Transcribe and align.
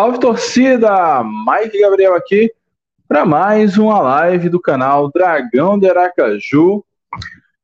Salve 0.00 0.18
torcida! 0.18 1.22
Mike 1.22 1.78
Gabriel 1.78 2.14
aqui 2.14 2.50
para 3.06 3.26
mais 3.26 3.76
uma 3.76 4.00
live 4.00 4.48
do 4.48 4.58
canal 4.58 5.10
Dragão 5.12 5.78
de 5.78 5.90
Aracaju. 5.90 6.82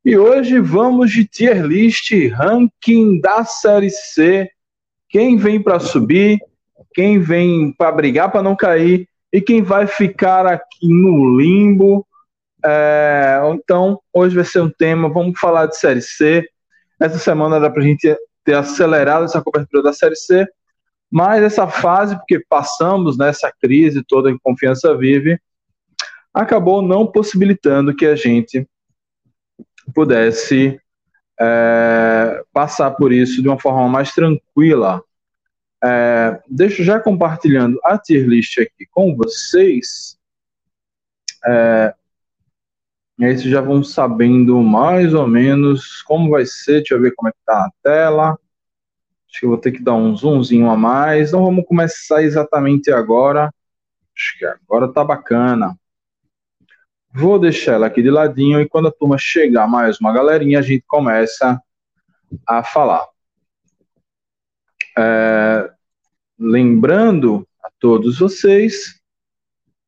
E 0.05 0.15
hoje 0.15 0.59
vamos 0.59 1.09
de 1.09 1.25
tier 1.25 1.65
list, 1.65 2.11
ranking 2.29 3.19
da 3.19 3.43
Série 3.43 3.89
C. 3.89 4.47
Quem 5.09 5.35
vem 5.35 5.59
para 5.59 5.79
subir, 5.79 6.37
quem 6.93 7.17
vem 7.17 7.73
para 7.75 7.91
brigar 7.91 8.31
para 8.31 8.43
não 8.43 8.55
cair 8.55 9.09
e 9.33 9.41
quem 9.41 9.63
vai 9.63 9.87
ficar 9.87 10.45
aqui 10.45 10.87
no 10.87 11.39
limbo. 11.39 12.05
É, 12.63 13.41
então, 13.51 13.99
hoje 14.13 14.35
vai 14.35 14.45
ser 14.45 14.61
um 14.61 14.69
tema, 14.69 15.09
vamos 15.09 15.39
falar 15.39 15.65
de 15.65 15.75
Série 15.75 16.03
C. 16.03 16.47
Essa 17.01 17.17
semana 17.17 17.59
dá 17.59 17.67
para 17.67 17.81
a 17.81 17.85
gente 17.85 18.15
ter 18.45 18.53
acelerado 18.53 19.25
essa 19.25 19.41
cobertura 19.41 19.81
da 19.81 19.91
Série 19.91 20.15
C 20.15 20.47
mas 21.11 21.41
essa 21.41 21.67
fase, 21.67 22.15
porque 22.17 22.43
passamos 22.49 23.17
nessa 23.17 23.51
crise 23.61 24.03
toda 24.03 24.31
que 24.31 24.39
confiança 24.43 24.95
vive, 24.95 25.39
acabou 26.33 26.81
não 26.81 27.07
possibilitando 27.07 27.95
que 27.95 28.05
a 28.05 28.15
gente 28.15 28.67
pudesse 29.93 30.79
é, 31.39 32.43
passar 32.51 32.91
por 32.91 33.11
isso 33.11 33.41
de 33.41 33.47
uma 33.47 33.59
forma 33.59 33.87
mais 33.87 34.13
tranquila. 34.13 35.01
É, 35.83 36.41
deixo 36.49 36.83
já 36.83 36.99
compartilhando 36.99 37.79
a 37.83 37.97
tier 37.97 38.27
list 38.27 38.57
aqui 38.59 38.85
com 38.91 39.15
vocês. 39.15 40.17
É, 41.45 41.93
e 43.19 43.25
aí 43.25 43.35
vocês 43.35 43.49
já 43.49 43.61
vão 43.61 43.83
sabendo 43.83 44.61
mais 44.61 45.13
ou 45.13 45.27
menos 45.27 46.01
como 46.03 46.29
vai 46.29 46.45
ser. 46.45 46.79
Deixa 46.79 46.95
eu 46.95 47.01
ver 47.01 47.13
como 47.15 47.29
é 47.29 47.31
que 47.31 47.37
tá 47.45 47.65
a 47.65 47.71
tela. 47.81 48.37
Acho 49.37 49.41
que 49.41 49.45
eu 49.45 49.51
vou 49.51 49.59
ter 49.59 49.71
que 49.71 49.83
dar 49.83 49.93
um 49.93 50.15
zoomzinho 50.15 50.67
a 50.67 50.75
mais. 50.75 51.31
Não 51.31 51.43
vamos 51.43 51.63
começar 51.67 52.23
exatamente 52.23 52.91
agora. 52.91 53.53
Acho 54.15 54.39
que 54.39 54.45
agora 54.45 54.91
tá 54.91 55.03
bacana. 55.03 55.77
Vou 57.13 57.37
deixar 57.37 57.73
ela 57.73 57.85
aqui 57.85 58.01
de 58.01 58.09
ladinho 58.09 58.59
e 58.59 58.67
quando 58.67 58.87
a 58.87 58.91
turma 58.91 59.15
chegar 59.19 59.67
mais 59.67 59.99
uma 59.99 60.11
galerinha, 60.11 60.57
a 60.57 60.63
gente 60.63 60.83
começa 60.87 61.61
a 62.47 62.63
falar. 62.63 63.05
É, 64.97 65.69
lembrando 66.39 67.47
a 67.63 67.69
todos 67.79 68.17
vocês 68.17 68.99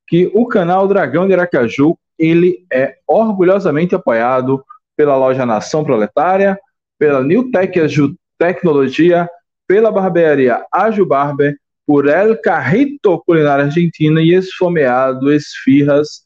que 0.07 0.29
o 0.31 0.45
canal 0.45 0.87
Dragão 0.87 1.25
de 1.25 1.33
Aracaju 1.33 1.97
ele 2.19 2.67
é 2.71 2.99
orgulhosamente 3.07 3.95
apoiado 3.95 4.63
pela 4.95 5.17
loja 5.17 5.43
Nação 5.43 5.83
Proletária, 5.83 6.59
pela 6.99 7.23
New 7.23 7.49
Tech 7.49 7.79
Aju 7.79 8.15
Tecnologia, 8.37 9.27
pela 9.69 9.91
barbearia 9.91 10.65
Aju 10.71 11.05
Barber, 11.05 11.55
por 11.85 12.07
El 12.07 12.41
Carrito 12.41 13.21
Culinária 13.23 13.65
Argentina 13.65 14.19
e 14.19 14.33
Esfomeado 14.33 15.31
Esfirras. 15.31 16.23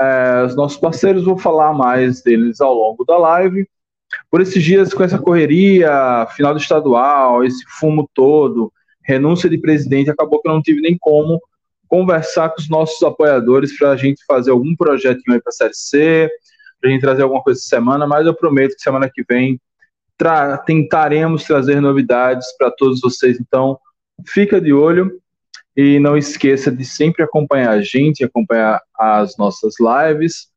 É, 0.00 0.44
os 0.46 0.56
nossos 0.56 0.78
parceiros, 0.78 1.24
vou 1.24 1.36
falar 1.36 1.74
mais 1.74 2.22
deles 2.22 2.62
ao 2.62 2.72
longo 2.72 3.04
da 3.04 3.18
live. 3.18 3.68
Por 4.30 4.40
esses 4.40 4.64
dias, 4.64 4.94
com 4.94 5.02
essa 5.02 5.18
correria, 5.18 6.26
final 6.34 6.54
do 6.54 6.60
estadual, 6.60 7.44
esse 7.44 7.62
fumo 7.78 8.08
todo, 8.14 8.72
renúncia 9.04 9.50
de 9.50 9.58
presidente, 9.58 10.08
acabou 10.08 10.40
que 10.40 10.48
eu 10.48 10.54
não 10.54 10.62
tive 10.62 10.80
nem 10.80 10.96
como 10.98 11.38
conversar 11.86 12.48
com 12.48 12.60
os 12.60 12.70
nossos 12.70 13.02
apoiadores 13.02 13.76
para 13.76 13.90
a 13.90 13.96
gente 13.96 14.24
fazer 14.26 14.50
algum 14.50 14.74
projetinho 14.74 15.34
aí 15.34 15.42
para 15.42 15.50
a 15.50 15.52
Série 15.52 15.74
C, 15.74 16.30
para 16.80 16.88
a 16.88 16.92
gente 16.92 17.02
trazer 17.02 17.22
alguma 17.22 17.42
coisa 17.42 17.60
essa 17.60 17.68
semana, 17.68 18.06
mas 18.06 18.26
eu 18.26 18.34
prometo 18.34 18.76
que 18.76 18.82
semana 18.82 19.10
que 19.12 19.22
vem 19.28 19.60
tra 20.18 20.58
tentaremos 20.58 21.44
trazer 21.44 21.80
novidades 21.80 22.54
para 22.58 22.70
todos 22.70 23.00
vocês. 23.00 23.40
Então, 23.40 23.78
fica 24.26 24.60
de 24.60 24.72
olho 24.72 25.18
e 25.76 26.00
não 26.00 26.16
esqueça 26.16 26.70
de 26.72 26.84
sempre 26.84 27.22
acompanhar 27.22 27.70
a 27.70 27.80
gente, 27.80 28.24
acompanhar 28.24 28.82
as 28.98 29.36
nossas 29.38 29.74
lives. 29.78 30.48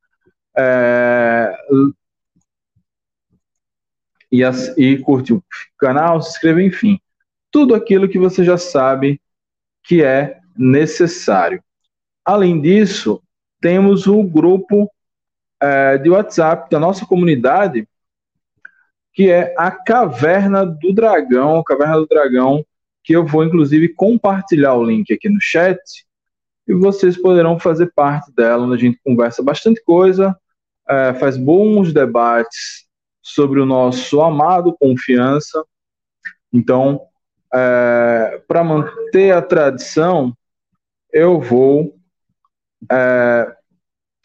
É, 0.58 1.56
e, 4.32 4.44
as, 4.44 4.76
e 4.78 4.98
curtir 4.98 5.34
o 5.34 5.44
canal, 5.78 6.22
se 6.22 6.32
inscrever, 6.32 6.66
enfim. 6.66 7.00
Tudo 7.52 7.76
aquilo 7.76 8.08
que 8.08 8.18
você 8.18 8.44
já 8.44 8.58
sabe 8.58 9.22
que 9.84 10.04
é 10.04 10.40
necessário. 10.56 11.62
Além 12.24 12.62
disso, 12.62 13.22
temos 13.60 14.08
o 14.08 14.24
grupo 14.24 14.90
é, 15.62 15.98
de 15.98 16.10
WhatsApp 16.10 16.70
da 16.70 16.80
nossa 16.80 17.06
comunidade, 17.06 17.88
que 19.14 19.30
é 19.30 19.54
a 19.58 19.72
Caverna 19.72 20.66
do 20.66 20.94
Dragão, 20.94 21.64
Caverna 21.64 21.98
do 21.98 22.08
Dragão, 22.08 22.66
que 23.04 23.14
eu 23.14 23.26
vou 23.26 23.44
inclusive 23.44 23.90
compartilhar 23.90 24.76
o 24.76 24.84
link 24.84 25.12
aqui 25.14 25.30
no 25.30 25.42
chat 25.42 25.80
e 26.68 26.74
vocês 26.74 27.18
poderão 27.18 27.60
fazer 27.60 27.92
parte 27.94 28.32
dela, 28.34 28.66
onde 28.66 28.76
a 28.76 28.80
gente 28.80 29.00
conversa 29.04 29.44
bastante 29.44 29.84
coisa, 29.84 30.38
é, 30.88 31.14
faz 31.14 31.36
bons 31.38 31.92
debates 31.94 32.86
sobre 33.22 33.60
o 33.60 33.66
nosso 33.66 34.22
amado 34.22 34.76
confiança. 34.80 35.64
Então, 36.54 37.02
é, 37.54 38.42
para 38.48 38.64
manter 38.64 39.32
a 39.32 39.42
tradição, 39.42 40.36
eu 41.12 41.40
vou 41.40 41.96
é, 42.92 43.56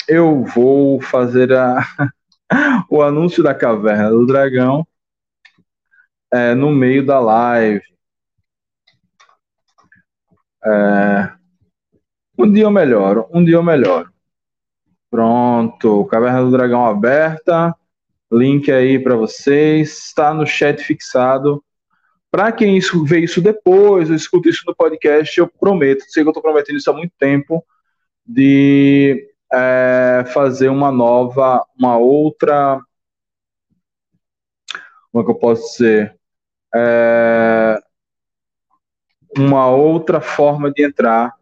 eu 0.09 0.45
vou 0.45 1.01
fazer 1.01 1.53
a 1.53 1.81
o 2.91 3.03
anúncio 3.03 3.43
da 3.43 3.55
caverna 3.55 4.11
do 4.11 4.27
dragão 4.27 4.87
é, 6.33 6.55
no 6.55 6.71
meio 6.71 7.05
da 7.05 7.19
live. 7.21 7.83
É, 10.65 11.33
um 12.39 12.51
dia 12.51 12.65
eu 12.65 12.71
melhoro, 12.71 13.27
um 13.33 13.45
dia 13.45 13.55
eu 13.55 13.63
melhoro. 13.63 14.11
Pronto, 15.11 16.05
caverna 16.07 16.43
do 16.43 16.51
dragão 16.51 16.85
aberta. 16.85 17.75
Link 18.31 18.71
aí 18.71 18.99
para 18.99 19.15
vocês, 19.15 19.99
está 20.07 20.35
no 20.35 20.47
chat 20.47 20.83
fixado. 20.83 21.65
Para 22.31 22.53
quem 22.53 22.79
vê 23.05 23.21
isso 23.21 23.41
depois, 23.41 24.11
eu 24.11 24.17
escuto 24.17 24.49
isso 24.49 24.63
no 24.67 24.75
podcast, 24.75 25.39
eu 25.39 25.49
prometo, 25.49 26.05
sei 26.09 26.23
que 26.23 26.29
eu 26.29 26.33
estou 26.33 26.43
prometendo 26.43 26.77
isso 26.77 26.91
há 26.91 26.93
muito 26.93 27.13
tempo, 27.19 27.65
de 28.27 29.33
é, 29.53 30.25
fazer 30.33 30.69
uma 30.69 30.91
nova, 30.91 31.65
uma 31.79 31.97
outra. 31.97 32.81
Como 35.11 35.23
é 35.23 35.25
que 35.25 35.31
eu 35.31 35.39
posso 35.39 35.73
dizer? 35.73 36.19
É, 36.75 37.79
uma 39.37 39.71
outra 39.71 40.21
forma 40.21 40.71
de 40.71 40.85
entrar 40.85 41.35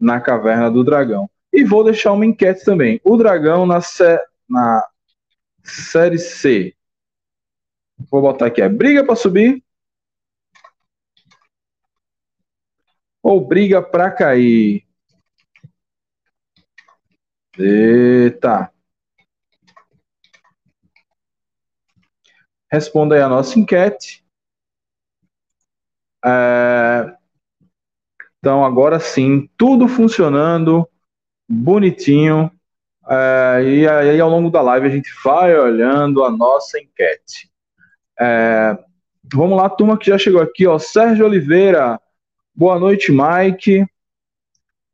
na 0.00 0.20
caverna 0.20 0.70
do 0.70 0.84
dragão. 0.84 1.28
E 1.52 1.64
vou 1.64 1.82
deixar 1.82 2.12
uma 2.12 2.26
enquete 2.26 2.64
também. 2.64 3.00
O 3.04 3.16
dragão 3.16 3.66
na, 3.66 3.80
sé, 3.80 4.22
na 4.48 4.86
série 5.62 6.18
C. 6.18 6.74
Vou 8.10 8.22
botar 8.22 8.46
aqui: 8.46 8.62
é 8.62 8.68
briga 8.68 9.04
para 9.04 9.16
subir 9.16 9.62
ou 13.22 13.46
briga 13.46 13.82
para 13.82 14.10
cair? 14.10 14.87
Eita! 17.58 18.72
Responda 22.70 23.14
aí 23.14 23.22
a 23.22 23.28
nossa 23.28 23.58
enquete. 23.58 24.24
É... 26.24 27.16
Então, 28.38 28.64
agora 28.64 29.00
sim, 29.00 29.50
tudo 29.56 29.88
funcionando, 29.88 30.88
bonitinho. 31.48 32.50
É, 33.10 33.62
e 33.64 33.88
aí, 33.88 34.20
ao 34.20 34.28
longo 34.28 34.50
da 34.50 34.60
live, 34.60 34.86
a 34.86 34.90
gente 34.90 35.10
vai 35.24 35.58
olhando 35.58 36.22
a 36.24 36.30
nossa 36.30 36.78
enquete. 36.78 37.50
É, 38.20 38.78
vamos 39.32 39.56
lá, 39.56 39.68
turma 39.68 39.98
que 39.98 40.06
já 40.06 40.18
chegou 40.18 40.40
aqui, 40.40 40.66
ó. 40.66 40.78
Sérgio 40.78 41.24
Oliveira. 41.24 41.98
Boa 42.54 42.78
noite, 42.78 43.10
Mike. 43.10 43.86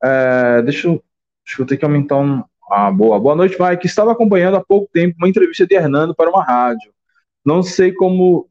É, 0.03 0.63
deixa, 0.63 0.89
eu, 0.89 1.03
deixa 1.45 1.63
eu 1.63 1.67
ter 1.67 1.77
que 1.77 1.85
aumentar 1.85 2.17
um. 2.17 2.45
Ah, 2.77 2.91
boa. 2.91 3.21
Boa 3.21 3.37
noite, 3.37 3.57
Mike. 3.61 3.87
Estava 3.87 4.11
acompanhando 4.11 4.57
há 4.57 4.65
pouco 4.65 4.91
tempo 4.93 5.15
uma 5.17 5.29
entrevista 5.29 5.65
de 5.65 5.77
Hernando 5.77 6.13
para 6.13 6.29
uma 6.29 6.43
rádio. 6.43 6.93
Não 7.47 7.63
sei 7.63 7.93
como 7.93 8.49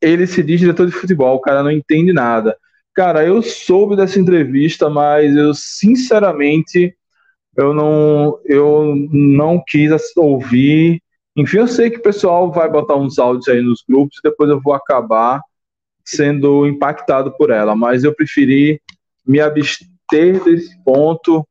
ele 0.00 0.26
se 0.26 0.42
diz 0.42 0.60
diretor 0.60 0.86
de 0.86 0.92
futebol, 0.92 1.36
o 1.36 1.40
cara 1.42 1.62
não 1.62 1.70
entende 1.70 2.10
nada. 2.10 2.56
Cara, 2.94 3.22
eu 3.22 3.42
soube 3.42 3.96
dessa 3.96 4.18
entrevista, 4.18 4.88
mas 4.88 5.36
eu 5.36 5.52
sinceramente 5.52 6.96
eu 7.54 7.74
não 7.74 8.38
eu 8.46 8.94
não 9.12 9.62
quis 9.66 9.92
ouvir. 10.16 11.02
Enfim, 11.36 11.58
eu 11.58 11.68
sei 11.68 11.90
que 11.90 11.98
o 11.98 12.02
pessoal 12.02 12.50
vai 12.50 12.70
botar 12.70 12.96
uns 12.96 13.18
áudios 13.18 13.48
aí 13.48 13.60
nos 13.60 13.84
grupos 13.86 14.16
e 14.18 14.22
depois 14.22 14.48
eu 14.48 14.58
vou 14.58 14.72
acabar 14.72 15.42
sendo 16.02 16.66
impactado 16.66 17.30
por 17.36 17.50
ela, 17.50 17.76
mas 17.76 18.04
eu 18.04 18.14
preferi 18.14 18.80
me 19.26 19.38
abster 19.38 20.42
desse 20.44 20.82
ponto. 20.82 21.46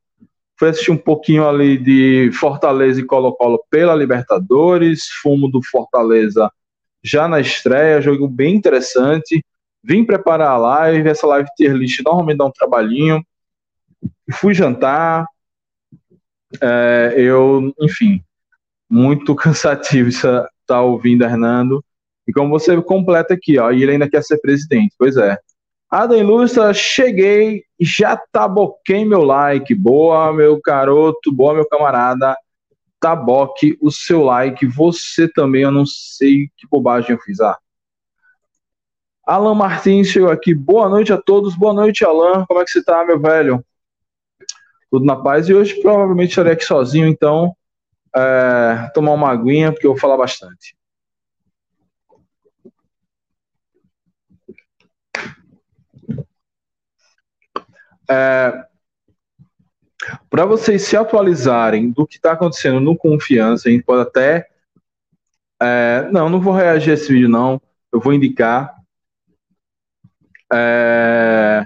Fui 0.59 0.67
assistir 0.67 0.91
um 0.91 0.97
pouquinho 0.97 1.47
ali 1.47 1.77
de 1.77 2.31
Fortaleza 2.33 2.99
e 2.99 3.05
Colo-Colo 3.05 3.63
pela 3.69 3.95
Libertadores, 3.95 5.05
fumo 5.21 5.49
do 5.49 5.61
Fortaleza 5.63 6.51
já 7.01 7.29
na 7.29 7.39
estreia, 7.39 8.01
jogo 8.01 8.27
bem 8.27 8.55
interessante. 8.55 9.41
Vim 9.81 10.03
preparar 10.03 10.49
a 10.49 10.57
live, 10.57 11.07
essa 11.07 11.25
live 11.27 11.47
tier 11.55 11.73
list 11.73 12.01
normalmente 12.03 12.37
dá 12.39 12.45
um 12.45 12.51
trabalhinho. 12.51 13.23
Fui 14.33 14.53
jantar. 14.53 15.25
É, 16.61 17.13
eu, 17.15 17.73
enfim, 17.79 18.21
muito 18.89 19.33
cansativo 19.35 20.09
estar 20.09 20.49
tá 20.67 20.81
ouvindo 20.81 21.23
Hernando. 21.23 21.81
E 22.27 22.33
como 22.33 22.49
você 22.49 22.79
completa 22.81 23.33
aqui, 23.33 23.57
ó, 23.57 23.71
e 23.71 23.81
ele 23.81 23.93
ainda 23.93 24.09
quer 24.09 24.23
ser 24.23 24.39
presidente. 24.39 24.93
Pois 24.99 25.15
é. 25.15 25.37
Adam 25.89 26.17
Ilustra, 26.17 26.71
cheguei, 26.71 27.63
já 27.79 28.15
taboquei 28.15 29.03
meu 29.03 29.23
like. 29.23 29.73
Boa, 29.73 30.31
meu 30.31 30.61
garoto, 30.63 31.31
boa, 31.31 31.55
meu 31.55 31.67
camarada. 31.67 32.37
Taboque 32.99 33.75
o 33.81 33.89
seu 33.89 34.23
like. 34.23 34.67
Você 34.67 35.27
também, 35.27 35.63
eu 35.63 35.71
não 35.71 35.85
sei 35.85 36.47
que 36.55 36.67
bobagem 36.69 37.11
eu 37.11 37.19
fiz. 37.19 37.39
Ah. 37.39 37.57
Alan 39.25 39.55
Martins 39.55 40.09
chegou 40.09 40.29
aqui. 40.29 40.53
Boa 40.53 40.87
noite 40.87 41.11
a 41.11 41.17
todos. 41.17 41.55
Boa 41.55 41.73
noite, 41.73 42.05
Alan. 42.05 42.45
Como 42.45 42.61
é 42.61 42.63
que 42.63 42.69
você 42.69 42.83
tá, 42.83 43.03
meu 43.03 43.19
velho? 43.19 43.65
Tudo 44.91 45.05
na 45.05 45.15
paz. 45.15 45.49
E 45.49 45.55
hoje 45.55 45.81
provavelmente 45.81 46.29
estarei 46.29 46.53
aqui 46.53 46.65
sozinho, 46.65 47.07
então 47.07 47.55
é, 48.15 48.91
tomar 48.93 49.13
uma 49.13 49.31
aguinha, 49.31 49.71
porque 49.71 49.87
eu 49.87 49.91
vou 49.91 49.99
falar 49.99 50.17
bastante. 50.17 50.75
É, 58.09 58.65
para 60.29 60.45
vocês 60.45 60.83
se 60.83 60.95
atualizarem 60.95 61.91
do 61.91 62.07
que 62.07 62.15
está 62.15 62.31
acontecendo 62.31 62.79
no 62.79 62.97
Confiança, 62.97 63.67
a 63.67 63.71
gente 63.71 63.83
pode 63.83 64.01
até. 64.01 64.47
É, 65.61 66.07
não, 66.11 66.29
não 66.29 66.39
vou 66.39 66.53
reagir 66.53 66.91
a 66.91 66.93
esse 66.93 67.11
vídeo, 67.11 67.29
não. 67.29 67.61
Eu 67.91 67.99
vou 67.99 68.13
indicar. 68.13 68.73
É, 70.51 71.65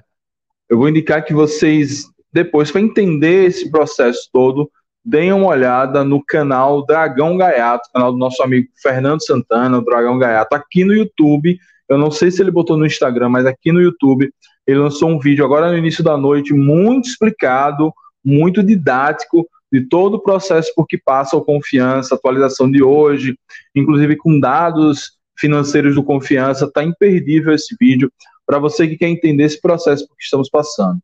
eu 0.70 0.78
vou 0.78 0.90
indicar 0.90 1.24
que 1.24 1.34
vocês, 1.34 2.10
depois, 2.32 2.72
para 2.72 2.82
entender 2.82 3.46
esse 3.46 3.70
processo 3.70 4.30
todo, 4.34 4.70
deem 5.06 5.32
uma 5.32 5.48
olhada 5.48 6.04
no 6.04 6.24
canal 6.24 6.86
Dragão 6.86 7.38
Gaiato, 7.38 7.90
canal 7.94 8.12
do 8.12 8.18
nosso 8.18 8.42
amigo 8.42 8.68
Fernando 8.82 9.24
Santana, 9.24 9.78
o 9.78 9.86
Dragão 9.86 10.18
Gaiato, 10.18 10.56
aqui 10.56 10.84
no 10.84 10.94
YouTube. 10.94 11.60
Eu 11.88 11.98
não 11.98 12.10
sei 12.10 12.32
se 12.32 12.42
ele 12.42 12.50
botou 12.50 12.78
no 12.78 12.86
Instagram, 12.86 13.30
mas 13.30 13.46
aqui 13.46 13.72
no 13.72 13.82
YouTube 13.82 14.34
ele 14.66 14.80
lançou 14.80 15.10
um 15.10 15.20
vídeo 15.20 15.44
agora 15.44 15.72
no 15.72 15.78
início 15.78 16.04
da 16.04 16.18
noite, 16.18 16.54
muito 16.54 17.08
explicado, 17.08 17.94
muito 18.24 18.64
didático 18.64 19.48
de 19.72 19.82
todo 19.82 20.16
o 20.16 20.24
processo 20.24 20.72
por 20.76 20.88
que 20.88 20.98
passa 20.98 21.36
o 21.36 21.44
Confiança, 21.44 22.16
atualização 22.16 22.70
de 22.70 22.84
hoje, 22.84 23.38
inclusive 23.76 24.16
com 24.16 24.40
dados 24.40 25.18
financeiros 25.38 25.96
do 25.96 26.04
Confiança. 26.04 26.66
Está 26.66 26.84
imperdível 26.84 27.54
esse 27.54 27.76
vídeo 27.80 28.12
para 28.46 28.60
você 28.60 28.88
que 28.88 28.98
quer 28.98 29.10
entender 29.10 29.44
esse 29.44 29.60
processo 29.60 30.08
por 30.08 30.16
que 30.16 30.24
estamos 30.24 30.50
passando. 30.50 31.00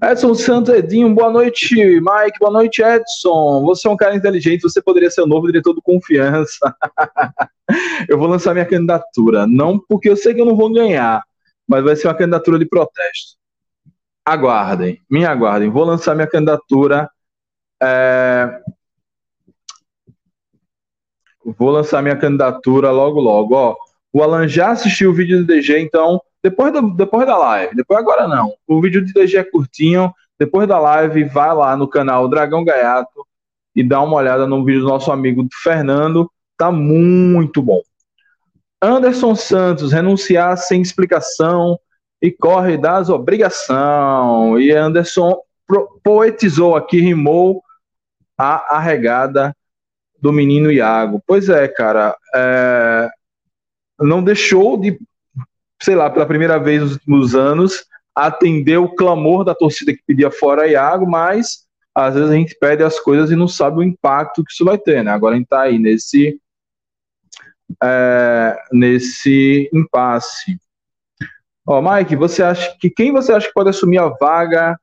Edson 0.00 0.34
Santos 0.34 0.74
Edinho, 0.74 1.14
boa 1.14 1.30
noite, 1.30 1.74
Mike, 1.74 2.38
boa 2.40 2.50
noite, 2.50 2.82
Edson. 2.82 3.62
Você 3.62 3.86
é 3.86 3.90
um 3.90 3.96
cara 3.96 4.16
inteligente, 4.16 4.62
você 4.62 4.80
poderia 4.80 5.10
ser 5.10 5.20
o 5.22 5.26
novo 5.26 5.46
diretor 5.46 5.74
do 5.74 5.82
Confiança. 5.82 6.74
eu 8.08 8.18
vou 8.18 8.26
lançar 8.26 8.54
minha 8.54 8.64
candidatura, 8.64 9.46
não 9.46 9.78
porque 9.78 10.08
eu 10.08 10.16
sei 10.16 10.34
que 10.34 10.40
eu 10.40 10.46
não 10.46 10.56
vou 10.56 10.72
ganhar, 10.72 11.22
mas 11.68 11.84
vai 11.84 11.94
ser 11.94 12.08
uma 12.08 12.14
candidatura 12.14 12.58
de 12.58 12.66
protesto. 12.66 13.36
Aguardem, 14.24 15.00
me 15.10 15.26
aguardem. 15.26 15.68
Vou 15.68 15.84
lançar 15.84 16.14
minha 16.14 16.28
candidatura. 16.28 17.10
É... 17.82 18.60
Vou 21.44 21.70
lançar 21.70 22.02
minha 22.02 22.16
candidatura 22.16 22.90
logo, 22.90 23.20
logo. 23.20 23.54
Ó, 23.54 23.76
o 24.12 24.22
Alan 24.22 24.46
já 24.46 24.70
assistiu 24.70 25.10
o 25.10 25.14
vídeo 25.14 25.38
do 25.38 25.46
DG, 25.46 25.78
então 25.80 26.20
depois, 26.42 26.72
do, 26.72 26.90
depois 26.90 27.26
da 27.26 27.38
live, 27.38 27.76
depois 27.76 28.00
agora 28.00 28.26
não. 28.26 28.52
O 28.66 28.80
vídeo 28.80 29.04
de 29.04 29.12
DG 29.12 29.38
é 29.38 29.44
curtinho. 29.44 30.12
Depois 30.38 30.66
da 30.66 30.78
live, 30.78 31.22
vai 31.24 31.54
lá 31.54 31.76
no 31.76 31.86
canal 31.86 32.28
Dragão 32.28 32.64
Gaiato 32.64 33.24
e 33.76 33.82
dá 33.82 34.00
uma 34.00 34.16
olhada 34.16 34.44
no 34.46 34.64
vídeo 34.64 34.80
do 34.80 34.88
nosso 34.88 35.12
amigo 35.12 35.46
Fernando. 35.62 36.28
Tá 36.56 36.72
muito 36.72 37.62
bom. 37.62 37.80
Anderson 38.82 39.36
Santos, 39.36 39.92
renunciar 39.92 40.56
sem 40.58 40.82
explicação 40.82 41.78
e 42.20 42.32
corre 42.32 42.76
das 42.76 43.08
obrigação. 43.08 44.58
E 44.58 44.72
Anderson 44.72 45.38
poetizou 46.02 46.74
aqui, 46.74 47.00
rimou 47.00 47.62
a 48.36 48.76
arregada 48.76 49.54
do 50.20 50.32
menino 50.32 50.72
Iago. 50.72 51.22
Pois 51.24 51.48
é, 51.48 51.68
cara, 51.68 52.16
é... 52.34 53.08
não 54.02 54.22
deixou 54.22 54.76
de 54.76 54.98
sei 55.82 55.96
lá, 55.96 56.08
pela 56.08 56.24
primeira 56.24 56.58
vez 56.58 56.80
nos 56.80 56.92
últimos 56.92 57.34
anos, 57.34 57.84
atender 58.14 58.78
o 58.78 58.94
clamor 58.94 59.44
da 59.44 59.54
torcida 59.54 59.92
que 59.92 60.02
pedia 60.06 60.30
fora 60.30 60.68
Iago, 60.68 61.06
mas 61.10 61.66
às 61.94 62.14
vezes 62.14 62.30
a 62.30 62.34
gente 62.34 62.56
pede 62.58 62.82
as 62.84 63.00
coisas 63.00 63.30
e 63.30 63.36
não 63.36 63.48
sabe 63.48 63.78
o 63.78 63.82
impacto 63.82 64.44
que 64.44 64.52
isso 64.52 64.64
vai 64.64 64.78
ter, 64.78 65.02
né? 65.02 65.10
Agora 65.10 65.34
a 65.34 65.38
gente 65.38 65.48
tá 65.48 65.62
aí 65.62 65.78
nesse 65.78 66.38
é, 67.82 68.56
nesse 68.72 69.68
impasse. 69.72 70.56
Ó, 71.66 71.80
Mike, 71.82 72.16
você 72.16 72.42
acha 72.42 72.76
que 72.78 72.88
quem 72.88 73.12
você 73.12 73.32
acha 73.32 73.48
que 73.48 73.54
pode 73.54 73.70
assumir 73.70 73.98
a 73.98 74.08
vaga 74.08 74.78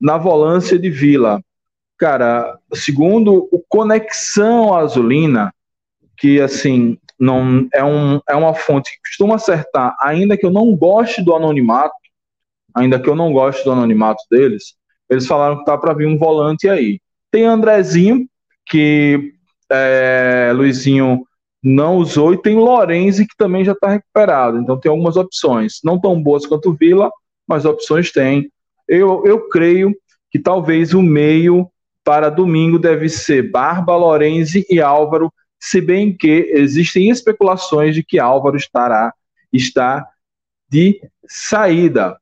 na 0.00 0.16
volância 0.16 0.78
de 0.78 0.88
Vila? 0.88 1.42
Cara, 1.98 2.58
segundo 2.72 3.48
o 3.52 3.62
Conexão 3.68 4.74
Azulina, 4.74 5.52
que 6.16 6.40
assim 6.40 6.96
não 7.18 7.68
é, 7.74 7.82
um, 7.82 8.20
é 8.28 8.34
uma 8.34 8.54
fonte 8.54 8.90
que 8.92 9.08
costuma 9.08 9.34
acertar, 9.34 9.96
ainda 10.00 10.36
que 10.36 10.46
eu 10.46 10.50
não 10.50 10.76
goste 10.76 11.22
do 11.22 11.34
anonimato, 11.34 11.94
ainda 12.74 12.98
que 12.98 13.08
eu 13.08 13.16
não 13.16 13.32
goste 13.32 13.64
do 13.64 13.72
anonimato 13.72 14.22
deles, 14.30 14.74
eles 15.10 15.26
falaram 15.26 15.58
que 15.58 15.64
tá 15.64 15.76
para 15.76 15.94
vir 15.94 16.06
um 16.06 16.18
volante 16.18 16.68
aí. 16.68 17.00
Tem 17.30 17.44
Andrezinho, 17.44 18.28
que 18.66 19.32
é, 19.70 20.52
Luizinho 20.54 21.24
não 21.62 21.96
usou, 21.96 22.32
e 22.32 22.40
tem 22.40 22.56
Lorenzi, 22.56 23.26
que 23.26 23.36
também 23.36 23.64
já 23.64 23.72
está 23.72 23.88
recuperado. 23.88 24.58
Então 24.58 24.78
tem 24.78 24.90
algumas 24.90 25.16
opções, 25.16 25.80
não 25.82 26.00
tão 26.00 26.22
boas 26.22 26.46
quanto 26.46 26.74
Vila, 26.74 27.10
mas 27.46 27.64
opções 27.64 28.12
tem. 28.12 28.50
Eu, 28.86 29.24
eu 29.26 29.48
creio 29.48 29.94
que 30.30 30.38
talvez 30.38 30.94
o 30.94 31.02
meio 31.02 31.68
para 32.04 32.30
domingo 32.30 32.78
deve 32.78 33.08
ser 33.08 33.50
Barba, 33.50 33.96
Lorenzi 33.96 34.66
e 34.70 34.80
Álvaro, 34.80 35.32
se 35.58 35.80
bem 35.80 36.16
que 36.16 36.50
existem 36.54 37.10
especulações 37.10 37.94
de 37.94 38.02
que 38.02 38.18
Álvaro 38.18 38.56
estará 38.56 39.12
está 39.52 40.06
de 40.68 41.00
saída. 41.26 42.18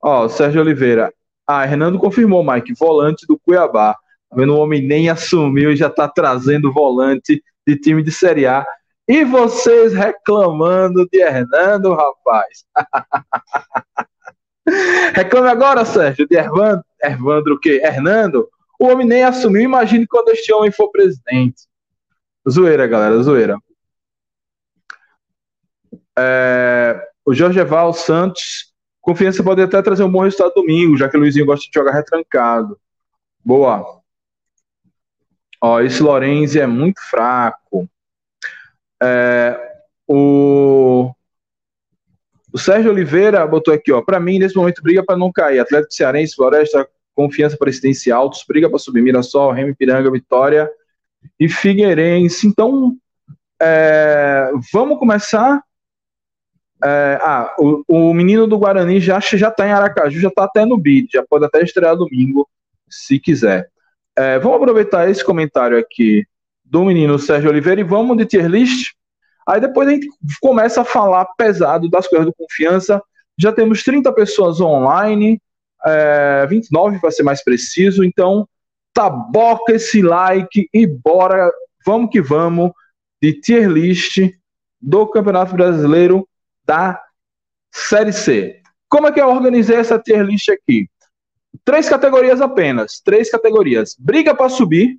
Ó, 0.00 0.28
Sérgio 0.28 0.60
Oliveira. 0.60 1.12
Ah, 1.46 1.64
Hernando 1.64 1.98
confirmou, 1.98 2.44
Mike, 2.44 2.74
volante 2.74 3.26
do 3.26 3.38
Cuiabá. 3.38 3.94
Tá 4.28 4.36
vendo, 4.36 4.54
o 4.54 4.58
homem 4.58 4.86
nem 4.86 5.08
assumiu 5.08 5.72
e 5.72 5.76
já 5.76 5.86
está 5.86 6.06
trazendo 6.06 6.72
volante 6.72 7.42
de 7.66 7.76
time 7.76 8.02
de 8.02 8.12
Série 8.12 8.46
A. 8.46 8.66
E 9.06 9.24
vocês 9.24 9.94
reclamando 9.94 11.08
de 11.10 11.20
Hernando, 11.20 11.94
rapaz. 11.94 12.64
Reclame 15.14 15.48
agora, 15.48 15.86
Sérgio, 15.86 16.28
de 16.28 16.36
Ervandro, 16.36 16.84
Ervandro 17.02 17.54
o 17.54 17.58
quê? 17.58 17.80
Hernando? 17.82 18.46
O 18.78 18.86
homem 18.86 19.06
nem 19.06 19.24
assumiu. 19.24 19.62
Imagine 19.62 20.06
quando 20.06 20.28
este 20.30 20.52
homem 20.52 20.70
for 20.70 20.90
presidente. 20.90 21.66
Zoeira, 22.48 22.86
galera, 22.86 23.22
zoeira. 23.22 23.58
É, 26.18 27.08
o 27.24 27.34
Jorge 27.34 27.58
Eval 27.58 27.92
Santos. 27.92 28.72
Confiança 29.00 29.42
pode 29.42 29.62
até 29.62 29.80
trazer 29.80 30.02
um 30.02 30.10
bom 30.10 30.22
resultado 30.22 30.54
domingo, 30.54 30.96
já 30.96 31.08
que 31.08 31.16
o 31.16 31.20
Luizinho 31.20 31.46
gosta 31.46 31.64
de 31.64 31.70
jogar 31.72 31.92
retrancado. 31.92 32.78
Boa. 33.44 34.02
Ó, 35.60 35.80
esse 35.80 36.02
Lorenzi 36.02 36.60
é 36.60 36.66
muito 36.66 37.00
fraco. 37.08 37.88
É, 39.02 39.58
o, 40.06 41.10
o 42.52 42.58
Sérgio 42.58 42.90
Oliveira 42.90 43.46
botou 43.46 43.72
aqui, 43.72 43.92
ó. 43.92 44.02
Para 44.02 44.20
mim, 44.20 44.38
nesse 44.38 44.56
momento, 44.56 44.82
briga 44.82 45.04
para 45.04 45.16
não 45.16 45.32
cair. 45.32 45.58
Atlético 45.58 45.92
Cearense, 45.92 46.34
Floresta, 46.34 46.88
Confiança 47.18 47.56
Presidência 47.56 48.14
Altos, 48.14 48.44
briga 48.46 48.70
para 48.70 48.78
subir 48.78 49.02
Mirassol, 49.02 49.50
Remy 49.50 49.74
Piranga, 49.74 50.08
Vitória 50.08 50.70
e 51.36 51.48
Figueirense. 51.48 52.46
Então, 52.46 52.96
é, 53.60 54.52
vamos 54.72 55.00
começar. 55.00 55.60
É, 56.84 57.18
ah, 57.20 57.56
o, 57.58 57.82
o, 57.88 58.14
menino 58.14 58.46
do 58.46 58.56
Guarani 58.56 59.00
já 59.00 59.18
já 59.18 59.48
está 59.48 59.66
em 59.66 59.72
Aracaju, 59.72 60.20
já 60.20 60.28
está 60.28 60.44
até 60.44 60.64
no 60.64 60.78
bid, 60.78 61.08
já 61.12 61.24
pode 61.28 61.44
até 61.44 61.60
estrear 61.60 61.96
domingo, 61.96 62.48
se 62.88 63.18
quiser. 63.18 63.68
É, 64.16 64.38
vamos 64.38 64.58
aproveitar 64.58 65.10
esse 65.10 65.24
comentário 65.24 65.76
aqui 65.76 66.24
do 66.64 66.84
menino 66.84 67.18
Sérgio 67.18 67.50
Oliveira 67.50 67.80
e 67.80 67.84
vamos 67.84 68.16
de 68.16 68.26
tier 68.26 68.46
list. 68.46 68.92
Aí 69.44 69.60
depois 69.60 69.88
a 69.88 69.90
gente 69.90 70.06
começa 70.40 70.82
a 70.82 70.84
falar 70.84 71.24
pesado 71.36 71.90
das 71.90 72.06
coisas 72.06 72.26
do 72.26 72.32
confiança. 72.32 73.02
Já 73.36 73.50
temos 73.50 73.82
30 73.82 74.12
pessoas 74.12 74.60
online, 74.60 75.42
é, 75.88 76.46
29 76.46 76.98
para 77.00 77.10
ser 77.10 77.22
mais 77.22 77.42
preciso. 77.42 78.04
Então, 78.04 78.48
taboca 78.92 79.72
esse 79.72 80.02
like 80.02 80.68
e 80.72 80.86
bora, 80.86 81.50
vamos 81.84 82.10
que 82.10 82.20
vamos, 82.20 82.72
de 83.20 83.32
tier 83.40 83.68
list 83.68 84.18
do 84.80 85.06
Campeonato 85.06 85.54
Brasileiro 85.54 86.28
da 86.64 87.00
Série 87.72 88.12
C. 88.12 88.60
Como 88.88 89.06
é 89.06 89.12
que 89.12 89.20
eu 89.20 89.28
organizei 89.28 89.76
essa 89.76 89.98
tier 89.98 90.24
list 90.24 90.48
aqui? 90.48 90.88
Três 91.64 91.88
categorias 91.88 92.40
apenas, 92.40 93.00
três 93.00 93.30
categorias. 93.30 93.96
Briga 93.98 94.34
para 94.34 94.48
subir, 94.48 94.98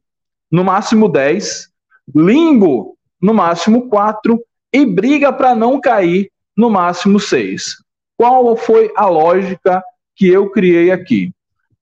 no 0.51 0.63
máximo 0.63 1.07
10. 1.07 1.69
Limbo, 2.15 2.97
no 3.21 3.33
máximo 3.33 3.87
4 3.89 4.41
e 4.73 4.85
briga 4.85 5.31
para 5.31 5.53
não 5.55 5.79
cair 5.79 6.31
no 6.55 6.69
máximo 6.69 7.19
6. 7.19 7.77
Qual 8.17 8.55
foi 8.55 8.91
a 8.95 9.07
lógica 9.07 9.83
que 10.19 10.27
eu 10.27 10.49
criei 10.51 10.91
aqui? 10.91 11.31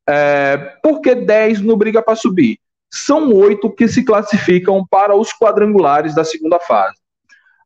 É, 0.08 0.58
por 0.84 1.02
que 1.02 1.16
10 1.16 1.62
no 1.62 1.76
briga 1.76 2.04
para 2.04 2.16
subir? 2.16 2.60
São 2.94 3.34
oito 3.34 3.70
que 3.72 3.88
se 3.88 4.06
classificam 4.06 4.86
para 4.88 5.16
os 5.16 5.34
quadrangulares 5.34 6.14
da 6.14 6.24
segunda 6.24 6.60
fase. 6.60 6.96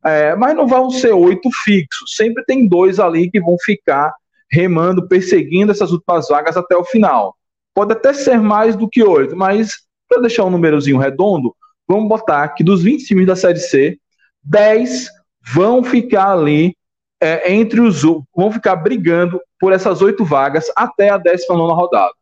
É, 0.03 0.33
mas 0.33 0.55
não 0.55 0.65
vão 0.65 0.89
ser 0.89 1.11
oito 1.11 1.49
fixos, 1.63 2.15
sempre 2.15 2.43
tem 2.45 2.65
dois 2.65 2.99
ali 2.99 3.29
que 3.29 3.39
vão 3.39 3.57
ficar 3.63 4.11
remando, 4.49 5.07
perseguindo 5.07 5.71
essas 5.71 5.91
últimas 5.91 6.27
vagas 6.29 6.55
até 6.55 6.75
o 6.75 6.85
final. 6.85 7.35
Pode 7.73 7.91
até 7.91 8.13
ser 8.13 8.39
mais 8.39 8.75
do 8.75 8.89
que 8.89 9.03
oito, 9.03 9.35
mas 9.35 9.71
para 10.09 10.21
deixar 10.21 10.45
um 10.45 10.49
númerozinho 10.49 10.97
redondo, 10.97 11.53
vamos 11.87 12.07
botar 12.07 12.47
que 12.49 12.63
dos 12.63 12.81
20 12.81 13.05
times 13.05 13.27
da 13.27 13.35
Série 13.35 13.59
C, 13.59 13.99
10 14.43 15.07
vão 15.53 15.83
ficar 15.83 16.31
ali 16.31 16.75
é, 17.21 17.53
entre 17.53 17.79
os 17.79 18.01
vão 18.01 18.51
ficar 18.51 18.75
brigando 18.75 19.41
por 19.59 19.71
essas 19.71 20.01
oito 20.01 20.25
vagas 20.25 20.71
até 20.75 21.09
a 21.09 21.17
19 21.17 21.73
rodada. 21.73 22.13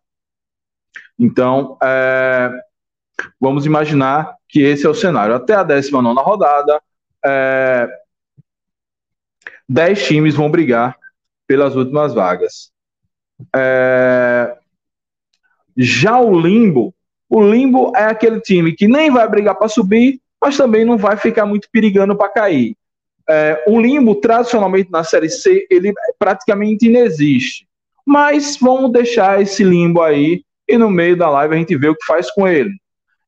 Então, 1.18 1.78
é, 1.82 2.52
vamos 3.40 3.66
imaginar 3.66 4.36
que 4.48 4.62
esse 4.62 4.86
é 4.86 4.90
o 4.90 4.94
cenário. 4.94 5.34
Até 5.34 5.54
a 5.54 5.64
19 5.64 6.22
rodada, 6.22 6.82
é, 7.24 7.88
10 9.68 10.08
times 10.08 10.36
vão 10.36 10.52
brigar 10.52 10.98
pelas 11.48 11.76
últimas 11.76 12.14
vagas. 12.14 12.72
É, 13.56 14.58
já 15.78 16.20
o 16.20 16.38
Limbo 16.40 16.94
o 17.30 17.44
Limbo 17.44 17.94
é 17.96 18.06
aquele 18.06 18.42
time 18.42 18.74
que 18.74 18.88
nem 18.88 19.12
vai 19.12 19.30
brigar 19.30 19.56
para 19.56 19.70
subir, 19.70 20.20
mas 20.42 20.58
também 20.58 20.84
não 20.84 20.98
vai 20.98 21.16
ficar 21.16 21.46
muito 21.46 21.70
perigando 21.72 22.18
para 22.18 22.28
cair. 22.28 22.76
É, 23.30 23.64
o 23.68 23.80
Limbo, 23.80 24.16
tradicionalmente 24.16 24.90
na 24.92 25.04
Série 25.04 25.30
C, 25.30 25.68
ele 25.70 25.94
praticamente 26.18 26.88
inexiste. 26.88 27.68
Mas 28.06 28.58
vamos 28.60 28.92
deixar 28.92 29.42
esse 29.42 29.64
Limbo 29.64 30.02
aí 30.02 30.42
e 30.68 30.78
no 30.78 30.90
meio 30.90 31.16
da 31.16 31.30
live 31.30 31.56
a 31.56 31.58
gente 31.58 31.78
vê 31.78 31.90
o 31.90 31.96
que 31.96 32.06
faz 32.06 32.32
com 32.32 32.48
ele. 32.48 32.72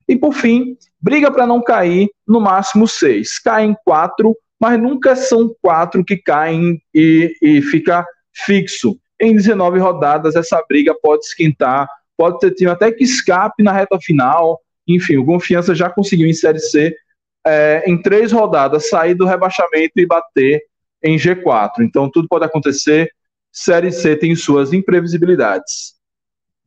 E 0.08 0.16
por 0.16 0.34
fim, 0.34 0.76
briga 1.00 1.32
para 1.32 1.46
não 1.46 1.62
cair 1.62 2.10
no 2.28 2.40
máximo 2.42 2.88
seis. 2.88 3.40
Caem 3.40 3.76
quatro, 3.86 4.36
mas 4.60 4.80
nunca 4.80 5.16
são 5.16 5.56
quatro 5.62 6.04
que 6.04 6.18
caem 6.18 6.82
e, 6.94 7.34
e 7.42 7.62
fica 7.62 8.06
fixo. 8.46 8.98
Em 9.20 9.36
19 9.36 9.80
rodadas, 9.80 10.36
essa 10.36 10.64
briga 10.68 10.96
pode 11.00 11.26
esquentar 11.26 11.88
pode 12.22 12.38
ter 12.38 12.52
tido 12.52 12.70
até 12.70 12.92
que 12.92 13.04
escape 13.04 13.64
na 13.64 13.72
reta 13.72 13.98
final. 14.00 14.60
Enfim, 14.88 15.18
o 15.18 15.26
Confiança 15.26 15.74
já 15.74 15.90
conseguiu 15.90 16.28
em 16.28 16.34
Série 16.34 16.60
C, 16.60 16.96
é, 17.46 17.84
em 17.88 18.02
três 18.02 18.32
rodadas, 18.32 18.90
sair 18.90 19.14
do 19.14 19.26
rebaixamento 19.26 19.94
e 19.98 20.06
bater 20.06 20.64
em 21.04 21.18
G4. 21.18 21.80
Então, 21.82 22.10
tudo 22.10 22.28
pode 22.28 22.46
acontecer. 22.46 23.12
Série 23.52 23.92
C 23.92 24.16
tem 24.16 24.36
suas 24.36 24.74
imprevisibilidades. 24.74 25.96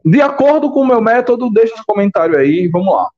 De 0.04 0.20
acordo 0.20 0.70
com 0.70 0.80
o 0.80 0.86
meu 0.86 1.00
método, 1.00 1.50
deixa 1.50 1.74
seu 1.74 1.84
comentário 1.86 2.38
aí, 2.38 2.68
vamos 2.68 2.94
lá. 2.94 3.08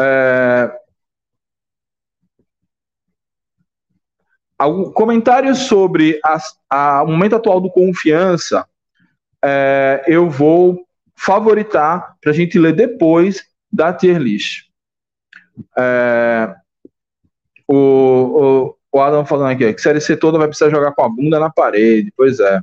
É... 0.00 0.80
Algum 4.58 4.90
comentário 4.90 5.54
sobre 5.54 6.20
o 6.72 7.06
momento 7.06 7.36
atual 7.36 7.60
do 7.60 7.70
Confiança 7.70 8.68
é, 9.44 10.02
eu 10.06 10.28
vou 10.28 10.84
favoritar 11.14 12.16
para 12.20 12.32
a 12.32 12.34
gente 12.34 12.58
ler 12.58 12.74
depois 12.74 13.44
da 13.72 13.92
tier 13.92 14.18
list. 14.18 14.67
É, 15.76 16.54
o, 17.66 17.74
o, 17.74 18.76
o, 18.92 19.00
Adam 19.00 19.24
falando 19.24 19.52
aqui, 19.52 19.72
que 19.74 19.80
Série 19.80 20.00
C 20.00 20.16
toda 20.16 20.38
vai 20.38 20.48
precisar 20.48 20.70
jogar 20.70 20.92
com 20.92 21.04
a 21.04 21.08
bunda 21.08 21.38
na 21.38 21.50
parede. 21.50 22.12
Pois 22.16 22.40
é. 22.40 22.60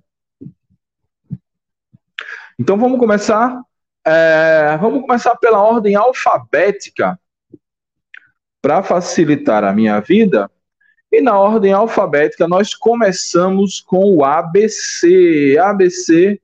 Então 2.60 2.78
vamos 2.78 3.00
começar. 3.00 3.62
É, 4.06 4.78
vamos 4.80 5.02
começar 5.02 5.36
pela 5.38 5.62
ordem 5.62 5.96
alfabética 5.96 7.20
para 8.62 8.82
facilitar 8.84 9.64
a 9.64 9.74
minha 9.74 10.00
vida. 10.00 10.50
E 11.12 11.22
na 11.22 11.38
ordem 11.38 11.72
alfabética 11.72 12.48
nós 12.48 12.74
começamos 12.74 13.80
com 13.80 14.16
o 14.16 14.24
ABC. 14.26 15.58
ABC 15.62 16.42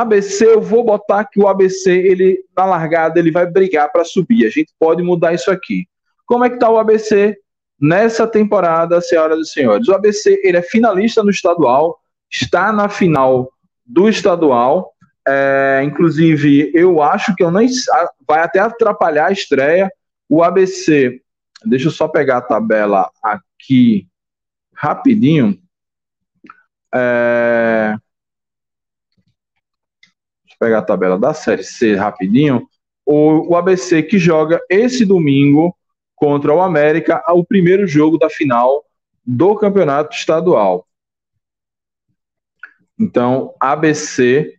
ABC, 0.00 0.46
eu 0.46 0.60
vou 0.60 0.84
botar 0.84 1.24
que 1.24 1.40
o 1.40 1.48
ABC, 1.48 1.90
ele 1.90 2.44
na 2.56 2.64
largada, 2.64 3.18
ele 3.18 3.30
vai 3.30 3.46
brigar 3.46 3.90
para 3.90 4.04
subir. 4.04 4.46
A 4.46 4.50
gente 4.50 4.72
pode 4.78 5.02
mudar 5.02 5.32
isso 5.32 5.50
aqui. 5.50 5.86
Como 6.26 6.44
é 6.44 6.48
que 6.48 6.56
está 6.56 6.68
o 6.68 6.78
ABC 6.78 7.38
nessa 7.80 8.26
temporada, 8.26 9.00
senhoras 9.00 9.40
e 9.40 9.52
senhores? 9.52 9.88
O 9.88 9.94
ABC, 9.94 10.40
ele 10.44 10.56
é 10.56 10.62
finalista 10.62 11.22
no 11.22 11.30
estadual, 11.30 11.98
está 12.30 12.72
na 12.72 12.88
final 12.88 13.50
do 13.84 14.08
estadual. 14.08 14.92
É, 15.26 15.82
inclusive, 15.84 16.70
eu 16.74 17.02
acho 17.02 17.34
que 17.34 17.42
eu 17.42 17.50
nem 17.50 17.68
vai 18.26 18.40
até 18.40 18.58
atrapalhar 18.58 19.26
a 19.26 19.32
estreia. 19.32 19.90
O 20.28 20.42
ABC, 20.42 21.20
deixa 21.64 21.88
eu 21.88 21.92
só 21.92 22.06
pegar 22.06 22.38
a 22.38 22.42
tabela 22.42 23.10
aqui 23.22 24.06
rapidinho. 24.74 25.58
É, 26.94 27.96
pegar 30.66 30.78
a 30.78 30.82
tabela 30.82 31.16
da 31.16 31.32
Série 31.32 31.62
C 31.62 31.94
rapidinho, 31.94 32.68
o, 33.04 33.52
o 33.52 33.56
ABC 33.56 34.02
que 34.02 34.18
joga 34.18 34.60
esse 34.68 35.04
domingo 35.04 35.76
contra 36.16 36.52
o 36.52 36.60
América, 36.60 37.22
o 37.28 37.44
primeiro 37.44 37.86
jogo 37.86 38.18
da 38.18 38.28
final 38.28 38.84
do 39.24 39.54
campeonato 39.54 40.16
estadual. 40.16 40.84
Então, 42.98 43.54
ABC 43.60 44.54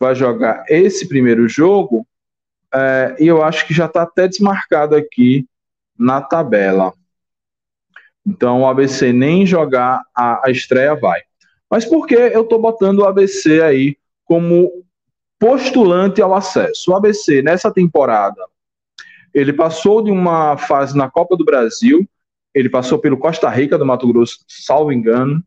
vai 0.00 0.16
jogar 0.16 0.64
esse 0.68 1.06
primeiro 1.06 1.48
jogo 1.48 2.04
é, 2.74 3.14
e 3.20 3.26
eu 3.26 3.42
acho 3.42 3.66
que 3.66 3.74
já 3.74 3.86
está 3.86 4.02
até 4.02 4.26
desmarcado 4.26 4.96
aqui 4.96 5.46
na 5.96 6.20
tabela. 6.20 6.92
Então, 8.26 8.62
o 8.62 8.66
ABC 8.66 9.12
nem 9.12 9.46
jogar 9.46 10.02
a, 10.12 10.48
a 10.48 10.50
estreia 10.50 10.96
vai. 10.96 11.20
Mas 11.70 11.84
por 11.84 12.06
que 12.06 12.14
eu 12.14 12.42
estou 12.42 12.60
botando 12.60 13.00
o 13.00 13.04
ABC 13.04 13.62
aí 13.62 13.96
como 14.24 14.82
postulante 15.42 16.22
ao 16.22 16.32
acesso. 16.32 16.92
O 16.92 16.94
ABC, 16.94 17.42
nessa 17.42 17.68
temporada, 17.68 18.46
ele 19.34 19.52
passou 19.52 20.00
de 20.00 20.08
uma 20.08 20.56
fase 20.56 20.96
na 20.96 21.10
Copa 21.10 21.36
do 21.36 21.44
Brasil, 21.44 22.08
ele 22.54 22.68
passou 22.68 22.96
pelo 23.00 23.18
Costa 23.18 23.48
Rica 23.48 23.76
do 23.76 23.84
Mato 23.84 24.06
Grosso, 24.06 24.38
salvo 24.46 24.92
engano, 24.92 25.42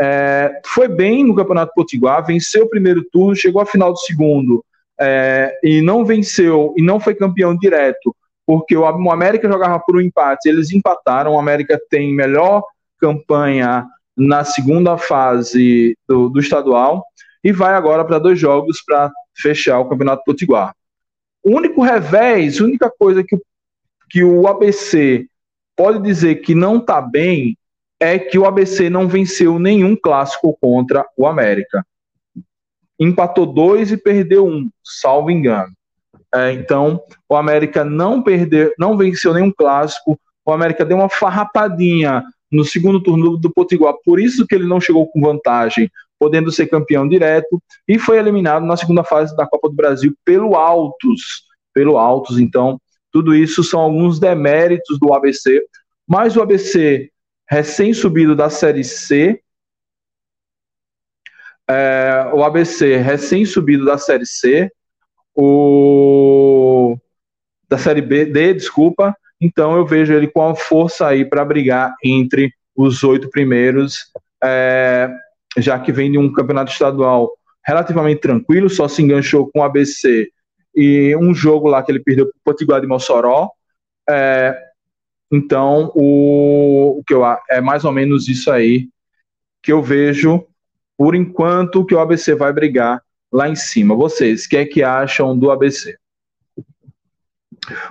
é, 0.00 0.60
foi 0.66 0.88
bem 0.88 1.22
no 1.22 1.36
Campeonato 1.36 1.72
Potiguar, 1.72 2.26
venceu 2.26 2.64
o 2.64 2.68
primeiro 2.68 3.04
turno, 3.12 3.36
chegou 3.36 3.62
à 3.62 3.66
final 3.66 3.92
do 3.92 3.98
segundo 4.00 4.64
é, 5.00 5.56
e 5.62 5.80
não 5.82 6.04
venceu 6.04 6.74
e 6.76 6.82
não 6.82 6.98
foi 6.98 7.14
campeão 7.14 7.56
direto, 7.56 8.12
porque 8.44 8.76
o, 8.76 8.84
América 8.84 9.46
jogava 9.46 9.78
por 9.78 9.98
um 9.98 10.00
empate, 10.00 10.48
eles 10.48 10.72
empataram. 10.72 11.34
O 11.34 11.38
América 11.38 11.78
tem 11.88 12.12
melhor 12.12 12.64
campanha 12.98 13.86
na 14.16 14.42
segunda 14.42 14.98
fase 14.98 15.96
do, 16.08 16.28
do 16.28 16.40
estadual 16.40 17.04
e 17.42 17.52
vai 17.52 17.74
agora 17.74 18.04
para 18.04 18.18
dois 18.18 18.38
jogos 18.38 18.82
para 18.84 19.10
fechar 19.36 19.78
o 19.78 19.88
Campeonato 19.88 20.22
Potiguar. 20.24 20.74
O 21.42 21.56
único 21.56 21.82
revés, 21.82 22.60
a 22.60 22.64
única 22.64 22.90
coisa 22.90 23.22
que, 23.22 23.38
que 24.10 24.24
o 24.24 24.46
ABC 24.46 25.26
pode 25.76 26.02
dizer 26.02 26.36
que 26.36 26.54
não 26.54 26.78
está 26.78 27.00
bem 27.00 27.56
é 28.00 28.18
que 28.18 28.38
o 28.38 28.44
ABC 28.44 28.90
não 28.90 29.08
venceu 29.08 29.58
nenhum 29.58 29.96
clássico 29.96 30.56
contra 30.60 31.06
o 31.16 31.26
América. 31.26 31.84
Empatou 32.98 33.46
dois 33.46 33.92
e 33.92 33.96
perdeu 33.96 34.46
um, 34.46 34.68
salvo 34.84 35.30
engano. 35.30 35.72
É, 36.34 36.52
então, 36.52 37.00
o 37.28 37.36
América 37.36 37.84
não 37.84 38.22
perdeu, 38.22 38.72
não 38.78 38.96
venceu 38.96 39.32
nenhum 39.32 39.50
clássico. 39.50 40.18
O 40.44 40.52
América 40.52 40.84
deu 40.84 40.98
uma 40.98 41.08
farrapadinha 41.08 42.24
no 42.50 42.64
segundo 42.64 43.02
turno 43.02 43.36
do 43.36 43.52
Potiguar, 43.52 43.94
por 44.04 44.18
isso 44.18 44.46
que 44.46 44.54
ele 44.54 44.66
não 44.66 44.80
chegou 44.80 45.06
com 45.06 45.20
vantagem, 45.20 45.90
podendo 46.18 46.50
ser 46.50 46.66
campeão 46.66 47.08
direto, 47.08 47.62
e 47.86 47.98
foi 47.98 48.18
eliminado 48.18 48.64
na 48.64 48.76
segunda 48.76 49.04
fase 49.04 49.36
da 49.36 49.46
Copa 49.46 49.68
do 49.68 49.74
Brasil 49.74 50.14
pelo 50.24 50.56
Altos, 50.56 51.44
pelo 51.72 51.96
Altos. 51.96 52.38
Então, 52.38 52.80
tudo 53.12 53.34
isso 53.34 53.62
são 53.62 53.80
alguns 53.80 54.18
deméritos 54.18 54.98
do 54.98 55.12
ABC, 55.14 55.64
mas 56.06 56.36
o 56.36 56.42
ABC 56.42 57.10
recém-subido 57.48 58.36
da 58.36 58.50
Série 58.50 58.84
C, 58.84 59.40
é, 61.68 62.30
o 62.32 62.42
ABC 62.42 62.96
recém-subido 62.96 63.84
da 63.84 63.98
Série 63.98 64.26
C, 64.26 64.70
o 65.34 66.96
da 67.68 67.76
Série 67.76 68.00
B, 68.00 68.24
D, 68.24 68.54
desculpa, 68.54 69.14
então 69.40 69.76
eu 69.76 69.86
vejo 69.86 70.12
ele 70.12 70.26
com 70.26 70.42
a 70.42 70.54
força 70.54 71.06
aí 71.06 71.24
para 71.24 71.44
brigar 71.44 71.94
entre 72.02 72.52
os 72.74 73.04
oito 73.04 73.28
primeiros, 73.30 74.10
é, 74.42 75.10
já 75.60 75.78
que 75.78 75.92
vem 75.92 76.10
de 76.12 76.18
um 76.18 76.32
campeonato 76.32 76.72
estadual 76.72 77.30
relativamente 77.64 78.20
tranquilo, 78.20 78.70
só 78.70 78.88
se 78.88 79.02
enganchou 79.02 79.50
com 79.50 79.60
o 79.60 79.62
ABC 79.62 80.30
e 80.74 81.14
um 81.16 81.34
jogo 81.34 81.68
lá 81.68 81.82
que 81.82 81.92
ele 81.92 82.00
perdeu 82.00 82.26
para 82.26 82.36
o 82.36 82.42
Potiguar 82.44 82.80
de 82.80 82.86
Mossoró. 82.86 83.50
É, 84.08 84.56
então, 85.30 85.92
o, 85.94 86.98
o 86.98 87.04
que 87.04 87.12
eu, 87.12 87.22
é 87.50 87.60
mais 87.60 87.84
ou 87.84 87.92
menos 87.92 88.28
isso 88.28 88.50
aí 88.50 88.88
que 89.62 89.72
eu 89.72 89.82
vejo, 89.82 90.46
por 90.96 91.14
enquanto, 91.14 91.84
que 91.84 91.94
o 91.94 92.00
ABC 92.00 92.34
vai 92.34 92.52
brigar 92.52 93.02
lá 93.30 93.48
em 93.48 93.56
cima. 93.56 93.94
Vocês, 93.94 94.44
o 94.44 94.48
que 94.48 94.56
é 94.56 94.64
que 94.64 94.82
acham 94.82 95.36
do 95.36 95.50
ABC? 95.50 95.96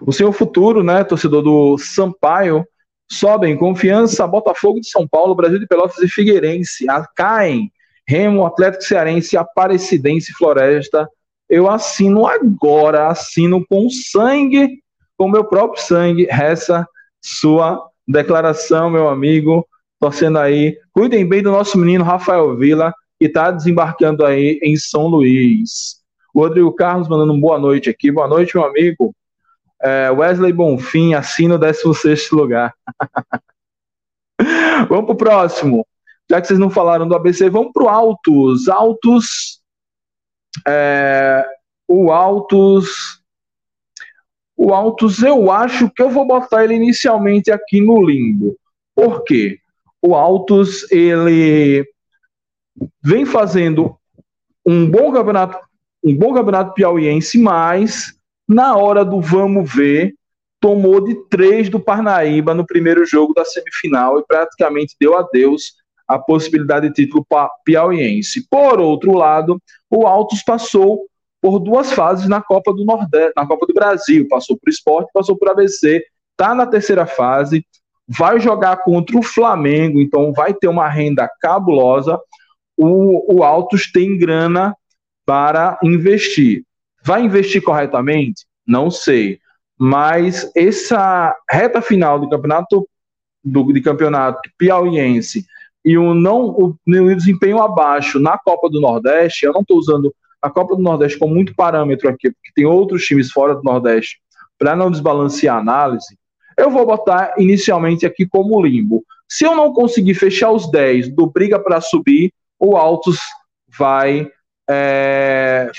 O 0.01 0.11
senhor 0.11 0.31
futuro, 0.31 0.83
né, 0.83 1.03
torcedor 1.03 1.43
do 1.43 1.77
Sampaio, 1.77 2.65
sobem 3.09 3.57
confiança, 3.57 4.27
Botafogo 4.27 4.79
de 4.79 4.89
São 4.89 5.07
Paulo, 5.07 5.35
Brasil 5.35 5.59
de 5.59 5.67
Pelotas 5.67 5.97
e 5.99 6.07
Figueirense, 6.07 6.89
a 6.89 7.05
caem, 7.05 7.71
Remo, 8.07 8.45
Atlético 8.45 8.83
Cearense, 8.83 9.37
Aparecidense 9.37 10.33
Floresta. 10.33 11.07
Eu 11.49 11.69
assino 11.69 12.25
agora, 12.25 13.07
assino 13.07 13.65
com 13.67 13.89
sangue, 13.89 14.79
com 15.17 15.29
meu 15.29 15.45
próprio 15.45 15.81
sangue, 15.81 16.27
essa 16.29 16.87
sua 17.21 17.81
declaração, 18.07 18.89
meu 18.89 19.09
amigo, 19.09 19.67
torcendo 19.99 20.37
aí. 20.37 20.77
Cuidem 20.93 21.27
bem 21.27 21.41
do 21.41 21.51
nosso 21.51 21.77
menino 21.77 22.03
Rafael 22.03 22.55
Vila, 22.55 22.93
que 23.19 23.25
está 23.25 23.51
desembarcando 23.51 24.25
aí 24.25 24.59
em 24.61 24.77
São 24.77 25.07
Luís. 25.07 25.97
O 26.33 26.41
Rodrigo 26.41 26.71
Carlos 26.73 27.07
mandando 27.07 27.37
boa 27.39 27.57
noite 27.57 27.89
aqui. 27.89 28.11
Boa 28.11 28.27
noite, 28.27 28.55
meu 28.55 28.65
amigo. 28.65 29.13
É, 29.81 30.09
Wesley 30.09 30.51
Bonfim 30.51 31.13
assina 31.13 31.55
o 31.55 31.57
16 31.57 32.31
lugar. 32.31 32.73
vamos 34.89 35.05
para 35.05 35.13
o 35.13 35.15
próximo. 35.15 35.87
Já 36.29 36.41
que 36.41 36.47
vocês 36.47 36.59
não 36.59 36.69
falaram 36.69 37.07
do 37.07 37.15
ABC, 37.15 37.49
vamos 37.49 37.71
para 37.71 37.83
o 37.83 37.89
Altos. 37.89 38.67
Altos. 38.67 39.61
É, 40.67 41.45
o 41.87 42.11
Altos. 42.11 43.21
O 44.55 44.73
Altos, 44.73 45.21
eu 45.21 45.51
acho 45.51 45.89
que 45.91 46.01
eu 46.01 46.09
vou 46.09 46.25
botar 46.25 46.63
ele 46.63 46.73
inicialmente 46.73 47.51
aqui 47.51 47.79
no 47.79 48.03
limbo. 48.03 48.57
Por 48.95 49.23
quê? 49.23 49.59
O 50.01 50.15
Altos, 50.15 50.91
ele 50.91 51.87
vem 53.01 53.25
fazendo 53.25 53.95
um 54.65 54.89
bom 54.89 55.11
campeonato, 55.11 55.59
um 56.03 56.15
bom 56.15 56.33
campeonato 56.33 56.73
piauiense, 56.73 57.37
mas 57.37 58.16
na 58.47 58.75
hora 58.75 59.03
do 59.03 59.19
vamos 59.19 59.71
ver, 59.73 60.13
tomou 60.59 61.03
de 61.03 61.15
três 61.29 61.69
do 61.69 61.79
Parnaíba 61.79 62.53
no 62.53 62.65
primeiro 62.65 63.05
jogo 63.05 63.33
da 63.33 63.45
semifinal 63.45 64.19
e 64.19 64.25
praticamente 64.25 64.95
deu 64.99 65.17
adeus 65.17 65.73
a 66.07 66.17
possibilidade 66.17 66.87
de 66.87 66.93
título 66.93 67.25
piauiense. 67.65 68.47
Por 68.49 68.79
outro 68.79 69.13
lado, 69.13 69.61
o 69.89 70.07
Altos 70.07 70.41
passou 70.41 71.05
por 71.41 71.59
duas 71.59 71.91
fases 71.91 72.27
na 72.27 72.41
Copa 72.41 72.73
do 72.73 72.85
Nordeste, 72.85 73.33
na 73.35 73.45
Copa 73.45 73.65
do 73.67 73.73
Brasil, 73.73 74.27
passou 74.27 74.57
por 74.57 74.69
Esporte, 74.69 75.11
passou 75.13 75.37
por 75.37 75.49
ABC, 75.49 76.03
está 76.31 76.55
na 76.55 76.65
terceira 76.65 77.05
fase, 77.05 77.65
vai 78.07 78.39
jogar 78.39 78.77
contra 78.77 79.17
o 79.17 79.23
Flamengo, 79.23 79.99
então 79.99 80.31
vai 80.31 80.53
ter 80.53 80.67
uma 80.67 80.87
renda 80.87 81.29
cabulosa. 81.41 82.19
O, 82.75 83.35
o 83.35 83.43
Altos 83.43 83.91
tem 83.91 84.17
grana 84.17 84.75
para 85.25 85.77
investir. 85.83 86.63
Vai 87.07 87.23
investir 87.23 87.63
corretamente? 87.63 88.45
Não 88.67 88.91
sei. 88.91 89.39
Mas 89.79 90.51
essa 90.53 91.33
reta 91.49 91.81
final 91.81 92.19
do 92.19 92.27
campeonato 92.27 92.85
do, 93.41 93.71
de 93.71 93.79
campeonato 93.79 94.41
piauiense 94.57 95.45
e 95.85 95.97
o 95.97 96.13
não 96.13 96.49
o, 96.49 96.75
desempenho 96.85 97.59
abaixo 97.61 98.19
na 98.19 98.37
Copa 98.37 98.69
do 98.69 98.81
Nordeste, 98.81 99.45
eu 99.45 99.53
não 99.53 99.61
estou 99.61 99.77
usando 99.77 100.13
a 100.41 100.49
Copa 100.49 100.75
do 100.75 100.81
Nordeste 100.81 101.17
como 101.17 101.33
muito 101.33 101.55
parâmetro 101.55 102.09
aqui, 102.09 102.29
porque 102.29 102.51
tem 102.53 102.65
outros 102.65 103.05
times 103.05 103.31
fora 103.31 103.55
do 103.55 103.63
Nordeste, 103.63 104.19
para 104.59 104.75
não 104.75 104.91
desbalancear 104.91 105.55
a 105.55 105.59
análise, 105.59 106.17
eu 106.57 106.69
vou 106.69 106.85
botar 106.85 107.35
inicialmente 107.37 108.05
aqui 108.05 108.27
como 108.27 108.61
limbo. 108.61 109.01
Se 109.29 109.45
eu 109.45 109.55
não 109.55 109.71
conseguir 109.71 110.15
fechar 110.15 110.51
os 110.51 110.69
10 110.69 111.15
do 111.15 111.25
briga 111.25 111.57
para 111.57 111.79
subir, 111.79 112.33
o 112.59 112.75
Altos 112.75 113.17
vai 113.79 114.29
é, 114.69 115.71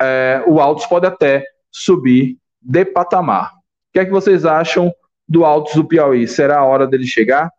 é, 0.00 0.42
o 0.46 0.60
Altos 0.60 0.86
pode 0.86 1.06
até 1.06 1.44
subir 1.70 2.38
de 2.60 2.84
patamar. 2.84 3.52
O 3.52 3.58
que 3.92 4.00
é 4.00 4.04
que 4.04 4.10
vocês 4.10 4.44
acham 4.44 4.92
do 5.28 5.44
Altos 5.44 5.74
do 5.74 5.84
Piauí? 5.84 6.26
Será 6.26 6.58
a 6.58 6.64
hora 6.64 6.86
dele 6.86 7.06
chegar? 7.06 7.50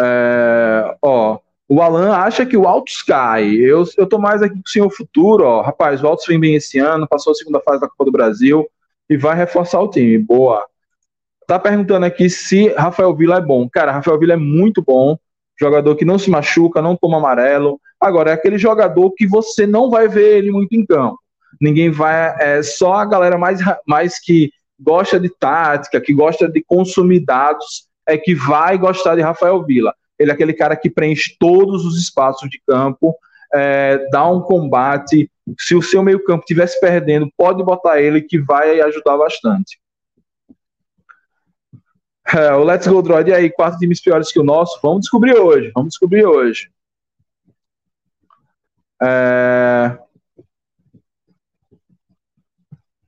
É, 0.00 0.96
ó, 1.02 1.38
o 1.68 1.82
Alan 1.82 2.14
acha 2.14 2.46
que 2.46 2.56
o 2.56 2.66
Altos 2.66 3.02
cai. 3.02 3.50
Eu, 3.50 3.84
eu 3.96 4.08
tô 4.08 4.18
mais 4.18 4.42
aqui 4.42 4.54
com 4.54 4.66
o 4.66 4.68
senhor 4.68 4.90
futuro, 4.90 5.44
ó. 5.44 5.60
Rapaz, 5.60 6.02
o 6.02 6.06
Altos 6.06 6.26
vem 6.26 6.38
bem 6.38 6.54
esse 6.54 6.78
ano, 6.78 7.08
passou 7.08 7.32
a 7.32 7.34
segunda 7.34 7.60
fase 7.60 7.80
da 7.80 7.88
Copa 7.88 8.04
do 8.04 8.12
Brasil 8.12 8.66
e 9.08 9.16
vai 9.16 9.36
reforçar 9.36 9.80
o 9.80 9.90
time. 9.90 10.18
Boa. 10.18 10.64
Tá 11.46 11.58
perguntando 11.58 12.06
aqui 12.06 12.28
se 12.30 12.68
Rafael 12.74 13.14
Vila 13.14 13.36
é 13.36 13.40
bom. 13.40 13.68
Cara, 13.68 13.92
Rafael 13.92 14.18
Vila 14.18 14.34
é 14.34 14.36
muito 14.36 14.82
bom 14.82 15.18
jogador 15.60 15.96
que 15.96 16.04
não 16.04 16.18
se 16.18 16.30
machuca, 16.30 16.80
não 16.80 16.96
toma 16.96 17.18
amarelo. 17.18 17.80
Agora, 18.00 18.30
é 18.30 18.34
aquele 18.34 18.58
jogador 18.58 19.12
que 19.16 19.26
você 19.26 19.66
não 19.66 19.90
vai 19.90 20.06
ver 20.08 20.38
ele 20.38 20.50
muito 20.50 20.72
em 20.74 20.86
campo. 20.86 21.18
Ninguém 21.60 21.90
vai. 21.90 22.36
É 22.38 22.62
só 22.62 22.94
a 22.94 23.04
galera 23.04 23.36
mais, 23.36 23.60
mais 23.86 24.20
que 24.20 24.50
gosta 24.78 25.18
de 25.18 25.28
tática, 25.28 26.00
que 26.00 26.14
gosta 26.14 26.48
de 26.48 26.62
consumir 26.62 27.24
dados, 27.24 27.88
é 28.06 28.16
que 28.16 28.34
vai 28.34 28.78
gostar 28.78 29.16
de 29.16 29.22
Rafael 29.22 29.64
Vila. 29.64 29.92
Ele 30.18 30.30
é 30.30 30.34
aquele 30.34 30.52
cara 30.52 30.76
que 30.76 30.90
preenche 30.90 31.36
todos 31.38 31.84
os 31.84 31.98
espaços 31.98 32.48
de 32.48 32.60
campo, 32.66 33.14
é, 33.52 34.08
dá 34.10 34.28
um 34.28 34.40
combate. 34.40 35.30
Se 35.58 35.74
o 35.74 35.82
seu 35.82 36.02
meio-campo 36.02 36.42
estivesse 36.42 36.78
perdendo, 36.80 37.30
pode 37.36 37.62
botar 37.64 38.00
ele 38.00 38.20
que 38.20 38.38
vai 38.38 38.80
ajudar 38.80 39.16
bastante. 39.16 39.80
É, 42.34 42.52
o 42.52 42.62
Let's 42.62 42.86
Go 42.86 43.00
Droid, 43.00 43.32
aí, 43.32 43.50
quatro 43.50 43.78
times 43.78 44.02
piores 44.02 44.30
que 44.30 44.38
o 44.38 44.44
nosso? 44.44 44.78
Vamos 44.82 45.02
descobrir 45.02 45.34
hoje, 45.34 45.72
vamos 45.74 45.90
descobrir 45.90 46.26
hoje. 46.26 46.68
É... 49.02 49.98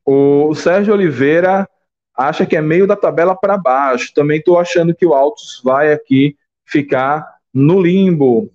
O 0.04 0.54
Sérgio 0.54 0.94
Oliveira 0.94 1.68
acha 2.16 2.44
que 2.44 2.56
é 2.56 2.60
meio 2.60 2.86
da 2.86 2.96
tabela 2.96 3.34
para 3.34 3.56
baixo. 3.56 4.12
Também 4.14 4.38
estou 4.38 4.58
achando 4.58 4.94
que 4.94 5.06
o 5.06 5.14
Altos 5.14 5.60
vai 5.64 5.92
aqui 5.92 6.36
ficar 6.64 7.36
no 7.52 7.80
limbo. 7.80 8.50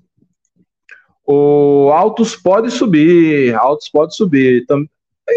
O 1.26 1.90
Altos 1.94 2.36
pode 2.36 2.70
subir, 2.72 3.56
Altos 3.56 3.90
pode 3.90 4.16
subir. 4.16 4.66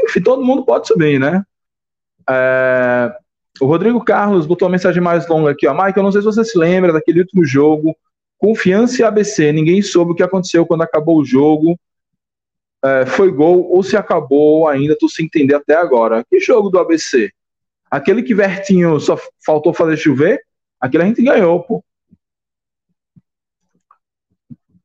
Enfim, 0.05 0.21
todo 0.21 0.45
mundo 0.45 0.65
pode 0.65 0.87
subir, 0.87 1.19
né? 1.19 1.43
É... 2.29 3.17
O 3.61 3.67
Rodrigo 3.67 4.05
Carlos 4.05 4.47
botou 4.47 4.67
uma 4.67 4.73
mensagem 4.73 5.03
mais 5.03 5.27
longa 5.29 5.51
aqui, 5.51 5.67
ó. 5.67 5.75
Mike, 5.75 5.99
eu 5.99 6.03
não 6.05 6.13
sei 6.13 6.21
se 6.21 6.27
você 6.27 6.45
se 6.45 6.57
lembra 6.57 6.93
daquele 6.93 7.21
último 7.21 7.45
jogo, 7.45 7.97
Confiança 8.39 9.03
e 9.03 9.05
ABC. 9.05 9.53
Ninguém 9.53 9.83
soube 9.83 10.13
o 10.13 10.15
que 10.15 10.23
aconteceu 10.23 10.65
quando 10.65 10.83
acabou 10.83 11.19
o 11.19 11.25
jogo. 11.25 11.79
É, 12.85 13.07
foi 13.07 13.33
gol 13.33 13.69
ou 13.71 13.83
se 13.83 13.97
acabou 13.97 14.69
ainda, 14.69 14.97
tô 14.97 15.09
sem 15.09 15.27
entender 15.27 15.55
até 15.55 15.75
agora. 15.75 16.25
Que 16.29 16.39
jogo 16.39 16.71
do 16.71 16.79
ABC? 16.79 17.31
Aquele 17.91 18.23
que 18.23 18.35
Vertinho 18.35 19.01
só 19.01 19.19
faltou 19.45 19.73
fazer 19.73 19.97
chover? 19.97 20.41
Aquele 20.81 21.05
a 21.05 21.07
gente 21.07 21.23
ganhou, 21.23 21.63
pô. 21.63 21.85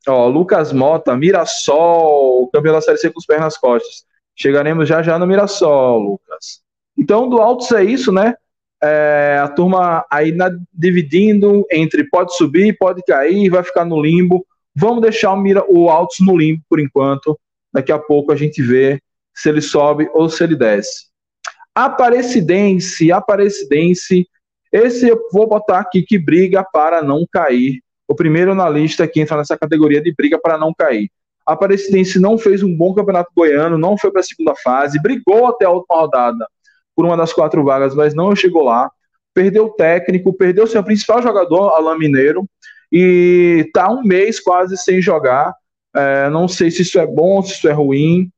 Ó, 0.07 0.27
Lucas 0.27 0.73
Mota, 0.73 1.15
Mirassol, 1.15 2.49
campeão 2.51 2.73
da 2.73 2.81
Série 2.81 2.97
C 2.97 3.09
com 3.09 3.19
os 3.19 3.25
pés 3.25 3.39
nas 3.39 3.57
costas. 3.57 4.05
Chegaremos 4.35 4.87
já 4.89 5.01
já 5.01 5.17
no 5.19 5.27
Mirassol, 5.27 5.99
Lucas. 5.99 6.61
Então, 6.97 7.29
do 7.29 7.41
Altos 7.41 7.71
é 7.71 7.83
isso, 7.83 8.11
né? 8.11 8.35
É, 8.81 9.39
a 9.41 9.47
turma 9.47 10.05
aí 10.11 10.33
na, 10.33 10.49
dividindo 10.73 11.65
entre 11.71 12.03
pode 12.09 12.35
subir, 12.35 12.77
pode 12.77 13.01
cair, 13.03 13.49
vai 13.49 13.63
ficar 13.63 13.85
no 13.85 14.01
limbo. 14.01 14.45
Vamos 14.75 15.01
deixar 15.01 15.33
o, 15.33 15.43
o 15.69 15.89
Altos 15.89 16.17
no 16.19 16.35
limbo 16.35 16.61
por 16.67 16.79
enquanto. 16.79 17.39
Daqui 17.73 17.91
a 17.91 17.99
pouco 17.99 18.31
a 18.31 18.35
gente 18.35 18.61
vê 18.61 19.01
se 19.33 19.49
ele 19.49 19.61
sobe 19.61 20.09
ou 20.13 20.29
se 20.29 20.43
ele 20.43 20.55
desce. 20.55 21.07
Aparecidense, 21.73 23.11
Aparecidense. 23.11 24.27
Esse 24.71 25.09
eu 25.09 25.19
vou 25.31 25.47
botar 25.47 25.79
aqui 25.79 26.03
que 26.03 26.19
briga 26.19 26.63
para 26.63 27.01
não 27.01 27.25
cair. 27.31 27.81
O 28.07 28.15
primeiro 28.15 28.53
na 28.53 28.69
lista 28.69 29.07
que 29.07 29.19
entra 29.19 29.37
nessa 29.37 29.57
categoria 29.57 30.01
de 30.01 30.13
briga 30.13 30.39
para 30.39 30.57
não 30.57 30.73
cair. 30.73 31.09
Aparecidense 31.45 32.19
não 32.19 32.37
fez 32.37 32.63
um 32.63 32.75
bom 32.75 32.93
campeonato 32.93 33.31
goiano, 33.35 33.77
não 33.77 33.97
foi 33.97 34.11
para 34.11 34.21
a 34.21 34.23
segunda 34.23 34.55
fase, 34.55 35.01
brigou 35.01 35.47
até 35.47 35.65
a 35.65 35.69
última 35.69 36.01
rodada 36.01 36.47
por 36.95 37.05
uma 37.05 37.17
das 37.17 37.33
quatro 37.33 37.63
vagas, 37.63 37.95
mas 37.95 38.13
não 38.13 38.35
chegou 38.35 38.63
lá. 38.63 38.89
Perdeu 39.33 39.65
o 39.65 39.73
técnico, 39.73 40.31
perdeu 40.31 40.67
seu 40.67 40.83
principal 40.83 41.21
jogador, 41.21 41.69
Alain 41.69 41.97
Mineiro, 41.97 42.47
e 42.91 43.65
está 43.65 43.89
um 43.89 44.03
mês 44.03 44.39
quase 44.39 44.77
sem 44.77 45.01
jogar. 45.01 45.53
É, 45.95 46.29
não 46.29 46.47
sei 46.47 46.71
se 46.71 46.81
isso 46.81 46.99
é 46.99 47.05
bom, 47.05 47.41
se 47.41 47.53
isso 47.53 47.67
é 47.67 47.71
ruim, 47.71 48.31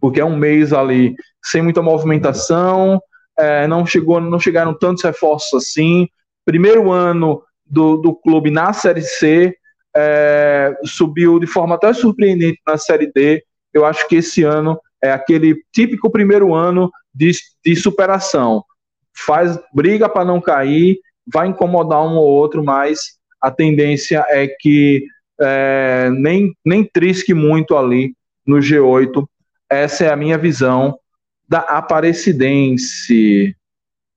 porque 0.00 0.20
é 0.20 0.24
um 0.24 0.36
mês 0.36 0.72
ali 0.72 1.14
sem 1.42 1.62
muita 1.62 1.82
movimentação, 1.82 3.00
é, 3.38 3.66
não 3.66 3.86
chegou, 3.86 4.20
não 4.20 4.38
chegaram 4.38 4.76
tantos 4.76 5.02
reforços 5.02 5.52
assim. 5.54 6.08
Primeiro 6.44 6.90
ano 6.90 7.42
do, 7.66 7.96
do 7.96 8.14
clube 8.14 8.50
na 8.50 8.72
Série 8.72 9.02
C, 9.02 9.54
é, 9.96 10.74
subiu 10.84 11.38
de 11.38 11.46
forma 11.46 11.74
até 11.74 11.92
surpreendente 11.92 12.60
na 12.66 12.76
Série 12.78 13.10
D. 13.12 13.44
Eu 13.72 13.84
acho 13.84 14.06
que 14.08 14.16
esse 14.16 14.42
ano 14.42 14.78
é 15.02 15.12
aquele 15.12 15.56
típico 15.72 16.10
primeiro 16.10 16.54
ano 16.54 16.90
de, 17.14 17.32
de 17.64 17.76
superação. 17.76 18.64
Faz 19.14 19.58
briga 19.72 20.08
para 20.08 20.24
não 20.24 20.40
cair, 20.40 20.98
vai 21.32 21.48
incomodar 21.48 22.02
um 22.02 22.16
ou 22.16 22.26
outro, 22.26 22.62
mas 22.62 23.00
a 23.40 23.50
tendência 23.50 24.24
é 24.28 24.46
que 24.46 25.04
é, 25.40 26.10
nem, 26.10 26.54
nem 26.64 26.84
trisque 26.84 27.32
muito 27.34 27.76
ali 27.76 28.14
no 28.46 28.58
G8. 28.58 29.26
Essa 29.68 30.04
é 30.04 30.10
a 30.10 30.16
minha 30.16 30.36
visão 30.36 30.98
da 31.48 31.60
Aparecidense. 31.60 33.56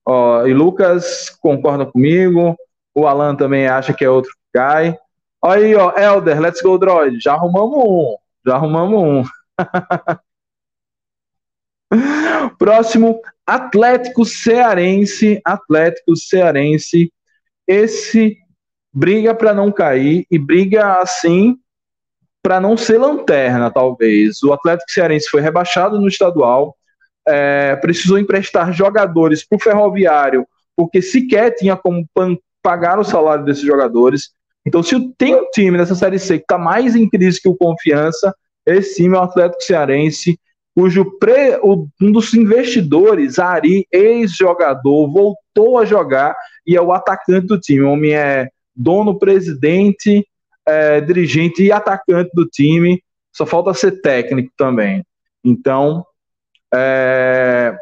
Ó, 0.06 0.46
e 0.46 0.52
Lucas 0.52 1.30
concorda 1.40 1.86
comigo. 1.86 2.56
O 2.94 3.06
Alan 3.06 3.34
também 3.34 3.66
acha 3.66 3.92
que 3.92 4.04
é 4.04 4.10
outro 4.10 4.30
que 4.30 4.58
cai. 4.58 4.96
Aí, 5.42 5.74
ó, 5.74 5.92
Elder, 5.96 6.40
let's 6.40 6.60
go, 6.62 6.78
droid. 6.78 7.18
Já 7.20 7.34
arrumamos 7.34 7.76
um. 7.76 8.16
Já 8.46 8.54
arrumamos 8.54 9.02
um. 9.02 9.24
Próximo, 12.58 13.20
Atlético 13.46 14.24
Cearense. 14.24 15.40
Atlético 15.44 16.16
Cearense. 16.16 17.12
Esse 17.66 18.36
briga 18.94 19.34
para 19.34 19.52
não 19.52 19.72
cair 19.72 20.24
e 20.30 20.38
briga 20.38 21.00
assim 21.00 21.58
para 22.42 22.60
não 22.60 22.76
ser 22.76 22.98
lanterna, 22.98 23.70
talvez. 23.70 24.42
O 24.42 24.52
Atlético 24.52 24.90
Cearense 24.90 25.28
foi 25.30 25.40
rebaixado 25.40 25.98
no 25.98 26.06
estadual, 26.06 26.76
é, 27.26 27.74
precisou 27.76 28.18
emprestar 28.18 28.72
jogadores 28.72 29.42
para 29.46 29.56
o 29.56 29.60
Ferroviário, 29.60 30.46
porque 30.76 31.00
sequer 31.00 31.54
tinha 31.54 31.74
como 31.74 32.06
pagar 32.62 32.98
o 32.98 33.04
salário 33.04 33.44
desses 33.44 33.64
jogadores. 33.64 34.30
Então, 34.66 34.82
se 34.82 34.94
tem 35.16 35.34
um 35.34 35.48
time 35.50 35.76
nessa 35.78 35.94
Série 35.94 36.18
C 36.18 36.38
que 36.38 36.44
está 36.44 36.58
mais 36.58 36.94
em 36.94 37.08
crise 37.08 37.40
que 37.40 37.48
o 37.48 37.56
Confiança, 37.56 38.34
esse 38.66 38.96
time 38.96 39.16
é 39.16 39.18
o 39.18 39.22
Atlético 39.22 39.62
Cearense, 39.62 40.38
cujo 40.76 41.06
um 42.00 42.12
dos 42.12 42.34
investidores, 42.34 43.38
Ari, 43.38 43.86
ex-jogador, 43.90 45.10
voltou 45.10 45.78
a 45.78 45.84
jogar 45.84 46.34
e 46.66 46.76
é 46.76 46.80
o 46.80 46.92
atacante 46.92 47.46
do 47.46 47.58
time. 47.58 47.82
O 47.82 47.92
homem 47.92 48.14
é 48.14 48.50
dono, 48.74 49.18
presidente, 49.18 50.26
é, 50.66 51.00
dirigente 51.00 51.62
e 51.62 51.72
atacante 51.72 52.30
do 52.34 52.46
time. 52.46 53.02
Só 53.32 53.44
falta 53.44 53.74
ser 53.74 54.00
técnico 54.00 54.52
também. 54.56 55.04
Então, 55.44 56.04
é, 56.72 57.76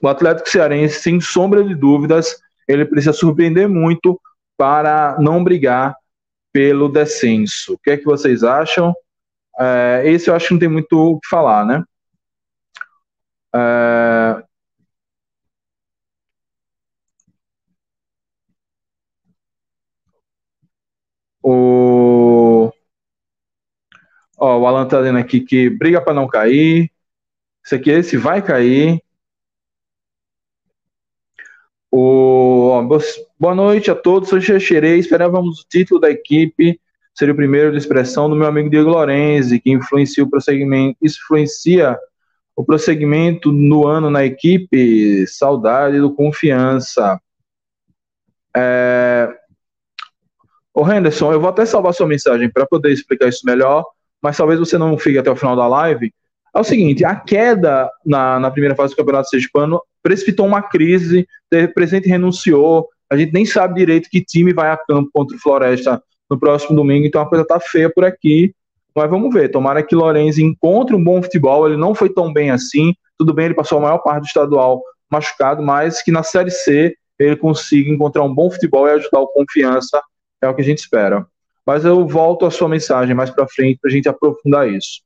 o 0.00 0.08
Atlético 0.08 0.48
Cearense, 0.48 1.00
sem 1.00 1.20
sombra 1.20 1.62
de 1.64 1.74
dúvidas, 1.74 2.36
ele 2.68 2.84
precisa 2.84 3.12
surpreender 3.12 3.68
muito 3.68 4.20
para 4.56 5.16
não 5.20 5.42
brigar 5.44 5.94
pelo 6.52 6.88
descenso. 6.88 7.74
O 7.74 7.78
que 7.78 7.90
é 7.90 7.96
que 7.96 8.04
vocês 8.04 8.42
acham? 8.42 8.94
É, 9.58 10.02
esse 10.06 10.28
eu 10.30 10.34
acho 10.34 10.48
que 10.48 10.54
não 10.54 10.60
tem 10.60 10.68
muito 10.68 10.98
o 10.98 11.20
que 11.20 11.28
falar, 11.28 11.64
né? 11.64 11.84
É, 13.54 14.42
o, 21.42 22.70
ó, 24.56 24.58
o 24.58 24.66
Alan 24.66 24.86
tá 24.86 24.98
dizendo 24.98 25.18
aqui 25.18 25.40
que 25.40 25.68
briga 25.70 26.00
para 26.00 26.14
não 26.14 26.26
cair. 26.26 26.90
Esse 27.64 27.74
aqui, 27.74 27.90
esse 27.90 28.16
vai 28.16 28.42
cair. 28.42 29.02
O, 31.90 32.82
boa 33.38 33.54
noite 33.54 33.90
a 33.90 33.94
todos, 33.94 34.28
sou 34.28 34.40
Xerei, 34.40 34.98
esperávamos 34.98 35.60
o 35.60 35.66
título 35.68 36.00
da 36.00 36.10
equipe, 36.10 36.78
seria 37.14 37.32
o 37.32 37.36
primeiro 37.36 37.70
de 37.72 37.78
expressão 37.78 38.28
do 38.28 38.36
meu 38.36 38.46
amigo 38.46 38.68
Diego 38.68 38.90
Lorenzi, 38.90 39.60
que 39.60 39.70
influencia 39.70 40.22
o 40.22 40.28
prosseguimento, 40.28 40.98
influencia 41.00 41.98
o 42.54 42.64
prosseguimento 42.64 43.50
no 43.50 43.86
ano 43.86 44.10
na 44.10 44.24
equipe, 44.24 45.26
saudade 45.26 45.98
do 45.98 46.14
confiança. 46.14 47.20
É... 48.54 49.34
Henderson, 50.76 51.32
eu 51.32 51.40
vou 51.40 51.48
até 51.48 51.64
salvar 51.64 51.94
sua 51.94 52.06
mensagem 52.06 52.50
para 52.50 52.66
poder 52.66 52.92
explicar 52.92 53.28
isso 53.28 53.46
melhor, 53.46 53.84
mas 54.26 54.36
talvez 54.36 54.58
você 54.58 54.76
não 54.76 54.98
fique 54.98 55.18
até 55.18 55.30
o 55.30 55.36
final 55.36 55.54
da 55.54 55.68
live. 55.68 56.12
É 56.52 56.58
o 56.58 56.64
seguinte, 56.64 57.04
a 57.04 57.14
queda 57.14 57.88
na, 58.04 58.40
na 58.40 58.50
primeira 58.50 58.74
fase 58.74 58.92
do 58.92 58.96
Campeonato 58.96 59.28
Sergipano 59.28 59.80
precipitou 60.02 60.44
uma 60.44 60.60
crise, 60.62 61.28
o 61.52 61.72
presidente 61.72 62.08
renunciou, 62.08 62.88
a 63.08 63.16
gente 63.16 63.32
nem 63.32 63.46
sabe 63.46 63.76
direito 63.76 64.08
que 64.10 64.20
time 64.20 64.52
vai 64.52 64.68
a 64.68 64.76
campo 64.76 65.08
contra 65.12 65.36
o 65.36 65.38
Floresta 65.38 66.02
no 66.28 66.36
próximo 66.40 66.74
domingo, 66.74 67.06
então 67.06 67.22
a 67.22 67.28
coisa 67.28 67.46
tá 67.46 67.60
feia 67.60 67.88
por 67.88 68.04
aqui, 68.04 68.52
mas 68.96 69.08
vamos 69.08 69.32
ver, 69.32 69.48
tomara 69.48 69.80
que 69.80 69.94
Lorenzi 69.94 70.42
encontre 70.42 70.96
um 70.96 71.04
bom 71.04 71.22
futebol, 71.22 71.68
ele 71.68 71.76
não 71.76 71.94
foi 71.94 72.08
tão 72.08 72.32
bem 72.32 72.50
assim, 72.50 72.94
tudo 73.16 73.32
bem, 73.32 73.44
ele 73.44 73.54
passou 73.54 73.78
a 73.78 73.82
maior 73.82 73.98
parte 73.98 74.22
do 74.22 74.26
estadual 74.26 74.82
machucado, 75.08 75.62
mas 75.62 76.02
que 76.02 76.10
na 76.10 76.24
Série 76.24 76.50
C 76.50 76.96
ele 77.16 77.36
consiga 77.36 77.92
encontrar 77.92 78.24
um 78.24 78.34
bom 78.34 78.50
futebol 78.50 78.88
e 78.88 78.90
ajudar 78.90 79.20
o 79.20 79.28
confiança, 79.28 80.02
é 80.42 80.48
o 80.48 80.54
que 80.54 80.62
a 80.62 80.64
gente 80.64 80.78
espera. 80.78 81.24
Mas 81.66 81.84
eu 81.84 82.06
volto 82.06 82.46
à 82.46 82.50
sua 82.50 82.68
mensagem 82.68 83.14
mais 83.14 83.30
para 83.30 83.48
frente 83.48 83.78
para 83.80 83.90
a 83.90 83.92
gente 83.92 84.08
aprofundar 84.08 84.68
isso. 84.70 85.02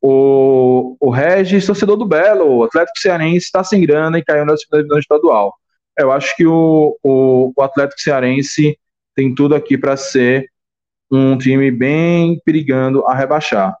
O, 0.00 0.96
o 1.00 1.10
Regis, 1.10 1.66
torcedor 1.66 1.96
do 1.96 2.06
Belo, 2.06 2.58
o 2.58 2.64
Atlético 2.64 2.98
Cearense 2.98 3.46
está 3.46 3.62
sem 3.62 3.80
grana 3.82 4.18
e 4.18 4.24
caiu 4.24 4.44
na 4.44 4.56
segunda 4.56 4.82
divisão 4.82 4.98
estadual. 4.98 5.54
Eu 5.98 6.10
acho 6.10 6.34
que 6.36 6.46
o, 6.46 6.98
o, 7.02 7.52
o 7.56 7.62
Atlético 7.62 8.00
Cearense 8.00 8.78
tem 9.14 9.34
tudo 9.34 9.54
aqui 9.54 9.78
para 9.78 9.96
ser 9.96 10.50
um 11.10 11.38
time 11.38 11.70
bem 11.70 12.40
perigando 12.44 13.06
a 13.06 13.14
rebaixar. 13.14 13.76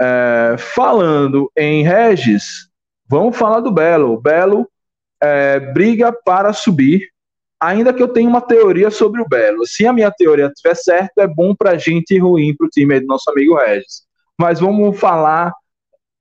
É, 0.00 0.56
falando 0.58 1.50
em 1.56 1.82
Regis, 1.82 2.68
vamos 3.08 3.36
falar 3.36 3.60
do 3.60 3.70
Belo. 3.70 4.12
O 4.12 4.20
Belo 4.20 4.68
é, 5.22 5.60
briga 5.60 6.12
para 6.12 6.52
subir, 6.52 7.08
ainda 7.60 7.92
que 7.92 8.02
eu 8.02 8.08
tenha 8.08 8.28
uma 8.28 8.40
teoria 8.40 8.90
sobre 8.90 9.20
o 9.20 9.28
Belo. 9.28 9.66
Se 9.66 9.86
a 9.86 9.92
minha 9.92 10.10
teoria 10.10 10.46
estiver 10.46 10.74
certa, 10.74 11.22
é 11.22 11.26
bom 11.26 11.54
para 11.54 11.72
a 11.72 11.78
gente 11.78 12.14
e 12.14 12.18
ruim 12.18 12.54
para 12.54 12.66
o 12.66 12.70
time 12.70 13.00
do 13.00 13.06
nosso 13.06 13.30
amigo 13.30 13.56
Regis 13.56 14.06
mas 14.38 14.60
vamos 14.60 14.98
falar 14.98 15.52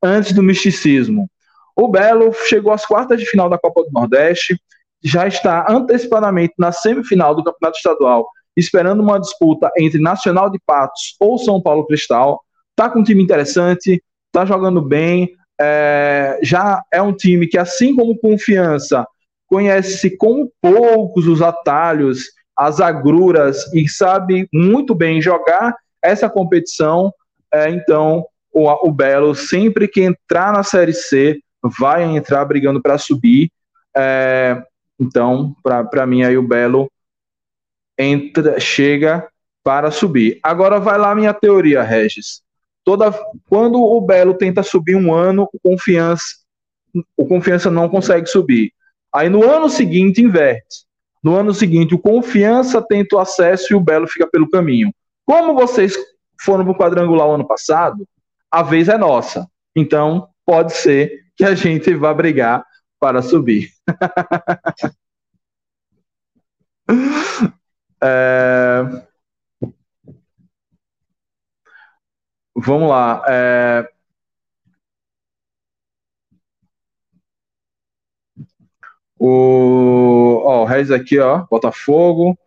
antes 0.01 0.31
do 0.31 0.41
misticismo. 0.41 1.29
O 1.75 1.87
Belo 1.87 2.31
chegou 2.47 2.71
às 2.71 2.85
quartas 2.85 3.19
de 3.19 3.25
final 3.25 3.49
da 3.49 3.57
Copa 3.57 3.83
do 3.83 3.91
Nordeste, 3.91 4.57
já 5.03 5.27
está 5.27 5.65
antecipadamente 5.69 6.53
na 6.57 6.71
semifinal 6.71 7.35
do 7.35 7.43
Campeonato 7.43 7.77
Estadual, 7.77 8.27
esperando 8.55 9.01
uma 9.01 9.19
disputa 9.19 9.69
entre 9.77 9.99
Nacional 9.99 10.49
de 10.49 10.57
Patos 10.65 11.15
ou 11.19 11.37
São 11.37 11.61
Paulo 11.61 11.85
Cristal. 11.85 12.41
Está 12.71 12.89
com 12.89 12.99
um 12.99 13.03
time 13.03 13.21
interessante, 13.21 14.01
está 14.27 14.45
jogando 14.45 14.81
bem, 14.81 15.33
é, 15.59 16.39
já 16.41 16.81
é 16.91 17.01
um 17.01 17.13
time 17.13 17.47
que, 17.47 17.57
assim 17.57 17.95
como 17.95 18.17
Confiança, 18.17 19.05
conhece 19.47 20.15
como 20.17 20.51
poucos 20.62 21.27
os 21.27 21.41
atalhos, 21.41 22.25
as 22.55 22.79
agruras 22.79 23.71
e 23.73 23.88
sabe 23.88 24.47
muito 24.53 24.95
bem 24.95 25.21
jogar 25.21 25.75
essa 26.01 26.29
competição 26.29 27.12
é, 27.55 27.69
então, 27.69 28.25
o, 28.51 28.69
o 28.88 28.91
Belo, 28.91 29.34
sempre 29.34 29.88
que 29.88 30.01
entrar 30.01 30.51
na 30.51 30.62
Série 30.62 30.93
C, 30.93 31.39
vai 31.79 32.03
entrar 32.03 32.43
brigando 32.43 32.81
para 32.81 32.97
subir. 32.97 33.49
É, 33.95 34.62
então, 34.99 35.55
para 35.63 36.05
mim, 36.05 36.23
aí 36.23 36.38
o 36.38 36.45
Belo 36.45 36.91
entra, 37.97 38.60
chega 38.60 39.25
para 39.63 39.89
subir. 39.89 40.38
Agora 40.43 40.79
vai 40.81 40.97
lá 40.97 41.15
minha 41.15 41.34
teoria, 41.34 41.81
Regis. 41.81 42.41
Toda 42.84 43.10
quando 43.49 43.81
o 43.81 44.01
Belo 44.01 44.34
tenta 44.34 44.62
subir 44.62 44.95
um 44.95 45.13
ano, 45.13 45.47
o 45.53 45.60
confiança 45.60 46.43
o 47.17 47.25
confiança 47.25 47.69
não 47.69 47.89
consegue 47.89 48.25
subir. 48.25 48.71
Aí 49.15 49.30
no 49.30 49.49
ano 49.49 49.69
seguinte 49.69 50.21
inverte. 50.21 50.84
No 51.23 51.38
ano 51.38 51.54
seguinte 51.54 51.95
o 51.95 51.99
confiança 51.99 52.82
tenta 52.82 53.15
o 53.15 53.19
acesso 53.19 53.71
e 53.71 53.75
o 53.75 53.80
Belo 53.80 54.10
fica 54.10 54.28
pelo 54.28 54.49
caminho. 54.49 54.93
Como 55.25 55.56
vocês 55.56 55.95
foram 56.41 56.65
para 56.65 56.73
o 56.73 56.78
quadrangular 56.78 57.30
ano 57.30 57.47
passado, 57.47 58.06
a 58.51 58.62
vez 58.62 58.89
é 58.89 58.97
nossa. 58.97 59.49
Então 59.73 60.28
pode 60.45 60.73
ser 60.73 61.23
que 61.38 61.45
a 61.45 61.56
gente 61.56 61.95
vá 61.95 62.13
brigar 62.13 62.65
para 62.99 63.21
subir. 63.21 63.69
é... 68.04 68.82
Vamos 72.54 72.89
lá. 72.89 73.23
É... 73.30 73.89
O, 79.19 80.41
ó, 80.43 80.65
o 80.65 80.93
aqui, 80.93 81.19
ó, 81.19 81.45
Botafogo, 81.49 82.38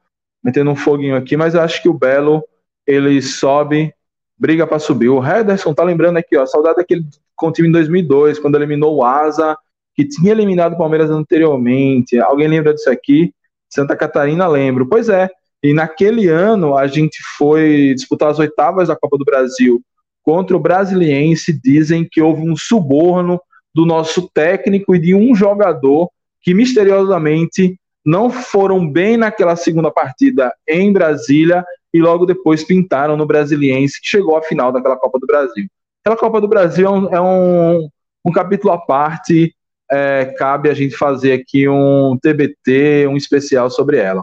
metendo 0.43 0.71
um 0.71 0.77
foguinho 0.77 1.17
aqui, 1.17 1.37
mas 1.37 1.55
eu 1.55 1.63
acho 1.63 1.83
que 1.83 1.89
o 1.89 1.95
Belo 1.95 2.43
ele 2.87 3.21
sobe, 3.21 3.93
briga 4.39 4.67
para 4.67 4.79
subir. 4.79 5.09
O 5.09 5.25
Hederson 5.25 5.75
tá 5.75 5.83
lembrando 5.83 6.17
aqui, 6.17 6.37
ó, 6.37 6.47
saudade 6.47 6.77
daquele 6.77 7.05
com 7.37 7.49
o 7.49 7.53
time 7.53 7.69
em 7.69 7.73
2002, 7.73 8.39
quando 8.39 8.57
eliminou 8.57 8.97
o 8.97 9.05
Asa, 9.05 9.57
que 9.95 10.05
tinha 10.05 10.33
eliminado 10.33 10.75
o 10.75 10.79
Palmeiras 10.79 11.11
anteriormente. 11.11 12.19
Alguém 12.19 12.49
lembra 12.49 12.75
disso 12.75 12.91
aqui? 12.91 13.33
Santa 13.69 13.97
Catarina 13.97 14.47
lembro. 14.47 14.87
Pois 14.87 15.09
é. 15.09 15.29
E 15.63 15.73
naquele 15.73 16.29
ano 16.29 16.77
a 16.77 16.87
gente 16.87 17.19
foi 17.37 17.95
disputar 17.95 18.31
as 18.31 18.39
oitavas 18.39 18.89
da 18.89 18.97
Copa 18.97 19.19
do 19.19 19.25
Brasil 19.25 19.81
contra 20.23 20.57
o 20.57 20.61
Brasiliense, 20.61 21.53
dizem 21.53 22.07
que 22.09 22.21
houve 22.21 22.43
um 22.43 22.57
suborno 22.57 23.41
do 23.75 23.87
nosso 23.87 24.29
técnico 24.33 24.95
e 24.95 24.99
de 24.99 25.15
um 25.15 25.35
jogador 25.35 26.11
que 26.41 26.55
misteriosamente 26.55 27.79
não 28.05 28.31
foram 28.31 28.91
bem 28.91 29.17
naquela 29.17 29.57
segunda 29.57 29.91
partida 29.91 30.55
em 30.67 30.93
Brasília 30.93 31.65
e 31.93 32.01
logo 32.01 32.27
depois 32.27 32.65
pintaram 32.65 33.17
no 33.17 33.27
Brasiliense, 33.27 34.01
que 34.01 34.09
chegou 34.09 34.37
à 34.37 34.43
final 34.43 34.73
daquela 34.73 34.97
Copa 34.97 35.19
do 35.19 35.27
Brasil. 35.27 35.67
Aquela 36.03 36.17
Copa 36.17 36.41
do 36.41 36.49
Brasil 36.49 36.87
é 36.87 36.91
um, 36.91 37.15
é 37.17 37.21
um, 37.21 37.89
um 38.25 38.33
capítulo 38.33 38.73
à 38.73 38.79
parte, 38.79 39.55
é, 39.91 40.27
cabe 40.39 40.69
a 40.69 40.75
gente 40.75 40.97
fazer 40.97 41.33
aqui 41.33 41.69
um 41.69 42.19
TBT, 42.21 43.07
um 43.09 43.17
especial 43.17 43.71
sobre 43.71 43.99
ela. 43.99 44.23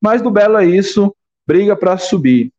Mas 0.00 0.22
do 0.22 0.30
Belo 0.30 0.56
é 0.56 0.64
isso, 0.64 1.14
briga 1.46 1.76
para 1.76 1.98
subir. 1.98 2.52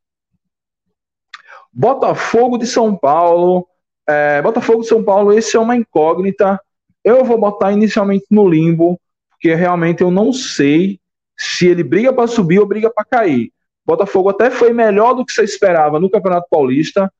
Botafogo 1.74 2.58
de 2.58 2.68
São 2.68 2.96
Paulo. 2.96 3.68
É, 4.08 4.42
Botafogo 4.42 4.82
de 4.82 4.88
São 4.88 5.04
Paulo, 5.04 5.32
esse 5.32 5.56
é 5.56 5.60
uma 5.60 5.76
incógnita. 5.76 6.60
Eu 7.04 7.24
vou 7.24 7.38
botar 7.38 7.72
inicialmente 7.72 8.26
no 8.30 8.48
limbo, 8.48 9.00
porque 9.32 9.54
realmente 9.56 10.02
eu 10.02 10.12
não 10.12 10.32
sei 10.32 11.00
se 11.38 11.68
ele 11.68 11.84
briga 11.84 12.14
para 12.14 12.28
subir 12.28 12.60
ou 12.60 12.66
briga 12.66 12.92
para 12.94 13.06
cair. 13.06 13.52
Botafogo 13.86 14.30
até 14.30 14.52
foi 14.52 14.72
melhor 14.72 15.14
do 15.14 15.26
que 15.26 15.34
você 15.34 15.44
esperava 15.44 16.00
no 16.00 16.10
Campeonato 16.10 16.48
Paulista. 16.50 17.12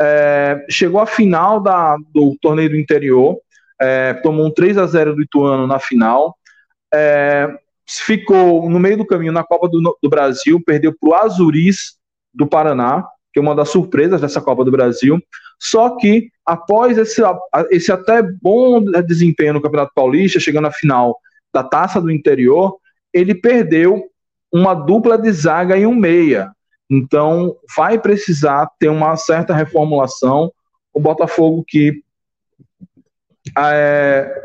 É, 0.00 0.64
chegou 0.68 1.00
à 1.00 1.06
final 1.06 1.60
da, 1.60 1.96
do 2.12 2.36
torneio 2.40 2.70
do 2.70 2.76
interior, 2.76 3.38
é, 3.80 4.14
tomou 4.14 4.46
um 4.46 4.50
3 4.50 4.76
a 4.76 4.86
0 4.86 5.14
do 5.14 5.22
Ituano 5.22 5.66
na 5.66 5.78
final. 5.78 6.36
É, 6.92 7.48
ficou 7.88 8.68
no 8.68 8.78
meio 8.78 8.98
do 8.98 9.06
caminho 9.06 9.32
na 9.32 9.42
Copa 9.42 9.68
do, 9.68 9.98
do 10.02 10.10
Brasil, 10.10 10.62
perdeu 10.64 10.94
para 10.98 11.08
o 11.08 11.14
Azuris 11.14 11.98
do 12.34 12.46
Paraná 12.46 13.06
que 13.32 13.38
é 13.38 13.42
uma 13.42 13.54
das 13.54 13.68
surpresas 13.68 14.20
dessa 14.20 14.40
Copa 14.40 14.64
do 14.64 14.70
Brasil. 14.70 15.18
Só 15.60 15.96
que 15.96 16.30
após 16.44 16.96
esse, 16.96 17.20
esse 17.70 17.92
até 17.92 18.22
bom 18.22 18.82
desempenho 19.06 19.52
no 19.52 19.62
Campeonato 19.62 19.92
Paulista, 19.94 20.40
chegando 20.40 20.66
à 20.66 20.72
final 20.72 21.18
da 21.52 21.62
Taça 21.62 22.00
do 22.00 22.10
Interior, 22.10 22.76
ele 23.12 23.34
perdeu 23.34 24.04
uma 24.50 24.72
dupla 24.72 25.18
de 25.18 25.30
zaga 25.30 25.76
e 25.76 25.86
um 25.86 25.94
meia. 25.94 26.50
Então 26.88 27.56
vai 27.76 27.98
precisar 27.98 28.68
ter 28.78 28.88
uma 28.88 29.16
certa 29.16 29.54
reformulação. 29.54 30.50
O 30.92 30.98
Botafogo 30.98 31.62
que 31.66 32.02
é, 33.56 34.42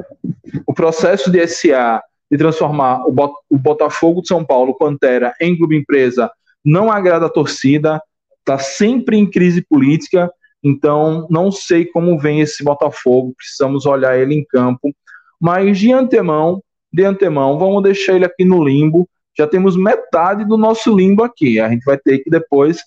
o 0.68 0.74
processo 0.74 1.32
de 1.32 1.48
SA 1.48 2.04
de 2.30 2.38
transformar 2.38 3.04
o 3.06 3.58
Botafogo 3.58 4.22
de 4.22 4.28
São 4.28 4.44
Paulo, 4.44 4.78
Pantera, 4.78 5.34
em 5.40 5.58
clube 5.58 5.78
empresa, 5.78 6.30
não 6.64 6.92
agrada 6.92 7.28
a 7.28 7.32
torcida 7.32 8.02
está 8.40 8.60
sempre 8.60 9.18
em 9.18 9.30
crise 9.30 9.62
política, 9.62 10.32
então 10.66 11.28
não 11.30 11.52
sei 11.52 11.86
como 11.86 12.18
vem 12.18 12.42
esse 12.42 12.64
Botafogo, 12.64 13.36
precisamos 13.38 13.86
olhar 13.86 14.18
ele 14.18 14.34
em 14.34 14.44
campo, 14.44 14.92
mas 15.40 15.78
de 15.78 15.94
antemão, 15.94 16.60
de 16.92 17.06
antemão, 17.06 17.60
vamos 17.60 17.84
deixar 17.84 18.16
ele 18.16 18.26
aqui 18.26 18.44
no 18.44 18.64
limbo, 18.64 19.08
já 19.38 19.46
temos 19.46 19.78
metade 19.78 20.44
do 20.44 20.58
nosso 20.58 20.96
limbo 20.96 21.24
aqui, 21.24 21.60
a 21.60 21.70
gente 21.70 21.84
vai 21.86 22.00
ter 22.00 22.18
que 22.20 22.32
depois, 22.32 22.80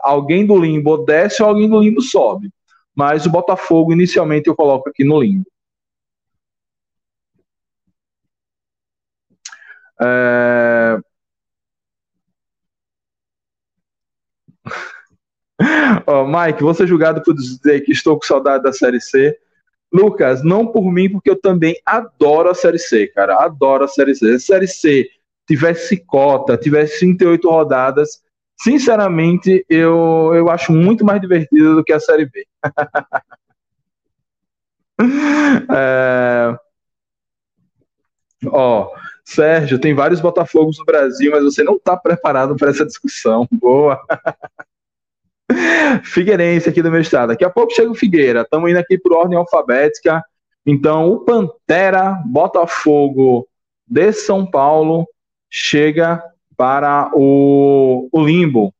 alguém 0.00 0.46
do 0.46 0.58
limbo 0.58 0.98
desce 0.98 1.42
ou 1.42 1.48
alguém 1.48 1.70
do 1.70 1.80
limbo 1.80 2.02
sobe, 2.02 2.50
mas 2.94 3.24
o 3.24 3.30
Botafogo 3.30 3.94
inicialmente 3.94 4.48
eu 4.48 4.54
coloco 4.54 4.90
aqui 4.90 5.02
no 5.02 5.18
limbo. 5.18 5.46
É... 10.02 10.98
oh, 16.06 16.26
Mike, 16.26 16.62
vou 16.62 16.74
ser 16.74 16.86
julgado 16.86 17.22
por 17.22 17.34
dizer 17.34 17.82
que 17.82 17.92
estou 17.92 18.18
com 18.18 18.26
saudade 18.26 18.62
da 18.62 18.72
Série 18.72 19.00
C. 19.00 19.36
Lucas, 19.92 20.42
não 20.42 20.66
por 20.66 20.90
mim, 20.90 21.10
porque 21.10 21.28
eu 21.28 21.40
também 21.40 21.76
adoro 21.84 22.48
a 22.48 22.54
Série 22.54 22.78
C, 22.78 23.06
cara. 23.08 23.44
Adoro 23.44 23.84
a 23.84 23.88
Série 23.88 24.14
C. 24.14 24.38
Se 24.38 24.52
a 24.52 24.54
Série 24.54 24.66
C 24.66 25.10
tivesse 25.46 25.98
cota, 25.98 26.56
tivesse 26.56 27.00
38 27.00 27.50
rodadas, 27.50 28.22
sinceramente, 28.58 29.66
eu, 29.68 30.32
eu 30.34 30.48
acho 30.48 30.72
muito 30.72 31.04
mais 31.04 31.20
divertida 31.20 31.74
do 31.74 31.84
que 31.84 31.92
a 31.92 32.00
Série 32.00 32.26
B. 32.26 32.46
é... 35.74 36.56
Ó, 38.46 38.90
Sérgio, 39.24 39.78
tem 39.78 39.94
vários 39.94 40.20
Botafogos 40.20 40.78
no 40.78 40.84
Brasil, 40.84 41.30
mas 41.30 41.44
você 41.44 41.62
não 41.62 41.76
está 41.76 41.96
preparado 41.96 42.56
para 42.56 42.70
essa 42.70 42.84
discussão. 42.84 43.46
Boa. 43.52 44.00
Figueirense 46.04 46.68
aqui 46.68 46.82
do 46.82 46.90
meu 46.90 47.00
estado. 47.00 47.28
Daqui 47.28 47.44
a 47.44 47.50
pouco 47.50 47.72
chega 47.72 47.90
o 47.90 47.94
Figueira. 47.94 48.42
Estamos 48.42 48.70
indo 48.70 48.78
aqui 48.78 48.98
por 48.98 49.12
ordem 49.12 49.38
alfabética. 49.38 50.22
Então, 50.64 51.10
o 51.10 51.20
Pantera 51.20 52.20
Botafogo 52.24 53.48
de 53.86 54.12
São 54.12 54.46
Paulo 54.46 55.06
chega 55.50 56.22
para 56.56 57.10
o, 57.14 58.08
o 58.12 58.24
limbo. 58.24 58.72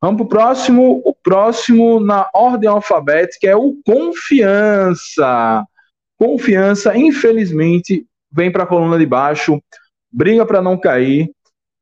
Vamos 0.00 0.18
para 0.18 0.24
o 0.24 0.28
próximo. 0.28 1.02
O 1.04 1.14
próximo 1.14 2.00
na 2.00 2.28
ordem 2.34 2.68
alfabética 2.68 3.48
é 3.48 3.56
o 3.56 3.74
Confiança. 3.84 5.64
Confiança, 6.16 6.96
infelizmente, 6.96 8.06
vem 8.30 8.50
para 8.50 8.62
a 8.62 8.66
coluna 8.66 8.98
de 8.98 9.06
baixo, 9.06 9.62
briga 10.10 10.46
para 10.46 10.62
não 10.62 10.78
cair. 10.78 11.30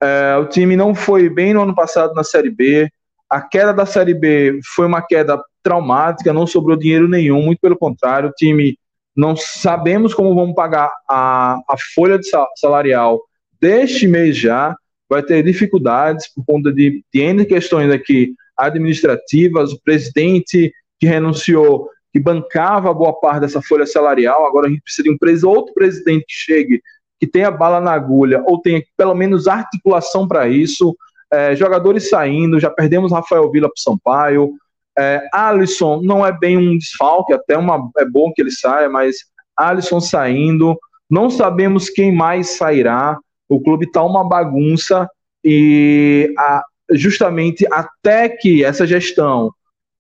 É, 0.03 0.37
o 0.37 0.47
time 0.47 0.77
não 0.77 0.95
foi 0.95 1.29
bem 1.29 1.55
no 1.55 1.63
ano 1.63 1.75
passado 1.75 2.15
na 2.15 2.25
Série 2.25 2.51
B 2.51 2.91
a 3.33 3.41
queda 3.41 3.73
da 3.73 3.87
Série 3.87 4.13
B 4.13 4.61
foi 4.75 4.87
uma 4.87 5.01
queda 5.01 5.43
traumática, 5.63 6.35
não 6.35 6.47
sobrou 6.47 6.77
dinheiro 6.77 7.09
nenhum, 7.09 7.43
muito 7.43 7.61
pelo 7.61 7.79
contrário, 7.79 8.29
o 8.29 8.33
time 8.33 8.77
não 9.17 9.35
sabemos 9.35 10.13
como 10.13 10.35
vamos 10.35 10.55
pagar 10.55 10.93
a, 11.09 11.55
a 11.67 11.77
folha 11.95 12.19
de 12.19 12.29
salarial 12.57 13.21
deste 13.59 14.07
mês 14.07 14.37
já, 14.37 14.77
vai 15.09 15.23
ter 15.23 15.43
dificuldades 15.43 16.27
por 16.35 16.45
conta 16.45 16.71
de, 16.71 17.03
de 17.13 17.21
N 17.21 17.47
questões 17.47 17.91
aqui 17.91 18.35
administrativas, 18.55 19.73
o 19.73 19.81
presidente 19.83 20.71
que 21.01 21.07
renunciou, 21.07 21.89
que 22.13 22.21
bancava 22.21 22.93
boa 22.93 23.19
parte 23.19 23.41
dessa 23.41 23.63
folha 23.63 23.87
salarial, 23.87 24.45
agora 24.45 24.67
a 24.67 24.71
gente 24.71 24.83
precisa 24.83 25.05
de 25.05 25.11
um 25.11 25.17
pres 25.17 25.43
outro 25.43 25.73
presidente 25.73 26.27
que 26.27 26.35
chegue, 26.35 26.83
que 27.19 27.27
tenha 27.27 27.51
bala 27.51 27.81
na 27.81 27.93
agulha, 27.93 28.43
ou 28.47 28.61
tenha 28.61 28.83
pelo 28.95 29.15
menos 29.15 29.49
articulação 29.49 30.29
para 30.29 30.49
isso, 30.49 30.95
é, 31.33 31.57
jogadores 31.57 32.11
saindo, 32.11 32.61
já 32.61 32.71
perdemos 32.71 33.13
Rafael 33.13 33.51
Vila 33.51 33.69
para 33.69 33.79
o 33.79 33.81
Sampaio. 33.81 34.53
É, 34.99 35.27
Alisson 35.33 36.03
não 36.03 36.25
é 36.25 36.31
bem 36.31 36.59
um 36.59 36.77
desfalque, 36.77 37.33
até 37.33 37.57
uma, 37.57 37.91
é 37.97 38.05
bom 38.05 38.31
que 38.33 38.43
ele 38.43 38.51
saia, 38.51 38.89
mas 38.89 39.17
Alisson 39.57 40.01
saindo, 40.01 40.79
não 41.11 41.31
sabemos 41.31 41.89
quem 41.89 42.13
mais 42.15 42.57
sairá. 42.57 43.19
O 43.49 43.61
clube 43.61 43.87
está 43.87 44.03
uma 44.03 44.27
bagunça 44.29 45.09
e 45.45 46.33
a, 46.39 46.63
justamente 46.93 47.67
até 47.73 48.29
que 48.29 48.65
essa 48.65 48.87
gestão 48.87 49.53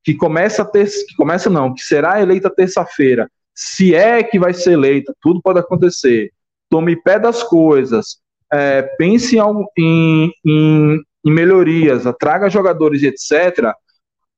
que 0.04 0.14
começa 0.14 0.64
ter, 0.64 0.86
que 0.86 1.14
começa 1.16 1.48
não, 1.48 1.72
que 1.72 1.80
será 1.82 2.20
eleita 2.20 2.50
terça-feira, 2.50 3.30
se 3.54 3.94
é 3.94 4.22
que 4.22 4.38
vai 4.38 4.52
ser 4.52 4.72
eleita, 4.72 5.14
tudo 5.20 5.40
pode 5.40 5.60
acontecer. 5.60 6.30
Tome 6.68 6.96
pé 6.96 7.18
das 7.18 7.42
coisas, 7.42 8.18
é, 8.52 8.82
pense 8.98 9.38
em, 9.78 10.32
em, 10.44 11.00
em 11.24 11.32
melhorias, 11.32 12.04
traga 12.18 12.50
jogadores, 12.50 13.02
etc., 13.02 13.72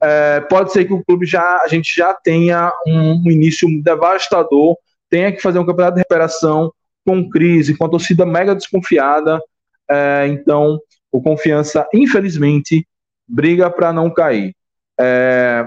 é, 0.03 0.41
pode 0.41 0.71
ser 0.73 0.85
que 0.85 0.93
o 0.93 1.03
clube 1.03 1.25
já 1.25 1.61
a 1.63 1.69
gente 1.69 1.95
já 1.97 2.13
tenha 2.13 2.71
um, 2.87 3.23
um, 3.27 3.31
início 3.31 3.67
devastador, 3.83 4.77
tenha 5.09 5.33
que 5.33 5.41
fazer 5.41 5.59
um 5.59 5.65
campeonato 5.65 5.95
de 5.95 6.01
recuperação 6.01 6.71
com 7.07 7.29
crise, 7.31 7.77
com 7.77 7.87
a 7.87 7.89
torcida 7.89 8.27
mega 8.27 8.55
desconfiada. 8.55 9.41
É, 9.91 10.27
então, 10.29 10.79
o 11.11 11.23
confiança, 11.23 11.89
infelizmente, 11.95 12.87
briga 13.27 13.71
para 13.71 13.93
não 13.93 14.13
cair. 14.13 14.55
É, 15.01 15.67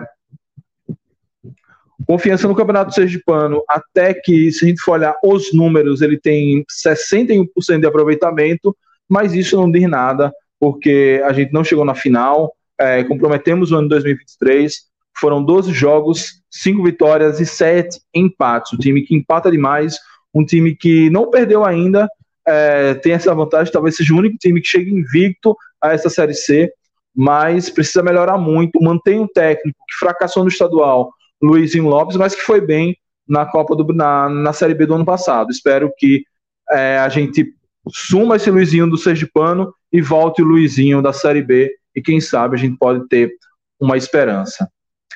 confiança 2.05 2.47
no 2.47 2.55
Campeonato 2.55 2.93
Sergipano, 2.93 3.63
até 3.67 4.13
que, 4.13 4.51
se 4.51 4.65
a 4.65 4.67
gente 4.67 4.81
for 4.81 4.93
olhar 4.93 5.15
os 5.23 5.53
números, 5.53 6.01
ele 6.01 6.19
tem 6.19 6.63
61% 6.85 7.79
de 7.79 7.87
aproveitamento, 7.87 8.75
mas 9.09 9.33
isso 9.33 9.57
não 9.57 9.69
diz 9.69 9.87
nada, 9.89 10.33
porque 10.59 11.21
a 11.25 11.33
gente 11.33 11.53
não 11.53 11.63
chegou 11.63 11.85
na 11.85 11.95
final, 11.95 12.53
é, 12.79 13.03
comprometemos 13.03 13.71
o 13.71 13.77
ano 13.77 13.89
2023, 13.89 14.87
foram 15.19 15.43
12 15.43 15.73
jogos, 15.73 16.41
5 16.51 16.83
vitórias 16.83 17.39
e 17.39 17.45
7 17.45 17.99
empates. 18.13 18.73
Um 18.73 18.77
time 18.77 19.01
que 19.01 19.15
empata 19.15 19.51
demais, 19.51 19.97
um 20.33 20.45
time 20.45 20.75
que 20.75 21.09
não 21.09 21.29
perdeu 21.29 21.65
ainda, 21.65 22.07
é, 22.47 22.93
tem 22.93 23.13
essa 23.13 23.33
vantagem, 23.33 23.73
talvez 23.73 23.95
seja 23.95 24.13
o 24.13 24.17
único 24.17 24.37
time 24.37 24.61
que 24.61 24.67
chega 24.67 24.89
invicto 24.89 25.55
a 25.81 25.91
essa 25.93 26.09
Série 26.09 26.33
C, 26.33 26.71
mas 27.15 27.69
precisa 27.69 28.03
melhorar 28.03 28.37
muito. 28.37 28.81
Mantém 28.81 29.19
um 29.19 29.27
técnico 29.27 29.77
que 29.87 29.95
fracassou 29.99 30.43
no 30.43 30.49
estadual, 30.49 31.11
Luizinho 31.41 31.87
Lopes, 31.87 32.15
mas 32.15 32.35
que 32.35 32.41
foi 32.41 32.61
bem 32.61 32.95
na 33.27 33.45
Copa 33.45 33.75
do 33.75 33.91
na, 33.93 34.29
na 34.29 34.53
Série 34.53 34.73
B 34.73 34.85
do 34.85 34.93
ano 34.93 35.05
passado. 35.05 35.51
Espero 35.51 35.91
que 35.97 36.23
é, 36.71 36.97
a 36.99 37.09
gente 37.09 37.53
suma 37.89 38.35
esse 38.35 38.49
Luizinho 38.49 38.89
do 38.89 38.97
Sergipano 38.97 39.73
e 39.91 40.01
volte 40.01 40.41
o 40.41 40.45
Luizinho 40.45 41.01
da 41.01 41.13
Série 41.13 41.41
B 41.41 41.73
e 41.95 42.01
quem 42.01 42.19
sabe 42.21 42.55
a 42.55 42.59
gente 42.59 42.77
pode 42.77 43.07
ter 43.07 43.31
uma 43.79 43.97
esperança. 43.97 44.69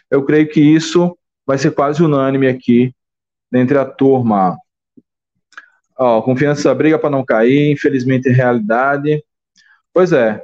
Eu 0.09 0.23
creio 0.23 0.47
que 0.49 0.59
isso 0.59 1.17
vai 1.45 1.57
ser 1.57 1.71
quase 1.71 2.03
unânime 2.03 2.47
aqui 2.47 2.93
entre 3.53 3.77
a 3.77 3.85
turma. 3.85 4.57
Ó, 5.97 6.21
confiança 6.21 6.73
briga 6.73 6.97
para 6.97 7.09
não 7.09 7.23
cair, 7.23 7.71
infelizmente 7.71 8.29
é 8.29 8.31
realidade. 8.31 9.23
Pois 9.93 10.11
é. 10.11 10.41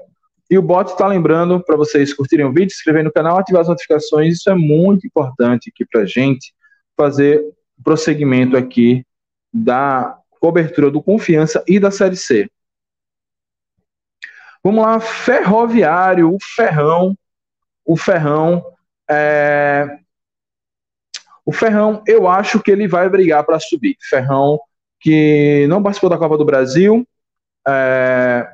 E 0.49 0.57
o 0.57 0.61
bot 0.61 0.91
está 0.91 1.07
lembrando 1.07 1.61
para 1.63 1.75
vocês 1.75 2.13
curtirem 2.13 2.45
o 2.45 2.53
vídeo, 2.53 2.69
se 2.69 2.77
inscreverem 2.77 3.05
no 3.05 3.11
canal, 3.11 3.37
ativar 3.37 3.61
as 3.61 3.67
notificações. 3.67 4.35
Isso 4.35 4.49
é 4.49 4.55
muito 4.55 5.05
importante 5.05 5.69
aqui 5.69 5.85
para 5.85 6.05
gente 6.05 6.53
fazer 6.95 7.41
o 7.77 7.83
prosseguimento 7.83 8.55
aqui 8.55 9.05
da 9.53 10.17
cobertura 10.39 10.89
do 10.89 11.01
Confiança 11.01 11.63
e 11.67 11.79
da 11.79 11.91
Série 11.91 12.15
C. 12.15 12.49
Vamos 14.63 14.83
lá, 14.83 14.99
Ferroviário, 14.99 16.33
o 16.33 16.37
Ferrão. 16.41 17.15
O 17.85 17.95
Ferrão. 17.95 18.65
É... 19.09 19.99
O 21.45 21.51
Ferrão, 21.51 22.03
eu 22.05 22.27
acho 22.27 22.59
que 22.59 22.71
ele 22.71 22.87
vai 22.87 23.07
brigar 23.09 23.43
para 23.45 23.59
subir. 23.59 23.95
Ferrão, 24.09 24.59
que 24.99 25.65
não 25.69 25.81
participou 25.81 26.09
da 26.09 26.17
Copa 26.17 26.37
do 26.37 26.45
Brasil. 26.45 27.07
É... 27.67 28.47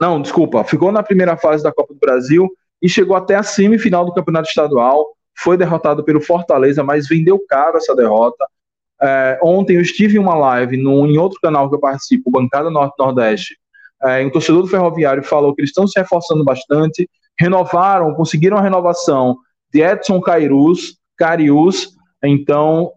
Não, 0.00 0.20
desculpa, 0.22 0.64
ficou 0.64 0.90
na 0.90 1.02
primeira 1.02 1.36
fase 1.36 1.62
da 1.62 1.72
Copa 1.72 1.92
do 1.92 2.00
Brasil 2.00 2.48
e 2.80 2.88
chegou 2.88 3.14
até 3.14 3.34
a 3.34 3.42
semifinal 3.42 4.04
do 4.04 4.14
Campeonato 4.14 4.48
Estadual. 4.48 5.14
Foi 5.36 5.56
derrotado 5.56 6.02
pelo 6.02 6.20
Fortaleza, 6.20 6.82
mas 6.82 7.06
vendeu 7.06 7.38
caro 7.46 7.76
essa 7.76 7.94
derrota. 7.94 8.46
É, 9.02 9.38
ontem 9.42 9.76
eu 9.76 9.82
estive 9.82 10.16
em 10.16 10.18
uma 10.18 10.34
live 10.34 10.76
no, 10.76 11.06
em 11.06 11.18
outro 11.18 11.38
canal 11.40 11.68
que 11.68 11.74
eu 11.74 11.80
participo, 11.80 12.30
Bancada 12.30 12.70
Norte-Nordeste, 12.70 13.58
é, 14.02 14.24
um 14.24 14.30
torcedor 14.30 14.62
do 14.62 14.68
Ferroviário 14.68 15.22
falou 15.22 15.54
que 15.54 15.60
eles 15.60 15.70
estão 15.70 15.86
se 15.86 15.98
reforçando 15.98 16.44
bastante, 16.44 17.08
renovaram, 17.38 18.14
conseguiram 18.14 18.56
a 18.56 18.62
renovação 18.62 19.36
de 19.72 19.80
Edson 19.80 20.20
Cairus, 20.20 20.96
Carius, 21.16 21.88
então 22.22 22.92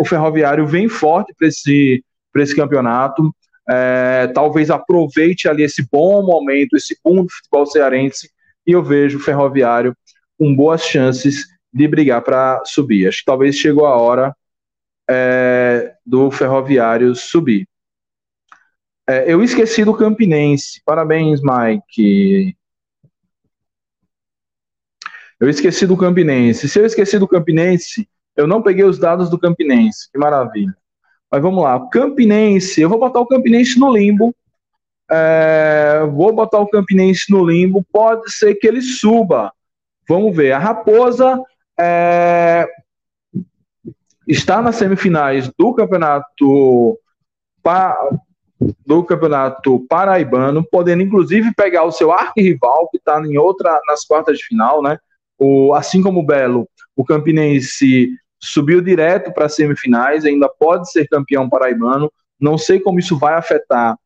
o 0.00 0.04
Ferroviário 0.04 0.66
vem 0.66 0.88
forte 0.88 1.34
para 1.38 1.48
esse, 1.48 2.02
esse 2.36 2.56
campeonato, 2.56 3.30
é, 3.68 4.28
talvez 4.28 4.70
aproveite 4.70 5.48
ali 5.48 5.62
esse 5.62 5.86
bom 5.90 6.24
momento, 6.24 6.76
esse 6.76 6.96
boom 7.04 7.24
do 7.24 7.30
futebol 7.30 7.66
cearense, 7.66 8.30
e 8.66 8.72
eu 8.72 8.82
vejo 8.82 9.18
o 9.18 9.22
Ferroviário 9.22 9.94
com 10.38 10.54
boas 10.54 10.82
chances 10.84 11.46
de 11.72 11.88
brigar 11.88 12.22
para 12.22 12.62
subir. 12.64 13.08
Acho 13.08 13.18
que 13.18 13.24
talvez 13.24 13.56
chegou 13.56 13.86
a 13.86 13.96
hora 13.96 14.34
é, 15.08 15.94
do 16.04 16.30
Ferroviário 16.30 17.14
subir. 17.14 17.66
É, 19.08 19.32
eu 19.32 19.42
esqueci 19.42 19.84
do 19.84 19.94
Campinense. 19.94 20.82
Parabéns, 20.84 21.40
Mike. 21.40 22.56
Eu 25.38 25.48
esqueci 25.48 25.86
do 25.86 25.96
Campinense. 25.96 26.68
Se 26.68 26.78
eu 26.78 26.86
esqueci 26.86 27.18
do 27.18 27.28
Campinense, 27.28 28.08
eu 28.36 28.46
não 28.46 28.62
peguei 28.62 28.84
os 28.84 28.98
dados 28.98 29.30
do 29.30 29.38
Campinense. 29.38 30.10
Que 30.10 30.18
maravilha. 30.18 30.76
Mas 31.30 31.42
vamos 31.42 31.62
lá. 31.62 31.88
Campinense, 31.88 32.80
eu 32.80 32.88
vou 32.88 32.98
botar 32.98 33.20
o 33.20 33.26
Campinense 33.26 33.78
no 33.78 33.92
limbo. 33.92 34.34
É, 35.08 36.00
vou 36.12 36.32
botar 36.34 36.58
o 36.58 36.68
Campinense 36.68 37.30
no 37.30 37.44
limbo. 37.44 37.84
Pode 37.92 38.32
ser 38.32 38.54
que 38.56 38.66
ele 38.66 38.80
suba. 38.80 39.52
Vamos 40.08 40.34
ver. 40.34 40.52
A 40.52 40.58
Raposa 40.58 41.40
é, 41.78 42.66
está 44.26 44.60
nas 44.60 44.76
semifinais 44.76 45.50
do 45.56 45.74
campeonato 45.74 46.98
do 48.86 49.04
Campeonato 49.04 49.84
Paraibano, 49.88 50.66
podendo 50.70 51.02
inclusive 51.02 51.54
pegar 51.54 51.84
o 51.84 51.92
seu 51.92 52.10
arquirrival, 52.10 52.88
que 52.90 52.96
está 52.96 53.20
em 53.20 53.36
outra, 53.36 53.80
nas 53.86 54.04
quartas 54.04 54.38
de 54.38 54.44
final, 54.44 54.82
né? 54.82 54.98
O, 55.38 55.74
assim 55.74 56.02
como 56.02 56.20
o 56.20 56.26
Belo, 56.26 56.66
o 56.94 57.04
Campinense 57.04 58.10
subiu 58.40 58.80
direto 58.80 59.32
para 59.32 59.46
as 59.46 59.54
semifinais, 59.54 60.24
ainda 60.24 60.48
pode 60.48 60.90
ser 60.90 61.06
campeão 61.08 61.48
paraibano. 61.48 62.10
Não 62.40 62.56
sei 62.56 62.80
como 62.80 62.98
isso 62.98 63.18
vai 63.18 63.34
afetar 63.34 63.96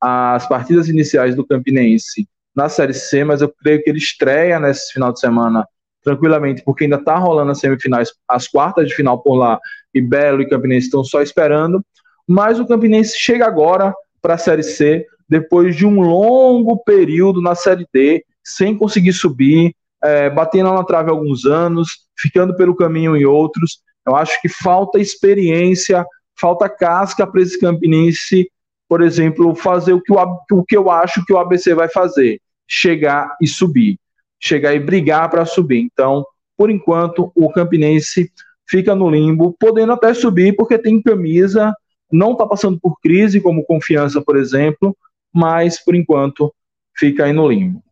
as 0.00 0.48
partidas 0.48 0.88
iniciais 0.88 1.34
do 1.34 1.46
Campinense 1.46 2.26
na 2.54 2.68
Série 2.68 2.94
C, 2.94 3.24
mas 3.24 3.42
eu 3.42 3.52
creio 3.62 3.82
que 3.82 3.90
ele 3.90 3.98
estreia 3.98 4.58
nesse 4.58 4.92
final 4.92 5.12
de 5.12 5.20
semana 5.20 5.66
tranquilamente, 6.02 6.62
porque 6.64 6.84
ainda 6.84 6.96
está 6.96 7.16
rolando 7.16 7.50
as 7.50 7.60
semifinais, 7.60 8.10
as 8.26 8.48
quartas 8.48 8.88
de 8.88 8.94
final 8.94 9.22
por 9.22 9.34
lá, 9.34 9.58
e 9.92 10.00
Belo 10.00 10.40
e 10.40 10.48
Campinense 10.48 10.86
estão 10.86 11.04
só 11.04 11.20
esperando 11.20 11.84
mas 12.28 12.60
o 12.60 12.66
Campinense 12.66 13.18
chega 13.18 13.46
agora 13.46 13.94
para 14.20 14.34
a 14.34 14.38
Série 14.38 14.62
C, 14.62 15.06
depois 15.26 15.74
de 15.74 15.86
um 15.86 16.00
longo 16.00 16.76
período 16.84 17.40
na 17.40 17.54
Série 17.54 17.86
D, 17.92 18.22
sem 18.44 18.76
conseguir 18.76 19.14
subir, 19.14 19.74
é, 20.02 20.28
batendo 20.28 20.72
na 20.72 20.84
trave 20.84 21.10
alguns 21.10 21.46
anos, 21.46 21.88
ficando 22.18 22.54
pelo 22.54 22.76
caminho 22.76 23.16
em 23.16 23.24
outros. 23.24 23.80
Eu 24.06 24.14
acho 24.14 24.40
que 24.42 24.48
falta 24.48 24.98
experiência, 24.98 26.04
falta 26.38 26.68
casca 26.68 27.26
para 27.26 27.40
esse 27.40 27.58
Campinense, 27.58 28.50
por 28.88 29.02
exemplo, 29.02 29.54
fazer 29.54 29.94
o 29.94 30.00
que, 30.00 30.12
o, 30.12 30.18
o 30.52 30.64
que 30.64 30.76
eu 30.76 30.90
acho 30.90 31.24
que 31.24 31.32
o 31.32 31.38
ABC 31.38 31.74
vai 31.74 31.88
fazer: 31.88 32.40
chegar 32.66 33.36
e 33.40 33.46
subir, 33.46 33.98
chegar 34.38 34.74
e 34.74 34.80
brigar 34.80 35.30
para 35.30 35.44
subir. 35.46 35.80
Então, 35.80 36.26
por 36.56 36.70
enquanto, 36.70 37.32
o 37.34 37.50
Campinense 37.50 38.30
fica 38.68 38.94
no 38.94 39.08
limbo, 39.08 39.56
podendo 39.58 39.92
até 39.92 40.12
subir, 40.12 40.54
porque 40.56 40.78
tem 40.78 41.02
camisa 41.02 41.72
não 42.10 42.32
está 42.32 42.46
passando 42.46 42.78
por 42.80 42.98
crise, 43.00 43.40
como 43.40 43.64
confiança, 43.64 44.22
por 44.22 44.36
exemplo, 44.36 44.96
mas 45.32 45.82
por 45.82 45.94
enquanto 45.94 46.54
fica 46.96 47.24
aí 47.24 47.32
no 47.32 47.48
limbo. 47.48 47.82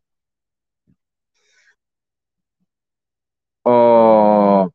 Oh, 3.65 4.71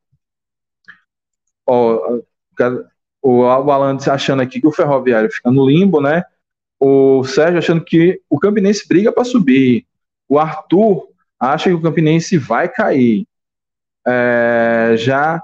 oh, 1.66 2.22
o 3.22 3.44
Alan 3.46 3.98
achando 4.12 4.42
aqui 4.42 4.60
que 4.60 4.68
o 4.68 4.72
Ferroviário 4.72 5.32
fica 5.32 5.52
no 5.52 5.68
limbo, 5.68 6.02
né? 6.02 6.24
O 6.80 7.24
Sérgio 7.24 7.60
achando 7.60 7.84
que 7.86 8.22
o 8.30 8.39
Campinense 8.39 8.88
briga 8.88 9.12
para 9.12 9.24
subir. 9.24 9.86
O 10.28 10.39
Arthur 10.39 11.08
acha 11.39 11.70
que 11.70 11.76
o 11.76 11.82
Campinense 11.82 12.38
vai 12.38 12.68
cair. 12.68 13.28
É, 14.08 14.96
já 14.98 15.42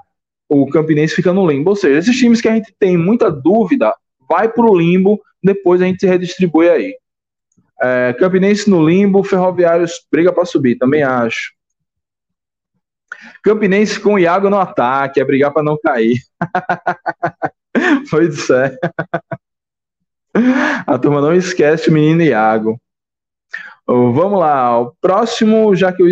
o 0.49 0.69
Campinense 0.69 1.15
fica 1.15 1.33
no 1.33 1.47
limbo. 1.47 1.71
Ou 1.71 1.75
seja, 1.75 1.99
esses 1.99 2.17
times 2.17 2.41
que 2.41 2.47
a 2.47 2.55
gente 2.55 2.73
tem 2.79 2.97
muita 2.97 3.31
dúvida, 3.31 3.93
vai 4.27 4.49
para 4.49 4.65
o 4.65 4.77
limbo, 4.77 5.21
depois 5.43 5.81
a 5.81 5.85
gente 5.85 5.99
se 5.99 6.07
redistribui 6.07 6.69
aí. 6.69 6.95
É, 7.79 8.13
Campinense 8.13 8.67
no 8.69 8.87
limbo, 8.87 9.23
Ferroviários 9.23 10.05
briga 10.11 10.33
para 10.33 10.45
subir, 10.45 10.77
também 10.77 11.03
acho. 11.03 11.55
Campinense 13.43 13.99
com 13.99 14.19
Iago 14.19 14.49
no 14.49 14.59
ataque, 14.59 15.19
é 15.19 15.25
brigar 15.25 15.53
para 15.53 15.63
não 15.63 15.77
cair. 15.77 16.17
pois 18.09 18.49
é. 18.49 18.75
A 20.85 20.97
turma 20.97 21.21
não 21.21 21.33
esquece 21.33 21.89
o 21.89 21.93
menino 21.93 22.23
Iago. 22.23 22.79
Vamos 23.85 24.39
lá, 24.39 24.79
o 24.79 24.93
próximo, 24.99 25.75
já 25.75 25.93
que 25.93 26.01
eu. 26.03 26.09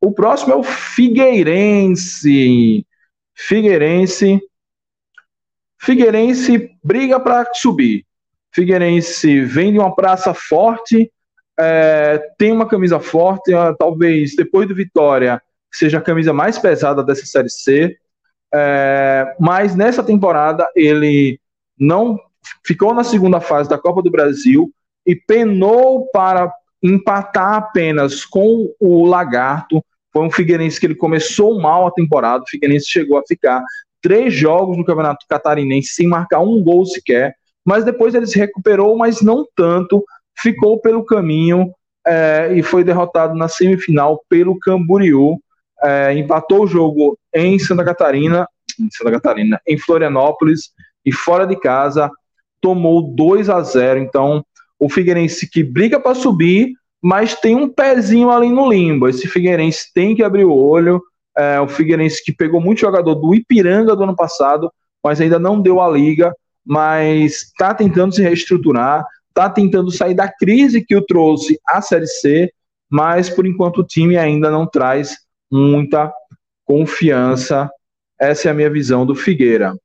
O 0.00 0.12
próximo 0.12 0.52
é 0.52 0.56
o 0.56 0.62
Figueirense. 0.62 2.86
Figueirense. 3.34 4.40
Figueirense 5.78 6.70
briga 6.82 7.20
para 7.20 7.52
subir. 7.54 8.06
Figueirense 8.52 9.40
vem 9.44 9.72
de 9.72 9.78
uma 9.78 9.94
praça 9.94 10.32
forte, 10.32 11.12
é, 11.58 12.18
tem 12.38 12.52
uma 12.52 12.68
camisa 12.68 13.00
forte, 13.00 13.52
talvez 13.78 14.36
depois 14.36 14.68
do 14.68 14.74
Vitória 14.74 15.42
seja 15.72 15.98
a 15.98 16.02
camisa 16.02 16.32
mais 16.32 16.56
pesada 16.56 17.02
dessa 17.02 17.26
Série 17.26 17.50
C, 17.50 17.96
é, 18.54 19.34
mas 19.40 19.74
nessa 19.74 20.04
temporada 20.04 20.68
ele 20.76 21.40
não 21.76 22.18
ficou 22.64 22.94
na 22.94 23.02
segunda 23.02 23.40
fase 23.40 23.68
da 23.68 23.76
Copa 23.76 24.00
do 24.00 24.10
Brasil 24.10 24.72
e 25.04 25.16
penou 25.16 26.08
para 26.12 26.52
empatar 26.82 27.54
apenas 27.54 28.24
com 28.24 28.72
o 28.78 29.04
Lagarto. 29.04 29.84
Foi 30.14 30.24
um 30.24 30.30
Figueirense 30.30 30.78
que 30.78 30.86
ele 30.86 30.94
começou 30.94 31.60
mal 31.60 31.86
a 31.86 31.90
temporada, 31.90 32.44
o 32.44 32.48
Figueirense 32.48 32.86
chegou 32.88 33.18
a 33.18 33.22
ficar 33.26 33.62
três 34.00 34.32
jogos 34.32 34.76
no 34.76 34.84
Campeonato 34.84 35.26
Catarinense 35.28 35.88
sem 35.88 36.06
marcar 36.06 36.40
um 36.40 36.62
gol 36.62 36.86
sequer, 36.86 37.34
mas 37.64 37.84
depois 37.84 38.14
ele 38.14 38.26
se 38.26 38.38
recuperou, 38.38 38.96
mas 38.96 39.20
não 39.20 39.44
tanto, 39.56 40.04
ficou 40.38 40.78
pelo 40.78 41.04
caminho 41.04 41.72
é, 42.06 42.52
e 42.54 42.62
foi 42.62 42.84
derrotado 42.84 43.34
na 43.34 43.48
semifinal 43.48 44.22
pelo 44.28 44.58
Camboriú. 44.58 45.40
É, 45.82 46.16
empatou 46.16 46.62
o 46.62 46.66
jogo 46.66 47.18
em 47.34 47.58
Santa 47.58 47.84
Catarina, 47.84 48.46
em 48.80 48.88
Santa 48.90 49.10
Catarina, 49.10 49.60
em 49.66 49.76
Florianópolis 49.76 50.70
e 51.04 51.12
fora 51.12 51.46
de 51.46 51.56
casa 51.56 52.10
tomou 52.60 53.02
2 53.14 53.50
a 53.50 53.60
0. 53.60 54.00
Então, 54.00 54.44
o 54.78 54.88
Figueirense 54.88 55.48
que 55.48 55.62
briga 55.62 56.00
para 56.00 56.14
subir, 56.14 56.72
mas 57.04 57.34
tem 57.34 57.54
um 57.54 57.68
pezinho 57.68 58.30
ali 58.30 58.48
no 58.48 58.66
limbo. 58.66 59.06
Esse 59.06 59.28
Figueirense 59.28 59.92
tem 59.92 60.16
que 60.16 60.22
abrir 60.24 60.46
o 60.46 60.56
olho. 60.56 61.02
É, 61.36 61.60
o 61.60 61.68
Figueirense 61.68 62.24
que 62.24 62.32
pegou 62.32 62.62
muito 62.62 62.80
jogador 62.80 63.14
do 63.14 63.34
Ipiranga 63.34 63.94
do 63.94 64.04
ano 64.04 64.16
passado, 64.16 64.72
mas 65.02 65.20
ainda 65.20 65.38
não 65.38 65.60
deu 65.60 65.82
a 65.82 65.90
liga, 65.90 66.34
mas 66.64 67.42
está 67.42 67.74
tentando 67.74 68.14
se 68.14 68.22
reestruturar, 68.22 69.04
está 69.28 69.50
tentando 69.50 69.90
sair 69.90 70.14
da 70.14 70.32
crise 70.32 70.82
que 70.82 70.96
o 70.96 71.04
trouxe 71.04 71.60
à 71.68 71.82
Série 71.82 72.06
C, 72.06 72.50
mas 72.88 73.28
por 73.28 73.44
enquanto 73.44 73.82
o 73.82 73.86
time 73.86 74.16
ainda 74.16 74.50
não 74.50 74.66
traz 74.66 75.14
muita 75.52 76.10
confiança. 76.64 77.70
Essa 78.18 78.48
é 78.48 78.50
a 78.50 78.54
minha 78.54 78.70
visão 78.70 79.04
do 79.04 79.14
Figueira. 79.14 79.76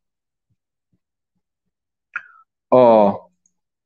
Ó, 2.72 3.26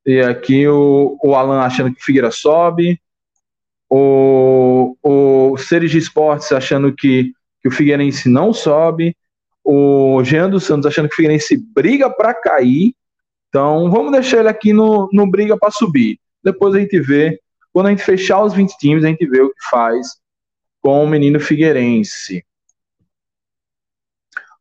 e 0.06 0.20
aqui 0.20 0.68
o, 0.68 1.18
o 1.24 1.34
Alan 1.34 1.62
achando 1.62 1.92
que 1.92 2.00
o 2.00 2.06
Figueira 2.06 2.30
sobe, 2.30 3.02
o, 3.96 4.98
o 5.04 5.58
Seres 5.58 5.92
de 5.92 6.00
Esportes 6.00 6.52
achando 6.52 6.94
que, 6.94 7.32
que 7.62 7.68
o 7.68 7.72
Figueirense 7.72 8.28
não 8.28 8.52
sobe, 8.54 9.16
o 9.64 10.24
Jean 10.24 10.50
dos 10.50 10.64
Santos 10.64 10.86
achando 10.86 11.08
que 11.08 11.14
o 11.14 11.16
Figueirense 11.16 11.58
briga 11.58 12.10
para 12.10 12.34
cair, 12.34 12.94
então, 13.54 13.92
vamos 13.92 14.12
deixar 14.12 14.40
ele 14.40 14.50
aqui 14.50 14.74
no, 14.74 15.08
no 15.14 15.30
briga 15.30 15.56
para 15.56 15.70
subir. 15.70 16.20
Depois 16.44 16.74
a 16.74 16.80
gente 16.80 17.00
vê, 17.00 17.40
quando 17.72 17.86
a 17.86 17.90
gente 17.92 18.04
fechar 18.04 18.42
os 18.42 18.52
20 18.52 18.76
times, 18.80 19.04
a 19.04 19.10
gente 19.10 19.28
vê 19.28 19.42
o 19.42 19.54
que 19.54 19.70
faz 19.70 20.08
com 20.82 21.04
o 21.04 21.08
menino 21.08 21.40
Figueirense. 21.40 22.44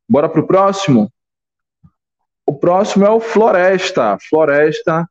Bora 0.07 0.29
pro 0.29 0.47
próximo? 0.47 1.11
O 2.47 2.55
próximo 2.55 3.07
é 3.07 3.11
o 3.11 3.19
Floresta, 3.19 4.19
Floresta 4.29 5.09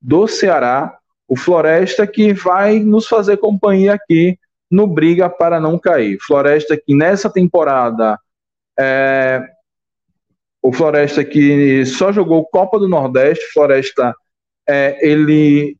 do 0.00 0.28
Ceará. 0.28 0.96
O 1.28 1.36
Floresta 1.36 2.06
que 2.06 2.32
vai 2.32 2.78
nos 2.78 3.06
fazer 3.06 3.38
companhia 3.38 3.94
aqui 3.94 4.38
no 4.70 4.86
Briga 4.86 5.28
para 5.28 5.60
não 5.60 5.78
cair. 5.78 6.18
Floresta 6.20 6.76
que 6.76 6.94
nessa 6.94 7.30
temporada 7.30 8.18
é, 8.78 9.42
o 10.62 10.72
Floresta 10.72 11.24
que 11.24 11.84
só 11.86 12.12
jogou 12.12 12.44
Copa 12.46 12.78
do 12.78 12.88
Nordeste, 12.88 13.52
Floresta 13.52 14.14
é, 14.68 14.98
ele 15.06 15.76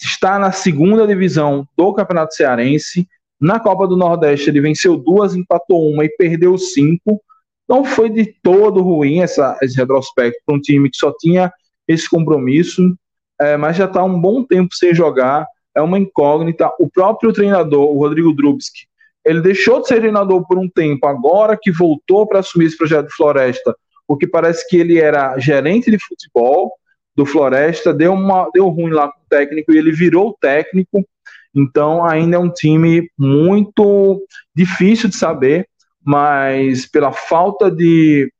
está 0.00 0.38
na 0.38 0.52
segunda 0.52 1.06
divisão 1.06 1.66
do 1.76 1.92
Campeonato 1.92 2.34
Cearense. 2.34 3.08
Na 3.40 3.58
Copa 3.58 3.86
do 3.86 3.96
Nordeste 3.96 4.50
ele 4.50 4.60
venceu 4.60 4.96
duas, 4.96 5.34
empatou 5.34 5.90
uma 5.90 6.04
e 6.04 6.08
perdeu 6.10 6.56
cinco. 6.56 7.22
Não 7.68 7.84
foi 7.84 8.08
de 8.08 8.26
todo 8.42 8.82
ruim 8.82 9.20
essa, 9.20 9.58
esse 9.60 9.76
retrospecto 9.76 10.40
para 10.46 10.54
um 10.54 10.60
time 10.60 10.90
que 10.90 10.96
só 10.96 11.12
tinha 11.18 11.52
esse 11.86 12.08
compromisso, 12.08 12.94
é, 13.40 13.56
mas 13.56 13.76
já 13.76 13.84
está 13.84 14.02
um 14.02 14.20
bom 14.20 14.42
tempo 14.44 14.74
sem 14.74 14.94
jogar. 14.94 15.46
É 15.74 15.80
uma 15.80 15.98
incógnita. 15.98 16.70
O 16.78 16.88
próprio 16.90 17.32
treinador, 17.32 17.90
o 17.90 17.98
Rodrigo 17.98 18.32
Drubski, 18.32 18.88
ele 19.24 19.40
deixou 19.40 19.80
de 19.80 19.88
ser 19.88 20.00
treinador 20.00 20.46
por 20.46 20.58
um 20.58 20.68
tempo, 20.68 21.06
agora 21.06 21.58
que 21.60 21.70
voltou 21.70 22.26
para 22.26 22.38
assumir 22.38 22.66
esse 22.66 22.76
projeto 22.78 23.08
de 23.08 23.14
Floresta, 23.14 23.76
porque 24.06 24.26
parece 24.26 24.66
que 24.68 24.76
ele 24.76 24.98
era 24.98 25.38
gerente 25.38 25.90
de 25.90 25.98
futebol 25.98 26.72
do 27.14 27.26
Floresta, 27.26 27.92
deu, 27.92 28.14
uma, 28.14 28.48
deu 28.54 28.68
ruim 28.68 28.90
lá 28.90 29.08
com 29.08 29.18
o 29.18 29.28
técnico 29.28 29.72
e 29.72 29.76
ele 29.76 29.92
virou 29.92 30.36
técnico. 30.40 31.06
Então 31.54 32.04
ainda 32.04 32.36
é 32.36 32.38
um 32.38 32.50
time 32.50 33.10
muito 33.18 34.24
difícil 34.54 35.08
de 35.08 35.16
saber, 35.16 35.68
mas 36.02 36.86
pela 36.86 37.12
falta 37.12 37.70
de, 37.70 38.32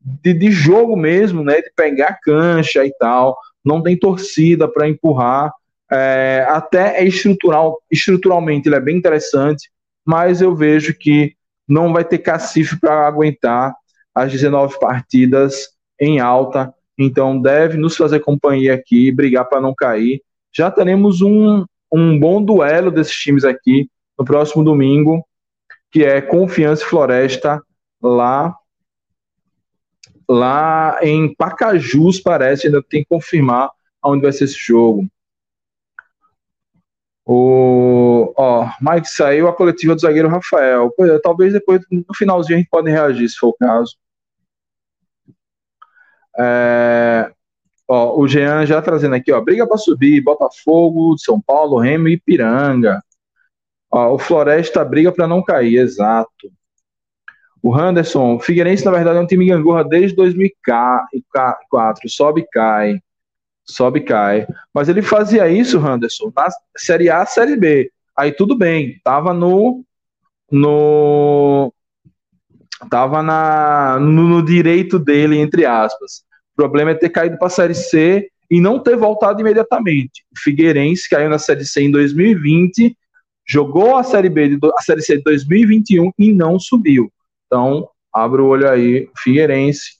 de, 0.00 0.34
de 0.34 0.50
jogo 0.50 0.96
mesmo, 0.96 1.42
né, 1.42 1.62
de 1.62 1.70
pegar 1.74 2.18
cancha 2.22 2.84
e 2.84 2.92
tal, 2.98 3.36
não 3.64 3.82
tem 3.82 3.98
torcida 3.98 4.68
para 4.68 4.88
empurrar. 4.88 5.52
É, 5.90 6.46
até 6.48 7.00
é 7.00 7.04
estrutural, 7.04 7.78
estruturalmente 7.90 8.68
ele 8.68 8.76
é 8.76 8.80
bem 8.80 8.96
interessante, 8.96 9.70
mas 10.04 10.40
eu 10.40 10.54
vejo 10.54 10.94
que 10.94 11.34
não 11.68 11.92
vai 11.92 12.04
ter 12.04 12.18
cacife 12.18 12.78
para 12.80 13.06
aguentar 13.06 13.74
as 14.14 14.32
19 14.32 14.78
partidas 14.78 15.68
em 16.00 16.18
alta, 16.18 16.72
então 16.98 17.40
deve 17.40 17.76
nos 17.76 17.96
fazer 17.96 18.20
companhia 18.20 18.74
aqui, 18.74 19.12
brigar 19.12 19.48
para 19.48 19.60
não 19.60 19.74
cair. 19.74 20.22
Já 20.54 20.70
teremos 20.70 21.22
um, 21.22 21.64
um 21.92 22.18
bom 22.18 22.42
duelo 22.42 22.90
desses 22.90 23.14
times 23.14 23.44
aqui 23.44 23.88
no 24.18 24.24
próximo 24.24 24.64
domingo, 24.64 25.24
que 25.90 26.04
é 26.04 26.20
Confiança 26.20 26.82
e 26.82 26.86
Floresta, 26.86 27.62
lá 28.02 28.54
lá 30.28 30.98
em 31.02 31.34
Pacajus, 31.34 32.20
parece, 32.20 32.66
ainda 32.66 32.82
tem 32.82 33.02
que 33.02 33.08
confirmar 33.08 33.70
onde 34.04 34.22
vai 34.22 34.32
ser 34.32 34.44
esse 34.44 34.58
jogo. 34.58 35.06
O, 37.24 38.34
ó, 38.36 38.68
Mike 38.80 39.08
saiu 39.08 39.48
a 39.48 39.54
coletiva 39.54 39.94
do 39.94 40.00
zagueiro 40.00 40.28
Rafael. 40.28 40.92
Pois 40.96 41.10
é, 41.10 41.18
talvez 41.20 41.52
depois, 41.52 41.80
no 41.90 42.14
finalzinho, 42.14 42.56
a 42.56 42.60
gente 42.60 42.70
pode 42.70 42.90
reagir, 42.90 43.28
se 43.28 43.36
for 43.36 43.48
o 43.48 43.56
caso. 43.56 43.96
É, 46.38 47.30
ó, 47.86 48.18
o 48.18 48.26
Jean 48.26 48.66
já 48.66 48.82
trazendo 48.82 49.14
aqui, 49.14 49.32
ó, 49.32 49.40
briga 49.40 49.66
para 49.66 49.76
subir, 49.78 50.20
Botafogo, 50.20 51.16
São 51.18 51.40
Paulo, 51.40 51.78
Remo 51.78 52.08
e 52.08 52.18
Piranga. 52.18 53.00
Ó, 53.90 54.14
o 54.14 54.18
Floresta 54.18 54.84
briga 54.84 55.12
para 55.12 55.28
não 55.28 55.42
cair, 55.42 55.76
exato. 55.76 56.50
O 57.62 57.78
Henderson, 57.78 58.38
Figueirense 58.40 58.84
na 58.84 58.90
verdade 58.90 59.18
é 59.18 59.20
um 59.20 59.26
time 59.26 59.46
gangorra 59.46 59.84
desde 59.84 60.16
2004, 60.16 62.08
sobe 62.08 62.40
e 62.40 62.46
cai, 62.50 62.98
sobe 63.64 64.00
e 64.00 64.02
cai. 64.02 64.46
Mas 64.74 64.88
ele 64.88 65.00
fazia 65.00 65.48
isso, 65.48 65.78
Henderson, 65.78 66.32
na 66.34 66.48
Série 66.76 67.08
A, 67.08 67.24
Série 67.24 67.56
B. 67.56 67.90
Aí 68.16 68.32
tudo 68.32 68.56
bem, 68.58 69.00
tava 69.04 69.32
no 69.32 69.84
no 70.50 71.72
Tava 72.90 73.22
na, 73.22 73.98
no, 74.00 74.28
no 74.28 74.44
direito 74.44 74.98
dele, 74.98 75.38
entre 75.38 75.64
aspas. 75.64 76.24
O 76.52 76.56
problema 76.56 76.90
é 76.90 76.94
ter 76.94 77.10
caído 77.10 77.38
para 77.38 77.46
a 77.46 77.50
Série 77.50 77.74
C 77.74 78.28
e 78.50 78.60
não 78.60 78.78
ter 78.78 78.96
voltado 78.96 79.40
imediatamente. 79.40 80.24
O 80.32 80.40
Figueirense 80.40 81.08
caiu 81.08 81.30
na 81.30 81.38
Série 81.38 81.64
C 81.64 81.82
em 81.82 81.90
2020, 81.90 82.96
jogou 83.46 83.96
a 83.96 84.02
Série 84.02 84.28
B, 84.28 84.56
de, 84.56 84.58
a 84.76 84.82
Série 84.82 85.02
C 85.02 85.16
de 85.16 85.22
2021 85.22 86.12
e 86.18 86.32
não 86.32 86.58
subiu. 86.58 87.10
Então, 87.52 87.86
abre 88.10 88.40
o 88.40 88.46
olho 88.46 88.66
aí, 88.66 89.10
Figueirense. 89.18 89.98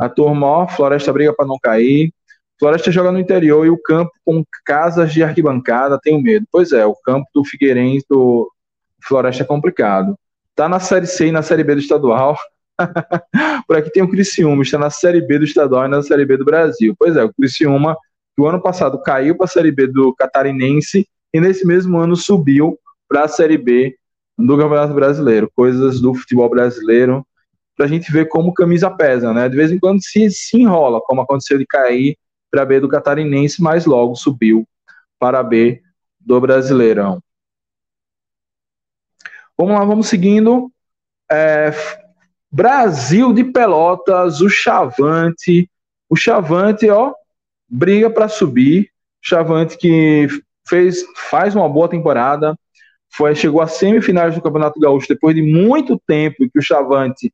A 0.00 0.08
turma, 0.08 0.66
Floresta 0.66 1.12
briga 1.12 1.34
para 1.34 1.44
não 1.44 1.58
cair. 1.62 2.10
Floresta 2.58 2.90
joga 2.90 3.12
no 3.12 3.20
interior 3.20 3.66
e 3.66 3.68
o 3.68 3.76
campo 3.76 4.10
com 4.24 4.42
casas 4.64 5.12
de 5.12 5.22
arquibancada, 5.22 6.00
tenho 6.02 6.22
medo. 6.22 6.46
Pois 6.50 6.72
é, 6.72 6.86
o 6.86 6.94
campo 6.94 7.26
do 7.34 7.44
Figueirense, 7.44 8.06
do 8.08 8.50
Floresta 9.06 9.42
é 9.42 9.46
complicado. 9.46 10.18
Tá 10.54 10.70
na 10.70 10.80
Série 10.80 11.06
C 11.06 11.26
e 11.26 11.32
na 11.32 11.42
Série 11.42 11.62
B 11.62 11.74
do 11.74 11.82
estadual. 11.82 12.34
Por 13.68 13.76
aqui 13.76 13.90
tem 13.90 14.02
o 14.02 14.10
Criciúma, 14.10 14.62
está 14.62 14.78
na 14.78 14.88
Série 14.88 15.20
B 15.20 15.38
do 15.38 15.44
estadual 15.44 15.84
e 15.84 15.88
na 15.88 16.02
Série 16.02 16.24
B 16.24 16.38
do 16.38 16.46
Brasil. 16.46 16.94
Pois 16.98 17.14
é, 17.14 17.22
o 17.22 17.34
Criciúma, 17.34 17.94
que 18.34 18.40
o 18.40 18.46
ano 18.46 18.62
passado 18.62 19.02
caiu 19.02 19.36
para 19.36 19.44
a 19.44 19.48
Série 19.48 19.70
B 19.70 19.86
do 19.86 20.14
Catarinense 20.14 21.06
e 21.34 21.40
nesse 21.42 21.66
mesmo 21.66 21.98
ano 21.98 22.16
subiu 22.16 22.78
para 23.06 23.24
a 23.24 23.28
Série 23.28 23.58
B 23.58 23.94
do 24.38 24.56
Campeonato 24.56 24.94
Brasileiro. 24.94 25.50
Coisas 25.54 26.00
do 26.00 26.14
futebol 26.14 26.48
brasileiro 26.48 27.26
para 27.76 27.86
a 27.86 27.88
gente 27.88 28.10
ver 28.10 28.28
como 28.28 28.54
camisa 28.54 28.90
pesa, 28.90 29.32
né? 29.32 29.48
De 29.48 29.56
vez 29.56 29.70
em 29.70 29.78
quando 29.78 30.02
se, 30.02 30.30
se 30.30 30.58
enrola, 30.58 31.00
como 31.02 31.20
aconteceu 31.20 31.58
de 31.58 31.66
cair 31.66 32.16
para 32.50 32.64
B 32.64 32.80
do 32.80 32.88
Catarinense, 32.88 33.62
mas 33.62 33.84
logo 33.84 34.14
subiu 34.14 34.66
para 35.18 35.42
B 35.42 35.82
do 36.18 36.40
Brasileirão. 36.40 37.20
Vamos 39.58 39.74
lá, 39.74 39.84
vamos 39.84 40.08
seguindo. 40.08 40.70
É, 41.30 41.72
Brasil 42.50 43.32
de 43.32 43.44
Pelotas, 43.44 44.40
o 44.40 44.48
Chavante. 44.48 45.70
O 46.08 46.16
Chavante, 46.16 46.88
ó, 46.88 47.12
briga 47.68 48.08
para 48.10 48.28
subir. 48.28 48.90
Chavante 49.20 49.76
que 49.76 50.28
fez, 50.66 51.04
faz 51.30 51.54
uma 51.54 51.68
boa 51.68 51.88
temporada, 51.88 52.56
foi, 53.16 53.34
chegou 53.34 53.60
às 53.60 53.72
semifinais 53.72 54.34
do 54.34 54.42
Campeonato 54.42 54.78
Gaúcho 54.78 55.08
depois 55.08 55.34
de 55.34 55.42
muito 55.42 56.00
tempo 56.06 56.48
que 56.52 56.58
o 56.58 56.62
Chavante 56.62 57.32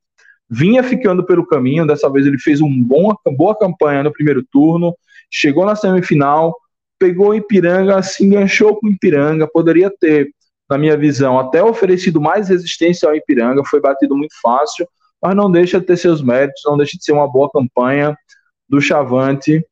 vinha 0.49 0.83
ficando 0.83 1.25
pelo 1.25 1.47
caminho. 1.47 1.87
Dessa 1.87 2.11
vez 2.11 2.27
ele 2.27 2.39
fez 2.39 2.61
uma 2.61 3.17
boa 3.27 3.59
campanha 3.59 4.03
no 4.03 4.13
primeiro 4.13 4.45
turno, 4.53 4.95
chegou 5.31 5.65
na 5.65 5.75
semifinal, 5.75 6.55
pegou 6.99 7.31
o 7.31 7.35
Ipiranga, 7.35 8.03
se 8.03 8.25
enganchou 8.25 8.77
com 8.77 8.87
o 8.87 8.91
Ipiranga, 8.91 9.49
poderia 9.49 9.91
ter, 9.91 10.29
na 10.71 10.79
minha 10.79 10.97
visão, 10.97 11.39
até 11.39 11.63
oferecido 11.63 12.21
mais 12.21 12.49
resistência 12.49 13.09
ao 13.09 13.17
Ipiranga, 13.17 13.63
foi 13.65 13.81
batido 13.81 14.17
muito 14.17 14.35
fácil, 14.41 14.87
mas 15.21 15.35
não 15.35 15.51
deixa 15.51 15.81
de 15.81 15.87
ter 15.87 15.97
seus 15.97 16.23
méritos, 16.23 16.63
não 16.65 16.77
deixa 16.77 16.97
de 16.97 17.05
ser 17.05 17.13
uma 17.13 17.27
boa 17.27 17.51
campanha 17.51 18.17
do 18.69 18.81
Chavante 18.81 19.65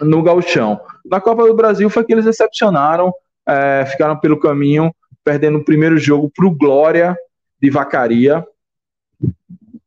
no 0.00 0.22
gauchão. 0.22 0.80
Na 1.04 1.20
Copa 1.20 1.46
do 1.46 1.54
Brasil 1.54 1.88
foi 1.88 2.04
que 2.04 2.12
eles 2.12 2.24
decepcionaram, 2.24 3.12
é, 3.48 3.86
ficaram 3.86 4.18
pelo 4.18 4.38
caminho, 4.38 4.94
perdendo 5.24 5.58
o 5.58 5.64
primeiro 5.64 5.96
jogo 5.96 6.30
para 6.34 6.46
o 6.46 6.54
Glória 6.54 7.16
de 7.60 7.70
Vacaria, 7.70 8.46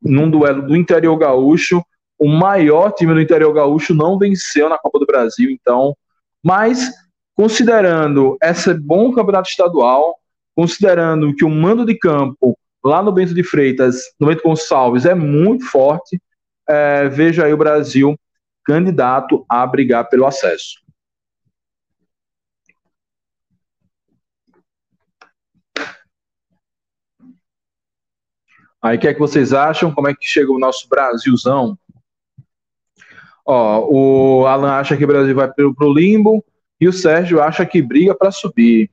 num 0.02 0.28
duelo 0.28 0.62
do 0.62 0.76
interior 0.76 1.16
gaúcho. 1.16 1.82
O 2.18 2.28
maior 2.28 2.92
time 2.92 3.14
do 3.14 3.20
interior 3.20 3.52
gaúcho 3.52 3.94
não 3.94 4.18
venceu 4.18 4.68
na 4.68 4.78
Copa 4.78 4.98
do 4.98 5.06
Brasil, 5.06 5.50
então. 5.50 5.96
Mas, 6.42 6.90
considerando 7.34 8.36
esse 8.42 8.74
bom 8.74 9.12
campeonato 9.12 9.48
estadual, 9.48 10.16
considerando 10.54 11.34
que 11.34 11.44
o 11.44 11.50
mando 11.50 11.86
de 11.86 11.96
campo 11.96 12.58
lá 12.84 13.02
no 13.02 13.12
Bento 13.12 13.32
de 13.32 13.44
Freitas, 13.44 14.02
no 14.18 14.26
Bento 14.26 14.42
Gonçalves, 14.42 15.06
é 15.06 15.14
muito 15.14 15.64
forte, 15.66 16.20
é, 16.68 17.08
veja 17.08 17.44
aí 17.44 17.52
o 17.52 17.56
Brasil 17.56 18.16
candidato 18.64 19.44
a 19.48 19.66
brigar 19.66 20.08
pelo 20.08 20.26
acesso. 20.26 20.81
Aí, 28.82 28.96
o 28.96 29.00
que 29.00 29.06
é 29.06 29.14
que 29.14 29.20
vocês 29.20 29.52
acham? 29.52 29.94
Como 29.94 30.08
é 30.08 30.14
que 30.14 30.24
chega 30.26 30.50
o 30.50 30.58
nosso 30.58 30.88
Brasilzão? 30.88 31.78
Ó, 33.46 33.86
o 33.88 34.46
Alan 34.46 34.72
acha 34.72 34.96
que 34.96 35.04
o 35.04 35.06
Brasil 35.06 35.34
vai 35.34 35.50
pro, 35.52 35.74
pro 35.74 35.92
limbo 35.92 36.44
e 36.80 36.88
o 36.88 36.92
Sérgio 36.92 37.40
acha 37.40 37.64
que 37.64 37.80
briga 37.80 38.14
para 38.14 38.32
subir. 38.32 38.90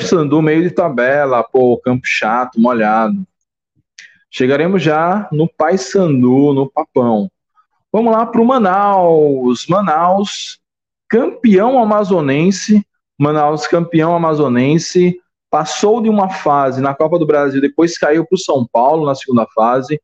Sandu 0.00 0.40
meio 0.40 0.62
de 0.62 0.70
tabela, 0.70 1.44
pô, 1.44 1.78
campo 1.78 2.06
chato, 2.06 2.58
molhado. 2.58 3.26
Chegaremos 4.30 4.82
já 4.82 5.28
no 5.30 5.46
Paysandu, 5.46 6.54
no 6.54 6.70
Papão. 6.70 7.30
Vamos 7.92 8.12
lá 8.12 8.26
para 8.26 8.40
o 8.40 8.44
Manaus. 8.44 9.66
Manaus, 9.68 10.58
campeão 11.06 11.78
amazonense. 11.78 12.84
Manaus, 13.18 13.66
campeão 13.66 14.16
amazonense. 14.16 15.20
Passou 15.54 16.00
de 16.00 16.08
uma 16.08 16.28
fase 16.28 16.80
na 16.80 16.96
Copa 16.96 17.16
do 17.16 17.24
Brasil, 17.24 17.60
depois 17.60 17.96
caiu 17.96 18.26
para 18.26 18.34
o 18.34 18.38
São 18.40 18.66
Paulo 18.66 19.06
na 19.06 19.14
segunda 19.14 19.46
fase. 19.54 20.02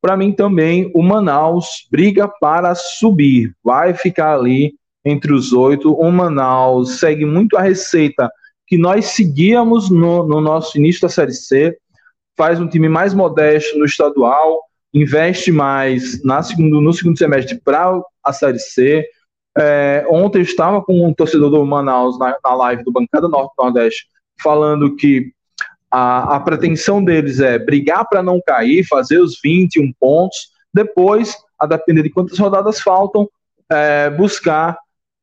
Para 0.00 0.16
mim 0.16 0.30
também, 0.30 0.88
o 0.94 1.02
Manaus 1.02 1.88
briga 1.90 2.28
para 2.28 2.76
subir. 2.76 3.52
Vai 3.64 3.92
ficar 3.92 4.36
ali 4.36 4.74
entre 5.04 5.32
os 5.32 5.52
oito. 5.52 5.92
O 5.92 6.12
Manaus 6.12 7.00
segue 7.00 7.24
muito 7.24 7.56
a 7.56 7.60
receita 7.60 8.30
que 8.68 8.78
nós 8.78 9.06
seguíamos 9.06 9.90
no, 9.90 10.24
no 10.28 10.40
nosso 10.40 10.78
início 10.78 11.00
da 11.00 11.08
Série 11.08 11.34
C 11.34 11.76
faz 12.36 12.60
um 12.60 12.68
time 12.68 12.88
mais 12.88 13.12
modesto 13.12 13.76
no 13.76 13.84
estadual, 13.84 14.62
investe 14.94 15.50
mais 15.50 16.22
na 16.22 16.40
segundo, 16.40 16.80
no 16.80 16.92
segundo 16.92 17.18
semestre 17.18 17.60
para 17.64 18.00
a 18.22 18.32
Série 18.32 18.60
C. 18.60 19.04
É, 19.58 20.06
ontem 20.08 20.38
eu 20.38 20.42
estava 20.44 20.80
com 20.80 21.04
um 21.04 21.12
torcedor 21.12 21.50
do 21.50 21.66
Manaus 21.66 22.16
na, 22.16 22.38
na 22.44 22.54
live 22.54 22.84
do 22.84 22.92
Bancada 22.92 23.26
Norte-Nordeste 23.26 24.13
falando 24.42 24.96
que 24.96 25.32
a, 25.90 26.36
a 26.36 26.40
pretensão 26.40 27.02
deles 27.02 27.40
é 27.40 27.58
brigar 27.58 28.06
para 28.08 28.22
não 28.22 28.40
cair, 28.44 28.86
fazer 28.86 29.18
os 29.18 29.38
21 29.42 29.92
pontos, 29.98 30.50
depois, 30.72 31.36
a 31.58 31.66
depender 31.66 32.02
de 32.02 32.10
quantas 32.10 32.38
rodadas 32.38 32.80
faltam, 32.80 33.28
é, 33.70 34.10
buscar 34.10 34.76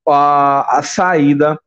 a, 0.08 0.78
a 0.80 0.84
saída, 0.84 1.60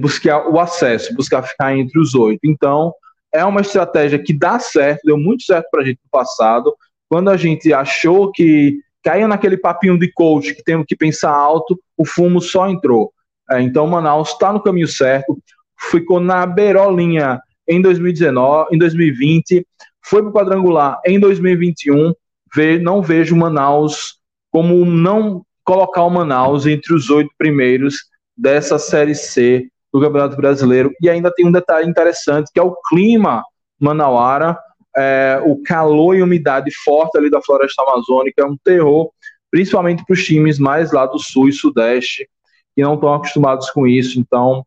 buscar 0.00 0.48
o 0.48 0.58
acesso, 0.58 1.14
buscar 1.14 1.42
ficar 1.42 1.76
entre 1.76 2.00
os 2.00 2.14
oito. 2.14 2.40
Então, 2.44 2.92
é 3.32 3.44
uma 3.44 3.60
estratégia 3.60 4.18
que 4.18 4.32
dá 4.32 4.58
certo, 4.58 5.02
deu 5.04 5.18
muito 5.18 5.42
certo 5.42 5.68
para 5.70 5.82
a 5.82 5.84
gente 5.84 5.98
no 6.04 6.10
passado. 6.10 6.74
Quando 7.08 7.30
a 7.30 7.36
gente 7.36 7.72
achou 7.72 8.30
que 8.32 8.78
caiu 9.02 9.28
naquele 9.28 9.56
papinho 9.56 9.98
de 9.98 10.10
coach 10.12 10.54
que 10.54 10.62
temos 10.62 10.86
que 10.88 10.96
pensar 10.96 11.30
alto, 11.30 11.78
o 11.96 12.04
fumo 12.04 12.40
só 12.40 12.68
entrou. 12.68 13.12
É, 13.50 13.60
então, 13.60 13.86
Manaus 13.86 14.30
está 14.30 14.52
no 14.52 14.62
caminho 14.62 14.88
certo, 14.88 15.36
ficou 15.78 16.20
na 16.20 16.46
beirolinha 16.46 17.40
em 17.68 17.80
2019, 17.80 18.74
em 18.74 18.78
2020, 18.78 19.66
foi 20.04 20.20
para 20.22 20.30
o 20.30 20.32
quadrangular 20.32 21.00
em 21.04 21.18
2021. 21.18 22.12
Ve, 22.54 22.78
não 22.78 23.02
vejo 23.02 23.36
Manaus 23.36 24.18
como 24.50 24.84
não 24.84 25.42
colocar 25.64 26.04
o 26.04 26.10
Manaus 26.10 26.66
entre 26.66 26.94
os 26.94 27.10
oito 27.10 27.30
primeiros 27.36 27.96
dessa 28.36 28.78
Série 28.78 29.14
C 29.14 29.66
do 29.92 30.00
Campeonato 30.00 30.36
Brasileiro. 30.36 30.92
E 31.00 31.08
ainda 31.08 31.32
tem 31.32 31.46
um 31.46 31.52
detalhe 31.52 31.88
interessante, 31.88 32.50
que 32.52 32.60
é 32.60 32.62
o 32.62 32.76
clima 32.88 33.42
manauara, 33.80 34.58
é, 34.96 35.40
o 35.44 35.60
calor 35.62 36.14
e 36.14 36.22
umidade 36.22 36.70
forte 36.84 37.18
ali 37.18 37.28
da 37.28 37.42
floresta 37.42 37.82
amazônica 37.82 38.42
é 38.42 38.44
um 38.44 38.56
terror, 38.62 39.10
principalmente 39.50 40.04
para 40.04 40.14
os 40.14 40.24
times 40.24 40.58
mais 40.58 40.92
lá 40.92 41.06
do 41.06 41.18
sul 41.18 41.48
e 41.48 41.52
sudeste, 41.52 42.28
que 42.76 42.82
não 42.82 42.94
estão 42.94 43.14
acostumados 43.14 43.70
com 43.70 43.86
isso. 43.86 44.20
Então, 44.20 44.64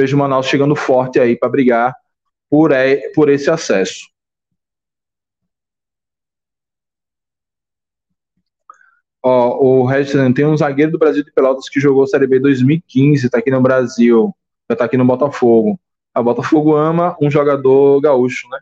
vejo 0.00 0.16
Manaus 0.16 0.46
chegando 0.46 0.74
forte 0.74 1.20
aí 1.20 1.36
para 1.36 1.48
brigar 1.48 1.94
por, 2.48 2.72
é, 2.72 2.96
por 3.14 3.28
esse 3.28 3.50
acesso. 3.50 4.08
Ó, 9.22 9.62
o 9.62 9.84
Regis 9.84 10.14
tem 10.34 10.46
um 10.46 10.56
zagueiro 10.56 10.92
do 10.92 10.98
Brasil 10.98 11.22
de 11.22 11.32
Pelotas 11.32 11.68
que 11.68 11.78
jogou 11.78 12.06
Série 12.06 12.26
B 12.26 12.40
2015, 12.40 13.26
está 13.26 13.38
aqui 13.38 13.50
no 13.50 13.60
Brasil 13.60 14.34
já 14.70 14.76
tá 14.76 14.84
aqui 14.84 14.96
no 14.96 15.04
Botafogo. 15.04 15.78
A 16.14 16.22
Botafogo 16.22 16.76
ama 16.76 17.16
um 17.20 17.30
jogador 17.30 18.00
gaúcho, 18.00 18.48
né? 18.48 18.58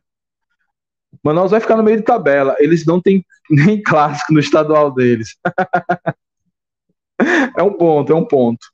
Manaus 1.23 1.51
vai 1.51 1.61
ficar 1.61 1.77
no 1.77 1.83
meio 1.83 1.99
de 1.99 2.03
tabela. 2.03 2.57
Eles 2.59 2.87
não 2.87 3.01
têm 3.01 3.25
nem 3.51 3.83
clássico 3.83 4.33
no 4.33 4.41
estadual 4.41 4.93
deles. 4.93 5.37
é 7.57 7.63
um 7.63 7.75
ponto, 7.75 8.13
é 8.13 8.17
um 8.17 8.25
ponto. 8.25 8.67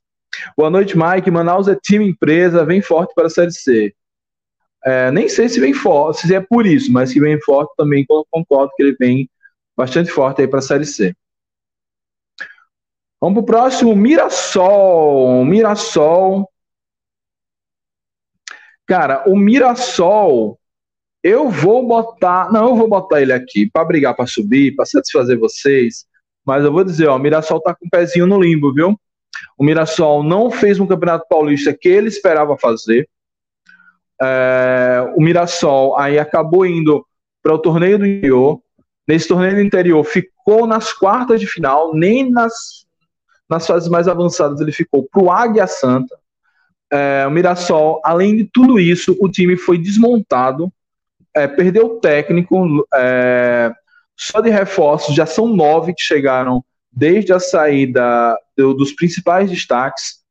Boa 0.57 0.69
noite, 0.69 0.95
Mike. 0.97 1.29
Manaus 1.31 1.67
é 1.67 1.75
time 1.75 2.07
empresa, 2.07 2.65
vem 2.65 2.81
forte 2.81 3.13
para 3.13 3.27
a 3.27 3.29
Série 3.29 3.51
C. 3.51 3.93
É, 4.83 5.11
nem 5.11 5.27
sei 5.27 5.49
se 5.49 5.59
vem 5.59 5.73
forte, 5.73 6.27
se 6.27 6.35
é 6.35 6.39
por 6.39 6.65
isso, 6.65 6.91
mas 6.91 7.11
que 7.11 7.19
vem 7.19 7.41
forte 7.41 7.73
também 7.75 8.05
concordo 8.29 8.71
que 8.75 8.83
ele 8.83 8.95
vem 8.99 9.29
bastante 9.75 10.11
forte 10.11 10.41
aí 10.41 10.47
para 10.47 10.59
a 10.59 10.61
Série 10.61 10.85
C. 10.85 11.15
Vamos 13.19 13.35
para 13.35 13.43
o 13.43 13.45
próximo, 13.45 13.95
Mirassol. 13.95 15.43
Mirassol 15.43 16.47
Cara, 18.85 19.23
o 19.27 19.35
Mirassol, 19.35 20.59
eu 21.23 21.49
vou 21.49 21.87
botar. 21.87 22.51
Não, 22.51 22.69
eu 22.69 22.75
vou 22.75 22.87
botar 22.87 23.21
ele 23.21 23.33
aqui 23.33 23.69
para 23.69 23.85
brigar 23.85 24.15
para 24.15 24.27
subir, 24.27 24.75
para 24.75 24.85
satisfazer 24.85 25.39
vocês. 25.39 26.05
Mas 26.45 26.63
eu 26.63 26.71
vou 26.71 26.83
dizer, 26.83 27.07
ó, 27.07 27.15
o 27.15 27.19
Mirassol 27.19 27.59
tá 27.61 27.73
com 27.73 27.85
o 27.85 27.87
um 27.87 27.89
pezinho 27.89 28.27
no 28.27 28.39
limbo, 28.39 28.71
viu? 28.73 28.95
O 29.57 29.63
Mirassol 29.63 30.23
não 30.23 30.51
fez 30.51 30.79
um 30.79 30.87
Campeonato 30.87 31.25
Paulista 31.29 31.73
que 31.73 31.87
ele 31.87 32.07
esperava 32.07 32.57
fazer. 32.57 33.07
É, 34.21 35.13
o 35.15 35.21
Mirassol 35.21 35.97
aí 35.97 36.17
acabou 36.17 36.65
indo 36.65 37.05
para 37.41 37.53
o 37.53 37.59
torneio 37.59 37.99
do 37.99 38.05
interior. 38.05 38.59
Nesse 39.07 39.27
torneio 39.27 39.55
do 39.55 39.61
interior 39.61 40.03
ficou 40.03 40.65
nas 40.65 40.91
quartas 40.93 41.39
de 41.39 41.47
final, 41.47 41.93
nem 41.93 42.29
nas, 42.29 42.85
nas 43.49 43.67
fases 43.67 43.87
mais 43.89 44.07
avançadas 44.07 44.59
ele 44.59 44.71
ficou 44.71 45.07
para 45.11 45.23
o 45.23 45.31
Águia 45.31 45.67
Santa 45.67 46.15
é, 46.91 47.25
o 47.27 47.31
Mirassol, 47.31 48.01
além 48.03 48.35
de 48.37 48.45
tudo 48.45 48.79
isso, 48.79 49.17
o 49.19 49.29
time 49.29 49.57
foi 49.57 49.77
desmontado, 49.77 50.71
é, 51.35 51.47
perdeu 51.47 51.85
o 51.87 51.99
técnico, 51.99 52.87
é, 52.93 53.71
só 54.15 54.39
de 54.39 54.49
reforços, 54.49 55.15
já 55.15 55.25
são 55.25 55.47
nove 55.47 55.93
que 55.93 56.01
chegaram 56.01 56.63
desde 56.95 57.33
a 57.33 57.39
saída 57.39 58.37
do, 58.57 58.73
dos 58.73 58.93
principais 58.93 59.49
destaques. 59.49 60.23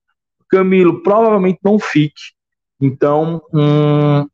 Camilo 0.49 1.03
provavelmente 1.03 1.59
não 1.65 1.79
fique, 1.79 2.23
então 2.81 3.43
um, 3.53 4.27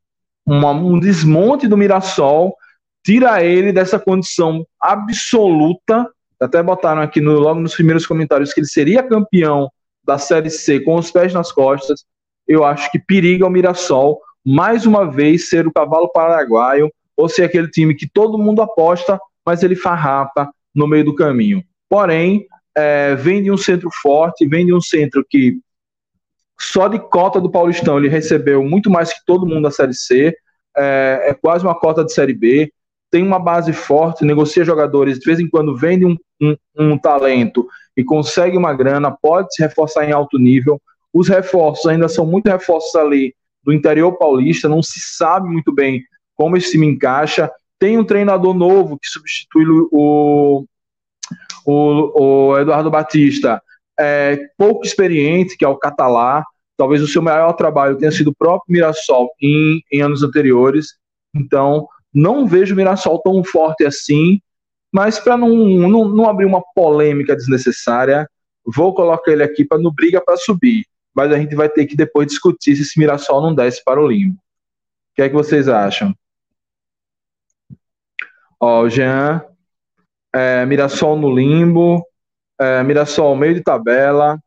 uma, 0.45 0.71
um 0.71 0.99
desmonte 0.99 1.67
do 1.67 1.77
Mirassol 1.77 2.55
tira 3.03 3.43
ele 3.43 3.73
dessa 3.73 3.97
condição 3.97 4.65
absoluta. 4.79 6.07
Até 6.39 6.61
botaram 6.61 7.01
aqui 7.01 7.19
no, 7.19 7.39
logo 7.39 7.59
nos 7.59 7.73
primeiros 7.73 8.05
comentários 8.05 8.53
que 8.53 8.59
ele 8.59 8.67
seria 8.67 9.01
campeão 9.01 9.69
da 10.03 10.17
Série 10.17 10.49
C 10.49 10.79
com 10.79 10.95
os 10.95 11.09
pés 11.09 11.33
nas 11.33 11.51
costas 11.51 12.05
eu 12.51 12.65
acho 12.65 12.91
que 12.91 12.99
periga 12.99 13.45
o 13.45 13.49
Mirassol 13.49 14.19
mais 14.45 14.85
uma 14.85 15.09
vez 15.09 15.49
ser 15.49 15.67
o 15.67 15.71
cavalo 15.71 16.11
paraguaio 16.11 16.91
ou 17.15 17.29
ser 17.29 17.43
aquele 17.43 17.69
time 17.69 17.95
que 17.95 18.09
todo 18.09 18.37
mundo 18.37 18.61
aposta, 18.61 19.19
mas 19.45 19.63
ele 19.63 19.75
farrapa 19.75 20.51
no 20.73 20.87
meio 20.87 21.05
do 21.05 21.15
caminho. 21.15 21.63
Porém, 21.91 22.47
é, 22.73 23.15
vem 23.15 23.43
de 23.43 23.51
um 23.51 23.57
centro 23.57 23.89
forte, 24.01 24.47
vem 24.47 24.65
de 24.65 24.73
um 24.73 24.79
centro 24.79 25.25
que 25.29 25.59
só 26.57 26.87
de 26.87 26.97
cota 26.97 27.41
do 27.41 27.51
Paulistão 27.51 27.97
ele 27.97 28.07
recebeu 28.07 28.63
muito 28.63 28.89
mais 28.89 29.11
que 29.11 29.19
todo 29.25 29.45
mundo 29.45 29.63
da 29.63 29.71
Série 29.71 29.93
C, 29.93 30.33
é, 30.77 31.25
é 31.25 31.33
quase 31.33 31.65
uma 31.65 31.77
cota 31.77 32.05
de 32.05 32.13
Série 32.13 32.33
B, 32.33 32.71
tem 33.11 33.21
uma 33.21 33.37
base 33.37 33.73
forte, 33.73 34.23
negocia 34.23 34.63
jogadores, 34.63 35.19
de 35.19 35.25
vez 35.25 35.41
em 35.41 35.49
quando 35.49 35.75
vende 35.75 36.05
um, 36.05 36.15
um, 36.41 36.55
um 36.77 36.97
talento 36.97 37.67
e 37.97 38.05
consegue 38.05 38.55
uma 38.55 38.73
grana, 38.73 39.11
pode 39.11 39.53
se 39.53 39.61
reforçar 39.61 40.05
em 40.05 40.13
alto 40.13 40.39
nível. 40.39 40.81
Os 41.13 41.27
reforços 41.27 41.87
ainda 41.87 42.07
são 42.07 42.25
muito 42.25 42.47
reforços 42.47 42.95
ali 42.95 43.35
do 43.61 43.73
interior 43.73 44.13
paulista, 44.13 44.69
não 44.69 44.81
se 44.81 45.01
sabe 45.17 45.49
muito 45.49 45.73
bem 45.73 46.01
como 46.37 46.55
esse 46.55 46.71
time 46.71 46.87
encaixa. 46.87 47.51
Tem 47.77 47.97
um 47.97 48.05
treinador 48.05 48.53
novo 48.53 48.97
que 48.97 49.09
substitui 49.09 49.65
o, 49.91 50.65
o, 51.65 52.51
o 52.51 52.59
Eduardo 52.59 52.89
Batista, 52.89 53.61
é, 53.99 54.37
pouco 54.57 54.85
experiente, 54.85 55.57
que 55.57 55.65
é 55.65 55.67
o 55.67 55.77
Catalá. 55.77 56.43
Talvez 56.77 57.01
o 57.01 57.07
seu 57.07 57.21
maior 57.21 57.53
trabalho 57.53 57.97
tenha 57.97 58.11
sido 58.11 58.29
o 58.29 58.35
próprio 58.35 58.73
Mirassol 58.73 59.29
em, 59.41 59.81
em 59.91 60.01
anos 60.01 60.23
anteriores. 60.23 60.95
Então, 61.35 61.87
não 62.13 62.47
vejo 62.47 62.73
o 62.73 62.77
Mirassol 62.77 63.21
tão 63.21 63.43
forte 63.43 63.85
assim, 63.85 64.41
mas 64.91 65.19
para 65.19 65.37
não, 65.37 65.49
não, 65.49 66.09
não, 66.09 66.29
abrir 66.29 66.45
uma 66.45 66.61
polêmica 66.73 67.35
desnecessária, 67.35 68.27
vou 68.65 68.93
colocar 68.93 69.31
ele 69.31 69.43
aqui 69.43 69.63
para 69.63 69.77
no 69.77 69.91
briga 69.91 70.21
para 70.21 70.35
subir. 70.37 70.85
Mas 71.13 71.31
a 71.31 71.37
gente 71.37 71.55
vai 71.55 71.69
ter 71.69 71.85
que 71.85 71.95
depois 71.95 72.27
discutir 72.27 72.75
se 72.75 72.81
esse 72.81 72.99
Mirassol 72.99 73.41
não 73.41 73.53
desce 73.53 73.83
para 73.83 74.01
o 74.01 74.07
limbo. 74.07 74.35
O 74.35 75.15
que 75.15 75.21
é 75.21 75.29
que 75.29 75.35
vocês 75.35 75.67
acham? 75.67 76.13
Ó, 78.59 78.83
o 78.83 78.89
Jean, 78.89 79.43
é, 80.33 80.65
Mirassol 80.65 81.17
no 81.17 81.33
limbo, 81.33 82.05
é, 82.59 82.83
Mirassol 82.83 83.35
meio 83.35 83.53
de 83.53 83.61
tabela, 83.61 84.39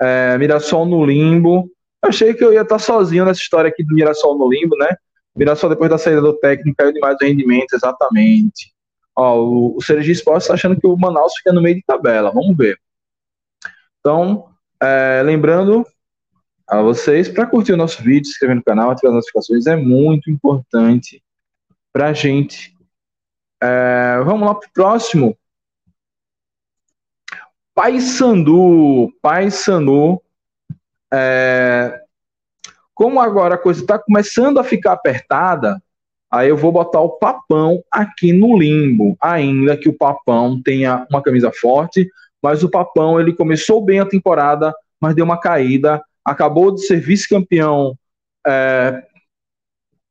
é, 0.00 0.36
Mirassol 0.38 0.86
no 0.86 1.04
limbo. 1.04 1.70
achei 2.02 2.34
que 2.34 2.44
eu 2.44 2.52
ia 2.52 2.62
estar 2.62 2.78
sozinho 2.78 3.24
nessa 3.24 3.40
história 3.40 3.68
aqui 3.68 3.84
do 3.84 3.94
Mirassol 3.94 4.38
no 4.38 4.48
limbo, 4.48 4.76
né? 4.76 4.88
Mirassol, 5.36 5.70
depois 5.70 5.90
da 5.90 5.98
saída 5.98 6.20
do 6.20 6.32
técnico, 6.38 6.76
caiu 6.76 6.92
demais 6.92 7.16
o 7.20 7.24
rendimento, 7.24 7.72
exatamente. 7.74 8.72
Ó, 9.16 9.38
o, 9.38 9.76
o 9.76 9.82
Sergi 9.82 10.12
Esporte 10.12 10.42
está 10.42 10.54
achando 10.54 10.78
que 10.80 10.86
o 10.86 10.96
Manaus 10.96 11.34
fica 11.36 11.52
no 11.52 11.62
meio 11.62 11.76
de 11.76 11.82
tabela. 11.86 12.30
Vamos 12.32 12.56
ver. 12.56 12.78
Então, 14.00 14.48
é, 14.82 15.22
lembrando 15.24 15.86
a 16.66 16.80
vocês, 16.80 17.28
para 17.28 17.46
curtir 17.46 17.72
o 17.72 17.76
nosso 17.76 18.02
vídeo, 18.02 18.26
se 18.26 18.32
inscrever 18.32 18.56
no 18.56 18.62
canal, 18.62 18.90
ativar 18.90 19.10
as 19.10 19.16
notificações, 19.16 19.66
é 19.66 19.76
muito 19.76 20.30
importante 20.30 21.22
para 21.92 22.08
a 22.08 22.12
gente. 22.12 22.74
É, 23.62 24.20
vamos 24.24 24.46
lá 24.46 24.54
para 24.54 24.68
o 24.68 24.72
próximo. 24.72 25.36
Pai 27.74 28.00
Sandu. 28.00 29.12
Pai 29.22 29.50
Sandu. 29.50 30.20
É, 31.12 32.00
como 32.94 33.18
agora 33.20 33.54
a 33.54 33.58
coisa 33.58 33.80
está 33.80 33.98
começando 33.98 34.58
a 34.58 34.64
ficar 34.64 34.92
apertada, 34.92 35.82
aí 36.30 36.50
eu 36.50 36.56
vou 36.56 36.70
botar 36.70 37.00
o 37.00 37.18
Papão 37.18 37.82
aqui 37.90 38.32
no 38.32 38.58
limbo, 38.58 39.16
ainda 39.20 39.76
que 39.76 39.88
o 39.88 39.96
Papão 39.96 40.60
tenha 40.62 41.06
uma 41.10 41.22
camisa 41.22 41.50
forte, 41.50 42.10
mas 42.42 42.62
o 42.62 42.68
Papão 42.68 43.18
ele 43.18 43.34
começou 43.34 43.82
bem 43.82 44.00
a 44.00 44.06
temporada, 44.06 44.74
mas 45.00 45.14
deu 45.14 45.24
uma 45.24 45.40
caída, 45.40 46.02
acabou 46.22 46.74
de 46.74 46.86
ser 46.86 47.00
vice-campeão 47.00 47.96
é, 48.46 49.02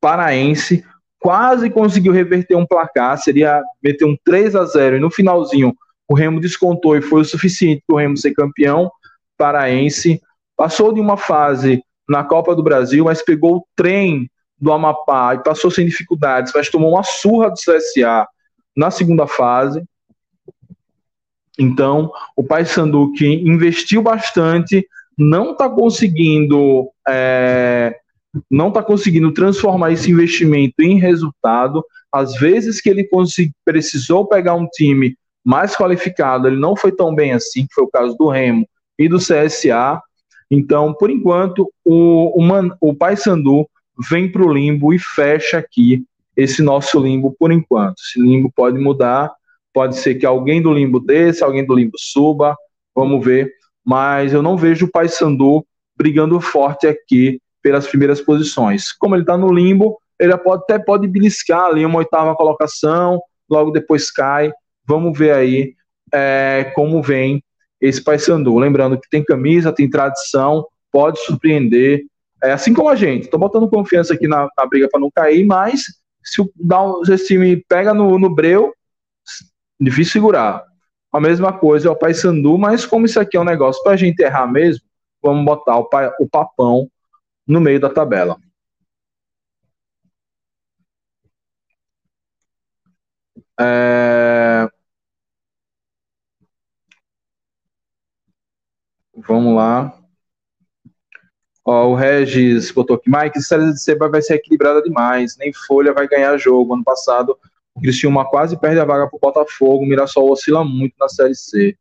paraense, 0.01 0.83
quase 1.19 1.69
conseguiu 1.69 2.13
reverter 2.13 2.55
um 2.55 2.65
placar, 2.65 3.17
seria 3.17 3.61
meter 3.83 4.05
um 4.05 4.17
3 4.23 4.55
a 4.55 4.65
0 4.65 4.97
e 4.97 4.99
no 4.99 5.11
finalzinho 5.11 5.75
o 6.07 6.15
Remo 6.15 6.39
descontou 6.39 6.97
e 6.97 7.01
foi 7.01 7.21
o 7.21 7.25
suficiente 7.25 7.83
para 7.85 7.95
o 7.95 7.99
Remo 7.99 8.17
ser 8.17 8.33
campeão 8.33 8.91
paraense. 9.37 10.19
Passou 10.57 10.91
de 10.91 10.99
uma 10.99 11.15
fase 11.15 11.83
na 12.07 12.23
Copa 12.23 12.55
do 12.55 12.63
Brasil, 12.63 13.05
mas 13.05 13.23
pegou 13.23 13.57
o 13.57 13.65
trem 13.75 14.29
do 14.57 14.73
Amapá 14.73 15.35
e 15.35 15.43
passou 15.43 15.69
sem 15.69 15.85
dificuldades, 15.85 16.51
mas 16.53 16.69
tomou 16.69 16.93
uma 16.93 17.03
surra 17.03 17.49
do 17.49 17.55
CSA 17.55 18.27
na 18.75 18.89
segunda 18.89 19.27
fase. 19.27 19.83
Então, 21.57 22.11
o 22.35 22.43
Paysandu 22.43 23.11
que 23.13 23.27
investiu 23.27 24.01
bastante, 24.01 24.87
não 25.17 25.51
está 25.51 25.69
conseguindo 25.69 26.89
é, 27.07 27.58
não 28.49 28.69
está 28.69 28.83
conseguindo 28.83 29.31
transformar 29.33 29.91
esse 29.91 30.11
investimento 30.11 30.75
em 30.81 30.99
resultado. 30.99 31.83
Às 32.11 32.35
vezes 32.35 32.81
que 32.81 32.89
ele 32.89 33.07
precisou 33.65 34.27
pegar 34.27 34.55
um 34.55 34.67
time 34.67 35.15
mais 35.43 35.75
qualificado, 35.75 36.47
ele 36.47 36.59
não 36.59 36.75
foi 36.75 36.91
tão 36.91 37.13
bem 37.13 37.33
assim, 37.33 37.65
que 37.65 37.73
foi 37.73 37.83
o 37.85 37.89
caso 37.89 38.15
do 38.17 38.27
Remo 38.27 38.67
e 38.97 39.07
do 39.07 39.17
CSA. 39.17 40.01
Então, 40.51 40.93
por 40.93 41.09
enquanto, 41.09 41.71
o, 41.85 42.41
o, 42.41 42.77
o 42.81 42.93
Paysandu 42.93 43.67
vem 44.09 44.31
para 44.31 44.43
o 44.43 44.51
limbo 44.51 44.93
e 44.93 44.99
fecha 44.99 45.57
aqui 45.57 46.03
esse 46.35 46.61
nosso 46.61 46.99
limbo 46.99 47.35
por 47.37 47.51
enquanto. 47.51 47.95
Esse 47.99 48.19
limbo 48.21 48.51
pode 48.55 48.79
mudar, 48.79 49.31
pode 49.73 49.97
ser 49.97 50.15
que 50.15 50.25
alguém 50.25 50.61
do 50.61 50.73
limbo 50.73 50.99
desça, 50.99 51.45
alguém 51.45 51.65
do 51.65 51.75
limbo 51.75 51.97
suba, 51.97 52.55
vamos 52.95 53.23
ver. 53.23 53.51
Mas 53.85 54.33
eu 54.33 54.41
não 54.41 54.57
vejo 54.57 54.85
o 54.85 54.91
Paysandu 54.91 55.65
brigando 55.97 56.39
forte 56.39 56.87
aqui 56.87 57.39
pelas 57.61 57.87
primeiras 57.87 58.21
posições. 58.21 58.91
Como 58.91 59.15
ele 59.15 59.23
está 59.23 59.37
no 59.37 59.51
limbo, 59.51 59.99
ele 60.19 60.35
pode, 60.37 60.63
até 60.63 60.77
pode 60.77 61.07
beliscar 61.07 61.65
ali 61.65 61.85
uma 61.85 61.99
oitava 61.99 62.35
colocação, 62.35 63.21
logo 63.49 63.71
depois 63.71 64.11
cai. 64.11 64.51
Vamos 64.85 65.17
ver 65.17 65.31
aí 65.31 65.73
é, 66.13 66.71
como 66.75 67.01
vem 67.01 67.43
esse 67.79 68.03
Paysandu. 68.03 68.57
Lembrando 68.57 68.99
que 68.99 69.09
tem 69.09 69.23
camisa, 69.23 69.71
tem 69.71 69.89
tradição, 69.89 70.65
pode 70.91 71.19
surpreender. 71.19 72.03
É 72.43 72.51
assim 72.51 72.73
como 72.73 72.89
a 72.89 72.95
gente. 72.95 73.25
Estou 73.25 73.39
botando 73.39 73.69
confiança 73.69 74.13
aqui 74.13 74.27
na, 74.27 74.47
na 74.57 74.65
briga 74.65 74.89
para 74.89 74.99
não 74.99 75.11
cair, 75.11 75.45
mas 75.45 75.83
se, 76.23 76.41
o, 76.41 76.51
dá, 76.55 76.79
se 77.05 77.13
esse 77.13 77.27
time 77.27 77.63
pega 77.67 77.93
no, 77.93 78.19
no 78.19 78.33
breu, 78.33 78.73
difícil 79.79 80.13
segurar. 80.13 80.63
A 81.11 81.19
mesma 81.19 81.51
coisa 81.51 81.87
é 81.87 81.91
o 81.91 81.95
Paysandu, 81.95 82.57
mas 82.57 82.85
como 82.85 83.05
isso 83.05 83.19
aqui 83.19 83.35
é 83.35 83.39
um 83.39 83.45
negócio 83.45 83.81
para 83.83 83.93
a 83.93 83.97
gente 83.97 84.19
errar 84.19 84.47
mesmo, 84.47 84.83
vamos 85.21 85.43
botar 85.43 85.77
o, 85.77 85.89
o 86.19 86.29
papão 86.29 86.87
no 87.49 87.59
meio 87.59 87.79
da 87.79 87.89
tabela. 87.89 88.37
É... 93.59 94.69
Vamos 99.15 99.55
lá. 99.55 99.93
Ó, 101.65 101.89
o 101.91 101.95
Regis 101.95 102.71
botou 102.71 102.95
aqui, 102.95 103.09
Mike, 103.09 103.37
a 103.37 103.41
série 103.41 103.71
de 103.71 103.81
C 103.81 103.95
vai 103.95 104.21
ser 104.21 104.35
equilibrada 104.35 104.81
demais, 104.81 105.35
nem 105.37 105.51
Folha 105.53 105.93
vai 105.93 106.07
ganhar 106.07 106.37
jogo. 106.37 106.73
Ano 106.73 106.83
passado, 106.83 107.37
o 107.75 107.81
Cristiúma 107.81 108.29
quase 108.29 108.59
perde 108.59 108.79
a 108.79 108.85
vaga 108.85 109.07
para 109.07 109.17
o 109.17 109.19
Botafogo, 109.19 109.83
o 109.83 109.87
Mirassol 109.87 110.31
oscila 110.31 110.63
muito 110.63 110.95
na 110.99 111.09
série 111.09 111.35
C. 111.35 111.77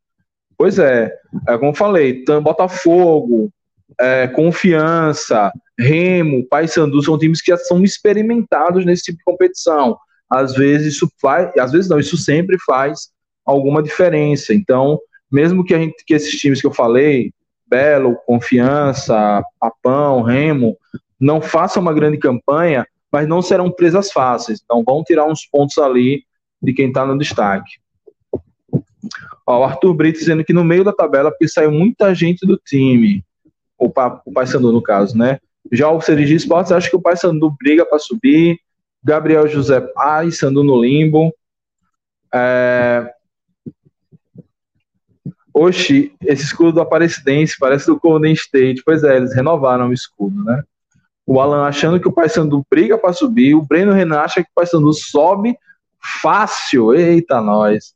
Pois 0.57 0.77
é, 0.79 1.15
é 1.47 1.57
como 1.57 1.73
falei, 1.73 2.25
Botafogo, 2.43 3.51
é, 3.97 4.27
Confiança, 4.27 5.51
Remo, 5.77 6.45
Paysandu 6.47 7.01
são 7.01 7.17
times 7.17 7.41
que 7.41 7.51
já 7.51 7.57
são 7.57 7.83
experimentados 7.83 8.85
nesse 8.85 9.03
tipo 9.03 9.17
de 9.19 9.23
competição. 9.23 9.97
Às 10.29 10.53
vezes 10.53 10.95
isso 10.95 11.09
faz, 11.21 11.51
às 11.57 11.71
vezes 11.71 11.89
não, 11.89 11.99
isso 11.99 12.17
sempre 12.17 12.57
faz 12.65 13.09
alguma 13.45 13.81
diferença. 13.81 14.53
Então, 14.53 14.99
mesmo 15.31 15.63
que 15.63 15.73
a 15.73 15.79
gente 15.79 16.03
que 16.05 16.13
esses 16.13 16.37
times 16.39 16.61
que 16.61 16.67
eu 16.67 16.73
falei, 16.73 17.31
Belo, 17.67 18.17
Confiança, 18.25 19.43
Papão, 19.59 20.21
Remo, 20.21 20.77
não 21.19 21.41
façam 21.41 21.81
uma 21.81 21.93
grande 21.93 22.17
campanha, 22.17 22.85
mas 23.11 23.27
não 23.27 23.41
serão 23.41 23.71
presas 23.71 24.11
fáceis. 24.11 24.61
Então 24.63 24.83
vão 24.83 25.03
tirar 25.03 25.25
uns 25.25 25.45
pontos 25.45 25.77
ali 25.77 26.23
de 26.61 26.73
quem 26.73 26.87
está 26.87 27.05
no 27.05 27.17
destaque. 27.17 27.79
Ó, 29.47 29.59
o 29.59 29.63
Arthur 29.63 29.93
Brito 29.93 30.19
dizendo 30.19 30.43
que 30.43 30.53
no 30.53 30.63
meio 30.63 30.83
da 30.83 30.93
tabela, 30.93 31.31
porque 31.31 31.47
saiu 31.47 31.71
muita 31.71 32.13
gente 32.13 32.45
do 32.45 32.57
time 32.57 33.23
o, 33.79 33.91
o 34.25 34.31
Paysandu 34.33 34.71
no 34.71 34.81
caso, 34.81 35.17
né? 35.17 35.39
Já 35.71 35.89
o 35.89 36.01
Serigi 36.01 36.35
Esportes, 36.35 36.71
acho 36.71 36.89
que 36.89 36.95
o 36.95 37.01
Paysandu 37.01 37.55
briga 37.57 37.85
para 37.85 37.97
subir, 37.97 38.59
Gabriel 39.03 39.47
José 39.47 39.79
Paysandu 39.79 40.63
no 40.63 40.81
limbo. 40.81 41.33
É... 42.33 43.13
Oxi, 45.53 46.13
esse 46.21 46.43
escudo 46.43 46.73
do 46.73 46.81
Aparecidense 46.81 47.57
parece 47.59 47.87
do 47.87 47.99
Golden 47.99 48.33
State. 48.33 48.83
Pois 48.85 49.03
é, 49.03 49.17
eles 49.17 49.33
renovaram 49.33 49.89
o 49.89 49.93
escudo, 49.93 50.43
né? 50.43 50.63
O 51.25 51.39
Alan 51.39 51.65
achando 51.65 51.99
que 51.99 52.07
o 52.07 52.11
Paysandu 52.11 52.65
briga 52.69 52.97
para 52.97 53.13
subir, 53.13 53.55
o 53.55 53.61
Breno 53.61 53.93
Renan 53.93 54.19
acha 54.19 54.43
que 54.43 54.49
o 54.49 54.53
Paysandu 54.55 54.91
sobe 54.93 55.55
fácil. 56.21 56.93
Eita, 56.93 57.39
nós. 57.39 57.93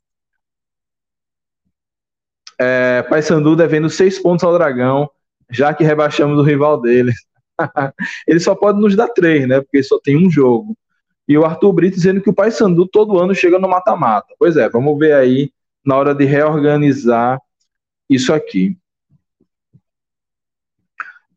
É, 2.60 3.02
Paysandu 3.04 3.56
devendo 3.56 3.90
seis 3.90 4.20
pontos 4.20 4.44
ao 4.44 4.54
Dragão 4.54 5.10
já 5.54 5.74
que 5.74 5.84
rebaixamos 5.84 6.38
o 6.38 6.44
rival 6.44 6.82
dele. 6.82 7.14
ele 8.28 8.40
só 8.40 8.56
pode 8.56 8.80
nos 8.80 8.96
dar 8.96 9.10
três, 9.10 9.48
né? 9.48 9.62
Porque 9.62 9.84
só 9.84 10.00
tem 10.00 10.18
um 10.18 10.30
jogo. 10.30 10.76
E 11.28 11.38
o 11.38 11.46
Arthur 11.46 11.72
Brito 11.72 11.96
dizendo 11.96 12.22
que 12.22 12.30
o 12.30 12.34
Paysandu 12.34 12.88
todo 12.88 13.18
ano 13.20 13.34
chega 13.34 13.58
no 13.60 13.70
mata-mata. 13.70 14.34
Pois 14.38 14.58
é, 14.58 14.68
vamos 14.70 14.98
ver 14.98 15.14
aí 15.14 15.52
na 15.86 15.96
hora 15.96 16.14
de 16.14 16.26
reorganizar 16.26 17.40
isso 18.10 18.34
aqui. 18.34 18.78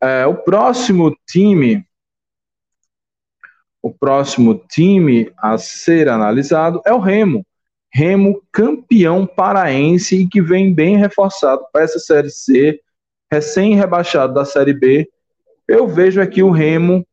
É, 0.03 0.27
o 0.27 0.35
próximo 0.35 1.17
time, 1.29 1.85
o 3.81 3.93
próximo 3.93 4.55
time 4.69 5.33
a 5.39 5.57
ser 5.57 6.09
analisado 6.09 6.81
é 6.85 6.93
o 6.93 6.99
Remo. 6.99 7.47
Remo 7.93 8.43
campeão 8.53 9.27
paraense 9.27 10.17
e 10.21 10.29
que 10.29 10.43
vem 10.43 10.75
bem 10.75 10.97
reforçado 10.97 11.65
para 11.73 11.83
essa 11.83 11.99
Série 11.99 12.31
C, 12.31 12.81
recém-rebaixado 13.31 14.35
da 14.35 14.45
Série 14.45 14.73
B. 14.73 15.09
Eu 15.69 15.89
vejo 15.89 16.21
aqui 16.21 16.43
o 16.43 16.51
Remo 16.51 17.07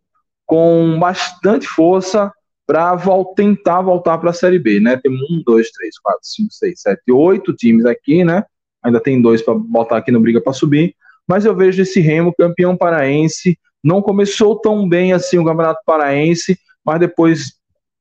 com 0.46 0.98
bastante 1.00 1.68
força 1.68 2.32
para 2.66 2.96
vol 2.96 3.34
tentar 3.34 3.82
voltar 3.82 4.18
para 4.18 4.30
a 4.30 4.34
Série 4.34 4.60
B, 4.60 4.80
né? 4.80 4.98
Tem 4.98 5.12
um, 5.12 5.44
dois, 5.46 5.70
três, 5.72 5.98
quatro, 6.00 6.22
cinco, 6.24 6.54
seis, 6.54 6.82
sete, 6.82 7.12
oito 7.12 7.54
times 7.54 7.86
aqui, 7.86 8.24
né? 8.24 8.44
Ainda 8.84 9.00
tem 9.00 9.22
dois 9.22 9.42
para 9.42 9.54
botar 9.54 9.98
aqui 9.98 10.12
no 10.12 10.20
briga 10.20 10.42
para 10.42 10.54
subir. 10.54 10.96
Mas 11.28 11.46
eu 11.46 11.56
vejo 11.56 11.82
esse 11.82 12.00
Remo 12.00 12.34
campeão 12.38 12.76
paraense. 12.76 13.58
Não 13.84 14.02
começou 14.02 14.60
tão 14.60 14.88
bem 14.88 15.14
assim 15.14 15.38
o 15.38 15.46
Campeonato 15.46 15.82
Paraense, 15.86 16.58
mas 16.86 17.00
depois 17.00 17.54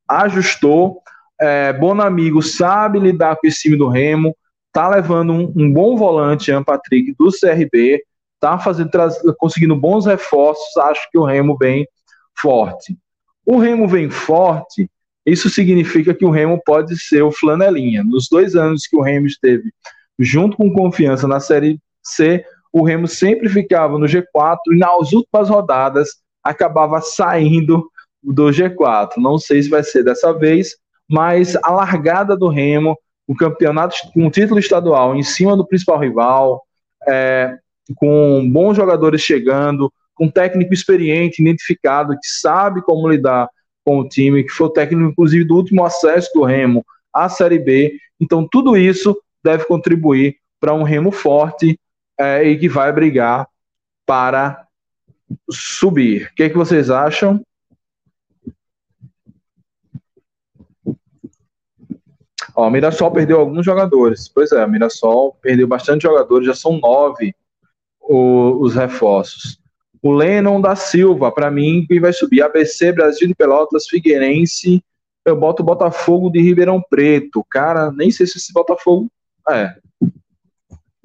ajustou. 0.09 1.01
É, 1.41 1.73
Bonamigo 1.73 2.41
sabe 2.43 3.01
lidar 3.01 3.37
com 3.37 3.47
esse 3.47 3.63
time 3.63 3.77
do 3.77 3.89
Remo, 3.89 4.37
tá 4.73 4.89
levando 4.89 5.33
um, 5.33 5.53
um 5.57 5.73
bom 5.73 5.97
volante, 5.97 6.51
Ian 6.51 6.63
Patrick, 6.65 7.15
do 7.19 7.31
CRB, 7.31 8.03
tá 8.41 8.59
fazendo, 8.59 8.91
conseguindo 9.39 9.77
bons 9.77 10.07
reforços. 10.07 10.77
Acho 10.79 11.09
que 11.11 11.19
o 11.19 11.25
Remo 11.25 11.57
vem 11.57 11.87
forte. 12.41 12.97
O 13.45 13.59
Remo 13.59 13.87
vem 13.87 14.09
forte, 14.09 14.89
isso 15.25 15.49
significa 15.49 16.15
que 16.15 16.25
o 16.25 16.31
Remo 16.31 16.61
pode 16.65 16.99
ser 16.99 17.23
o 17.23 17.31
flanelinha. 17.31 18.03
Nos 18.03 18.29
dois 18.29 18.57
anos 18.57 18.87
que 18.87 18.97
o 18.97 19.03
Remo 19.03 19.27
esteve 19.27 19.73
junto 20.19 20.57
com 20.57 20.73
confiança 20.73 21.27
na 21.29 21.41
Série 21.41 21.81
C, 22.03 22.45
o 22.73 22.83
Remo 22.83 23.07
sempre 23.07 23.49
ficava 23.49 23.99
no 23.99 24.07
G4 24.07 24.59
e 24.73 24.79
nas 24.79 25.13
últimas 25.13 25.49
rodadas 25.49 26.09
acabava 26.43 27.01
saindo 27.01 27.89
do 28.23 28.47
G4. 28.47 29.19
Não 29.19 29.39
sei 29.39 29.63
se 29.63 29.69
vai 29.69 29.83
ser 29.83 30.03
dessa 30.03 30.33
vez, 30.33 30.77
mas 31.09 31.57
a 31.57 31.71
largada 31.71 32.37
do 32.37 32.49
Remo, 32.49 32.97
o 33.33 33.37
campeonato 33.37 33.97
com 34.13 34.27
um 34.27 34.31
título 34.31 34.61
estadual 34.61 35.17
em 35.17 35.23
cima 35.23 35.57
do 35.57 35.67
principal 35.67 35.99
rival, 35.99 36.63
é, 37.09 37.57
com 37.97 38.49
bons 38.51 38.77
jogadores 38.77 39.23
chegando, 39.23 39.93
com 40.15 40.27
um 40.27 40.31
técnico 40.31 40.73
experiente, 40.75 41.41
identificado, 41.41 42.13
que 42.13 42.29
sabe 42.29 42.83
como 42.83 43.09
lidar 43.09 43.49
com 43.85 43.99
o 43.99 44.09
time, 44.09 44.45
que 44.45 44.51
foi 44.51 44.67
o 44.67 44.71
técnico, 44.71 45.11
inclusive, 45.11 45.45
do 45.45 45.57
último 45.57 45.85
acesso 45.85 46.31
do 46.35 46.45
Remo 46.45 46.85
à 47.13 47.29
Série 47.29 47.59
B. 47.59 47.97
Então, 48.21 48.47
tudo 48.49 48.77
isso 48.77 49.19
deve 49.43 49.65
contribuir 49.65 50.37
para 50.61 50.75
um 50.75 50.83
Remo 50.83 51.11
forte 51.11 51.79
é, 52.19 52.45
e 52.45 52.59
que 52.59 52.69
vai 52.69 52.93
brigar 52.93 53.49
para 54.07 54.67
subir. 55.51 56.27
O 56.27 56.35
que, 56.35 56.43
é 56.45 56.51
que 56.51 56.57
vocês 56.57 56.91
acham? 56.91 57.41
Ó, 62.55 62.67
o 62.67 62.71
Mirassol 62.71 63.11
perdeu 63.11 63.41
alguns 63.41 63.65
jogadores. 63.65 64.29
Pois 64.29 64.53
é, 64.53 64.65
o 64.65 64.69
Mirassol 64.69 65.37
perdeu 65.41 65.67
bastante 65.67 66.03
jogadores, 66.03 66.47
já 66.47 66.55
são 66.55 66.79
nove 66.79 67.35
o, 68.01 68.59
os 68.61 68.75
reforços. 68.75 69.59
O 70.03 70.13
Lennon 70.13 70.61
da 70.61 70.75
Silva, 70.75 71.31
para 71.31 71.51
mim, 71.51 71.87
quem 71.87 72.01
vai 72.01 72.13
subir? 72.13 72.43
ABC, 72.43 72.93
Brasil 72.93 73.29
de 73.29 73.35
Pelotas, 73.35 73.87
Figueirense. 73.87 74.83
Eu 75.25 75.37
boto 75.37 75.63
Botafogo 75.63 76.29
de 76.29 76.41
Ribeirão 76.41 76.83
Preto. 76.91 77.45
Cara, 77.49 77.93
nem 77.93 78.11
sei 78.11 78.27
se 78.27 78.39
esse 78.39 78.53
Botafogo. 78.53 79.09
É. 79.49 79.77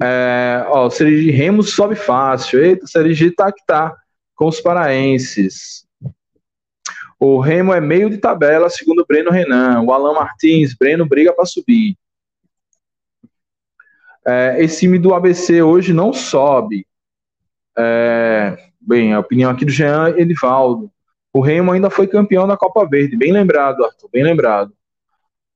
é 0.01 0.65
ó, 0.67 0.87
o 0.87 0.89
Serigi 0.89 1.29
Remos 1.29 1.73
sobe 1.73 1.95
fácil. 1.95 2.63
Eita, 2.63 2.85
o 2.85 2.87
Serigi 2.87 3.29
tá 3.29 3.51
que 3.51 3.63
tá 3.67 3.95
com 4.35 4.47
os 4.47 4.59
paraenses. 4.59 5.86
O 7.19 7.39
Remo 7.39 7.73
é 7.73 7.81
meio 7.81 8.09
de 8.09 8.17
tabela, 8.17 8.69
segundo 8.69 9.01
o 9.01 9.05
Breno 9.05 9.31
Renan. 9.31 9.81
O 9.81 9.91
Alan 9.91 10.13
Martins, 10.13 10.75
Breno 10.75 11.07
briga 11.07 11.33
para 11.33 11.45
subir. 11.45 11.95
É, 14.25 14.63
esse 14.63 14.81
time 14.81 14.99
do 14.99 15.13
ABC 15.13 15.61
hoje 15.61 15.93
não 15.93 16.13
sobe. 16.13 16.85
É, 17.77 18.57
Bem, 18.87 19.13
a 19.13 19.19
opinião 19.19 19.51
aqui 19.51 19.65
do 19.65 19.71
Jean 19.71 20.15
Edivaldo. 20.17 20.89
O 21.33 21.41
Remo 21.41 21.73
ainda 21.73 21.89
foi 21.89 22.07
campeão 22.07 22.47
da 22.47 22.55
Copa 22.55 22.87
Verde. 22.87 23.17
Bem 23.17 23.33
lembrado, 23.33 23.83
Arthur, 23.83 24.09
bem 24.09 24.23
lembrado. 24.23 24.71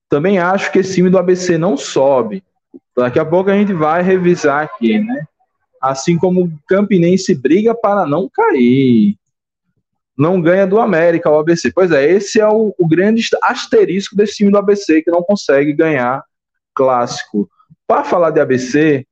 Também 0.10 0.38
acho 0.38 0.70
que 0.70 0.80
esse 0.80 0.96
time 0.96 1.10
do 1.10 1.18
ABC 1.18 1.58
não 1.58 1.78
sobe. 1.78 2.44
Daqui 2.94 3.20
a 3.20 3.26
pouco 3.26 3.50
a 3.50 3.54
gente 3.54 3.72
vai 3.72 4.04
revisar 4.04 4.64
aqui, 4.64 5.00
né? 5.00 5.24
Assim 5.82 6.18
como 6.18 6.44
o 6.44 6.52
Campinense 6.68 7.34
briga 7.34 7.74
para 7.74 8.06
não 8.06 8.28
cair. 8.28 9.16
Não 10.18 10.42
ganha 10.42 10.68
do 10.68 10.80
América 10.80 11.30
o 11.30 11.40
ABC. 11.40 11.72
Pois 11.74 11.92
é, 11.92 12.10
esse 12.10 12.40
é 12.40 12.48
o, 12.48 12.74
o 12.78 12.88
grande 12.88 13.24
asterisco 13.42 14.16
desse 14.16 14.36
time 14.36 14.52
do 14.52 14.58
ABC 14.58 15.02
que 15.02 15.12
não 15.12 15.24
consegue 15.24 15.74
ganhar 15.74 16.24
clássico. 16.74 17.50
Para 17.88 18.04
falar 18.04 18.30
de 18.32 18.40
ABC, 18.40 19.06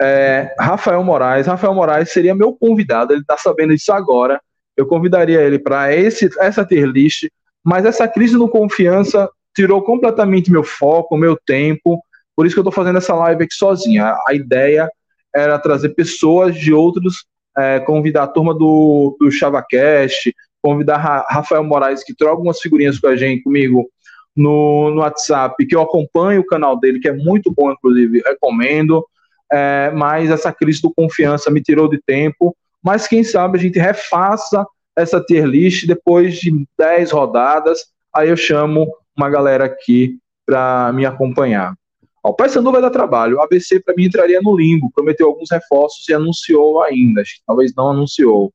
é, 0.00 0.54
Rafael 0.58 1.02
Moraes. 1.02 1.46
Rafael 1.46 1.74
Moraes 1.74 2.10
seria 2.10 2.34
meu 2.34 2.52
convidado, 2.52 3.12
ele 3.12 3.22
está 3.22 3.36
sabendo 3.36 3.74
disso 3.74 3.92
agora. 3.92 4.40
Eu 4.76 4.86
convidaria 4.86 5.40
ele 5.42 5.58
para 5.58 5.92
essa 5.92 6.64
tier 6.64 6.86
list, 6.86 7.28
mas 7.64 7.84
essa 7.84 8.08
crise 8.08 8.36
no 8.36 8.48
confiança 8.48 9.28
tirou 9.54 9.82
completamente 9.82 10.50
meu 10.50 10.64
foco, 10.64 11.16
meu 11.16 11.36
tempo. 11.36 12.02
Por 12.34 12.46
isso 12.46 12.54
que 12.54 12.60
eu 12.60 12.62
estou 12.62 12.72
fazendo 12.72 12.98
essa 12.98 13.14
live 13.14 13.44
aqui 13.44 13.54
sozinha. 13.54 14.16
A 14.26 14.34
ideia 14.34 14.88
era 15.34 15.58
trazer 15.58 15.90
pessoas 15.90 16.54
de 16.54 16.72
outros, 16.72 17.24
é, 17.56 17.80
convidar 17.80 18.24
a 18.24 18.28
turma 18.28 18.54
do, 18.54 19.16
do 19.20 19.30
ChavaCast, 19.30 20.34
convidar 20.62 20.96
Rafael 21.28 21.64
Moraes, 21.64 22.04
que 22.04 22.14
troca 22.14 22.32
algumas 22.32 22.60
figurinhas 22.60 22.98
com 22.98 23.08
a 23.08 23.16
gente, 23.16 23.42
comigo, 23.42 23.88
no, 24.36 24.90
no 24.90 25.00
WhatsApp, 25.00 25.66
que 25.66 25.74
eu 25.74 25.82
acompanho 25.82 26.40
o 26.40 26.46
canal 26.46 26.78
dele, 26.78 27.00
que 27.00 27.08
é 27.08 27.12
muito 27.12 27.52
bom, 27.52 27.72
inclusive, 27.72 28.22
recomendo 28.24 29.04
é, 29.50 29.90
mas 29.90 30.30
essa 30.30 30.52
crise 30.52 30.80
do 30.80 30.92
confiança 30.94 31.50
me 31.50 31.60
tirou 31.60 31.88
de 31.88 32.00
tempo. 32.00 32.56
Mas 32.82 33.08
quem 33.08 33.24
sabe 33.24 33.58
a 33.58 33.60
gente 33.60 33.78
refaça 33.78 34.64
essa 34.96 35.20
tier 35.20 35.44
list 35.44 35.86
depois 35.86 36.38
de 36.38 36.64
10 36.78 37.10
rodadas. 37.10 37.86
Aí 38.14 38.28
eu 38.28 38.36
chamo 38.36 38.90
uma 39.16 39.28
galera 39.28 39.64
aqui 39.64 40.18
para 40.46 40.92
me 40.92 41.04
acompanhar. 41.04 41.74
O 42.22 42.34
Paysandu 42.34 42.70
vai 42.70 42.82
dar 42.82 42.90
trabalho. 42.90 43.36
O 43.36 43.40
ABC 43.40 43.80
para 43.80 43.94
mim 43.94 44.04
entraria 44.04 44.40
no 44.42 44.56
limbo. 44.56 44.90
Prometeu 44.94 45.26
alguns 45.26 45.50
reforços 45.50 46.08
e 46.08 46.14
anunciou 46.14 46.82
ainda. 46.82 47.22
Talvez 47.46 47.74
não 47.74 47.90
anunciou. 47.90 48.52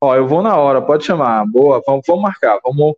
Ó, 0.00 0.14
eu 0.14 0.26
vou 0.26 0.42
na 0.42 0.56
hora, 0.56 0.80
pode 0.80 1.04
chamar. 1.04 1.46
Boa, 1.46 1.82
vamos, 1.86 2.02
vamos 2.06 2.22
marcar. 2.22 2.58
Vamos. 2.62 2.94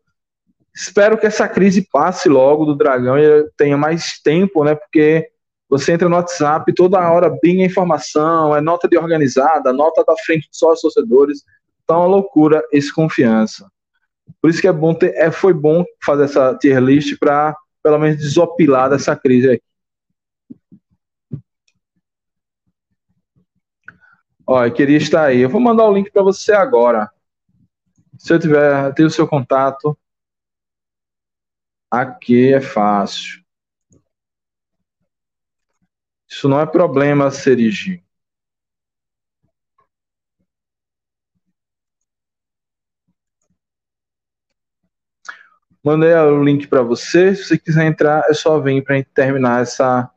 Espero 0.74 1.18
que 1.18 1.26
essa 1.26 1.48
crise 1.48 1.88
passe 1.90 2.28
logo 2.28 2.64
do 2.64 2.76
Dragão 2.76 3.18
e 3.18 3.48
tenha 3.56 3.76
mais 3.76 4.20
tempo, 4.22 4.62
né? 4.62 4.74
Porque 4.76 5.28
você 5.68 5.92
entra 5.92 6.08
no 6.08 6.16
WhatsApp, 6.16 6.72
toda 6.74 7.10
hora 7.10 7.36
bem 7.42 7.62
a 7.62 7.66
informação, 7.66 8.56
é 8.56 8.60
nota 8.60 8.88
de 8.88 8.96
organizada, 8.96 9.72
nota 9.72 10.04
da 10.04 10.14
frente 10.24 10.48
de 10.48 10.56
sócios 10.56 10.94
torcedores. 10.94 11.42
Tá 11.86 11.96
uma 11.96 12.06
loucura 12.06 12.62
esse 12.72 12.92
confiança. 12.92 13.68
Por 14.40 14.50
isso 14.50 14.60
que 14.60 14.68
é 14.68 14.72
bom 14.72 14.94
ter, 14.94 15.14
é, 15.16 15.30
foi 15.30 15.52
bom 15.52 15.84
fazer 16.04 16.24
essa 16.24 16.54
tier 16.56 16.80
list 16.80 17.18
para 17.18 17.56
pelo 17.88 17.98
menos 17.98 18.18
desopilar 18.18 18.90
dessa 18.90 19.16
crise 19.16 19.52
aqui. 19.52 19.64
Eu 24.46 24.74
queria 24.74 24.98
estar 24.98 25.24
aí. 25.24 25.40
Eu 25.40 25.48
vou 25.48 25.58
mandar 25.58 25.88
o 25.88 25.92
link 25.94 26.10
para 26.10 26.22
você 26.22 26.52
agora. 26.52 27.10
Se 28.18 28.30
eu 28.30 28.38
tiver, 28.38 28.92
ter 28.92 29.04
o 29.04 29.10
seu 29.10 29.26
contato. 29.26 29.98
Aqui 31.90 32.52
é 32.52 32.60
fácil. 32.60 33.42
Isso 36.28 36.46
não 36.46 36.60
é 36.60 36.66
problema, 36.66 37.30
Serigi. 37.30 38.04
Mandei 45.88 46.12
o 46.12 46.44
link 46.44 46.66
para 46.66 46.82
você. 46.82 47.34
Se 47.34 47.44
você 47.44 47.58
quiser 47.58 47.86
entrar, 47.86 48.22
é 48.28 48.34
só 48.34 48.60
vir 48.60 48.84
para 48.84 49.02
terminar 49.14 49.62
essa 49.62 50.10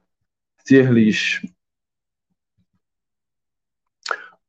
tier 0.65 0.91
list. 0.91 1.45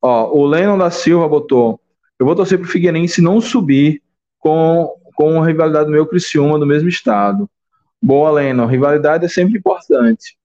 Ó, 0.02 0.36
o 0.36 0.44
Lennon 0.44 0.76
da 0.76 0.90
Silva 0.90 1.28
botou: 1.28 1.80
Eu 2.18 2.26
vou 2.26 2.34
torcer 2.34 2.58
para 2.58 2.66
o 2.66 2.68
Figueirense 2.68 3.22
não 3.22 3.40
subir 3.40 4.02
com, 4.36 4.96
com 5.14 5.40
a 5.40 5.46
rivalidade 5.46 5.84
do 5.84 5.92
meu 5.92 6.04
Criciúma 6.08 6.58
do 6.58 6.66
mesmo 6.66 6.88
estado. 6.88 7.48
Boa, 8.02 8.32
Lennon. 8.32 8.66
Rivalidade 8.66 9.24
é 9.24 9.28
sempre 9.28 9.60
importante. 9.60 10.36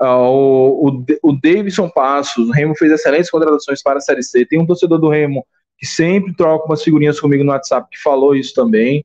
Uh, 0.00 0.30
o, 0.30 0.88
o, 0.90 1.04
o 1.24 1.32
Davidson 1.32 1.90
Passos, 1.90 2.48
o 2.48 2.52
Remo 2.52 2.76
fez 2.76 2.92
excelentes 2.92 3.28
contratações 3.28 3.82
para 3.82 3.98
a 3.98 4.00
Série 4.00 4.22
C. 4.22 4.46
Tem 4.46 4.60
um 4.60 4.66
torcedor 4.66 5.00
do 5.00 5.08
Remo 5.08 5.44
que 5.76 5.86
sempre 5.86 6.32
troca 6.36 6.66
umas 6.66 6.84
figurinhas 6.84 7.18
comigo 7.18 7.42
no 7.42 7.50
WhatsApp 7.50 7.88
que 7.90 8.00
falou 8.00 8.36
isso 8.36 8.54
também. 8.54 9.04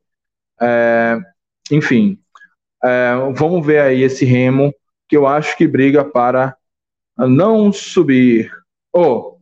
É, 0.61 1.17
enfim, 1.71 2.19
É, 2.83 3.15
vamos 3.35 3.65
ver 3.65 3.79
aí 3.79 4.03
esse 4.03 4.25
Remo, 4.25 4.73
que 5.09 5.17
eu 5.17 5.25
acho 5.25 5.57
que 5.57 5.67
briga 5.67 6.05
para 6.05 6.55
não 7.17 7.73
subir. 7.73 8.51
Ou, 8.93 9.39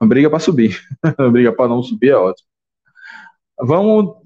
oh, 0.00 0.06
briga 0.06 0.30
para 0.30 0.38
subir. 0.38 0.80
briga 1.30 1.52
para 1.52 1.68
não 1.68 1.82
subir 1.82 2.10
é 2.10 2.16
ótimo. 2.16 2.48
Vamos 3.60 4.16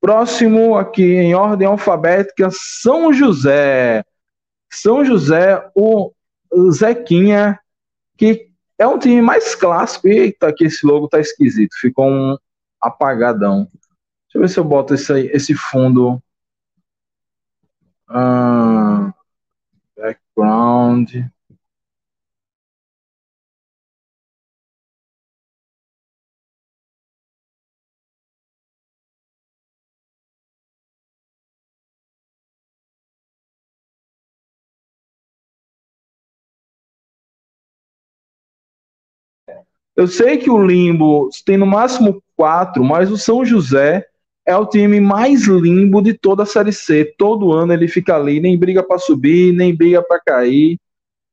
próximo 0.00 0.76
aqui 0.76 1.02
em 1.02 1.34
ordem 1.34 1.66
alfabética, 1.66 2.48
São 2.52 3.12
José. 3.12 4.04
São 4.72 5.04
José, 5.04 5.68
o 5.74 6.12
Zequinha, 6.70 7.58
que 8.16 8.50
é 8.78 8.86
um 8.86 8.98
time 8.98 9.20
mais 9.20 9.54
clássico. 9.54 10.08
Eita, 10.08 10.52
que 10.52 10.64
esse 10.64 10.86
logo 10.86 11.08
tá 11.08 11.20
esquisito. 11.20 11.74
Ficou 11.80 12.06
um 12.06 12.36
apagadão. 12.80 13.68
Deixa 14.30 14.38
eu 14.38 14.40
ver 14.42 14.48
se 14.48 14.60
eu 14.60 14.64
boto 14.64 14.94
esse, 14.94 15.12
esse 15.32 15.54
fundo. 15.56 16.22
Uh, 18.08 19.12
background. 19.96 21.10
Eu 39.96 40.06
sei 40.06 40.38
que 40.38 40.48
o 40.48 40.64
Limbo 40.64 41.28
tem 41.44 41.56
no 41.58 41.66
máximo 41.66 42.22
quatro, 42.36 42.84
mas 42.84 43.10
o 43.10 43.18
São 43.18 43.44
José 43.44 44.06
é 44.50 44.56
o 44.56 44.66
time 44.66 45.00
mais 45.00 45.46
limbo 45.46 46.02
de 46.02 46.12
toda 46.12 46.42
a 46.42 46.46
Série 46.46 46.72
C. 46.72 47.04
Todo 47.16 47.52
ano 47.52 47.72
ele 47.72 47.86
fica 47.86 48.16
ali, 48.16 48.40
nem 48.40 48.58
briga 48.58 48.82
para 48.82 48.98
subir, 48.98 49.52
nem 49.52 49.74
briga 49.74 50.02
para 50.02 50.20
cair. 50.20 50.78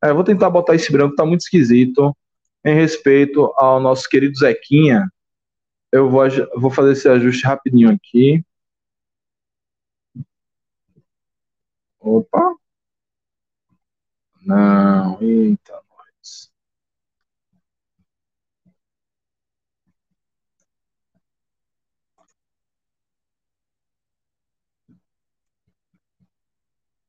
É, 0.04 0.14
vou 0.14 0.24
tentar 0.24 0.50
botar 0.52 0.76
esse 0.76 0.92
branco, 0.92 1.16
tá 1.16 1.26
muito 1.26 1.42
esquisito. 1.42 2.16
Em 2.64 2.76
respeito 2.76 3.52
ao 3.58 3.80
nosso 3.80 4.08
querido 4.08 4.38
Zequinha, 4.38 5.10
eu 5.92 6.10
vou, 6.10 6.24
vou 6.56 6.70
fazer 6.70 6.92
esse 6.92 7.10
ajuste 7.10 7.46
rapidinho 7.46 7.90
aqui. 7.90 8.44
Opa. 12.00 12.56
Não, 14.46 15.22
eita. 15.22 15.87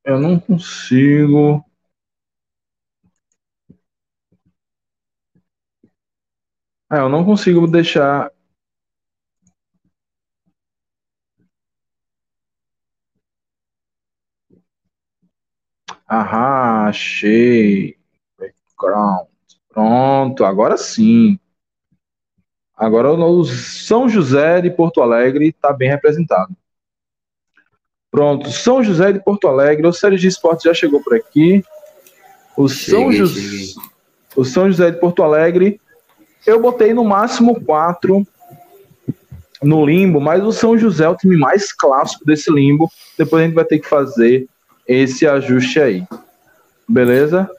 Eu 0.09 0.19
não 0.19 0.41
consigo. 0.41 1.65
É, 6.91 6.99
eu 6.99 7.09
não 7.09 7.25
consigo 7.25 7.67
deixar. 7.67 8.31
Ah, 16.07 16.87
achei. 16.89 17.97
Background. 18.39 19.29
Pronto, 19.69 20.45
agora 20.45 20.77
sim. 20.77 21.39
Agora 22.75 23.13
o 23.13 23.45
São 23.45 24.09
José 24.09 24.63
de 24.63 24.71
Porto 24.71 25.03
Alegre 25.03 25.49
está 25.49 25.71
bem 25.71 25.91
representado. 25.91 26.57
Pronto, 28.11 28.51
São 28.51 28.83
José 28.83 29.13
de 29.13 29.23
Porto 29.23 29.49
Alegre, 29.49 29.87
o 29.87 29.93
Série 29.93 30.17
de 30.17 30.29
Esportes 30.29 30.65
já 30.65 30.75
chegou 30.75 31.03
por 31.03 31.15
aqui. 31.15 31.63
O 32.57 32.69
São, 32.69 33.13
cheguei, 33.13 33.75
o 34.35 34.45
São 34.45 34.71
José 34.71 34.91
de 34.91 34.99
Porto 34.99 35.23
Alegre, 35.23 35.81
eu 36.47 36.61
botei 36.61 36.95
no 36.95 37.05
máximo 37.05 37.61
quatro 37.61 38.27
no 39.63 39.85
limbo, 39.85 40.21
mas 40.21 40.43
o 40.43 40.53
São 40.53 40.79
José 40.79 41.05
é 41.05 41.09
o 41.09 41.17
time 41.17 41.37
mais 41.37 41.73
clássico 41.73 42.25
desse 42.25 42.51
limbo. 42.51 42.91
Depois 43.17 43.43
a 43.43 43.47
gente 43.47 43.55
vai 43.55 43.65
ter 43.65 43.79
que 43.79 43.89
fazer 43.89 44.49
esse 44.87 45.27
ajuste 45.27 45.81
aí. 45.81 46.05
Beleza? 46.89 47.51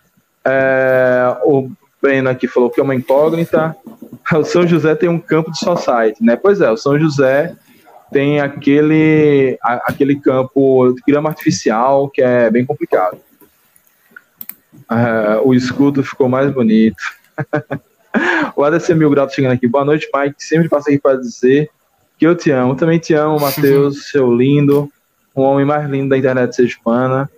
É, 0.45 1.37
o 1.43 1.69
Breno 2.01 2.29
aqui 2.29 2.47
falou 2.47 2.69
que 2.69 2.79
é 2.79 2.83
uma 2.83 2.95
incógnita. 2.95 3.75
O 4.31 4.43
São 4.43 4.67
José 4.67 4.93
tem 4.93 5.09
um 5.09 5.17
campo 5.17 5.49
de 5.49 5.57
society, 5.57 6.23
né? 6.23 6.35
Pois 6.35 6.61
é, 6.61 6.69
o 6.69 6.77
São 6.77 6.99
José 6.99 7.55
tem 8.11 8.39
aquele, 8.39 9.57
aquele 9.61 10.19
campo 10.19 10.93
de 10.93 11.01
grama 11.07 11.29
artificial 11.29 12.09
que 12.09 12.21
é 12.21 12.49
bem 12.49 12.65
complicado. 12.65 13.17
Uh, 14.89 15.47
o 15.47 15.53
escudo 15.53 16.03
ficou 16.03 16.27
mais 16.27 16.51
bonito. 16.51 17.01
o 18.55 18.63
ADC 18.63 18.95
Mil 18.95 19.09
Grau 19.09 19.27
tá 19.27 19.33
chegando 19.33 19.53
aqui. 19.53 19.67
Boa 19.67 19.85
noite, 19.85 20.09
Mike. 20.13 20.43
Sempre 20.43 20.67
passo 20.67 20.89
aqui 20.89 20.97
para 20.97 21.19
dizer 21.19 21.69
que 22.17 22.25
eu 22.25 22.35
te 22.35 22.49
amo. 22.49 22.75
Também 22.75 22.97
te 22.97 23.13
amo, 23.13 23.39
Matheus, 23.39 24.09
seu 24.09 24.33
lindo. 24.33 24.91
O 25.35 25.41
homem 25.41 25.65
mais 25.65 25.87
lindo 25.89 26.09
da 26.09 26.17
internet 26.17 26.55
sergipana. 26.55 27.29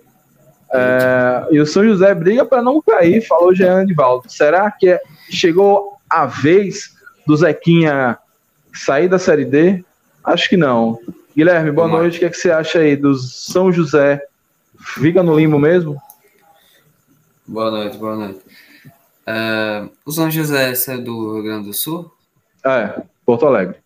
Uh, 0.70 1.54
e 1.54 1.60
o 1.60 1.66
São 1.66 1.84
José 1.84 2.14
briga 2.14 2.46
para 2.46 2.62
não 2.62 2.80
cair, 2.80 3.20
falou 3.26 3.54
Jean 3.54 3.84
Divaldo. 3.84 4.24
Será 4.32 4.70
que 4.70 4.88
é, 4.88 5.00
chegou 5.28 5.98
a 6.08 6.24
vez 6.24 6.94
do 7.26 7.36
Zequinha 7.36 8.16
sair 8.72 9.06
da 9.06 9.18
Série 9.18 9.44
D? 9.44 9.84
Acho 10.24 10.48
que 10.48 10.56
não. 10.56 10.98
Guilherme, 11.36 11.70
boa 11.70 11.88
Vamos 11.88 12.02
noite. 12.02 12.14
Lá. 12.14 12.16
O 12.16 12.20
que, 12.20 12.24
é 12.26 12.30
que 12.30 12.36
você 12.36 12.50
acha 12.50 12.78
aí 12.78 12.96
do 12.96 13.14
São 13.14 13.72
José? 13.72 14.22
Fica 14.78 15.22
no 15.22 15.36
limbo 15.36 15.58
mesmo? 15.58 16.00
Boa 17.46 17.70
noite, 17.70 17.96
boa 17.96 18.16
noite. 18.16 18.40
Uh, 19.26 19.90
o 20.04 20.12
São 20.12 20.30
José 20.30 20.72
é 20.72 20.98
do 20.98 21.34
Rio 21.34 21.42
Grande 21.42 21.66
do 21.68 21.74
Sul? 21.74 22.12
É, 22.64 23.02
Porto 23.24 23.46
Alegre. 23.46 23.76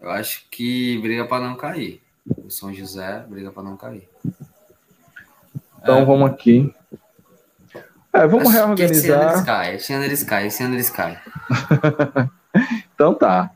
Eu 0.00 0.10
acho 0.10 0.44
que 0.50 0.98
briga 0.98 1.24
para 1.24 1.44
não 1.44 1.56
cair. 1.56 2.02
O 2.44 2.50
São 2.50 2.72
José 2.72 3.24
briga 3.28 3.50
para 3.50 3.62
não 3.62 3.76
cair. 3.76 4.08
Então 5.80 5.98
é. 5.98 6.04
vamos 6.04 6.30
aqui. 6.30 6.72
É, 8.12 8.26
vamos 8.26 8.48
acho 8.48 8.56
reorganizar. 8.56 8.94
Esse 8.96 9.10
ano 9.10 9.32
eles 9.32 9.42
caem, 9.42 9.74
esse 9.74 9.92
ano 9.92 10.04
eles 10.04 10.22
caem, 10.22 10.46
esse 10.46 10.62
ano 10.62 10.74
eles 10.74 10.90
caem. 10.90 11.18
então 12.94 13.14
tá. 13.14 13.50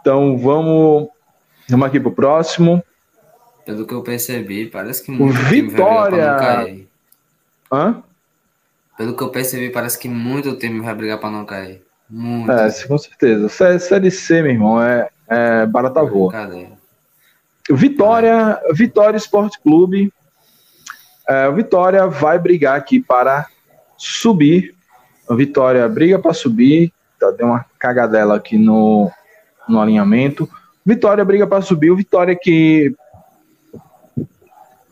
Então 0.00 0.36
vamos, 0.38 1.08
vamos 1.68 1.86
aqui 1.86 2.00
pro 2.00 2.12
próximo. 2.12 2.82
Pelo 3.64 3.86
que 3.86 3.94
eu 3.94 4.02
percebi, 4.02 4.66
parece 4.66 5.02
que 5.02 5.10
muito 5.10 5.38
Vitória. 5.38 6.64
Time. 6.64 6.88
Hã? 7.72 8.02
Pelo 8.96 9.16
que 9.16 9.22
eu 9.22 9.30
percebi, 9.30 9.70
parece 9.70 9.98
que 9.98 10.08
muito 10.08 10.56
time 10.56 10.80
vai 10.80 10.94
brigar 10.94 11.18
para 11.18 11.30
não 11.30 11.44
cair. 11.44 11.82
Muito. 12.08 12.50
É, 12.50 12.70
com 12.86 12.98
certeza. 12.98 13.48
Série 13.78 14.10
C, 14.10 14.42
meu 14.42 14.50
irmão, 14.52 14.82
é, 14.82 15.08
é 15.28 15.66
barata 15.66 16.02
voa. 16.02 16.32
Vitória, 17.70 18.60
Vitória 18.72 19.16
Esporte 19.16 19.60
Clube. 19.60 20.12
É, 21.28 21.50
Vitória 21.52 22.06
vai 22.08 22.38
brigar 22.38 22.76
aqui 22.76 23.00
para 23.00 23.46
subir. 23.96 24.74
Vitória 25.30 25.88
briga 25.88 26.18
para 26.18 26.34
subir. 26.34 26.92
Tá, 27.18 27.30
deu 27.30 27.46
uma 27.46 27.64
cagadela 27.78 28.36
aqui 28.36 28.58
no, 28.58 29.10
no 29.70 29.80
alinhamento. 29.80 30.48
Vitória 30.84 31.24
briga 31.24 31.46
para 31.46 31.62
subir. 31.62 31.90
O 31.90 31.96
Vitória 31.96 32.36
que 32.36 32.94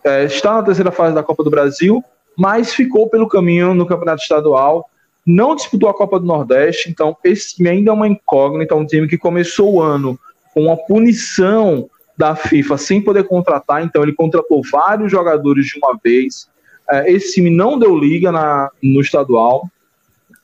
é, 0.04 0.24
está 0.24 0.54
na 0.54 0.62
terceira 0.62 0.90
fase 0.90 1.14
da 1.14 1.22
Copa 1.22 1.44
do 1.44 1.50
Brasil, 1.50 2.02
mas 2.36 2.72
ficou 2.72 3.08
pelo 3.08 3.28
caminho 3.28 3.74
no 3.74 3.86
Campeonato 3.86 4.22
Estadual. 4.22 4.88
Não 5.26 5.54
disputou 5.54 5.88
a 5.88 5.94
Copa 5.94 6.18
do 6.18 6.26
Nordeste, 6.26 6.88
então 6.88 7.16
esse 7.22 7.56
time 7.56 7.68
ainda 7.68 7.90
é 7.90 7.94
uma 7.94 8.08
incógnita. 8.08 8.74
Um 8.74 8.86
time 8.86 9.06
que 9.06 9.18
começou 9.18 9.74
o 9.74 9.82
ano 9.82 10.18
com 10.54 10.62
uma 10.64 10.76
punição 10.76 11.90
da 12.16 12.34
FIFA 12.34 12.78
sem 12.78 13.00
poder 13.00 13.24
contratar, 13.24 13.84
então 13.84 14.02
ele 14.02 14.12
contratou 14.12 14.62
vários 14.70 15.10
jogadores 15.10 15.66
de 15.66 15.78
uma 15.78 15.98
vez. 16.02 16.48
É, 16.90 17.12
esse 17.12 17.34
time 17.34 17.50
não 17.50 17.78
deu 17.78 17.96
liga 17.96 18.32
na, 18.32 18.70
no 18.82 19.00
estadual. 19.00 19.68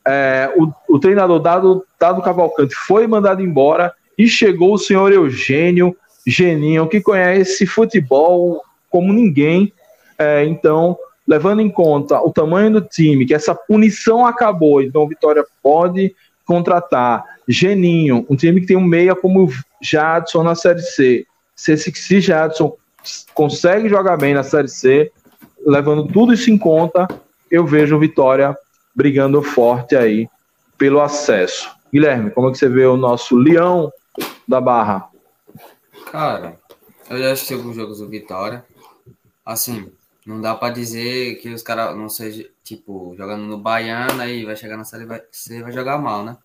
É, 0.06 0.52
o, 0.56 0.70
o, 0.94 0.98
treinador 0.98 1.40
Dado, 1.40 1.84
Dado 1.98 2.22
Cavalcante 2.22 2.74
foi 2.74 3.06
mandado 3.06 3.40
embora 3.40 3.92
e 4.16 4.28
chegou 4.28 4.74
o 4.74 4.78
senhor 4.78 5.12
Eugênio 5.12 5.96
Geninho, 6.26 6.88
que 6.88 7.00
conhece 7.00 7.66
futebol 7.66 8.62
como 8.90 9.12
ninguém. 9.12 9.72
É, 10.18 10.44
então, 10.44 10.96
levando 11.26 11.60
em 11.60 11.68
conta 11.68 12.20
o 12.20 12.32
tamanho 12.32 12.72
do 12.72 12.80
time, 12.80 13.26
que 13.26 13.34
essa 13.34 13.54
punição 13.54 14.24
acabou, 14.24 14.82
então 14.82 15.08
Vitória 15.08 15.44
pode 15.62 16.14
contratar 16.46 17.24
Geninho, 17.48 18.24
um 18.28 18.36
time 18.36 18.60
que 18.60 18.66
tem 18.66 18.76
um 18.76 18.84
meia 18.84 19.14
como 19.14 19.50
Jadson 19.82 20.42
na 20.42 20.54
Série 20.54 20.80
C. 20.80 21.26
Se, 21.54 21.76
se 21.76 22.20
Jadson 22.20 22.76
consegue 23.34 23.88
jogar 23.88 24.16
bem 24.16 24.34
na 24.34 24.42
Série 24.42 24.68
C, 24.68 25.12
levando 25.66 26.06
tudo 26.06 26.32
isso 26.32 26.50
em 26.50 26.56
conta, 26.56 27.06
eu 27.50 27.66
vejo 27.66 27.98
Vitória 27.98 28.56
brigando 28.94 29.42
forte 29.42 29.96
aí 29.96 30.28
pelo 30.78 31.00
acesso. 31.00 31.70
Guilherme, 31.92 32.30
como 32.30 32.48
é 32.48 32.52
que 32.52 32.58
você 32.58 32.68
vê 32.68 32.86
o 32.86 32.96
nosso 32.96 33.36
Leão 33.36 33.92
da 34.46 34.60
Barra? 34.60 35.10
Cara, 36.10 36.58
eu 37.08 37.18
já 37.18 37.32
assisti 37.32 37.54
alguns 37.54 37.76
jogos 37.76 37.98
do 37.98 38.08
Vitória. 38.08 38.64
Assim, 39.44 39.92
não 40.24 40.40
dá 40.40 40.54
para 40.54 40.72
dizer 40.72 41.36
que 41.36 41.50
os 41.50 41.62
caras 41.62 41.96
não 41.96 42.08
seja 42.08 42.48
tipo 42.62 43.14
jogando 43.16 43.44
no 43.44 43.58
Baiano 43.58 44.22
aí 44.22 44.44
vai 44.44 44.56
chegar 44.56 44.76
na 44.76 44.84
série 44.84 45.04
vai 45.04 45.22
vai 45.62 45.72
jogar 45.72 45.98
mal, 45.98 46.24
né? 46.24 46.38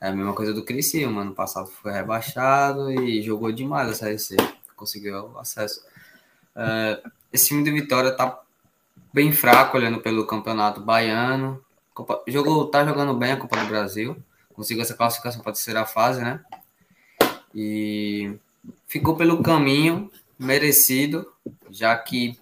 É 0.00 0.08
a 0.08 0.12
mesma 0.12 0.34
coisa 0.34 0.52
do 0.52 0.64
Criciúma, 0.64 1.22
ano 1.22 1.32
passado 1.32 1.68
foi 1.68 1.92
rebaixado 1.92 2.90
e 2.90 3.22
jogou 3.22 3.52
demais 3.52 3.88
a 3.88 3.94
série 3.94 4.18
C, 4.18 4.36
conseguiu 4.76 5.38
acesso. 5.38 5.80
É, 6.56 7.00
esse 7.32 7.48
time 7.48 7.62
de 7.62 7.70
Vitória 7.70 8.10
tá 8.10 8.40
bem 9.12 9.32
fraco 9.32 9.76
olhando 9.76 10.00
pelo 10.00 10.26
campeonato 10.26 10.80
baiano. 10.80 11.64
Copa, 11.94 12.22
jogou, 12.26 12.66
tá 12.66 12.84
jogando 12.84 13.14
bem 13.14 13.32
a 13.32 13.36
Copa 13.36 13.56
do 13.56 13.66
Brasil, 13.66 14.16
conseguiu 14.52 14.82
essa 14.82 14.94
classificação 14.94 15.40
para 15.40 15.52
terceira 15.52 15.86
fase, 15.86 16.20
né? 16.20 16.40
E 17.54 18.34
ficou 18.86 19.16
pelo 19.16 19.42
caminho 19.42 20.10
merecido, 20.38 21.26
já 21.70 21.96
que 21.96 22.38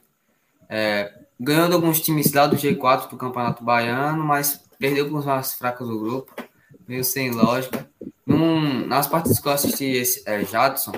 é, 0.68 1.12
ganhou 1.38 1.68
de 1.68 1.74
alguns 1.74 2.00
times 2.00 2.32
lá 2.32 2.46
do 2.46 2.56
G4 2.56 3.08
do 3.08 3.16
Campeonato 3.16 3.64
Baiano, 3.64 4.24
mas 4.24 4.62
perdeu 4.78 5.08
com 5.08 5.16
os 5.16 5.24
mais 5.24 5.54
fracos 5.54 5.88
do 5.88 5.98
grupo, 5.98 6.34
meio 6.86 7.04
sem 7.04 7.30
lógica. 7.30 7.88
Num, 8.26 8.86
nas 8.86 9.06
partes 9.06 9.38
que 9.38 9.48
eu 9.48 9.52
assisti 9.52 9.86
esse, 9.86 10.22
é, 10.26 10.44
Jadson, 10.44 10.92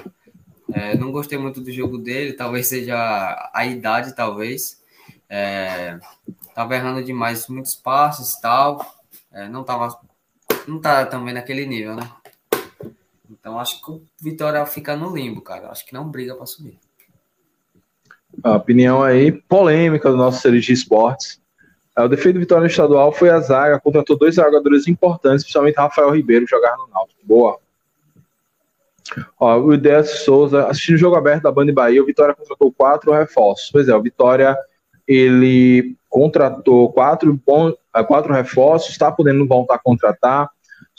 é, 0.72 0.96
não 0.96 1.12
gostei 1.12 1.38
muito 1.38 1.60
do 1.60 1.70
jogo 1.70 1.98
dele, 1.98 2.32
talvez 2.32 2.66
seja 2.66 3.50
a 3.52 3.66
idade, 3.66 4.14
talvez. 4.14 4.80
É, 5.28 5.98
tava 6.54 6.74
errando 6.74 7.04
demais 7.04 7.48
muitos 7.48 7.74
passos 7.74 8.34
e 8.34 8.40
tal. 8.40 9.02
É, 9.32 9.48
não 9.48 9.64
tava. 9.64 9.98
Não 10.66 10.80
tá 10.80 11.06
também 11.06 11.34
naquele 11.34 11.66
nível, 11.66 11.96
né? 11.96 12.10
Então 13.42 13.58
acho 13.58 13.84
que 13.84 13.90
o 13.90 14.00
Vitória 14.22 14.64
fica 14.64 14.96
no 14.96 15.12
limbo, 15.12 15.40
cara. 15.40 15.68
Acho 15.68 15.84
que 15.84 15.92
não 15.92 16.08
briga 16.08 16.36
para 16.36 16.46
subir. 16.46 16.78
A 18.44 18.54
opinião 18.54 19.02
aí 19.02 19.32
polêmica 19.32 20.08
do 20.08 20.16
nosso 20.16 20.40
Serigi 20.40 20.72
Esportes. 20.72 21.42
É, 21.98 22.02
o 22.02 22.08
defeito 22.08 22.36
do 22.36 22.40
Vitória 22.40 22.62
no 22.62 22.70
estadual 22.70 23.10
foi 23.10 23.30
a 23.30 23.40
zaga, 23.40 23.80
contratou 23.80 24.16
dois 24.16 24.36
jogadores 24.36 24.86
importantes, 24.86 25.42
principalmente 25.42 25.74
Rafael 25.74 26.10
Ribeiro, 26.10 26.46
jogar 26.46 26.76
no 26.76 26.86
Náutico. 26.86 27.20
Boa. 27.24 27.58
Ó, 29.40 29.58
o 29.58 29.74
Idécio 29.74 30.24
Souza, 30.24 30.68
assistindo 30.68 30.94
o 30.94 30.98
jogo 30.98 31.16
aberto 31.16 31.42
da 31.42 31.50
Banda 31.50 31.72
Bahia, 31.72 32.00
o 32.00 32.06
Vitória 32.06 32.36
contratou 32.36 32.72
quatro 32.72 33.12
reforços. 33.12 33.70
Pois 33.72 33.88
é, 33.88 33.94
o 33.94 34.00
Vitória 34.00 34.56
ele 35.06 35.96
contratou 36.08 36.92
quatro, 36.92 37.38
é, 37.92 38.04
quatro 38.04 38.32
reforços, 38.32 38.92
está 38.92 39.10
podendo 39.10 39.46
voltar 39.48 39.74
a 39.74 39.78
contratar. 39.80 40.48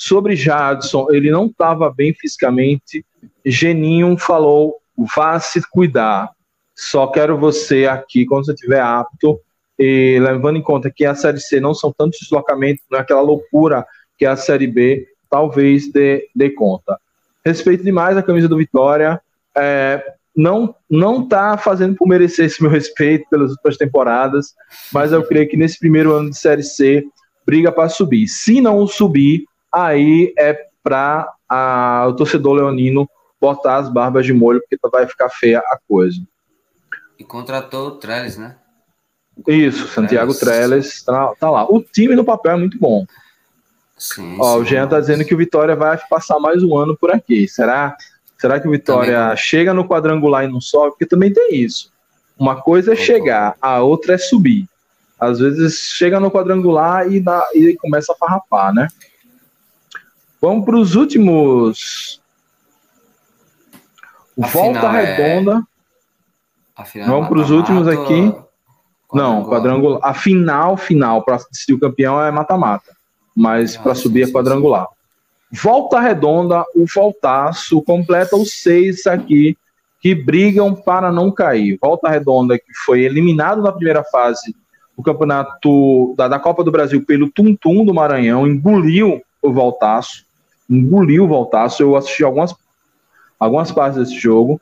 Sobre 0.05 0.35
Jadson, 0.35 1.07
ele 1.11 1.31
não 1.31 1.45
estava 1.45 1.89
bem 1.89 2.13
fisicamente. 2.13 3.05
Geninho 3.45 4.17
falou: 4.17 4.75
vá 5.15 5.39
se 5.39 5.61
cuidar. 5.69 6.29
Só 6.75 7.07
quero 7.07 7.37
você 7.37 7.85
aqui 7.85 8.25
quando 8.25 8.45
você 8.45 8.51
estiver 8.51 8.81
apto. 8.81 9.39
E 9.79 10.19
levando 10.19 10.57
em 10.57 10.61
conta 10.61 10.91
que 10.93 11.05
a 11.05 11.15
Série 11.15 11.39
C 11.39 11.61
não 11.61 11.73
são 11.73 11.93
tantos 11.97 12.19
deslocamentos, 12.19 12.83
não 12.91 12.99
é 12.99 13.01
aquela 13.01 13.21
loucura 13.21 13.85
que 14.17 14.25
a 14.25 14.35
Série 14.35 14.67
B, 14.67 15.07
talvez 15.29 15.89
dê, 15.89 16.27
dê 16.35 16.49
conta. 16.49 16.99
Respeito 17.45 17.81
demais 17.81 18.17
a 18.17 18.23
camisa 18.23 18.49
do 18.49 18.57
Vitória. 18.57 19.21
É, 19.55 20.03
não 20.35 20.75
não 20.89 21.25
tá 21.25 21.55
fazendo 21.57 21.95
por 21.95 22.09
merecer 22.09 22.47
esse 22.47 22.61
meu 22.61 22.69
respeito 22.69 23.25
pelas 23.29 23.51
últimas 23.51 23.77
temporadas, 23.77 24.53
mas 24.91 25.13
eu 25.13 25.23
creio 25.23 25.47
que 25.47 25.55
nesse 25.55 25.79
primeiro 25.79 26.11
ano 26.11 26.29
de 26.29 26.37
Série 26.37 26.63
C 26.63 27.05
briga 27.45 27.71
para 27.71 27.87
subir. 27.87 28.27
Se 28.27 28.59
não 28.59 28.85
subir, 28.85 29.45
aí 29.73 30.33
é 30.37 30.67
para 30.83 31.33
o 32.07 32.13
torcedor 32.13 32.53
leonino 32.53 33.09
botar 33.39 33.77
as 33.77 33.89
barbas 33.89 34.25
de 34.25 34.33
molho, 34.33 34.61
porque 34.61 34.77
vai 34.89 35.07
ficar 35.07 35.29
feia 35.29 35.59
a 35.59 35.77
coisa. 35.87 36.21
E 37.17 37.23
contratou 37.23 37.87
o 37.87 37.91
Trellis, 37.91 38.37
né? 38.37 38.57
Isso, 39.47 39.87
Santiago 39.87 40.33
Trellis 40.33 41.03
tá, 41.03 41.33
tá, 41.39 41.49
lá. 41.49 41.65
O 41.65 41.81
time 41.81 42.15
no 42.15 42.23
papel 42.23 42.53
é 42.53 42.57
muito 42.57 42.77
bom. 42.77 43.05
Sim, 43.97 44.37
Ó, 44.39 44.55
sim, 44.55 44.61
o 44.61 44.65
Jean 44.65 44.87
tá 44.87 44.99
dizendo 44.99 45.25
que 45.25 45.33
o 45.33 45.37
Vitória 45.37 45.75
vai 45.75 45.97
passar 46.09 46.39
mais 46.39 46.61
um 46.63 46.77
ano 46.77 46.95
por 46.95 47.11
aqui. 47.11 47.47
Será? 47.47 47.95
Será 48.37 48.59
que 48.59 48.67
o 48.67 48.71
Vitória 48.71 49.19
também. 49.19 49.37
chega 49.37 49.73
no 49.73 49.87
quadrangular 49.87 50.43
e 50.43 50.47
não 50.47 50.61
sobe? 50.61 50.91
Porque 50.91 51.05
também 51.05 51.31
tem 51.31 51.55
isso. 51.55 51.91
Uma 52.37 52.61
coisa 52.61 52.93
é 52.93 52.95
chegar, 52.95 53.55
a 53.61 53.81
outra 53.81 54.15
é 54.15 54.17
subir. 54.17 54.67
Às 55.19 55.39
vezes 55.39 55.93
chega 55.95 56.19
no 56.19 56.31
quadrangular 56.31 57.11
e, 57.11 57.19
dá, 57.19 57.45
e 57.53 57.75
começa 57.77 58.11
a 58.11 58.15
farrapar, 58.15 58.73
né? 58.73 58.87
Vamos 60.43 60.65
para 60.65 60.75
os 60.75 60.93
últimos. 60.95 62.21
A 64.41 64.45
Volta 64.45 64.91
Redonda. 64.91 65.63
É... 66.77 67.05
Vamos 67.05 67.29
para 67.29 67.39
os 67.39 67.49
últimos 67.49 67.87
aqui. 67.87 68.35
Não, 69.13 69.45
quadrangular. 69.45 70.01
A 70.03 70.13
final, 70.13 70.75
final, 70.75 71.23
para 71.23 71.37
decidir 71.49 71.75
o 71.75 71.79
campeão 71.79 72.21
é 72.21 72.29
mata-mata. 72.29 72.91
Mas 73.33 73.77
para 73.77 73.95
subir 73.95 74.23
é 74.23 74.31
quadrangular. 74.33 74.85
Volta 75.49 76.01
Redonda, 76.01 76.65
o 76.75 76.85
Voltaço, 76.93 77.81
completa 77.81 78.35
os 78.35 78.51
seis 78.51 79.07
aqui 79.07 79.57
que 80.01 80.13
brigam 80.13 80.75
para 80.75 81.09
não 81.09 81.31
cair. 81.31 81.77
Volta 81.81 82.09
Redonda, 82.09 82.59
que 82.59 82.73
foi 82.85 83.03
eliminado 83.03 83.61
na 83.61 83.71
primeira 83.71 84.03
fase 84.03 84.53
do 84.97 85.01
campeonato 85.01 86.13
da, 86.17 86.27
da 86.27 86.37
Copa 86.37 86.65
do 86.65 86.71
Brasil 86.71 87.05
pelo 87.05 87.31
Tum 87.31 87.55
Tum 87.55 87.85
do 87.85 87.93
Maranhão, 87.93 88.45
engoliu 88.45 89.21
o 89.41 89.53
Voltaço, 89.53 90.25
engoliu 90.69 91.23
o 91.25 91.27
Voltaço. 91.27 91.83
Eu 91.83 91.95
assisti 91.95 92.23
algumas, 92.23 92.55
algumas 93.39 93.71
partes 93.71 93.99
desse 93.99 94.19
jogo. 94.19 94.59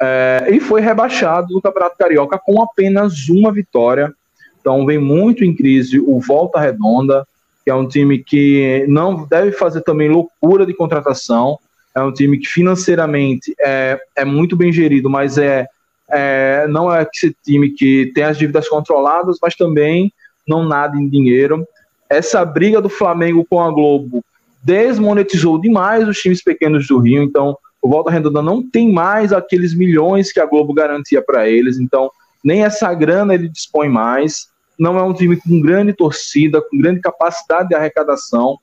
É, 0.00 0.48
e 0.50 0.60
foi 0.60 0.80
rebaixado 0.80 1.54
no 1.54 1.62
Campeonato 1.62 1.96
Carioca 1.96 2.38
com 2.38 2.62
apenas 2.62 3.28
uma 3.28 3.52
vitória. 3.52 4.12
Então 4.60 4.84
vem 4.86 4.98
muito 4.98 5.44
em 5.44 5.54
crise 5.54 6.00
o 6.00 6.20
Volta 6.20 6.60
Redonda 6.60 7.26
que 7.64 7.70
é 7.70 7.74
um 7.74 7.86
time 7.86 8.18
que 8.18 8.84
não 8.88 9.24
deve 9.26 9.52
fazer 9.52 9.82
também 9.82 10.08
loucura 10.08 10.66
de 10.66 10.74
contratação. 10.74 11.58
É 11.94 12.00
um 12.02 12.12
time 12.12 12.38
que 12.38 12.46
financeiramente 12.46 13.54
é, 13.60 14.00
é 14.16 14.24
muito 14.24 14.56
bem 14.56 14.72
gerido, 14.72 15.08
mas 15.08 15.38
é, 15.38 15.66
é 16.10 16.66
não 16.68 16.92
é 16.92 17.06
esse 17.12 17.36
time 17.44 17.70
que 17.70 18.10
tem 18.14 18.24
as 18.24 18.36
dívidas 18.36 18.68
controladas, 18.68 19.38
mas 19.40 19.54
também 19.54 20.12
não 20.46 20.64
nada 20.64 20.96
em 20.96 21.08
dinheiro. 21.08 21.66
Essa 22.08 22.44
briga 22.44 22.80
do 22.80 22.88
Flamengo 22.88 23.46
com 23.48 23.60
a 23.60 23.70
Globo 23.70 24.24
desmonetizou 24.64 25.60
demais 25.60 26.06
os 26.06 26.18
times 26.18 26.42
pequenos 26.42 26.86
do 26.86 26.98
Rio, 26.98 27.22
então 27.22 27.56
o 27.80 27.88
Volta 27.88 28.10
Redonda 28.10 28.40
não 28.40 28.62
tem 28.62 28.92
mais 28.92 29.32
aqueles 29.32 29.74
milhões 29.74 30.32
que 30.32 30.40
a 30.40 30.46
Globo 30.46 30.72
garantia 30.72 31.20
para 31.20 31.48
eles, 31.48 31.78
então 31.78 32.10
nem 32.44 32.64
essa 32.64 32.92
grana 32.94 33.34
ele 33.34 33.48
dispõe 33.48 33.88
mais 33.88 34.52
não 34.78 34.98
é 34.98 35.02
um 35.02 35.14
time 35.14 35.36
com 35.36 35.60
grande 35.60 35.92
torcida, 35.92 36.60
com 36.60 36.76
grande 36.76 37.00
capacidade 37.00 37.68
de 37.68 37.74
arrecadação. 37.74 38.58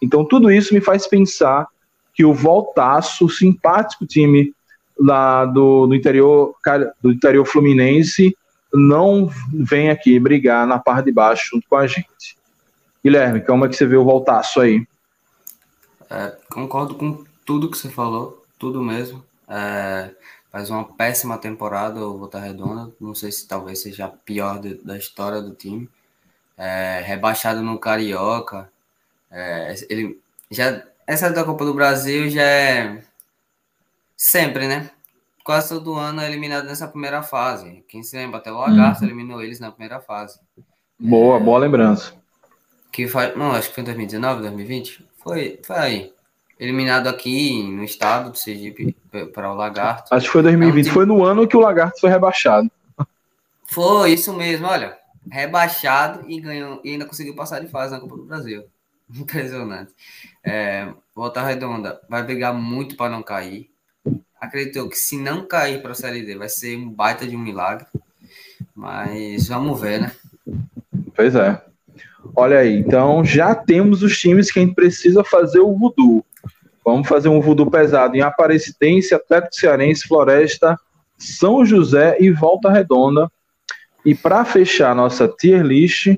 Então, 0.00 0.24
tudo 0.24 0.50
isso 0.50 0.74
me 0.74 0.80
faz 0.80 1.06
pensar 1.06 1.66
que 2.14 2.24
o 2.24 2.32
Voltaço, 2.32 3.26
o 3.26 3.30
simpático 3.30 4.06
time 4.06 4.54
lá 4.96 5.44
do, 5.44 5.88
do, 5.88 5.94
interior, 5.94 6.54
do 7.02 7.10
interior 7.10 7.44
fluminense, 7.44 8.36
não 8.72 9.28
vem 9.52 9.90
aqui 9.90 10.18
brigar 10.18 10.66
na 10.66 10.78
parte 10.78 11.06
de 11.06 11.12
baixo 11.12 11.50
junto 11.52 11.68
com 11.68 11.76
a 11.76 11.86
gente. 11.86 12.36
Guilherme, 13.02 13.40
como 13.40 13.64
é 13.64 13.68
que 13.68 13.74
você 13.74 13.86
vê 13.86 13.96
o 13.96 14.04
Voltaço 14.04 14.60
aí? 14.60 14.86
É, 16.14 16.38
concordo 16.52 16.94
com 16.94 17.24
tudo 17.44 17.68
que 17.68 17.76
você 17.76 17.90
falou, 17.90 18.44
tudo 18.58 18.80
mesmo. 18.82 19.24
É, 19.48 20.10
faz 20.50 20.70
uma 20.70 20.84
péssima 20.84 21.36
temporada 21.36 22.06
o 22.06 22.18
Volta 22.18 22.38
Redonda. 22.38 22.92
Não 23.00 23.14
sei 23.14 23.32
se 23.32 23.48
talvez 23.48 23.82
seja 23.82 24.06
a 24.06 24.08
pior 24.08 24.60
de, 24.60 24.74
da 24.74 24.96
história 24.96 25.42
do 25.42 25.54
time. 25.54 25.88
É, 26.56 27.02
rebaixado 27.04 27.62
no 27.62 27.78
Carioca. 27.78 28.70
É, 29.30 29.74
ele 29.90 30.20
já 30.50 30.84
essa 31.06 31.30
da 31.30 31.44
Copa 31.44 31.64
do 31.64 31.74
Brasil 31.74 32.30
já 32.30 32.42
é 32.42 33.02
sempre, 34.16 34.68
né? 34.68 34.90
Quase 35.44 35.68
todo 35.68 35.94
ano 35.94 36.22
é 36.22 36.26
eliminado 36.26 36.64
nessa 36.64 36.88
primeira 36.88 37.22
fase. 37.22 37.84
Quem 37.88 38.02
se 38.02 38.16
lembra, 38.16 38.38
até 38.38 38.50
o 38.50 38.56
Lagarto 38.56 39.00
uhum. 39.02 39.08
eliminou 39.08 39.42
eles 39.42 39.60
na 39.60 39.70
primeira 39.70 40.00
fase. 40.00 40.40
Boa, 40.98 41.38
boa 41.38 41.58
lembrança. 41.58 42.14
Que 42.90 43.06
faz, 43.06 43.36
não, 43.36 43.52
acho 43.52 43.68
que 43.68 43.74
foi 43.74 43.82
em 43.82 43.86
2019, 43.86 44.42
2020. 44.42 45.04
Foi, 45.24 45.58
foi 45.64 45.76
aí 45.76 46.14
eliminado 46.58 47.08
aqui 47.08 47.62
no 47.62 47.82
estado 47.82 48.30
do 48.30 48.38
Sergipe 48.38 48.94
para 49.32 49.50
o 49.50 49.56
Lagarto. 49.56 50.14
Acho 50.14 50.26
que 50.26 50.32
foi 50.32 50.42
2020, 50.42 50.86
é 50.86 50.90
um 50.90 50.92
foi 50.92 51.06
no 51.06 51.24
ano 51.24 51.48
que 51.48 51.56
o 51.56 51.60
Lagarto 51.60 52.00
foi 52.00 52.10
rebaixado. 52.10 52.70
Foi 53.64 54.12
isso 54.12 54.32
mesmo, 54.34 54.66
olha, 54.66 54.96
rebaixado 55.30 56.30
e 56.30 56.40
ganhou 56.40 56.80
e 56.84 56.90
ainda 56.90 57.06
conseguiu 57.06 57.34
passar 57.34 57.60
de 57.60 57.68
fase 57.68 57.92
na 57.92 58.00
Copa 58.00 58.16
do 58.16 58.24
Brasil. 58.24 58.64
Impressionante. 59.12 59.92
É, 60.42 60.92
Volta 61.14 61.42
Redonda 61.42 62.00
vai 62.08 62.22
brigar 62.22 62.54
muito 62.54 62.96
para 62.96 63.10
não 63.10 63.22
cair. 63.22 63.70
Acreditou 64.40 64.88
que 64.88 64.96
se 64.96 65.16
não 65.16 65.46
cair 65.46 65.80
para 65.80 65.92
a 65.92 65.94
Série 65.94 66.22
D 66.22 66.36
vai 66.36 66.48
ser 66.50 66.76
um 66.76 66.90
baita 66.90 67.26
de 67.26 67.34
um 67.34 67.38
milagre. 67.40 67.86
Mas 68.74 69.48
vamos 69.48 69.80
ver, 69.80 70.00
né? 70.00 70.12
Pois 71.14 71.34
é. 71.34 71.62
Olha 72.34 72.58
aí, 72.58 72.78
então 72.78 73.24
já 73.24 73.54
temos 73.54 74.02
os 74.02 74.18
times 74.18 74.50
que 74.50 74.58
a 74.58 74.62
gente 74.62 74.74
precisa 74.74 75.24
fazer 75.24 75.60
o 75.60 75.76
voodoo. 75.76 76.24
Vamos 76.84 77.08
fazer 77.08 77.28
um 77.28 77.40
voodoo 77.40 77.70
pesado 77.70 78.16
em 78.16 78.20
Aparecidense, 78.20 79.14
Atlético 79.14 79.54
Cearense, 79.54 80.06
Floresta, 80.06 80.78
São 81.18 81.64
José 81.64 82.16
e 82.20 82.30
Volta 82.30 82.70
Redonda. 82.70 83.30
E 84.04 84.14
para 84.14 84.44
fechar 84.44 84.94
nossa 84.94 85.26
tier 85.26 85.62
list, 85.62 86.14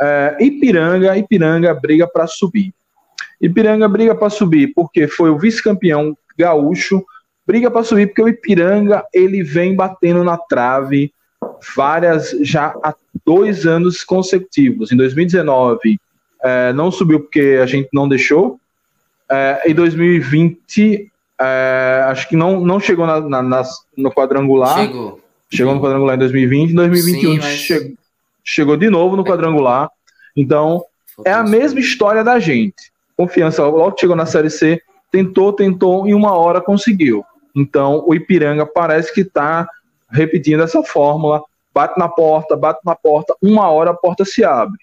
é, 0.00 0.36
Ipiranga, 0.40 1.16
Ipiranga 1.16 1.74
briga 1.74 2.08
para 2.08 2.26
subir. 2.26 2.72
Ipiranga 3.40 3.88
briga 3.88 4.14
para 4.14 4.30
subir 4.30 4.72
porque 4.74 5.06
foi 5.06 5.30
o 5.30 5.38
vice-campeão 5.38 6.16
gaúcho, 6.38 7.04
briga 7.46 7.70
para 7.70 7.84
subir 7.84 8.06
porque 8.06 8.22
o 8.22 8.28
Ipiranga 8.28 9.04
ele 9.12 9.42
vem 9.42 9.76
batendo 9.76 10.24
na 10.24 10.38
trave 10.38 11.12
várias 11.76 12.30
já 12.42 12.74
há 12.82 12.94
dois 13.24 13.66
anos 13.66 14.02
consecutivos. 14.04 14.92
Em 14.92 14.96
2019 14.96 15.98
é, 16.42 16.72
não 16.72 16.90
subiu 16.90 17.20
porque 17.20 17.58
a 17.62 17.66
gente 17.66 17.88
não 17.92 18.08
deixou. 18.08 18.58
É, 19.30 19.70
em 19.70 19.74
2020 19.74 21.10
é, 21.40 22.04
acho 22.08 22.28
que 22.28 22.36
não, 22.36 22.60
não 22.60 22.78
chegou 22.78 23.06
na, 23.06 23.42
na, 23.42 23.62
no 23.96 24.12
quadrangular. 24.12 24.86
Chegou. 24.86 25.20
Chegou 25.52 25.74
no 25.74 25.80
quadrangular 25.80 26.16
em 26.16 26.18
2020. 26.18 26.70
Em 26.70 26.74
2021 26.74 27.20
Sim, 27.20 27.38
mas... 27.38 27.58
chegou, 27.58 27.92
chegou 28.44 28.76
de 28.76 28.90
novo 28.90 29.16
no 29.16 29.24
quadrangular. 29.24 29.90
Então, 30.36 30.84
é 31.24 31.32
a 31.32 31.42
mesma 31.42 31.80
história 31.80 32.22
da 32.22 32.38
gente. 32.38 32.92
Confiança, 33.16 33.64
logo 33.64 33.92
que 33.92 34.00
chegou 34.00 34.16
na 34.16 34.26
Série 34.26 34.50
C, 34.50 34.80
tentou, 35.10 35.52
tentou, 35.52 36.06
e 36.06 36.14
uma 36.14 36.32
hora 36.36 36.60
conseguiu. 36.60 37.24
Então, 37.54 38.04
o 38.06 38.14
Ipiranga 38.14 38.64
parece 38.64 39.12
que 39.12 39.22
está 39.22 39.68
repetindo 40.10 40.62
essa 40.62 40.82
fórmula. 40.82 41.42
Bate 41.72 41.98
na 41.98 42.08
porta, 42.08 42.56
bate 42.56 42.80
na 42.84 42.94
porta, 42.94 43.34
uma 43.40 43.68
hora 43.70 43.90
a 43.90 43.94
porta 43.94 44.24
se 44.24 44.44
abre. 44.44 44.78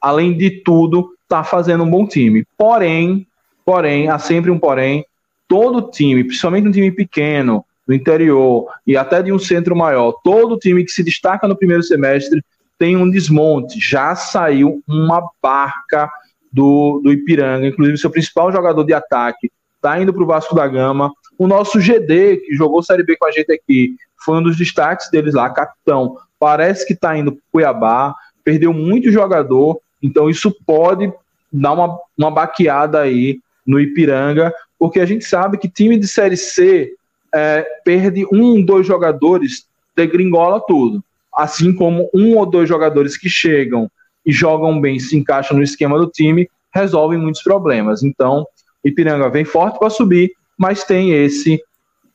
Além 0.00 0.36
de 0.36 0.50
tudo, 0.62 1.12
está 1.22 1.44
fazendo 1.44 1.84
um 1.84 1.90
bom 1.90 2.06
time. 2.06 2.46
Porém, 2.56 3.26
porém, 3.64 4.08
há 4.08 4.18
sempre 4.18 4.50
um 4.50 4.58
porém, 4.58 5.04
todo 5.46 5.90
time, 5.90 6.24
principalmente 6.24 6.68
um 6.68 6.72
time 6.72 6.90
pequeno, 6.90 7.64
do 7.86 7.94
interior 7.94 8.66
e 8.86 8.96
até 8.96 9.20
de 9.20 9.32
um 9.32 9.38
centro 9.38 9.74
maior, 9.74 10.12
todo 10.22 10.58
time 10.58 10.84
que 10.84 10.92
se 10.92 11.02
destaca 11.02 11.48
no 11.48 11.56
primeiro 11.56 11.82
semestre 11.82 12.40
tem 12.78 12.96
um 12.96 13.10
desmonte. 13.10 13.80
Já 13.80 14.14
saiu 14.14 14.80
uma 14.86 15.28
barca 15.42 16.08
do, 16.52 17.00
do 17.02 17.12
Ipiranga, 17.12 17.66
inclusive 17.66 17.98
seu 17.98 18.10
principal 18.10 18.52
jogador 18.52 18.84
de 18.84 18.94
ataque 18.94 19.50
está 19.80 20.00
indo 20.00 20.12
para 20.12 20.22
o 20.22 20.26
Vasco 20.26 20.54
da 20.54 20.68
Gama. 20.68 21.10
O 21.38 21.48
nosso 21.48 21.80
GD, 21.80 22.36
que 22.38 22.54
jogou 22.54 22.82
Série 22.82 23.02
B 23.02 23.16
com 23.16 23.26
a 23.26 23.32
gente 23.32 23.50
aqui, 23.50 23.96
foi 24.24 24.38
um 24.38 24.42
dos 24.42 24.56
destaques 24.56 25.10
deles 25.10 25.34
lá, 25.34 25.48
capitão. 25.50 26.16
Parece 26.40 26.84
que 26.84 26.94
está 26.94 27.16
indo 27.16 27.32
para 27.32 27.42
Cuiabá, 27.52 28.14
perdeu 28.42 28.72
muito 28.72 29.12
jogador, 29.12 29.78
então 30.02 30.28
isso 30.28 30.50
pode 30.66 31.12
dar 31.52 31.72
uma, 31.72 31.96
uma 32.18 32.30
baqueada 32.30 33.00
aí 33.00 33.38
no 33.64 33.78
Ipiranga, 33.78 34.52
porque 34.76 34.98
a 34.98 35.06
gente 35.06 35.24
sabe 35.24 35.56
que 35.58 35.68
time 35.68 35.96
de 35.96 36.08
Série 36.08 36.36
C 36.36 36.94
é, 37.32 37.64
perde 37.84 38.26
um, 38.32 38.60
dois 38.60 38.84
jogadores, 38.84 39.66
degringola 39.94 40.60
tudo 40.66 41.04
assim 41.34 41.72
como 41.72 42.08
um 42.12 42.36
ou 42.36 42.46
dois 42.46 42.68
jogadores 42.68 43.16
que 43.16 43.28
chegam 43.28 43.90
e 44.24 44.32
jogam 44.32 44.80
bem, 44.80 44.98
se 44.98 45.16
encaixam 45.16 45.56
no 45.56 45.62
esquema 45.62 45.98
do 45.98 46.06
time, 46.06 46.48
resolvem 46.72 47.18
muitos 47.18 47.42
problemas. 47.42 48.02
Então, 48.02 48.46
Ipiranga 48.84 49.28
vem 49.28 49.44
forte 49.44 49.78
para 49.78 49.90
subir, 49.90 50.32
mas 50.58 50.84
tem 50.84 51.12
esse 51.12 51.62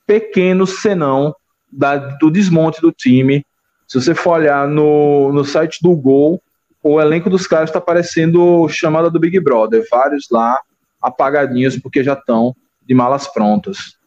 pequeno 0.05 0.67
senão 0.67 1.35
da, 1.71 1.97
do 1.97 2.29
desmonte 2.29 2.81
do 2.81 2.91
time. 2.91 3.45
Se 3.87 3.99
você 3.99 4.15
for 4.15 4.39
olhar 4.39 4.67
no, 4.67 5.31
no 5.31 5.45
site 5.45 5.79
do 5.81 5.95
Gol, 5.95 6.41
o 6.81 6.99
elenco 6.99 7.29
dos 7.29 7.47
caras 7.47 7.69
está 7.69 7.81
parecendo 7.81 8.67
chamada 8.69 9.09
do 9.09 9.19
Big 9.19 9.39
Brother. 9.39 9.85
Vários 9.89 10.27
lá 10.29 10.59
apagadinhos 11.01 11.77
porque 11.77 12.03
já 12.03 12.13
estão 12.13 12.55
de 12.85 12.93
malas 12.93 13.27
prontas. 13.27 13.97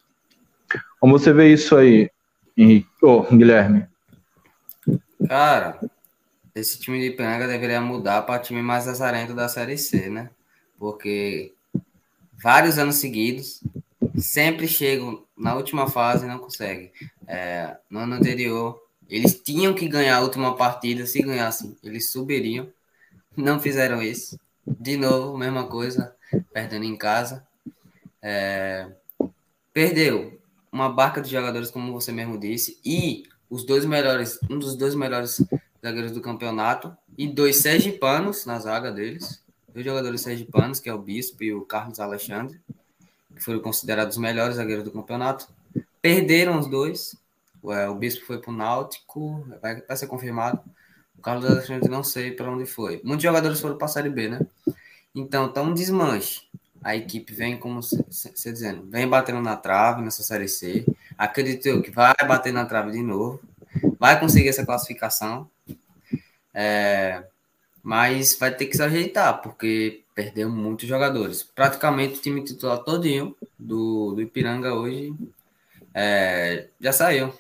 Como 1.01 1.19
você 1.19 1.33
vê 1.33 1.53
isso 1.53 1.77
aí, 1.77 2.11
Henrique? 2.57 2.89
Oh, 3.03 3.23
Guilherme? 3.23 3.87
Cara, 5.29 5.79
esse 6.55 6.79
time 6.79 7.01
de 7.01 7.07
Ipiranga 7.09 7.47
deveria 7.47 7.81
mudar 7.81 8.23
para 8.23 8.41
time 8.41 8.63
mais 8.63 8.89
azarento 8.89 9.35
da 9.35 9.49
Série 9.49 9.79
C, 9.79 10.09
né? 10.09 10.31
Porque 10.79 11.55
vários 12.43 12.79
anos 12.79 12.97
seguidos, 12.97 13.61
sempre 14.17 14.67
chegam 14.67 15.25
na 15.37 15.55
última 15.55 15.89
fase 15.89 16.25
e 16.25 16.29
não 16.29 16.39
conseguem. 16.39 16.93
É, 17.27 17.77
no 17.91 18.01
ano 18.01 18.15
anterior, 18.15 18.81
eles 19.09 19.35
tinham 19.35 19.75
que 19.75 19.89
ganhar 19.89 20.17
a 20.17 20.21
última 20.21 20.55
partida, 20.57 21.07
se 21.07 21.23
ganhassem, 21.23 21.77
eles 21.83 22.11
subiriam. 22.11 22.69
Não 23.37 23.59
fizeram 23.59 24.03
isso. 24.03 24.39
De 24.67 24.97
novo, 24.97 25.39
mesma 25.39 25.67
coisa, 25.67 26.15
perdendo 26.53 26.85
em 26.85 26.97
casa. 26.97 27.47
É, 28.21 28.87
perdeu 29.73 30.39
uma 30.71 30.89
barca 30.89 31.23
de 31.23 31.31
jogadores, 31.31 31.71
como 31.71 31.93
você 31.93 32.13
mesmo 32.13 32.39
disse, 32.39 32.79
e 32.85 33.25
os 33.49 33.65
dois 33.65 33.85
melhores, 33.85 34.39
um 34.51 34.59
dos 34.59 34.77
dois 34.77 34.95
melhores 34.95 35.43
zagueiros 35.81 36.13
do 36.13 36.21
campeonato 36.21 36.95
e 37.17 37.27
dois 37.27 37.57
sergipanos 37.57 38.45
na 38.45 38.59
zaga 38.59 38.93
deles. 38.93 39.43
Dois 39.73 39.85
jogadores 39.85 40.21
sergipanos, 40.21 40.81
que 40.81 40.89
é 40.89 40.95
o 40.95 40.99
Bispo 40.99 41.45
e 41.45 41.53
o 41.53 41.63
Carlos 41.63 42.01
Alexandre, 42.01 42.61
que 43.35 43.43
foram 43.43 43.61
considerados 43.61 44.17
os 44.17 44.23
melhores 44.23 44.57
zagueiros 44.57 44.85
do 44.85 44.91
campeonato. 44.91 45.49
Perderam 46.03 46.59
os 46.59 46.67
dois. 46.67 47.17
O 47.63 47.95
Bispo 47.95 48.25
foi 48.27 48.41
para 48.41 48.51
o 48.51 48.57
Náutico, 48.57 49.47
vai, 49.61 49.83
vai 49.83 49.97
ser 49.97 50.07
confirmado. 50.07 50.61
O 51.19 51.23
Carlos 51.23 51.45
Alexandre 51.45 51.89
não 51.89 52.03
sei 52.03 52.31
para 52.31 52.51
onde 52.51 52.65
foi. 52.65 53.01
Muitos 53.05 53.25
jogadores 53.25 53.61
foram 53.61 53.77
para 53.77 53.87
a 53.87 53.89
Série 53.89 54.09
B, 54.09 54.29
né? 54.29 54.41
Então, 55.15 55.53
tá 55.53 55.61
um 55.61 55.75
desmanche. 55.75 56.43
A 56.83 56.95
equipe 56.95 57.33
vem, 57.35 57.59
como 57.59 57.83
você 57.83 58.53
dizendo, 58.53 58.87
vem 58.89 59.09
batendo 59.09 59.41
na 59.41 59.57
trave 59.57 60.03
nessa 60.03 60.23
Série 60.23 60.47
C. 60.47 60.87
Acredito 61.17 61.67
eu 61.67 61.83
que 61.83 61.91
vai 61.91 62.15
bater 62.27 62.53
na 62.53 62.65
trave 62.65 62.93
de 62.93 63.03
novo, 63.03 63.41
vai 63.99 64.19
conseguir 64.21 64.49
essa 64.49 64.65
classificação, 64.65 65.51
é, 66.55 67.25
mas 67.83 68.37
vai 68.39 68.55
ter 68.55 68.67
que 68.67 68.77
se 68.77 68.83
ajeitar, 68.83 69.43
porque 69.43 70.05
perdeu 70.15 70.49
muitos 70.49 70.89
jogadores. 70.89 71.43
Praticamente 71.43 72.19
o 72.19 72.23
time 72.23 72.45
titular 72.45 72.79
todinho 72.79 73.37
do, 73.59 74.13
do 74.15 74.23
Ipiranga 74.23 74.75
hoje 74.75 75.13
é, 75.93 76.69
já 76.81 76.93
saiu. 76.93 77.33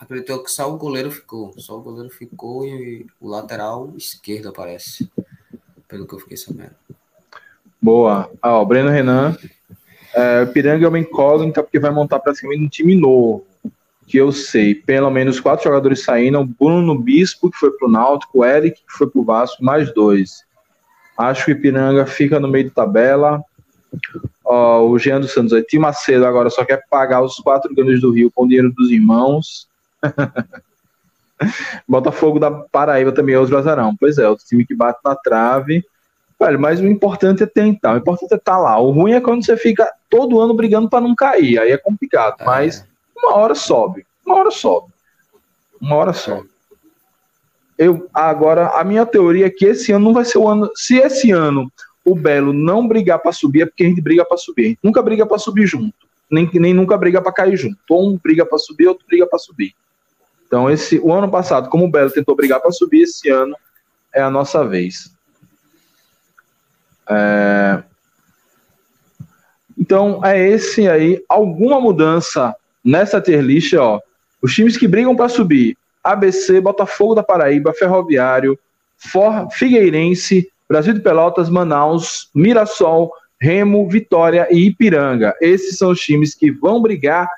Acreditou 0.00 0.42
que 0.42 0.50
só 0.50 0.72
o 0.72 0.78
goleiro 0.78 1.10
ficou. 1.10 1.52
Só 1.58 1.76
o 1.76 1.82
goleiro 1.82 2.08
ficou 2.08 2.66
e 2.66 3.06
o 3.20 3.28
lateral 3.28 3.92
esquerdo 3.96 4.48
aparece. 4.48 5.10
Pelo 5.86 6.06
que 6.06 6.14
eu 6.14 6.18
fiquei 6.18 6.38
sabendo. 6.38 6.74
Boa. 7.80 8.30
Ah, 8.40 8.58
o 8.58 8.64
Breno 8.64 8.88
Renan 8.88 9.36
é, 10.14 10.44
Piranga 10.46 10.86
é 10.86 10.88
uma 10.88 10.98
incógnita 10.98 11.62
porque 11.62 11.78
vai 11.78 11.90
montar 11.90 12.18
praticamente 12.18 12.64
um 12.64 12.68
time 12.68 12.96
novo. 12.96 13.44
Que 14.06 14.16
eu 14.16 14.32
sei, 14.32 14.74
pelo 14.74 15.10
menos 15.10 15.38
quatro 15.38 15.64
jogadores 15.64 16.02
saíram: 16.02 16.46
Bruno 16.46 16.98
Bispo, 16.98 17.50
que 17.50 17.58
foi 17.58 17.70
pro 17.70 17.88
Náutico, 17.88 18.44
Eric, 18.44 18.80
que 18.80 18.92
foi 18.92 19.08
pro 19.08 19.22
Vasco, 19.22 19.62
mais 19.62 19.92
dois. 19.94 20.44
Acho 21.16 21.44
que 21.44 21.52
o 21.52 21.56
Ipiranga 21.56 22.06
fica 22.06 22.40
no 22.40 22.48
meio 22.48 22.64
de 22.64 22.70
tabela. 22.70 23.42
Ó, 24.44 24.88
o 24.88 24.98
Jean 24.98 25.20
dos 25.20 25.32
Santos, 25.32 25.52
Tim 25.68 25.78
Macedo 25.78 26.26
agora 26.26 26.50
só 26.50 26.64
quer 26.64 26.82
pagar 26.90 27.22
os 27.22 27.36
quatro 27.36 27.72
ganhos 27.74 28.00
do 28.00 28.10
Rio 28.10 28.32
com 28.34 28.44
o 28.44 28.48
dinheiro 28.48 28.72
dos 28.72 28.90
irmãos. 28.90 29.69
Botafogo 31.88 32.38
da 32.38 32.50
Paraíba 32.50 33.12
também 33.12 33.34
é 33.34 33.38
outro 33.38 33.56
azarão. 33.56 33.96
Pois 33.98 34.18
é, 34.18 34.28
outro 34.28 34.44
time 34.44 34.64
que 34.64 34.74
bate 34.74 35.00
na 35.04 35.14
trave. 35.14 35.84
Velho, 36.38 36.58
mas 36.58 36.80
o 36.80 36.86
importante 36.86 37.42
é 37.42 37.46
tentar, 37.46 37.94
o 37.94 37.98
importante 37.98 38.32
é 38.32 38.36
estar 38.36 38.52
tá 38.52 38.58
lá. 38.58 38.80
O 38.80 38.90
ruim 38.90 39.12
é 39.12 39.20
quando 39.20 39.44
você 39.44 39.58
fica 39.58 39.86
todo 40.08 40.40
ano 40.40 40.54
brigando 40.54 40.88
para 40.88 41.02
não 41.02 41.14
cair, 41.14 41.58
aí 41.58 41.70
é 41.70 41.76
complicado, 41.76 42.36
é. 42.38 42.44
mas 42.46 42.82
uma 43.14 43.36
hora 43.36 43.54
sobe, 43.54 44.06
uma 44.24 44.36
hora 44.36 44.50
sobe. 44.50 44.90
Uma 45.78 45.96
hora 45.96 46.12
sobe. 46.14 46.48
Eu, 47.76 48.08
agora, 48.12 48.68
a 48.68 48.84
minha 48.84 49.04
teoria 49.04 49.46
é 49.46 49.50
que 49.50 49.66
esse 49.66 49.92
ano 49.92 50.06
não 50.06 50.14
vai 50.14 50.24
ser 50.24 50.38
o 50.38 50.48
ano. 50.48 50.70
Se 50.74 50.96
esse 50.96 51.30
ano 51.30 51.70
o 52.04 52.14
Belo 52.14 52.52
não 52.52 52.88
brigar 52.88 53.18
para 53.18 53.32
subir, 53.32 53.62
é 53.62 53.66
porque 53.66 53.84
a 53.84 53.88
gente 53.88 54.00
briga 54.00 54.24
para 54.24 54.36
subir. 54.36 54.64
A 54.64 54.68
gente 54.68 54.80
nunca 54.82 55.02
briga 55.02 55.26
para 55.26 55.38
subir 55.38 55.66
junto, 55.66 55.94
nem, 56.30 56.48
nem 56.54 56.72
nunca 56.72 56.96
briga 56.96 57.20
para 57.20 57.32
cair 57.32 57.56
junto. 57.56 57.76
Um 57.90 58.18
briga 58.22 58.46
para 58.46 58.58
subir, 58.58 58.86
outro 58.86 59.06
briga 59.06 59.26
para 59.26 59.38
subir. 59.38 59.74
Então, 60.50 60.68
esse, 60.68 60.98
o 60.98 61.12
ano 61.12 61.30
passado, 61.30 61.70
como 61.70 61.84
o 61.84 61.88
Belo 61.88 62.10
tentou 62.10 62.34
brigar 62.34 62.60
para 62.60 62.72
subir, 62.72 63.02
esse 63.02 63.30
ano 63.30 63.54
é 64.12 64.20
a 64.20 64.28
nossa 64.28 64.66
vez. 64.66 65.14
É... 67.08 67.80
Então, 69.78 70.20
é 70.24 70.36
esse 70.48 70.88
aí. 70.88 71.22
Alguma 71.28 71.80
mudança 71.80 72.52
nessa 72.84 73.20
tier 73.20 73.40
list, 73.40 73.74
ó. 73.74 74.00
Os 74.42 74.52
times 74.52 74.76
que 74.76 74.88
brigam 74.88 75.14
para 75.14 75.28
subir: 75.28 75.78
ABC, 76.02 76.60
Botafogo 76.60 77.14
da 77.14 77.22
Paraíba, 77.22 77.72
Ferroviário, 77.72 78.58
For, 78.96 79.48
Figueirense, 79.52 80.50
Brasil 80.68 80.94
de 80.94 81.00
Pelotas, 81.00 81.48
Manaus, 81.48 82.28
Mirassol, 82.34 83.12
Remo, 83.40 83.88
Vitória 83.88 84.48
e 84.50 84.66
Ipiranga. 84.66 85.32
Esses 85.40 85.78
são 85.78 85.92
os 85.92 86.00
times 86.00 86.34
que 86.34 86.50
vão 86.50 86.82
brigar 86.82 87.28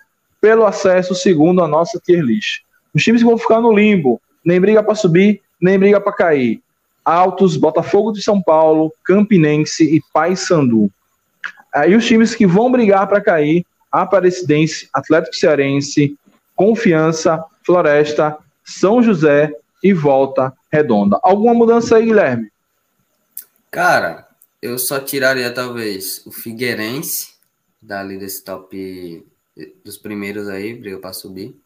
pelo 0.40 0.64
acesso 0.64 1.14
segundo 1.14 1.62
a 1.62 1.68
nossa 1.68 2.00
tier 2.00 2.24
list. 2.24 2.62
Os 2.94 3.02
times 3.02 3.22
que 3.22 3.28
vão 3.28 3.38
ficar 3.38 3.60
no 3.60 3.72
limbo, 3.72 4.20
nem 4.44 4.60
briga 4.60 4.82
para 4.82 4.94
subir, 4.94 5.40
nem 5.60 5.78
briga 5.78 6.00
para 6.00 6.12
cair. 6.12 6.62
Altos, 7.04 7.56
Botafogo 7.56 8.12
de 8.12 8.22
São 8.22 8.40
Paulo, 8.40 8.92
Campinense 9.04 9.84
e 9.84 10.00
Paysandu. 10.12 10.90
Aí 11.74 11.94
os 11.94 12.06
times 12.06 12.34
que 12.34 12.46
vão 12.46 12.70
brigar 12.70 13.08
para 13.08 13.20
cair, 13.20 13.64
Aparecidense, 13.90 14.88
Atlético 14.92 15.36
Cearense, 15.36 16.16
Confiança, 16.54 17.42
Floresta, 17.64 18.36
São 18.64 19.02
José, 19.02 19.52
e 19.82 19.92
Volta 19.92 20.52
Redonda. 20.70 21.18
Alguma 21.22 21.52
mudança 21.52 21.96
aí, 21.96 22.06
Guilherme? 22.06 22.50
Cara, 23.70 24.28
eu 24.60 24.78
só 24.78 25.00
tiraria 25.00 25.52
talvez 25.52 26.24
o 26.24 26.30
Figueirense 26.30 27.32
dali 27.80 28.16
desse 28.16 28.44
top 28.44 29.26
dos 29.84 29.98
primeiros 29.98 30.48
aí, 30.48 30.74
briga 30.74 30.98
para 30.98 31.12
subir. 31.12 31.56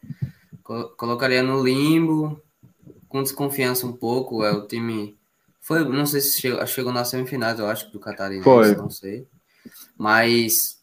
Colocaria 0.97 1.41
no 1.41 1.63
limbo, 1.63 2.41
com 3.07 3.23
desconfiança 3.23 3.87
um 3.87 3.93
pouco. 3.93 4.43
É 4.43 4.51
o 4.51 4.67
time. 4.67 5.17
Foi, 5.61 5.83
não 5.87 6.05
sei 6.05 6.21
se 6.21 6.41
chegou, 6.41 6.67
chegou 6.67 6.93
nas 6.93 7.09
semifinais, 7.09 7.59
eu 7.59 7.67
acho, 7.67 7.91
do 7.91 7.99
Catarinense, 7.99 8.43
Foi. 8.43 8.75
não 8.75 8.89
sei. 8.89 9.27
Mas 9.97 10.81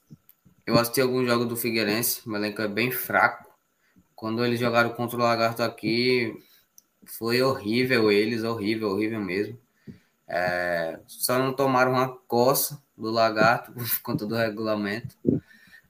eu 0.67 0.79
assisti 0.79 1.01
alguns 1.01 1.27
jogos 1.27 1.47
do 1.47 1.57
Figueirense, 1.57 2.27
o 2.27 2.35
elenco 2.35 2.63
é 2.63 2.69
bem 2.69 2.91
fraco. 2.91 3.51
Quando 4.15 4.45
eles 4.45 4.59
jogaram 4.59 4.91
contra 4.91 5.17
o 5.19 5.23
Lagarto 5.23 5.63
aqui, 5.63 6.35
foi 7.05 7.43
horrível 7.43 8.11
eles, 8.11 8.45
horrível, 8.45 8.91
horrível 8.91 9.21
mesmo. 9.21 9.59
É, 10.27 10.99
só 11.07 11.39
não 11.39 11.53
tomaram 11.53 11.93
uma 11.93 12.09
coça 12.27 12.83
do 12.97 13.11
Lagarto 13.11 13.73
por 13.77 14.01
conta 14.03 14.27
do 14.27 14.35
regulamento. 14.35 15.17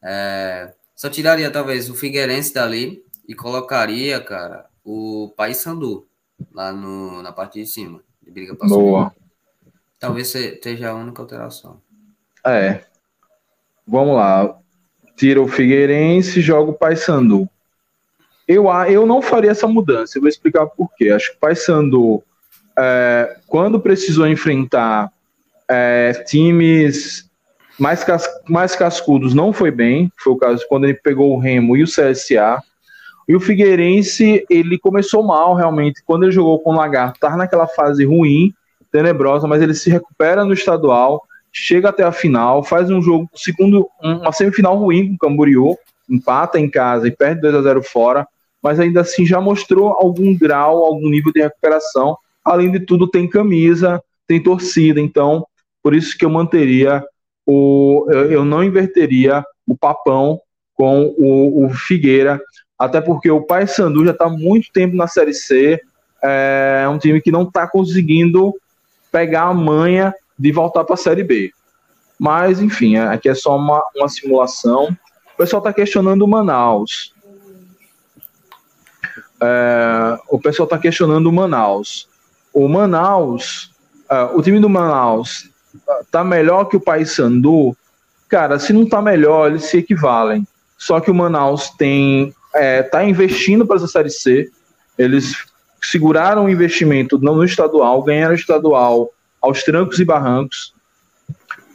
É, 0.03 0.75
só 0.95 1.09
tiraria 1.09 1.51
talvez 1.51 1.89
o 1.89 1.95
Figueirense 1.95 2.53
dali 2.53 3.05
e 3.27 3.35
colocaria, 3.35 4.21
cara, 4.21 4.67
o 4.85 5.33
Paysandu 5.37 6.07
lá 6.53 6.73
no, 6.73 7.23
na 7.23 7.33
parte 7.33 7.61
de 7.61 7.67
cima. 7.67 8.01
De 8.23 8.31
briga 8.31 8.55
pra 8.55 8.69
Boa. 8.69 9.11
Subir. 9.11 9.25
Talvez 9.99 10.29
seja 10.29 10.91
a 10.91 10.95
única 10.95 11.23
alteração. 11.23 11.81
É. 12.47 12.85
Vamos 13.87 14.17
lá. 14.17 14.59
Tira 15.17 15.41
o 15.41 15.49
Figueirense 15.49 16.41
e 16.41 16.43
joga 16.43 16.71
o 16.71 16.75
Paysandu. 16.75 17.49
Eu, 18.47 18.67
eu 18.89 19.07
não 19.07 19.23
faria 19.23 19.51
essa 19.51 19.67
mudança. 19.67 20.19
Eu 20.19 20.23
vou 20.23 20.29
explicar 20.29 20.67
por 20.67 20.93
quê. 20.95 21.11
Acho 21.11 21.31
que 21.31 21.37
o 21.37 21.41
Paysandu, 21.41 22.23
é, 22.79 23.39
quando 23.47 23.81
precisou 23.81 24.27
enfrentar 24.27 25.11
é, 25.69 26.13
times 26.27 27.31
mais, 27.79 28.05
cas 28.05 28.29
mais 28.47 28.77
cascudos, 28.77 29.33
não 29.33 29.53
foi 29.53 29.71
bem. 29.71 30.13
Foi 30.19 30.35
o 30.35 30.37
caso 30.37 30.67
quando 30.69 30.85
ele 30.85 30.95
pegou 30.95 31.35
o 31.35 31.39
Remo 31.39 31.77
e 31.77 31.83
o 31.83 31.87
CSA. 31.87 32.63
E 33.29 33.35
o 33.35 33.41
Figueirense, 33.41 34.45
ele 34.51 34.79
começou 34.79 35.23
mal 35.23 35.55
realmente. 35.55 36.03
Quando 36.05 36.25
ele 36.25 36.33
jogou 36.33 36.61
com 36.61 36.71
o 36.73 36.77
Lagarto, 36.77 37.17
estava 37.17 37.37
naquela 37.37 37.67
fase 37.67 38.05
ruim, 38.05 38.53
tenebrosa, 38.93 39.47
mas 39.47 39.63
ele 39.63 39.75
se 39.75 39.91
recupera 39.91 40.45
no 40.45 40.53
estadual, 40.53 41.23
chega 41.53 41.89
até 41.89 42.03
a 42.03 42.13
final, 42.13 42.63
faz 42.63 42.91
um 42.91 43.01
jogo, 43.01 43.29
segundo, 43.35 43.89
uma 44.03 44.33
semifinal 44.33 44.77
ruim 44.77 45.09
com 45.09 45.15
o 45.15 45.19
Camboriú, 45.19 45.77
empata 46.09 46.61
em 46.61 46.69
casa 46.69 47.09
e 47.09 47.11
perde 47.11 47.41
2 47.41 47.55
a 47.55 47.63
0 47.63 47.83
fora, 47.83 48.27
mas 48.63 48.79
ainda 48.79 49.01
assim 49.01 49.25
já 49.25 49.41
mostrou 49.41 49.89
algum 49.89 50.37
grau, 50.37 50.85
algum 50.85 51.09
nível 51.09 51.33
de 51.33 51.43
recuperação. 51.43 52.17
Além 52.45 52.71
de 52.71 52.81
tudo, 52.81 53.09
tem 53.09 53.29
camisa, 53.29 54.03
tem 54.27 54.43
torcida, 54.43 55.01
então 55.01 55.47
por 55.83 55.95
isso 55.95 56.17
que 56.17 56.25
eu 56.25 56.31
manteria 56.31 57.05
o. 57.47 58.07
Eu 58.11 58.45
não 58.45 58.65
inverteria 58.65 59.45
o 59.67 59.77
papão 59.77 60.41
com 60.75 61.15
o, 61.19 61.67
o 61.67 61.71
Figueira 61.71 62.41
até 62.79 63.01
porque 63.01 63.31
o 63.31 63.43
Paysandu 63.43 64.05
já 64.05 64.11
está 64.11 64.29
muito 64.29 64.73
tempo 64.73 64.97
na 64.97 65.07
Série 65.07 65.35
C, 65.35 65.81
é 66.23 66.87
um 66.89 66.99
time 66.99 67.21
que 67.21 67.31
não 67.31 67.43
está 67.43 67.67
conseguindo 67.69 68.55
pegar 69.13 69.43
a 69.43 69.55
manha 69.55 70.15
de 70.39 70.51
voltar 70.51 70.83
para 70.85 70.95
a 70.95 70.99
Série 70.99 71.23
B. 71.23 71.53
Mas, 72.19 72.61
enfim, 72.61 72.97
é, 72.97 73.07
aqui 73.09 73.29
é 73.29 73.35
só 73.35 73.57
uma, 73.57 73.83
uma 73.95 74.09
simulação. 74.09 74.97
O 75.35 75.37
pessoal 75.37 75.61
está 75.61 75.73
questionando 75.73 76.23
o 76.23 76.29
Manaus. 76.29 77.13
É, 79.41 80.19
o 80.29 80.39
pessoal 80.39 80.65
está 80.65 80.79
questionando 80.79 81.27
o 81.27 81.33
Manaus. 81.33 82.09
O 82.53 82.69
Manaus, 82.69 83.73
é, 84.09 84.23
o 84.35 84.41
time 84.43 84.61
do 84.61 84.69
Manaus 84.69 85.51
está 86.01 86.25
melhor 86.25 86.65
que 86.65 86.77
o 86.77 86.81
Paysandu? 86.81 87.77
Cara, 88.29 88.59
se 88.59 88.73
não 88.73 88.85
está 88.85 89.03
melhor, 89.03 89.51
eles 89.51 89.65
se 89.65 89.79
equivalem. 89.79 90.47
Só 90.79 91.01
que 91.01 91.11
o 91.11 91.15
Manaus 91.15 91.71
tem 91.71 92.35
está 92.55 93.03
é, 93.03 93.09
investindo 93.09 93.67
para 93.67 93.77
essa 93.77 93.89
Série 93.89 94.11
C. 94.11 94.51
Eles 94.97 95.35
seguraram 95.83 96.45
o 96.45 96.49
investimento 96.49 97.19
no 97.19 97.45
estadual, 97.45 98.03
ganharam 98.03 98.33
o 98.33 98.39
estadual 98.39 99.11
aos 99.41 99.63
trancos 99.63 99.99
e 99.99 100.05
barrancos. 100.05 100.73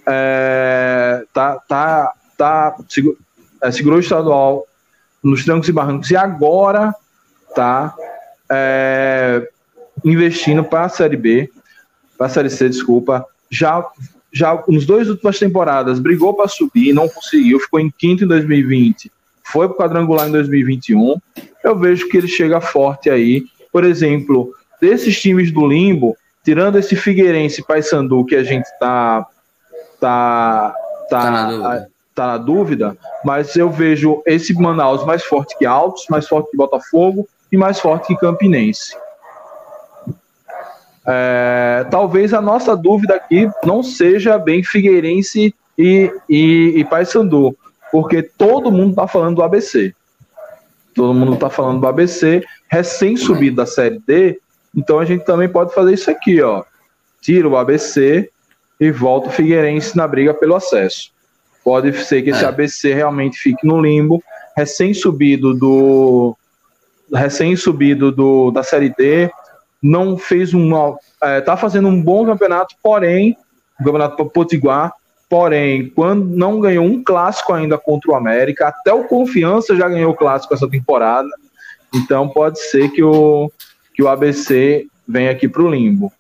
É, 0.08 1.24
tá, 1.34 1.60
tá, 1.68 2.14
tá, 2.38 2.76
segurou, 2.88 3.18
é, 3.62 3.72
segurou 3.72 3.98
o 3.98 4.02
estadual 4.02 4.66
nos 5.22 5.44
trancos 5.44 5.68
e 5.70 5.72
barrancos 5.72 6.10
e 6.10 6.16
agora 6.16 6.96
tá 7.54 7.94
é, 8.50 9.48
investindo 10.04 10.64
para 10.64 10.86
a 10.86 10.90
Série 10.90 11.18
B, 11.18 11.52
para 12.18 12.28
a 12.28 12.30
Série 12.30 12.50
C, 12.50 12.70
desculpa. 12.70 13.26
Já, 13.52 13.86
já 14.32 14.64
nos 14.68 14.86
dois 14.86 15.10
últimas 15.10 15.38
temporadas 15.38 16.00
brigou 16.00 16.34
para 16.34 16.48
subir, 16.48 16.94
não 16.94 17.08
conseguiu, 17.08 17.60
ficou 17.60 17.80
em 17.80 17.92
quinto 17.92 18.24
em 18.24 18.28
2020 18.28 19.12
foi 19.52 19.68
para 19.68 19.76
o 19.76 19.78
quadrangular 19.78 20.28
em 20.28 20.32
2021. 20.32 21.16
Eu 21.64 21.78
vejo 21.78 22.08
que 22.10 22.18
ele 22.18 22.28
chega 22.28 22.62
forte 22.62 23.10
aí. 23.10 23.44
Por 23.72 23.84
exemplo, 23.84 24.52
desses 24.82 25.20
times 25.20 25.52
do 25.52 25.68
limbo, 25.68 26.16
tirando 26.44 26.78
esse 26.78 26.96
Figueirense 26.96 27.62
e 27.62 27.64
Paysandu 27.64 28.26
que 28.26 28.36
a 28.36 28.44
gente 28.44 28.68
tá 28.80 29.26
tá 30.00 30.74
tá, 31.10 31.22
tá, 31.22 31.32
na 31.32 31.48
dúvida. 31.50 31.92
tá 32.16 32.28
na 32.28 32.38
dúvida, 32.38 32.98
mas 33.24 33.56
eu 33.56 33.70
vejo 33.70 34.22
esse 34.26 34.54
Manaus 34.54 35.06
mais 35.06 35.24
forte 35.24 35.58
que 35.58 35.66
Altos, 35.66 36.06
mais 36.10 36.28
forte 36.28 36.52
que 36.52 36.58
Botafogo 36.58 37.28
e 37.52 37.58
mais 37.58 37.80
forte 37.80 38.08
que 38.08 38.16
Campinense. 38.16 38.96
É, 41.06 41.88
talvez 41.90 42.34
a 42.34 42.42
nossa 42.42 42.78
dúvida 42.78 43.16
aqui 43.16 43.50
não 43.66 43.82
seja 43.82 44.38
bem 44.38 44.64
Figueirense 44.64 45.56
e, 45.78 46.14
e, 46.30 46.74
e 46.76 46.86
Paysandu, 46.86 47.58
porque 47.92 48.22
todo 48.22 48.72
mundo 48.72 48.92
está 48.92 49.08
falando 49.08 49.36
do 49.36 49.44
ABC. 49.44 49.94
Todo 50.96 51.14
mundo 51.14 51.36
está 51.36 51.50
falando 51.50 51.82
do 51.82 51.88
ABC, 51.88 52.44
recém-subido 52.68 53.58
da 53.58 53.66
Série 53.66 54.00
D, 54.00 54.40
então 54.76 55.00
a 55.00 55.06
gente 55.06 55.24
também 55.24 55.48
pode 55.50 55.74
fazer 55.74 55.94
isso 55.94 56.10
aqui, 56.10 56.42
ó. 56.42 56.64
Tira 57.22 57.48
o 57.48 57.58
ABC 57.58 58.30
e 58.80 58.92
volta 58.92 59.30
o 59.30 59.32
Figueirense 59.32 59.96
na 59.96 60.08
briga 60.08 60.34
pelo 60.34 60.56
acesso. 60.56 61.12
Pode 61.64 61.94
ser 62.06 62.22
que 62.22 62.30
esse 62.30 62.44
é. 62.44 62.48
ABC 62.48 62.94
realmente 62.94 63.38
fique 63.38 63.66
no 63.66 63.82
limbo, 63.82 64.24
recém-subido 64.56 65.54
do 65.54 66.36
recém-subido 67.14 68.12
do 68.12 68.52
da 68.52 68.62
Série 68.62 68.94
D, 68.96 69.32
não 69.82 70.18
fez 70.18 70.54
um 70.54 70.72
é, 71.24 71.42
tá 71.42 71.58
fazendo 71.58 71.88
um 71.88 72.02
bom 72.02 72.26
campeonato, 72.26 72.76
porém, 72.84 73.38
o 73.80 73.84
campeonato 73.84 74.26
Potiguar, 74.26 74.94
Porém, 75.30 75.88
quando 75.90 76.26
não 76.26 76.60
ganhou 76.60 76.84
um 76.84 77.04
clássico 77.04 77.54
ainda 77.54 77.78
contra 77.78 78.12
o 78.12 78.16
América, 78.16 78.70
até 78.70 78.92
o 78.92 79.04
Confiança 79.04 79.76
já 79.76 79.88
ganhou 79.88 80.12
o 80.12 80.16
clássico 80.16 80.56
essa 80.56 80.68
temporada. 80.68 81.30
Então 81.94 82.28
pode 82.28 82.60
ser 82.60 82.90
que 82.90 83.04
o, 83.04 83.52
que 83.94 84.02
o 84.02 84.08
ABC 84.08 84.88
venha 85.08 85.30
aqui 85.30 85.48
para 85.48 85.62
o 85.62 85.70
limbo. 85.70 86.12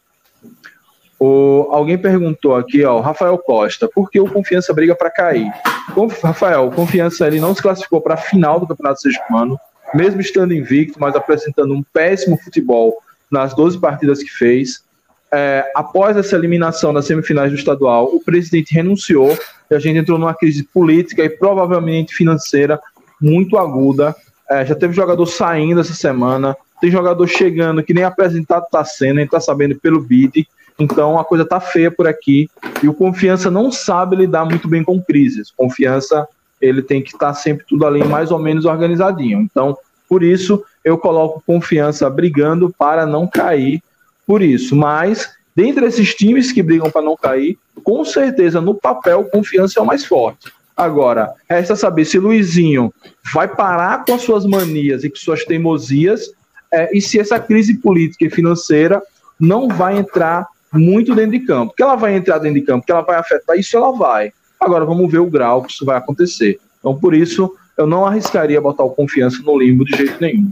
alguém 1.71 1.97
perguntou 1.97 2.55
aqui, 2.55 2.83
ó, 2.83 2.99
Rafael 3.01 3.37
Costa, 3.39 3.89
por 3.93 4.11
que 4.11 4.19
o 4.19 4.29
Confiança 4.29 4.73
briga 4.73 4.95
para 4.95 5.09
cair? 5.09 5.51
Conf, 5.95 6.21
Rafael, 6.21 6.67
o 6.67 6.71
Confiança 6.71 7.25
ele 7.25 7.39
não 7.39 7.55
se 7.55 7.63
classificou 7.63 8.01
para 8.01 8.13
a 8.13 8.17
final 8.17 8.59
do 8.59 8.67
Campeonato 8.67 9.01
Sergipano, 9.01 9.59
mesmo 9.93 10.21
estando 10.21 10.53
invicto, 10.53 10.99
mas 10.99 11.15
apresentando 11.15 11.73
um 11.73 11.83
péssimo 11.93 12.37
futebol 12.37 13.01
nas 13.31 13.55
12 13.55 13.79
partidas 13.79 14.21
que 14.21 14.29
fez 14.29 14.83
é, 15.31 15.71
após 15.75 16.17
essa 16.17 16.35
eliminação 16.35 16.93
das 16.93 17.05
semifinais 17.05 17.51
do 17.51 17.57
estadual, 17.57 18.05
o 18.05 18.19
presidente 18.19 18.73
renunciou 18.73 19.37
e 19.69 19.75
a 19.75 19.79
gente 19.79 19.99
entrou 19.99 20.17
numa 20.17 20.33
crise 20.33 20.63
política 20.63 21.23
e 21.23 21.29
provavelmente 21.29 22.15
financeira 22.15 22.79
muito 23.21 23.57
aguda. 23.57 24.15
É, 24.49 24.65
já 24.65 24.73
teve 24.73 24.93
jogador 24.93 25.25
saindo 25.27 25.81
essa 25.81 25.93
semana, 25.93 26.57
tem 26.81 26.89
jogador 26.89 27.27
chegando 27.27 27.83
que 27.83 27.93
nem 27.93 28.03
apresentado 28.03 28.63
está 28.63 28.83
sendo, 28.83 29.17
a 29.17 29.19
gente 29.21 29.27
está 29.27 29.39
sabendo 29.39 29.75
pelo 29.75 30.01
BID. 30.01 30.47
Então 30.79 31.19
a 31.19 31.25
coisa 31.25 31.45
tá 31.45 31.59
feia 31.59 31.91
por 31.91 32.07
aqui 32.07 32.49
e 32.81 32.87
o 32.87 32.93
Confiança 32.93 33.51
não 33.51 33.71
sabe 33.71 34.15
lidar 34.15 34.45
muito 34.45 34.67
bem 34.67 34.83
com 34.83 35.01
crises. 35.01 35.51
Confiança 35.51 36.27
ele 36.59 36.81
tem 36.81 37.01
que 37.01 37.09
estar 37.09 37.27
tá 37.27 37.33
sempre 37.33 37.65
tudo 37.67 37.85
ali 37.85 38.03
mais 38.03 38.31
ou 38.31 38.39
menos 38.39 38.65
organizadinho. 38.65 39.39
Então, 39.39 39.77
por 40.07 40.23
isso 40.23 40.63
eu 40.83 40.97
coloco 40.97 41.43
Confiança 41.45 42.09
brigando 42.09 42.73
para 42.77 43.05
não 43.05 43.27
cair 43.27 43.81
por 44.29 44.43
isso. 44.43 44.75
Mas, 44.75 45.27
dentre 45.55 45.87
esses 45.87 46.13
times 46.13 46.51
que 46.51 46.61
brigam 46.61 46.91
para 46.91 47.01
não 47.01 47.17
cair, 47.17 47.57
com 47.83 48.05
certeza 48.05 48.61
no 48.61 48.75
papel, 48.75 49.23
confiança 49.23 49.79
é 49.79 49.81
o 49.81 49.85
mais 49.87 50.05
forte. 50.05 50.51
Agora, 50.77 51.33
resta 51.49 51.75
saber 51.75 52.05
se 52.05 52.19
Luizinho 52.19 52.93
vai 53.33 53.47
parar 53.47 54.05
com 54.05 54.13
as 54.13 54.21
suas 54.21 54.45
manias 54.45 55.03
e 55.03 55.09
com 55.09 55.15
suas 55.15 55.43
teimosias 55.43 56.29
é, 56.71 56.95
e 56.95 57.01
se 57.01 57.19
essa 57.19 57.39
crise 57.39 57.79
política 57.79 58.25
e 58.25 58.29
financeira 58.29 59.01
não 59.39 59.67
vai 59.67 59.97
entrar 59.97 60.45
muito 60.71 61.15
dentro 61.15 61.31
de 61.31 61.39
campo. 61.39 61.73
Que 61.75 61.81
ela 61.81 61.95
vai 61.95 62.15
entrar 62.15 62.37
dentro 62.37 62.59
de 62.59 62.65
campo, 62.67 62.85
que 62.85 62.91
ela 62.91 63.01
vai 63.01 63.15
afetar 63.15 63.57
isso, 63.57 63.75
ela 63.75 63.91
vai. 63.91 64.31
Agora 64.59 64.85
vamos 64.85 65.11
ver 65.11 65.17
o 65.17 65.25
grau 65.25 65.63
que 65.63 65.71
isso 65.71 65.83
vai 65.83 65.97
acontecer. 65.97 66.59
Então, 66.77 66.95
por 66.95 67.15
isso, 67.15 67.51
eu 67.75 67.87
não 67.87 68.05
arriscaria 68.05 68.61
botar 68.61 68.83
o 68.83 68.91
confiança 68.91 69.41
no 69.41 69.57
limbo 69.57 69.83
de 69.83 69.97
jeito 69.97 70.21
nenhum. 70.21 70.51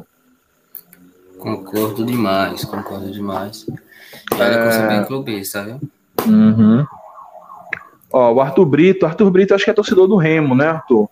Concordo 1.55 2.05
demais, 2.05 2.65
concordo 2.65 3.11
demais. 3.11 3.65
E 3.67 4.41
olha 4.41 4.59
que 4.59 4.67
eu 4.67 4.71
sou 4.71 4.87
bem 4.87 5.05
clubista, 5.05 5.63
viu? 5.63 5.79
Uhum. 6.25 6.85
Ó, 8.11 8.33
o 8.33 8.41
Arthur 8.41 8.65
Brito, 8.65 9.05
Arthur 9.05 9.29
Brito 9.31 9.53
acho 9.53 9.63
que 9.63 9.71
é 9.71 9.73
torcedor 9.73 10.07
do 10.07 10.17
Remo, 10.17 10.55
né, 10.55 10.67
Arthur? 10.67 11.09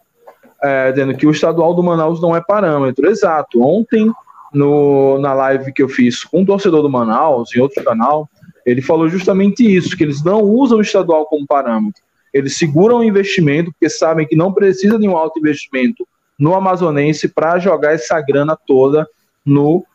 É, 0.61 0.91
dizendo 0.91 1.15
que 1.15 1.27
o 1.27 1.31
estadual 1.31 1.73
do 1.73 1.83
Manaus 1.83 2.21
não 2.21 2.35
é 2.35 2.41
parâmetro. 2.41 3.07
Exato. 3.07 3.61
Ontem, 3.61 4.11
no, 4.53 5.19
na 5.19 5.33
live 5.33 5.71
que 5.71 5.83
eu 5.83 5.89
fiz 5.89 6.23
com 6.23 6.41
um 6.41 6.45
torcedor 6.45 6.81
do 6.81 6.89
Manaus, 6.89 7.55
em 7.55 7.59
outro 7.59 7.83
canal, 7.83 8.29
ele 8.65 8.81
falou 8.81 9.07
justamente 9.07 9.63
isso, 9.63 9.95
que 9.95 10.03
eles 10.03 10.23
não 10.23 10.41
usam 10.41 10.79
o 10.79 10.81
estadual 10.81 11.25
como 11.25 11.45
parâmetro. 11.45 12.01
Eles 12.33 12.57
seguram 12.57 12.99
o 12.99 13.03
investimento, 13.03 13.71
porque 13.71 13.89
sabem 13.89 14.27
que 14.27 14.35
não 14.35 14.51
precisa 14.51 14.97
de 14.97 15.07
um 15.07 15.15
alto 15.15 15.39
investimento 15.39 16.05
no 16.37 16.53
amazonense 16.53 17.29
para 17.29 17.59
jogar 17.59 17.93
essa 17.93 18.19
grana 18.19 18.57
toda 18.67 19.07
no, 19.45 19.85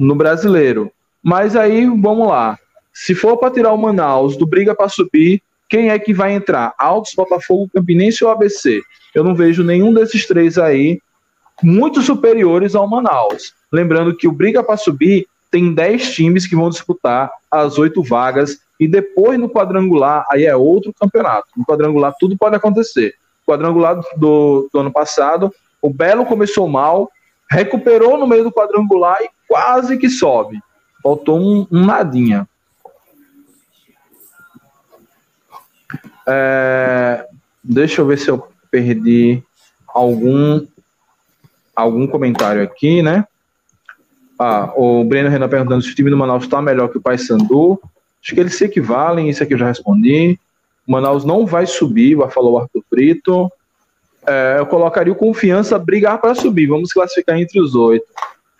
no 0.00 0.14
brasileiro. 0.14 0.90
Mas 1.22 1.54
aí, 1.54 1.84
vamos 1.84 2.26
lá. 2.26 2.58
Se 2.92 3.14
for 3.14 3.36
para 3.36 3.52
tirar 3.52 3.72
o 3.72 3.78
Manaus 3.78 4.34
do 4.36 4.46
briga 4.46 4.74
para 4.74 4.88
subir, 4.88 5.42
quem 5.68 5.90
é 5.90 5.98
que 5.98 6.14
vai 6.14 6.32
entrar? 6.32 6.74
Altos, 6.78 7.12
Botafogo, 7.14 7.70
Campinense 7.72 8.24
ou 8.24 8.30
ABC? 8.30 8.80
Eu 9.14 9.22
não 9.22 9.34
vejo 9.34 9.62
nenhum 9.62 9.92
desses 9.92 10.26
três 10.26 10.56
aí 10.56 10.98
muito 11.62 12.00
superiores 12.00 12.74
ao 12.74 12.88
Manaus. 12.88 13.52
Lembrando 13.70 14.16
que 14.16 14.26
o 14.26 14.32
briga 14.32 14.64
para 14.64 14.78
subir 14.78 15.26
tem 15.50 15.74
10 15.74 16.14
times 16.14 16.46
que 16.46 16.56
vão 16.56 16.70
disputar 16.70 17.30
as 17.50 17.78
oito 17.78 18.02
vagas 18.02 18.58
e 18.78 18.88
depois 18.88 19.38
no 19.38 19.50
quadrangular 19.50 20.24
aí 20.30 20.46
é 20.46 20.56
outro 20.56 20.94
campeonato. 20.98 21.48
No 21.54 21.64
quadrangular 21.64 22.14
tudo 22.18 22.38
pode 22.38 22.56
acontecer. 22.56 23.14
quadrangular 23.46 24.00
do, 24.16 24.68
do 24.72 24.80
ano 24.80 24.90
passado, 24.90 25.52
o 25.82 25.90
Belo 25.90 26.24
começou 26.24 26.68
mal, 26.68 27.10
recuperou 27.50 28.16
no 28.16 28.26
meio 28.26 28.44
do 28.44 28.52
quadrangular 28.52 29.18
e 29.22 29.28
quase 29.50 29.98
que 29.98 30.08
sobe. 30.08 30.60
Faltou 31.02 31.40
um, 31.40 31.66
um 31.72 31.84
nadinha. 31.84 32.48
É, 36.24 37.26
deixa 37.64 38.00
eu 38.00 38.06
ver 38.06 38.16
se 38.16 38.28
eu 38.30 38.46
perdi 38.70 39.42
algum 39.88 40.64
algum 41.74 42.06
comentário 42.06 42.62
aqui, 42.62 43.02
né? 43.02 43.24
Ah, 44.38 44.72
o 44.76 45.02
Breno 45.02 45.28
Renan 45.28 45.48
perguntando 45.48 45.82
se 45.82 45.90
o 45.90 45.94
time 45.96 46.10
do 46.10 46.16
Manaus 46.16 46.44
está 46.44 46.62
melhor 46.62 46.88
que 46.88 46.98
o 46.98 47.00
Paysandu. 47.00 47.80
Acho 48.22 48.34
que 48.34 48.40
eles 48.40 48.54
se 48.54 48.64
equivalem, 48.64 49.28
isso 49.28 49.42
aqui 49.42 49.54
eu 49.54 49.58
já 49.58 49.66
respondi. 49.66 50.38
O 50.86 50.92
Manaus 50.92 51.24
não 51.24 51.44
vai 51.44 51.66
subir, 51.66 52.14
vai 52.14 52.30
falar 52.30 52.50
o 52.50 52.58
Arthur 52.58 52.84
Brito. 52.88 53.50
É, 54.24 54.56
eu 54.58 54.66
colocaria 54.66 55.12
o 55.12 55.16
Confiança 55.16 55.76
brigar 55.78 56.20
para 56.20 56.36
subir. 56.36 56.68
Vamos 56.68 56.92
classificar 56.92 57.36
entre 57.40 57.60
os 57.60 57.74
oito. 57.74 58.06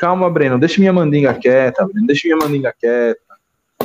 Calma, 0.01 0.31
Breno, 0.31 0.59
deixa 0.59 0.81
minha 0.81 0.95
mandinga 0.95 1.35
quieta, 1.35 1.87
Breno, 1.87 2.07
deixa 2.07 2.27
minha 2.27 2.39
mandinga 2.39 2.73
quieta. 2.73 3.21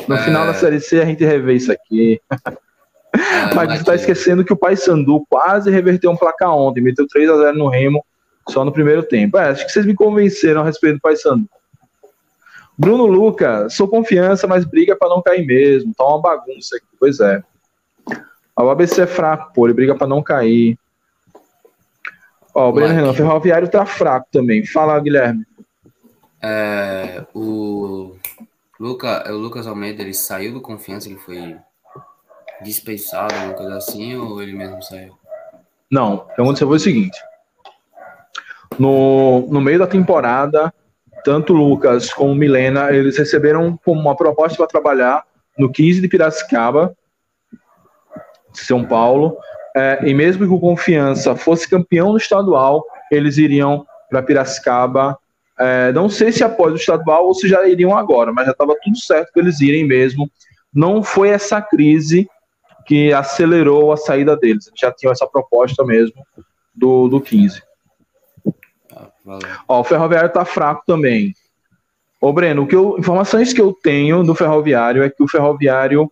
No 0.07 0.15
é... 0.15 0.23
final 0.23 0.45
da 0.47 0.53
Série 0.53 0.79
C 0.79 1.01
a 1.01 1.05
gente 1.05 1.25
revê 1.25 1.55
isso 1.55 1.73
aqui. 1.73 2.21
É, 2.31 3.51
Mas 3.53 3.67
você 3.67 3.79
está 3.79 3.95
esquecendo 3.95 4.45
que 4.45 4.53
o 4.53 4.55
Paysandu 4.55 5.25
quase 5.29 5.69
reverteu 5.69 6.09
um 6.09 6.15
placar 6.15 6.55
ontem, 6.55 6.79
meteu 6.79 7.05
3 7.05 7.29
a 7.29 7.37
0 7.37 7.57
no 7.57 7.67
Remo 7.67 8.01
só 8.47 8.63
no 8.63 8.71
primeiro 8.71 9.03
tempo. 9.03 9.37
É, 9.37 9.49
acho 9.49 9.65
que 9.65 9.71
vocês 9.73 9.85
me 9.85 9.93
convenceram 9.93 10.61
a 10.61 10.63
respeito 10.63 10.95
do 10.95 11.01
Paysandu. 11.01 11.49
Bruno 12.77 13.05
Luca, 13.07 13.67
sou 13.69 13.85
confiança, 13.85 14.47
mas 14.47 14.63
briga 14.63 14.95
para 14.95 15.09
não 15.09 15.21
cair 15.21 15.45
mesmo. 15.45 15.93
Tá 15.93 16.05
uma 16.05 16.21
bagunça 16.21 16.77
aqui. 16.77 16.87
Pois 16.97 17.19
é. 17.19 17.43
O 18.57 18.69
ABC 18.69 19.01
é 19.01 19.07
fraco, 19.07 19.51
pô, 19.53 19.67
ele 19.67 19.73
briga 19.73 19.95
para 19.95 20.07
não 20.07 20.23
cair. 20.23 20.79
Ó, 22.53 22.69
o 22.69 22.71
Breno 22.71 22.93
Renan, 22.93 23.13
Ferroviário 23.13 23.67
tá 23.67 23.85
fraco 23.85 24.27
também. 24.31 24.65
Fala, 24.65 24.97
Guilherme. 24.97 25.45
É, 26.47 27.25
o, 27.33 28.15
Luca, 28.79 29.31
o 29.31 29.35
Lucas 29.35 29.65
Almeida, 29.65 30.03
ele 30.03 30.13
saiu 30.13 30.53
do 30.53 30.61
confiança, 30.61 31.09
ele 31.09 31.17
foi 31.17 31.57
dispensado, 32.61 33.33
alguma 33.33 33.53
coisa 33.53 33.77
assim, 33.77 34.15
ou 34.15 34.41
ele 34.41 34.53
mesmo 34.53 34.81
saiu? 34.83 35.17
Não, 35.89 36.15
o 36.15 36.25
que 36.25 36.41
aconteceu 36.41 36.67
foi 36.67 36.77
o 36.77 36.79
seguinte. 36.79 37.17
No, 38.77 39.47
no 39.49 39.59
meio 39.59 39.79
da 39.79 39.87
temporada, 39.87 40.71
tanto 41.23 41.51
Lucas 41.51 42.13
como 42.13 42.35
Milena, 42.35 42.91
eles 42.91 43.17
receberam 43.17 43.79
uma 43.83 44.15
proposta 44.15 44.55
para 44.55 44.67
trabalhar 44.67 45.23
no 45.57 45.71
15 45.71 46.01
de 46.01 46.07
Piracicaba, 46.07 46.95
São 48.53 48.85
Paulo, 48.85 49.35
é, 49.75 49.99
e 50.07 50.13
mesmo 50.13 50.45
que 50.45 50.53
o 50.53 50.59
Confiança 50.59 51.35
fosse 51.35 51.67
campeão 51.67 52.11
no 52.11 52.17
estadual, 52.17 52.85
eles 53.11 53.37
iriam 53.37 53.85
para 54.09 54.21
Piracicaba. 54.21 55.17
É, 55.57 55.91
não 55.93 56.09
sei 56.09 56.31
se 56.31 56.43
após 56.43 56.73
o 56.73 56.77
estadual 56.77 57.27
ou 57.27 57.33
se 57.33 57.47
já 57.47 57.65
iriam 57.67 57.97
agora, 57.97 58.33
mas 58.33 58.45
já 58.45 58.51
estava 58.51 58.75
tudo 58.83 58.97
certo 58.97 59.31
que 59.31 59.39
eles 59.39 59.61
irem 59.61 59.85
mesmo. 59.85 60.29
Não 60.73 61.01
foi 61.01 61.29
essa 61.29 61.61
crise 61.61 62.27
que 62.85 63.13
acelerou 63.13 63.91
a 63.91 63.97
saída 63.97 64.35
deles. 64.35 64.67
Eles 64.67 64.79
já 64.79 64.91
tinham 64.91 65.11
essa 65.11 65.25
proposta 65.25 65.83
mesmo 65.83 66.25
do, 66.73 67.07
do 67.07 67.21
15. 67.21 67.61
Ó, 69.67 69.79
o 69.79 69.83
Ferroviário 69.83 70.31
tá 70.31 70.45
fraco 70.45 70.83
também. 70.85 71.33
Ô, 72.21 72.31
Breno, 72.31 72.63
o 72.63 72.67
que 72.67 72.75
eu, 72.75 72.97
informações 72.97 73.53
que 73.53 73.61
eu 73.61 73.73
tenho 73.73 74.23
do 74.23 74.35
Ferroviário 74.35 75.03
é 75.03 75.09
que 75.09 75.23
o 75.23 75.27
Ferroviário 75.27 76.11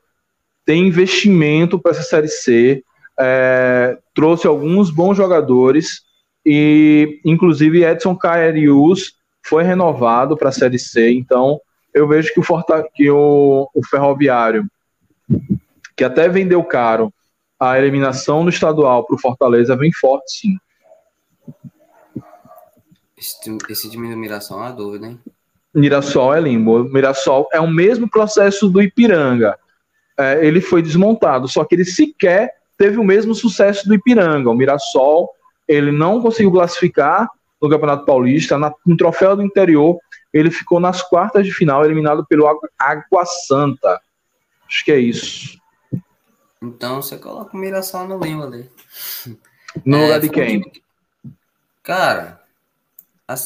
tem 0.65 0.87
investimento 0.87 1.77
para 1.77 1.91
essa 1.91 2.03
Série 2.03 2.27
C, 2.27 2.83
é, 3.19 3.97
trouxe 4.13 4.47
alguns 4.47 4.89
bons 4.89 5.15
jogadores 5.15 6.01
e, 6.45 7.19
inclusive, 7.25 7.83
Edson 7.83 8.15
Caerius 8.15 9.13
foi 9.43 9.63
renovado 9.63 10.37
para 10.37 10.49
a 10.49 10.53
Série 10.53 10.79
C. 10.79 11.11
Então, 11.11 11.59
eu 11.93 12.07
vejo 12.07 12.33
que 12.33 12.39
o, 12.39 12.43
Forta, 12.43 12.83
que 12.93 13.09
o, 13.09 13.69
o 13.73 13.85
Ferroviário, 13.85 14.65
que 15.95 16.03
até 16.03 16.27
vendeu 16.27 16.63
caro 16.63 17.13
a 17.59 17.77
eliminação 17.77 18.43
do 18.43 18.49
estadual 18.49 19.05
para 19.05 19.15
o 19.15 19.19
Fortaleza, 19.19 19.75
vem 19.75 19.91
forte, 19.91 20.31
sim. 20.31 20.57
Esse, 23.17 23.57
esse 23.69 23.89
time 23.89 24.09
do 24.09 24.17
Mirassol 24.17 24.59
é 24.59 24.61
uma 24.63 24.71
dúvida, 24.71 25.07
hein? 25.07 25.19
Mirassol 25.73 26.33
é 26.33 26.41
limbo. 26.41 26.83
Mirassol 26.83 27.47
é 27.53 27.59
o 27.59 27.69
mesmo 27.69 28.09
processo 28.09 28.69
do 28.69 28.81
Ipiranga. 28.81 29.57
É, 30.17 30.45
ele 30.45 30.61
foi 30.61 30.81
desmontado, 30.81 31.47
só 31.47 31.63
que 31.63 31.73
ele 31.73 31.85
sequer 31.85 32.51
teve 32.77 32.97
o 32.97 33.03
mesmo 33.03 33.33
sucesso 33.33 33.87
do 33.87 33.95
Ipiranga. 33.95 34.49
O 34.49 34.53
Mirassol, 34.53 35.29
ele 35.67 35.91
não 35.91 36.21
conseguiu 36.21 36.51
classificar 36.51 37.29
no 37.64 37.69
Campeonato 37.69 38.06
Paulista, 38.06 38.57
na, 38.57 38.73
no 38.85 38.98
Troféu 38.98 39.38
do 39.38 39.41
Interior, 39.41 39.98
ele 40.34 40.52
ficou 40.52 40.81
nas 40.81 41.02
quartas 41.02 41.45
de 41.45 41.53
final, 41.53 41.85
eliminado 41.85 42.26
pelo 42.26 42.45
Água 42.77 43.26
Santa. 43.48 44.02
Acho 44.68 44.84
que 44.84 44.91
é 44.91 44.99
isso. 44.99 45.57
Então 46.61 47.02
você 47.02 47.18
coloca 47.18 47.56
o 47.56 47.60
Mirassol 47.60 48.07
no 48.07 48.19
limbo 48.19 48.44
ali. 48.44 48.69
No 49.85 49.98
é, 49.98 50.02
lugar 50.02 50.19
de 50.19 50.30
quem? 50.30 50.61
Cara, 51.81 52.41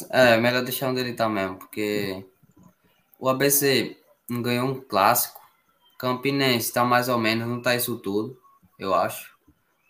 é, 0.10 0.38
melhor 0.38 0.64
deixar 0.64 0.89
onde 0.89 0.99
ele 0.99 1.14
tá 1.14 1.30
mesmo, 1.30 1.57
porque 1.57 2.26
o 3.19 3.30
ABC 3.30 3.98
não 4.27 4.41
ganhou 4.41 4.68
um 4.68 4.81
clássico. 4.81 5.39
Campinense 5.98 6.73
tá 6.73 6.84
mais 6.84 7.07
ou 7.07 7.19
menos, 7.19 7.48
não 7.48 7.61
tá 7.61 7.76
isso 7.76 7.98
tudo, 7.98 8.35
eu 8.80 8.95
acho. 8.95 9.35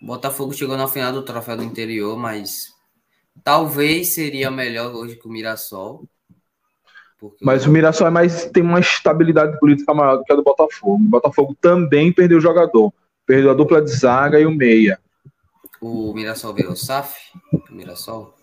Botafogo 0.01 0.53
chegou 0.53 0.77
na 0.77 0.87
final 0.87 1.13
do 1.13 1.23
troféu 1.23 1.57
do 1.57 1.63
interior, 1.63 2.17
mas 2.17 2.76
talvez 3.43 4.13
seria 4.13 4.51
melhor 4.51 4.93
hoje 4.95 5.15
que 5.15 5.27
o 5.27 5.31
Mirassol. 5.31 6.03
Mas 7.41 7.65
o 7.65 7.71
Mirassol 7.71 8.07
é 8.07 8.11
mais, 8.11 8.45
tem 8.45 8.61
uma 8.61 8.79
estabilidade 8.79 9.59
política 9.59 9.93
maior 9.93 10.17
do 10.17 10.23
que 10.23 10.31
a 10.31 10.35
do 10.35 10.43
Botafogo. 10.43 10.95
O 10.95 11.09
Botafogo 11.09 11.57
também 11.59 12.11
perdeu 12.11 12.37
o 12.37 12.41
jogador. 12.41 12.93
Perdeu 13.25 13.51
a 13.51 13.53
dupla 13.53 13.81
de 13.81 13.91
zaga 13.91 14.39
e 14.39 14.45
o 14.45 14.51
meia. 14.51 14.99
O 15.81 16.13
Mirassol 16.13 16.53
virou 16.53 16.75
SAF? 16.75 17.17
O 17.51 17.73
Mirassol? 17.73 18.35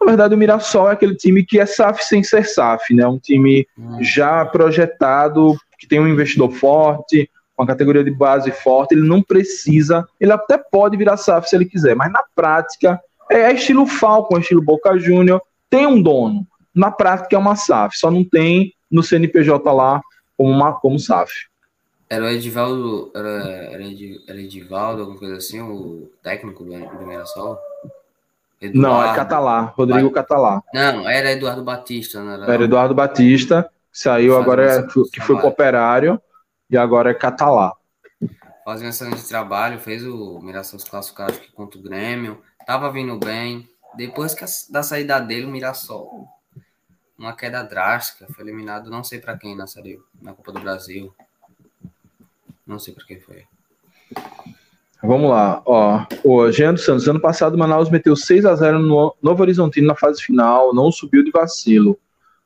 Na 0.00 0.06
verdade, 0.06 0.34
o 0.34 0.38
Mirassol 0.38 0.88
é 0.88 0.92
aquele 0.92 1.16
time 1.16 1.44
que 1.44 1.58
é 1.58 1.66
SAF 1.66 2.04
sem 2.04 2.22
ser 2.22 2.44
SAF, 2.44 2.94
né? 2.94 3.06
Um 3.06 3.18
time 3.18 3.66
hum. 3.76 3.98
já 4.02 4.44
projetado, 4.44 5.56
que 5.78 5.86
tem 5.86 6.00
um 6.00 6.08
investidor 6.08 6.52
forte, 6.52 7.28
uma 7.58 7.66
categoria 7.66 8.04
de 8.04 8.10
base 8.10 8.50
forte, 8.50 8.94
ele 8.94 9.06
não 9.06 9.22
precisa, 9.22 10.06
ele 10.20 10.32
até 10.32 10.58
pode 10.58 10.96
virar 10.96 11.16
SAF 11.16 11.48
se 11.48 11.56
ele 11.56 11.64
quiser, 11.64 11.94
mas 11.94 12.12
na 12.12 12.24
prática 12.34 13.00
é 13.30 13.52
estilo 13.52 13.86
Falcon, 13.86 14.38
estilo 14.38 14.62
Boca 14.62 14.98
Júnior, 14.98 15.40
tem 15.68 15.86
um 15.86 16.00
dono. 16.00 16.46
Na 16.74 16.90
prática 16.90 17.36
é 17.36 17.38
uma 17.38 17.56
SAF, 17.56 17.96
só 17.96 18.10
não 18.10 18.24
tem 18.24 18.72
no 18.90 19.02
CNPJ 19.02 19.72
lá 19.72 20.00
como, 20.36 20.50
uma, 20.50 20.72
como 20.72 20.98
SAF. 20.98 21.32
Era 22.08 22.24
o 22.24 22.28
Edivaldo, 22.28 23.10
era, 23.14 23.28
era, 24.28 24.40
Edivaldo, 24.40 25.00
alguma 25.02 25.18
coisa 25.18 25.36
assim, 25.36 25.60
o 25.60 26.10
técnico 26.22 26.62
do, 26.62 26.70
do 26.70 27.06
Mirassol? 27.06 27.58
Eduardo. 28.60 28.80
Não, 28.80 29.04
é 29.04 29.14
Catalá, 29.14 29.60
Rodrigo 29.76 30.10
Bat... 30.10 30.14
Catalá. 30.14 30.62
Não, 30.72 31.08
era 31.08 31.32
Eduardo 31.32 31.62
Batista, 31.62 32.22
não 32.22 32.32
era? 32.32 32.52
Era 32.52 32.64
Eduardo 32.64 32.94
Batista, 32.94 33.68
saiu 33.92 34.36
agora, 34.36 34.80
é, 34.80 34.82
que 35.12 35.20
foi 35.20 35.36
pro 35.36 35.48
operário, 35.48 36.20
e 36.70 36.76
agora 36.76 37.10
é 37.10 37.14
Catalá. 37.14 37.72
Fazendo 38.64 38.88
excelente 38.88 39.26
trabalho, 39.28 39.78
fez 39.78 40.06
o 40.06 40.40
Mirassol 40.40 40.78
se 40.78 40.88
classificar 40.88 41.30
acho 41.30 41.40
que 41.40 41.52
contra 41.52 41.78
o 41.78 41.82
Grêmio, 41.82 42.40
tava 42.66 42.90
vindo 42.90 43.18
bem. 43.18 43.68
Depois 43.96 44.34
que 44.34 44.44
a, 44.44 44.46
da 44.70 44.82
saída 44.82 45.20
dele, 45.20 45.46
o 45.46 45.50
Mirassol 45.50 46.28
uma 47.18 47.34
queda 47.34 47.62
drástica. 47.62 48.26
Foi 48.32 48.44
eliminado, 48.44 48.90
não 48.90 49.02
sei 49.04 49.18
para 49.18 49.36
quem 49.36 49.56
na 49.56 49.66
série, 49.66 49.98
na 50.20 50.32
Copa 50.32 50.52
do 50.52 50.60
Brasil. 50.60 51.12
Não 52.66 52.78
sei 52.78 52.94
para 52.94 53.04
quem 53.04 53.20
foi. 53.20 53.44
Vamos 55.02 55.30
lá, 55.30 55.62
ó. 55.66 56.06
O 56.22 56.50
Jean 56.50 56.74
dos 56.74 56.84
Santos, 56.84 57.06
ano 57.06 57.20
passado, 57.20 57.58
Manaus 57.58 57.90
meteu 57.90 58.16
6 58.16 58.46
a 58.46 58.54
0 58.54 58.78
no 58.78 59.14
Novo 59.22 59.42
Horizontino 59.42 59.86
na 59.86 59.94
fase 59.94 60.22
final, 60.22 60.74
não 60.74 60.90
subiu 60.90 61.22
de 61.22 61.30
vacilo. 61.30 61.98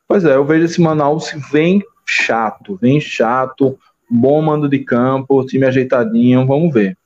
Pois 0.07 0.25
é, 0.25 0.35
eu 0.35 0.43
vejo 0.43 0.65
esse 0.65 0.81
Manaus 0.81 1.31
vem 1.51 1.81
chato, 2.05 2.75
vem 2.75 2.99
chato, 2.99 3.79
bom 4.09 4.41
mando 4.41 4.67
de 4.67 4.79
campo, 4.79 5.45
time 5.45 5.65
ajeitadinho, 5.65 6.45
vamos 6.45 6.73
ver. 6.73 6.97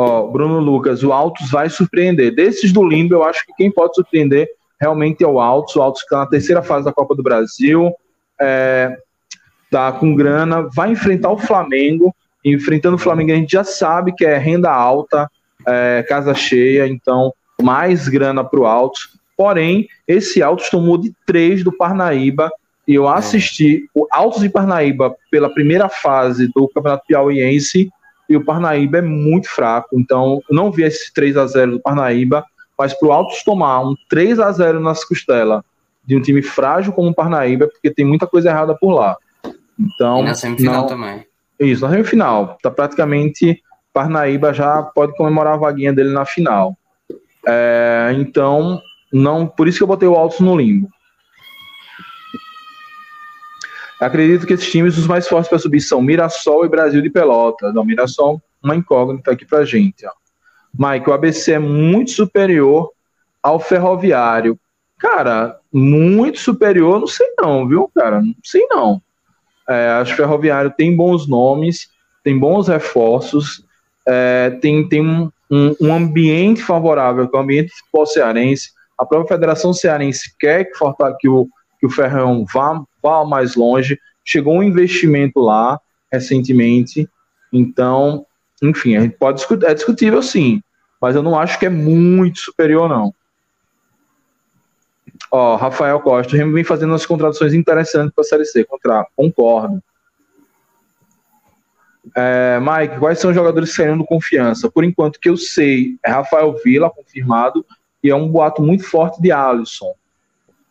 Ó, 0.00 0.28
Bruno 0.28 0.60
Lucas, 0.60 1.02
o 1.02 1.12
Altos 1.12 1.50
vai 1.50 1.68
surpreender. 1.68 2.32
Desses 2.32 2.72
do 2.72 2.86
Limbo, 2.86 3.14
eu 3.14 3.24
acho 3.24 3.44
que 3.44 3.52
quem 3.54 3.68
pode 3.68 3.96
surpreender 3.96 4.48
realmente 4.80 5.24
é 5.24 5.26
o 5.26 5.40
Altos. 5.40 5.74
O 5.74 5.82
Altos 5.82 6.02
está 6.02 6.18
na 6.18 6.26
terceira 6.26 6.62
fase 6.62 6.84
da 6.84 6.92
Copa 6.92 7.16
do 7.16 7.22
Brasil, 7.22 7.92
é, 8.40 8.96
tá 9.68 9.90
com 9.90 10.14
grana, 10.14 10.68
vai 10.72 10.92
enfrentar 10.92 11.32
o 11.32 11.36
Flamengo. 11.36 12.14
Enfrentando 12.44 12.94
o 12.94 12.98
Flamengo, 12.98 13.32
a 13.32 13.34
gente 13.34 13.50
já 13.50 13.64
sabe 13.64 14.14
que 14.14 14.24
é 14.24 14.38
renda 14.38 14.70
alta, 14.70 15.28
é, 15.66 16.06
casa 16.08 16.32
cheia, 16.32 16.86
então 16.86 17.32
mais 17.60 18.06
grana 18.06 18.44
para 18.44 18.60
o 18.60 18.66
Altos. 18.66 19.18
Porém, 19.36 19.88
esse 20.06 20.40
Altos 20.40 20.70
tomou 20.70 20.96
de 20.96 21.12
três 21.26 21.64
do 21.64 21.76
Parnaíba 21.76 22.52
e 22.86 22.94
eu 22.94 23.08
assisti 23.08 23.90
o 23.92 24.06
Altos 24.12 24.44
e 24.44 24.48
Parnaíba 24.48 25.12
pela 25.28 25.52
primeira 25.52 25.88
fase 25.88 26.48
do 26.54 26.68
Campeonato 26.68 27.04
Piauiense 27.04 27.90
e 28.28 28.36
o 28.36 28.44
Parnaíba 28.44 28.98
é 28.98 29.02
muito 29.02 29.48
fraco. 29.48 29.98
Então, 29.98 30.42
não 30.50 30.70
vi 30.70 30.82
esse 30.82 31.12
3 31.12 31.36
a 31.36 31.46
0 31.46 31.72
do 31.72 31.80
Parnaíba, 31.80 32.44
mas 32.78 32.92
para 32.92 33.08
o 33.08 33.12
Altos 33.12 33.42
tomar 33.42 33.80
um 33.80 33.94
3 34.08 34.38
a 34.38 34.52
0 34.52 34.80
nas 34.80 35.04
costelas 35.04 35.62
de 36.04 36.16
um 36.16 36.22
time 36.22 36.42
frágil 36.42 36.92
como 36.92 37.10
o 37.10 37.14
Parnaíba, 37.14 37.66
é 37.66 37.68
porque 37.68 37.90
tem 37.90 38.04
muita 38.04 38.26
coisa 38.26 38.48
errada 38.48 38.74
por 38.74 38.92
lá. 38.92 39.16
Então, 39.78 40.20
e 40.20 40.24
na 40.24 40.34
semifinal 40.34 40.82
não... 40.82 40.86
também. 40.86 41.26
Isso, 41.60 41.82
na 41.82 41.90
semifinal. 41.90 42.56
Tá 42.62 42.70
praticamente 42.70 43.62
Parnaíba 43.92 44.54
já 44.54 44.82
pode 44.82 45.14
comemorar 45.16 45.54
a 45.54 45.58
vaguinha 45.58 45.92
dele 45.92 46.12
na 46.12 46.24
final. 46.24 46.76
É, 47.46 48.14
então, 48.18 48.80
não, 49.12 49.46
por 49.46 49.68
isso 49.68 49.78
que 49.78 49.82
eu 49.82 49.88
botei 49.88 50.08
o 50.08 50.14
Altos 50.14 50.40
no 50.40 50.56
limbo. 50.56 50.88
Acredito 54.00 54.46
que 54.46 54.52
esses 54.52 54.70
times, 54.70 54.96
os 54.96 55.06
mais 55.06 55.26
fortes 55.26 55.48
para 55.48 55.58
subir, 55.58 55.80
são 55.80 56.00
Mirassol 56.00 56.64
e 56.64 56.68
Brasil 56.68 57.02
de 57.02 57.10
Pelotas. 57.10 57.74
Não, 57.74 57.84
Mirassol, 57.84 58.40
uma 58.62 58.76
incógnita 58.76 59.32
aqui 59.32 59.44
para 59.44 59.64
gente. 59.64 60.06
Ó. 60.06 60.12
Mike, 60.78 61.10
o 61.10 61.12
ABC 61.12 61.52
é 61.52 61.58
muito 61.58 62.12
superior 62.12 62.90
ao 63.42 63.58
Ferroviário. 63.58 64.58
Cara, 64.98 65.58
muito 65.72 66.38
superior, 66.38 67.00
não 67.00 67.06
sei 67.06 67.26
não, 67.38 67.66
viu, 67.66 67.90
cara? 67.94 68.20
Não 68.20 68.34
sei 68.44 68.66
não. 68.68 69.00
É, 69.68 69.90
acho 69.90 70.14
que 70.14 70.20
o 70.20 70.24
Ferroviário 70.24 70.72
tem 70.76 70.96
bons 70.96 71.28
nomes, 71.28 71.88
tem 72.24 72.38
bons 72.38 72.68
reforços, 72.68 73.64
é, 74.06 74.50
tem, 74.62 74.88
tem 74.88 75.02
um, 75.02 75.30
um, 75.50 75.76
um, 75.80 75.94
ambiente 75.94 76.62
favorável, 76.62 77.28
que 77.28 77.36
é 77.36 77.38
o 77.38 77.42
ambiente 77.42 77.72
futebol 77.72 78.06
cearense. 78.06 78.70
A 78.98 79.04
própria 79.04 79.36
Federação 79.36 79.72
Cearense 79.72 80.34
quer 80.38 80.64
que, 80.64 80.72
que 81.20 81.28
o, 81.28 81.46
que 81.78 81.86
o 81.86 81.90
Ferrão 81.90 82.44
vá 82.52 82.82
vá 83.02 83.24
mais 83.24 83.54
longe. 83.54 83.98
Chegou 84.24 84.56
um 84.56 84.62
investimento 84.62 85.40
lá 85.40 85.80
recentemente, 86.10 87.08
então, 87.52 88.26
enfim, 88.62 88.96
a 88.96 89.00
gente 89.00 89.16
pode 89.16 89.38
discutir, 89.38 89.66
é 89.66 89.74
discutível 89.74 90.22
sim, 90.22 90.62
mas 91.00 91.14
eu 91.14 91.22
não 91.22 91.38
acho 91.38 91.58
que 91.58 91.66
é 91.66 91.70
muito 91.70 92.38
superior, 92.40 92.88
não. 92.88 93.14
Ó, 95.30 95.56
Rafael 95.56 96.00
Costa, 96.00 96.34
o 96.34 96.38
Remo 96.38 96.54
vem 96.54 96.64
fazendo 96.64 96.90
umas 96.90 97.04
contratações 97.04 97.52
interessantes 97.52 98.14
para 98.14 98.22
a 98.22 98.24
Série 98.24 98.44
C, 98.44 98.64
contra, 98.64 99.06
concordo. 99.14 99.82
É, 102.16 102.58
Mike, 102.60 102.98
quais 102.98 103.18
são 103.18 103.30
os 103.30 103.36
jogadores 103.36 103.70
que 103.70 103.76
saíram 103.76 103.98
do 103.98 104.04
confiança? 104.04 104.70
Por 104.70 104.84
enquanto 104.84 105.20
que 105.20 105.28
eu 105.28 105.36
sei, 105.36 105.98
é 106.04 106.10
Rafael 106.10 106.54
Vila, 106.64 106.90
confirmado, 106.90 107.64
e 108.02 108.10
é 108.10 108.14
um 108.14 108.28
boato 108.28 108.62
muito 108.62 108.84
forte 108.84 109.20
de 109.20 109.30
Alisson. 109.30 109.92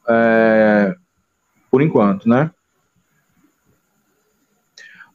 É, 0.08 0.95
por 1.69 1.81
enquanto, 1.81 2.27
né? 2.27 2.52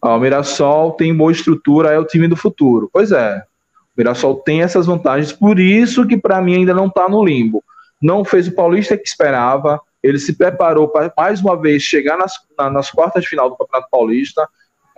Ah, 0.01 0.17
o 0.17 0.21
Mirassol 0.21 0.93
tem 0.93 1.15
boa 1.17 1.31
estrutura, 1.31 1.91
é 1.91 1.99
o 1.99 2.05
time 2.05 2.27
do 2.27 2.37
futuro. 2.37 2.91
Pois 2.93 3.13
é, 3.13 3.39
o 3.39 3.99
Mirassol 3.99 4.37
tem 4.37 4.63
essas 4.63 4.87
vantagens, 4.87 5.33
por 5.33 5.61
isso 5.61 6.07
que 6.07 6.17
para 6.17 6.43
mim 6.43 6.57
ainda 6.57 6.75
não 6.75 6.87
está 6.87 7.09
no 7.09 7.25
limbo. 7.25 7.63
Não 8.01 8.25
fez 8.25 8.49
o 8.49 8.55
Paulista 8.55 8.97
que 8.97 9.07
esperava, 9.07 9.81
ele 10.03 10.19
se 10.19 10.37
preparou 10.37 10.89
para 10.89 11.13
mais 11.17 11.41
uma 11.41 11.57
vez 11.57 11.85
chegar 11.85 12.19
nas, 12.19 12.33
nas 12.73 12.91
quartas 12.91 13.23
de 13.23 13.29
final 13.29 13.49
do 13.49 13.57
Campeonato 13.57 13.89
Paulista. 13.91 14.49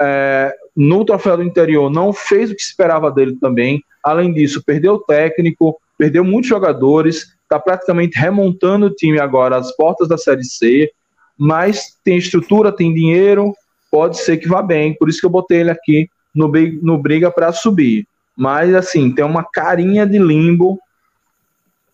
É, 0.01 0.53
no 0.75 1.05
troféu 1.05 1.37
do 1.37 1.43
interior 1.43 1.91
não 1.91 2.13
fez 2.13 2.51
o 2.51 2.55
que 2.55 2.63
se 2.63 2.71
esperava 2.71 3.11
dele 3.11 3.37
também. 3.39 3.83
Além 4.03 4.33
disso, 4.33 4.65
perdeu 4.65 4.95
o 4.95 4.99
técnico, 4.99 5.79
perdeu 5.99 6.25
muitos 6.25 6.49
jogadores, 6.49 7.37
está 7.43 7.59
praticamente 7.59 8.19
remontando 8.19 8.87
o 8.87 8.95
time 8.95 9.21
agora 9.21 9.57
às 9.57 9.77
portas 9.77 10.09
da 10.09 10.17
Série 10.17 10.45
C 10.45 10.91
mas 11.39 11.97
tem 12.05 12.17
estrutura, 12.17 12.71
tem 12.71 12.95
dinheiro, 12.95 13.55
pode 13.91 14.19
ser 14.19 14.37
que 14.39 14.49
vá 14.49 14.63
bem. 14.63 14.95
Por 14.95 15.09
isso 15.09 15.21
que 15.21 15.27
eu 15.27 15.31
botei 15.31 15.61
ele 15.61 15.71
aqui 15.71 16.09
no, 16.35 16.51
no 16.83 16.99
briga 16.99 17.31
para 17.31 17.53
subir. 17.53 18.07
Mas 18.37 18.75
assim, 18.75 19.15
tem 19.15 19.25
uma 19.25 19.45
carinha 19.45 20.07
de 20.07 20.19
limbo. 20.19 20.81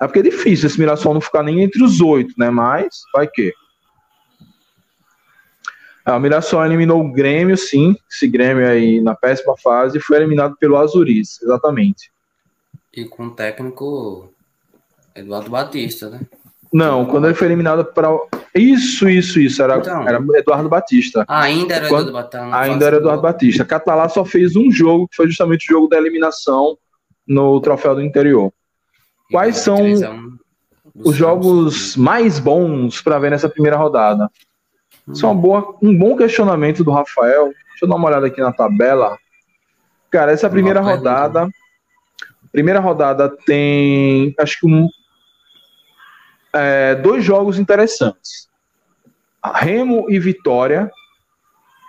É 0.00 0.06
porque 0.06 0.20
é 0.20 0.22
difícil 0.22 0.66
esse 0.66 0.78
Mirassol 0.78 1.14
não 1.14 1.20
ficar 1.20 1.42
nem 1.42 1.62
entre 1.62 1.82
os 1.82 2.00
oito, 2.00 2.34
né? 2.38 2.48
Mas 2.48 3.02
vai 3.12 3.26
que. 3.26 3.52
É, 6.06 6.12
o 6.12 6.18
Mirassol 6.18 6.64
eliminou 6.64 7.04
o 7.04 7.12
Grêmio, 7.12 7.56
sim. 7.56 7.94
Esse 8.10 8.26
Grêmio 8.26 8.66
aí 8.66 9.00
na 9.00 9.14
péssima 9.14 9.54
fase 9.58 10.00
foi 10.00 10.16
eliminado 10.16 10.56
pelo 10.56 10.78
Azuris, 10.78 11.40
exatamente. 11.42 12.10
E 12.94 13.04
com 13.04 13.26
o 13.26 13.30
técnico 13.30 14.32
Eduardo 15.14 15.50
Batista, 15.50 16.08
né? 16.08 16.20
Não, 16.72 17.04
quando 17.04 17.26
ele 17.26 17.34
foi 17.34 17.48
eliminado 17.48 17.84
para. 17.84 18.08
Isso, 18.54 19.08
isso, 19.08 19.40
isso. 19.40 19.62
Era, 19.62 19.78
então, 19.78 20.06
era 20.06 20.22
Eduardo 20.34 20.68
Batista. 20.68 21.24
Ainda 21.28 21.74
era 21.74 21.88
quando... 21.88 22.08
Eduardo 22.08 22.30
Batista. 22.30 22.58
Ainda 22.58 22.86
era 22.86 22.96
Eduardo 22.96 23.22
Batista. 23.22 23.64
Catalá 23.64 24.08
só 24.08 24.24
fez 24.24 24.54
um 24.54 24.70
jogo, 24.70 25.08
que 25.08 25.16
foi 25.16 25.26
justamente 25.26 25.64
o 25.64 25.74
jogo 25.74 25.88
da 25.88 25.98
eliminação 25.98 26.78
no 27.26 27.60
troféu 27.60 27.94
do 27.94 28.02
interior. 28.02 28.52
Quais 29.30 29.58
são 29.58 29.78
os 30.94 31.14
jogos 31.14 31.96
mais 31.96 32.38
bons 32.38 33.00
para 33.00 33.18
ver 33.18 33.30
nessa 33.30 33.48
primeira 33.48 33.76
rodada? 33.76 34.30
Hum. 35.06 35.12
Isso 35.12 35.26
é 35.26 35.28
uma 35.28 35.40
boa, 35.40 35.76
um 35.82 35.96
bom 35.96 36.16
questionamento 36.16 36.84
do 36.84 36.90
Rafael. 36.90 37.46
Deixa 37.70 37.84
eu 37.84 37.88
dar 37.88 37.96
uma 37.96 38.08
olhada 38.08 38.26
aqui 38.26 38.40
na 38.40 38.52
tabela. 38.52 39.16
Cara, 40.10 40.32
essa 40.32 40.50
primeira 40.50 40.80
rodada. 40.80 41.48
Primeira 42.52 42.80
rodada 42.80 43.28
tem, 43.28 44.34
acho 44.36 44.58
que 44.58 44.66
um, 44.66 44.88
é, 46.52 46.94
dois 46.94 47.24
jogos 47.24 47.58
interessantes. 47.58 48.48
Remo 49.44 50.06
e 50.08 50.18
Vitória. 50.18 50.90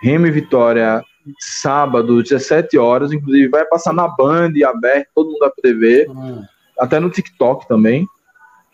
Remo 0.02 0.26
e 0.26 0.30
Vitória, 0.30 1.02
sábado, 1.38 2.22
17 2.22 2.76
horas. 2.78 3.12
Inclusive, 3.12 3.48
vai 3.48 3.64
passar 3.64 3.92
na 3.92 4.08
Band, 4.08 4.52
aberto, 4.66 5.08
todo 5.14 5.30
mundo 5.30 5.38
vai 5.38 5.50
poder 5.50 5.74
ver. 5.74 6.10
Hum. 6.10 6.42
Até 6.78 6.98
no 6.98 7.10
TikTok 7.10 7.68
também. 7.68 8.06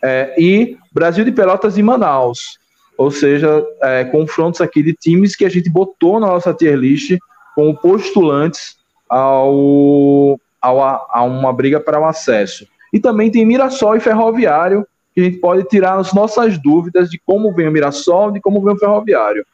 É, 0.03 0.35
e 0.39 0.79
Brasil 0.93 1.25
de 1.25 1.33
Pelotas 1.33 1.77
e 1.77 1.83
Manaus. 1.83 2.59
Ou 2.97 3.11
seja, 3.11 3.65
é, 3.83 4.05
confrontos 4.05 4.61
aqui 4.61 4.83
de 4.83 4.93
times 4.93 5.37
que 5.37 5.45
a 5.45 5.49
gente 5.49 5.71
botou 5.71 6.19
na 6.19 6.27
nossa 6.27 6.55
tier 6.55 6.77
list 6.77 7.17
como 7.55 7.77
postulantes 7.77 8.77
ao, 9.09 10.39
ao, 10.61 10.81
a 11.11 11.23
uma 11.23 11.53
briga 11.53 11.81
para 11.81 12.01
o 12.01 12.05
acesso. 12.05 12.67
E 12.93 12.99
também 12.99 13.31
tem 13.31 13.45
Mirassol 13.45 13.97
e 13.97 14.01
Ferroviário, 14.01 14.87
que 15.19 15.23
a 15.23 15.25
gente 15.25 15.39
pode 15.39 15.65
tirar 15.65 15.99
as 15.99 16.13
nossas 16.13 16.63
dúvidas 16.63 17.11
de 17.11 17.19
como 17.19 17.53
vem 17.53 17.67
o 17.67 17.73
Mirassol, 17.73 18.31
de 18.31 18.41
como 18.41 18.63
vem 18.63 18.75
o 18.75 18.79
Ferroviário. 18.79 19.45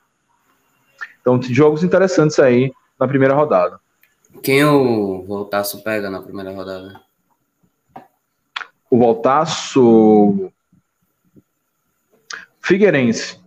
Então, 1.23 1.41
jogos 1.41 1.83
interessantes 1.83 2.39
aí 2.39 2.71
na 3.01 3.09
primeira 3.09 3.33
rodada. 3.33 3.81
Quem 4.43 4.63
o 4.63 5.23
Voltaço 5.23 5.83
pega 5.83 6.11
na 6.11 6.21
primeira 6.21 6.53
rodada? 6.53 7.01
O 8.91 8.99
Voltaço. 8.99 10.53
Figueirense. 12.61 13.41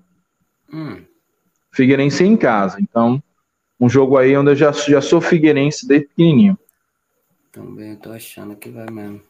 Hum. 0.74 1.04
Figueirense 1.72 2.24
em 2.24 2.36
casa. 2.36 2.78
Então, 2.82 3.22
um 3.80 3.88
jogo 3.88 4.18
aí 4.18 4.36
onde 4.36 4.50
eu 4.50 4.56
já, 4.56 4.72
já 4.72 5.02
sou 5.02 5.22
Figueirense 5.22 5.88
desde 5.88 6.08
pequenininho. 6.08 6.58
Também 7.52 7.96
tô 7.96 8.12
achando 8.12 8.56
que 8.56 8.70
vai 8.70 8.88
mesmo. 8.90 9.22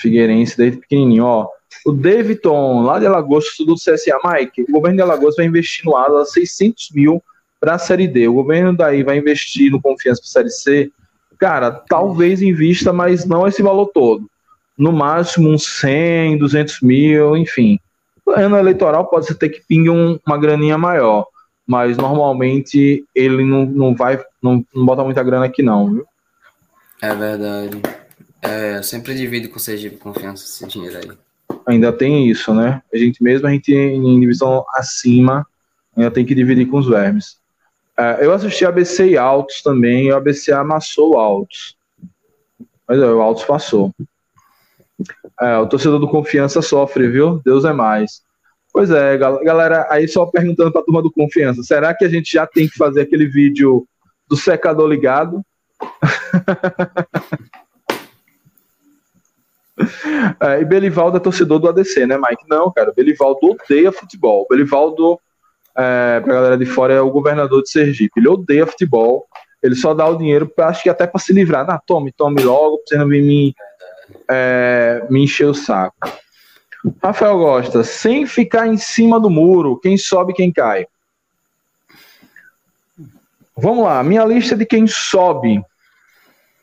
Figueirense 0.00 0.56
desde 0.56 0.80
pequenininho. 0.80 1.24
Ó, 1.24 1.50
o 1.84 1.92
Davidson, 1.92 2.82
lá 2.82 2.98
de 2.98 3.06
Alagoas, 3.06 3.44
do 3.66 3.74
CSA, 3.74 4.18
Mike, 4.24 4.62
o 4.62 4.72
governo 4.72 4.96
de 4.96 5.02
Alagoas 5.02 5.36
vai 5.36 5.46
investir 5.46 5.84
no 5.84 5.96
Asa 5.96 6.24
600 6.24 6.90
mil 6.94 7.22
para 7.60 7.74
a 7.74 7.78
Série 7.78 8.06
D. 8.06 8.28
O 8.28 8.34
governo 8.34 8.76
daí 8.76 9.02
vai 9.02 9.18
investir 9.18 9.70
no 9.70 9.80
Confiança 9.80 10.20
para 10.20 10.28
a 10.28 10.32
Série 10.32 10.50
C. 10.50 10.92
Cara, 11.38 11.70
talvez 11.70 12.42
invista, 12.42 12.92
mas 12.92 13.24
não 13.24 13.46
esse 13.46 13.62
valor 13.62 13.86
todo. 13.86 14.28
No 14.76 14.92
máximo 14.92 15.50
uns 15.50 15.66
100, 15.80 16.38
200 16.38 16.80
mil, 16.80 17.36
enfim. 17.36 17.78
Ano 18.26 18.56
eleitoral 18.56 19.06
pode 19.06 19.26
ser 19.26 19.34
ter 19.34 19.50
que 19.50 19.62
pingue 19.66 19.90
um, 19.90 20.18
uma 20.26 20.38
graninha 20.38 20.78
maior, 20.78 21.26
mas 21.66 21.96
normalmente 21.96 23.04
ele 23.14 23.44
não, 23.44 23.66
não 23.66 23.94
vai, 23.94 24.22
não, 24.42 24.64
não 24.74 24.86
bota 24.86 25.04
muita 25.04 25.22
grana 25.22 25.44
aqui 25.44 25.62
não, 25.62 25.92
viu? 25.92 26.06
É 27.02 27.14
verdade. 27.14 27.82
É, 28.40 28.78
eu 28.78 28.82
sempre 28.82 29.14
divido 29.14 29.48
com 29.48 29.56
o 29.56 29.60
Sergipe 29.60 29.96
Confiança 29.96 30.44
esse 30.44 30.66
dinheiro 30.66 30.98
aí. 30.98 31.23
Ainda 31.66 31.92
tem 31.92 32.28
isso, 32.28 32.52
né? 32.52 32.82
A 32.92 32.96
gente 32.96 33.22
mesmo, 33.22 33.46
a 33.46 33.50
gente 33.50 33.74
em 33.74 34.20
divisão 34.20 34.64
acima, 34.74 35.46
ainda 35.96 36.10
tem 36.10 36.24
que 36.24 36.34
dividir 36.34 36.66
com 36.66 36.78
os 36.78 36.88
vermes. 36.88 37.38
É, 37.96 38.24
eu 38.24 38.32
assisti 38.32 38.64
ABC 38.64 39.08
e 39.10 39.16
Altos 39.16 39.62
também, 39.62 40.06
e 40.06 40.12
o 40.12 40.16
ABC 40.16 40.52
amassou 40.52 41.16
Altos. 41.16 41.76
Mas 42.88 43.00
é, 43.00 43.06
o 43.06 43.22
Altos 43.22 43.44
passou. 43.44 43.94
É, 45.40 45.56
o 45.58 45.66
torcedor 45.66 45.98
do 45.98 46.08
Confiança 46.08 46.60
sofre, 46.60 47.08
viu? 47.08 47.40
Deus 47.44 47.64
é 47.64 47.72
mais. 47.72 48.22
Pois 48.72 48.90
é, 48.90 49.16
galera, 49.16 49.86
aí 49.88 50.08
só 50.08 50.26
perguntando 50.26 50.72
para 50.72 50.80
a 50.80 50.84
turma 50.84 51.00
do 51.00 51.12
Confiança, 51.12 51.62
será 51.62 51.94
que 51.94 52.04
a 52.04 52.08
gente 52.08 52.32
já 52.32 52.44
tem 52.44 52.68
que 52.68 52.76
fazer 52.76 53.02
aquele 53.02 53.26
vídeo 53.26 53.86
do 54.28 54.36
secador 54.36 54.88
ligado? 54.88 55.42
é, 60.40 60.60
e 60.60 60.64
Belivaldo 60.64 61.16
é 61.16 61.20
torcedor 61.20 61.58
do 61.58 61.68
ADC, 61.68 62.06
né, 62.06 62.16
Mike? 62.16 62.44
Não, 62.48 62.70
cara, 62.70 62.92
Belivaldo 62.94 63.38
odeia 63.42 63.90
futebol. 63.92 64.46
Belivaldo, 64.48 65.20
é, 65.76 66.20
pra 66.20 66.34
galera 66.34 66.58
de 66.58 66.66
fora, 66.66 66.94
é 66.94 67.00
o 67.00 67.10
governador 67.10 67.62
de 67.62 67.70
Sergipe. 67.70 68.20
Ele 68.20 68.28
odeia 68.28 68.66
futebol. 68.66 69.26
Ele 69.62 69.74
só 69.74 69.94
dá 69.94 70.06
o 70.06 70.16
dinheiro, 70.16 70.46
pra, 70.46 70.68
acho 70.68 70.82
que 70.82 70.90
até 70.90 71.06
para 71.06 71.20
se 71.20 71.32
livrar. 71.32 71.68
Ah, 71.68 71.80
tome, 71.84 72.12
tome 72.12 72.42
logo, 72.42 72.78
pra 72.78 72.84
você 72.86 72.96
não 72.98 73.08
vir 73.08 73.22
me, 73.22 73.54
é, 74.30 75.06
me 75.08 75.24
encher 75.24 75.46
o 75.46 75.54
saco. 75.54 75.96
Rafael 77.02 77.38
Gosta, 77.38 77.82
sem 77.82 78.26
ficar 78.26 78.66
em 78.66 78.76
cima 78.76 79.18
do 79.18 79.30
muro, 79.30 79.80
quem 79.80 79.96
sobe, 79.96 80.34
quem 80.34 80.52
cai. 80.52 80.86
Vamos 83.56 83.84
lá, 83.84 84.02
minha 84.02 84.24
lista 84.24 84.56
de 84.56 84.66
quem 84.66 84.86
sobe. 84.86 85.62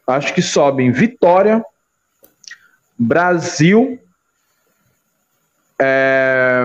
Acho 0.06 0.34
que 0.34 0.42
sobem 0.42 0.92
Vitória, 0.92 1.64
Brasil, 3.04 4.00
é, 5.80 6.64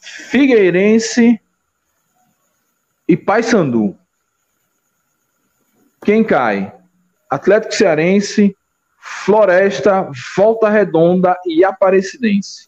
Figueirense 0.00 1.40
e 3.06 3.16
Paysandu. 3.16 3.96
Quem 6.04 6.24
cai? 6.24 6.74
Atlético 7.30 7.74
Cearense, 7.74 8.56
Floresta, 8.98 10.10
Volta 10.36 10.68
Redonda 10.68 11.36
e 11.46 11.64
Aparecidense. 11.64 12.66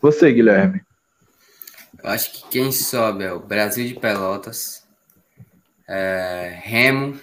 Você, 0.00 0.32
Guilherme. 0.32 0.80
Eu 2.02 2.08
acho 2.08 2.32
que 2.32 2.48
quem 2.48 2.72
sobe 2.72 3.24
é 3.24 3.32
o 3.32 3.40
Brasil 3.40 3.86
de 3.86 3.94
Pelotas, 3.94 4.86
é, 5.86 6.58
Remo, 6.62 7.20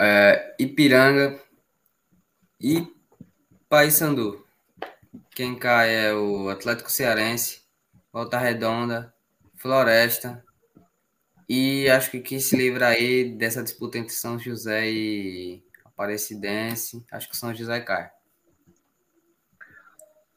é, 0.00 0.54
Ipiranga 0.58 1.38
e 2.60 2.86
Paysandu. 3.68 4.44
Quem 5.34 5.54
cai 5.54 5.94
é 5.94 6.14
o 6.14 6.48
Atlético 6.48 6.90
Cearense, 6.90 7.60
Volta 8.12 8.38
Redonda, 8.38 9.12
Floresta 9.56 10.42
e 11.52 11.90
acho 11.90 12.12
que 12.12 12.20
quem 12.20 12.38
se 12.38 12.56
livra 12.56 12.86
aí 12.86 13.24
dessa 13.24 13.60
disputa 13.60 13.98
entre 13.98 14.14
São 14.14 14.38
José 14.38 14.88
e 14.88 15.60
Aparecidense, 15.84 17.04
acho 17.10 17.28
que 17.28 17.36
São 17.36 17.52
José 17.52 17.80
cai. 17.80 18.08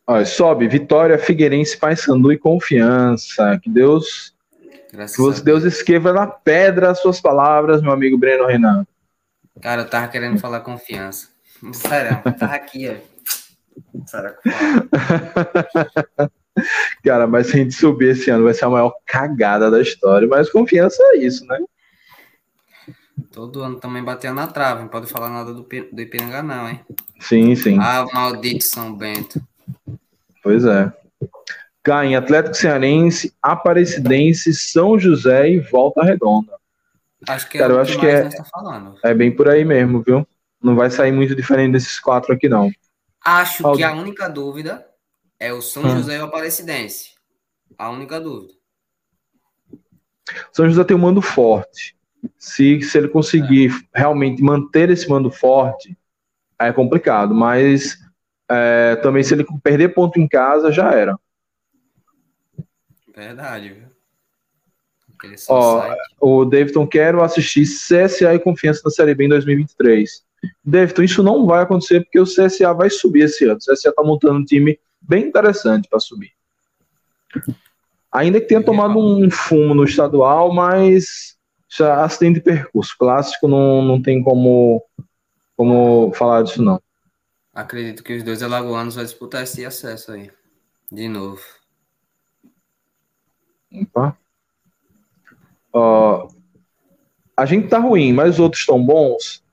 Olha, 0.07 0.25
sobe 0.25 0.67
Vitória, 0.67 1.17
Figueirense, 1.17 1.77
Paysandu 1.77 2.33
e 2.33 2.37
Confiança. 2.37 3.59
Que 3.61 3.69
Deus, 3.69 4.35
Graças 4.91 5.39
que 5.39 5.45
Deus 5.45 5.63
esqueva 5.63 6.11
na 6.11 6.27
pedra 6.27 6.89
as 6.89 6.99
suas 6.99 7.21
palavras, 7.21 7.81
meu 7.81 7.91
amigo 7.91 8.17
Breno 8.17 8.45
Renan. 8.45 8.85
Cara, 9.61 9.81
eu 9.81 9.89
tava 9.89 10.07
querendo 10.07 10.39
falar 10.39 10.61
confiança. 10.61 11.29
Sério, 11.73 12.21
tava 12.37 12.55
aqui, 12.55 12.89
ó. 12.89 12.95
Sério. 14.05 14.35
Cara, 17.03 17.27
mas 17.27 17.47
se 17.47 17.53
a 17.53 17.57
gente 17.57 17.73
subir 17.73 18.09
esse 18.09 18.29
ano 18.29 18.43
vai 18.43 18.53
ser 18.53 18.65
a 18.65 18.69
maior 18.69 18.93
cagada 19.05 19.71
da 19.71 19.81
história. 19.81 20.27
Mas 20.27 20.49
confiança 20.49 21.01
é 21.13 21.17
isso, 21.17 21.45
né? 21.45 21.59
Todo 23.31 23.63
ano 23.63 23.79
também 23.79 24.03
bateu 24.03 24.33
na 24.33 24.47
trave, 24.47 24.81
não 24.81 24.87
pode 24.87 25.07
falar 25.07 25.29
nada 25.29 25.53
do, 25.53 25.63
do 25.63 26.01
Ipiranga, 26.01 26.43
não, 26.43 26.69
hein? 26.69 26.79
Sim, 27.19 27.55
sim. 27.55 27.77
Ah, 27.79 28.05
maldito 28.13 28.63
São 28.63 28.93
Bento. 28.93 29.41
Pois 30.41 30.65
é. 30.65 30.91
Caem 31.83 32.15
Atlético 32.15 32.55
Cearense, 32.55 33.33
Aparecidense, 33.41 34.53
São 34.53 34.97
José 34.97 35.49
e 35.49 35.59
Volta 35.59 36.03
Redonda. 36.03 36.53
Acho 37.27 37.49
que 37.49 37.57
é 37.57 37.61
Cara, 37.61 37.73
eu 37.73 37.79
acho 37.79 37.99
que 37.99 38.05
é, 38.05 38.29
tá 38.29 38.43
é 39.03 39.13
bem 39.13 39.35
por 39.35 39.49
aí 39.49 39.63
mesmo, 39.63 40.01
viu? 40.01 40.27
Não 40.61 40.75
vai 40.75 40.89
sair 40.89 41.11
muito 41.11 41.35
diferente 41.35 41.73
desses 41.73 41.99
quatro 41.99 42.33
aqui, 42.33 42.47
não. 42.47 42.71
Acho 43.23 43.75
que 43.75 43.83
a 43.83 43.93
única 43.93 44.29
dúvida 44.29 44.85
é 45.39 45.53
o 45.53 45.61
São 45.61 45.83
hum. 45.83 45.97
José 45.97 46.17
e 46.17 46.19
o 46.19 46.25
Aparecidense. 46.25 47.13
A 47.77 47.89
única 47.89 48.19
dúvida. 48.19 48.53
São 50.51 50.67
José 50.69 50.83
tem 50.83 50.95
um 50.95 50.99
mando 50.99 51.21
forte. 51.21 51.95
Se, 52.37 52.81
se 52.81 52.97
ele 52.97 53.09
conseguir 53.09 53.71
é. 53.93 53.99
realmente 53.99 54.41
manter 54.41 54.89
esse 54.89 55.09
mando 55.09 55.29
forte, 55.29 55.97
é 56.59 56.71
complicado. 56.71 57.33
Mas 57.33 57.97
é, 58.49 58.95
também 58.97 59.23
se 59.23 59.33
ele 59.33 59.45
perder 59.61 59.89
ponto 59.89 60.19
em 60.19 60.27
casa, 60.27 60.71
já 60.71 60.91
era. 60.91 61.17
Verdade, 63.15 63.69
viu? 63.69 63.82
Ó, 65.49 65.95
o 66.19 66.45
Davidson, 66.45 66.87
quero 66.87 67.23
assistir 67.23 67.63
CSA 67.63 68.33
e 68.33 68.39
Confiança 68.39 68.81
na 68.85 68.91
Série 68.91 69.15
B 69.15 69.25
em 69.25 69.29
2023. 69.29 70.23
Davidson, 70.63 71.03
isso 71.03 71.23
não 71.23 71.45
vai 71.45 71.63
acontecer 71.63 72.01
porque 72.01 72.19
o 72.19 72.25
CSA 72.25 72.73
vai 72.73 72.89
subir 72.89 73.23
esse 73.23 73.45
ano. 73.45 73.55
O 73.55 73.59
CSA 73.59 73.89
está 73.89 74.03
montando 74.03 74.39
um 74.39 74.45
time 74.45 74.79
bem 75.01 75.25
interessante 75.25 75.87
para 75.89 75.99
subir. 75.99 76.31
Ainda 78.11 78.39
que 78.39 78.47
tenha 78.47 78.63
tomado 78.63 78.97
um 78.97 79.29
fumo 79.29 79.73
no 79.73 79.83
estadual, 79.83 80.53
mas 80.53 81.35
já 81.67 82.03
acidente 82.03 82.35
de 82.35 82.41
percurso. 82.41 82.95
Clássico 82.97 83.47
não, 83.47 83.81
não 83.81 84.01
tem 84.01 84.23
como, 84.23 84.83
como 85.55 86.11
falar 86.13 86.43
disso, 86.43 86.61
não. 86.61 86.81
Acredito 87.53 88.03
que 88.03 88.15
os 88.15 88.23
dois 88.23 88.43
alagoanos 88.43 88.95
vão 88.95 89.03
disputar 89.03 89.43
esse 89.43 89.65
acesso 89.65 90.11
aí. 90.11 90.31
De 90.91 91.07
novo. 91.07 91.41
Opa. 93.71 94.17
Uh, 95.75 96.27
a 97.35 97.45
gente 97.45 97.67
tá 97.67 97.79
ruim, 97.79 98.13
mas 98.13 98.35
os 98.35 98.39
outros 98.39 98.61
estão 98.61 98.83
bons. 98.83 99.43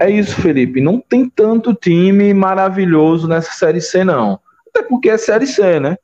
É 0.00 0.10
isso, 0.10 0.40
Felipe. 0.40 0.80
Não 0.80 1.00
tem 1.00 1.28
tanto 1.28 1.74
time 1.74 2.34
maravilhoso 2.34 3.28
nessa 3.28 3.52
Série 3.52 3.80
C, 3.80 4.04
não. 4.04 4.40
Até 4.68 4.82
porque 4.86 5.10
é 5.10 5.16
Série 5.16 5.46
C, 5.46 5.80
né? 5.80 5.96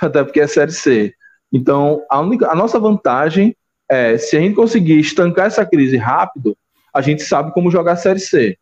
Até 0.00 0.22
porque 0.24 0.40
é 0.40 0.46
Série 0.46 0.72
C. 0.72 1.14
Então, 1.52 2.02
a, 2.10 2.20
única, 2.20 2.50
a 2.50 2.54
nossa 2.54 2.78
vantagem 2.78 3.56
é, 3.92 4.16
se 4.16 4.36
a 4.36 4.40
gente 4.40 4.54
conseguir 4.54 4.98
estancar 4.98 5.46
essa 5.46 5.66
crise 5.66 5.98
rápido, 5.98 6.56
a 6.94 7.02
gente 7.02 7.22
sabe 7.22 7.52
como 7.52 7.70
jogar 7.70 7.92
a 7.92 7.96
Série 7.96 8.20
C. 8.20 8.56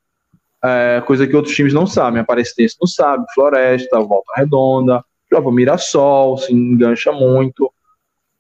É, 0.63 1.01
coisa 1.07 1.25
que 1.25 1.37
outros 1.37 1.55
times 1.55 1.73
não 1.73 1.87
sabem. 1.87 2.21
Aparecidense 2.21 2.77
não 2.81 2.89
sabe, 2.89 3.25
Floresta, 3.33 4.01
Volta 4.01 4.33
Redonda, 4.37 5.05
próprio 5.29 5.53
Mirassol, 5.53 6.37
se 6.37 6.53
engancha 6.53 7.13
muito. 7.13 7.73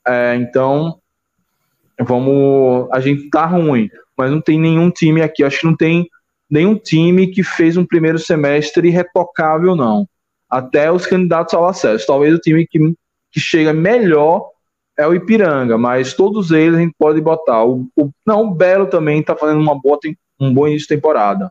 É, 0.05 0.35
então, 0.35 1.00
vamos. 2.01 2.89
A 2.93 3.01
gente 3.01 3.29
tá 3.31 3.47
ruim, 3.47 3.89
mas 4.17 4.31
não 4.31 4.41
tem 4.41 4.59
nenhum 4.59 4.91
time 4.91 5.23
aqui. 5.23 5.45
Acho 5.45 5.61
que 5.61 5.67
não 5.67 5.77
tem 5.77 6.09
nenhum 6.51 6.77
time 6.77 7.29
que 7.29 7.43
fez 7.43 7.77
um 7.77 7.85
primeiro 7.85 8.19
semestre 8.19 8.89
irretocável, 8.89 9.77
não 9.77 10.07
até 10.51 10.91
os 10.91 11.07
candidatos 11.07 11.55
ao 11.55 11.69
acesso. 11.69 12.07
Talvez 12.07 12.35
o 12.35 12.39
time 12.39 12.67
que, 12.67 12.79
que 13.31 13.39
chega 13.39 13.73
melhor 13.73 14.49
é 14.99 15.07
o 15.07 15.15
Ipiranga, 15.15 15.79
mas 15.79 16.13
todos 16.13 16.51
eles 16.51 16.75
a 16.75 16.81
gente 16.81 16.95
pode 16.99 17.21
botar. 17.21 17.65
O, 17.65 17.87
o 17.97 18.11
não, 18.27 18.49
o 18.49 18.51
Belo 18.51 18.87
também 18.87 19.21
está 19.21 19.37
fazendo 19.37 19.61
uma 19.61 19.81
boa, 19.81 19.99
um 20.39 20.53
bom 20.53 20.67
início 20.67 20.89
de 20.89 20.95
temporada. 20.97 21.51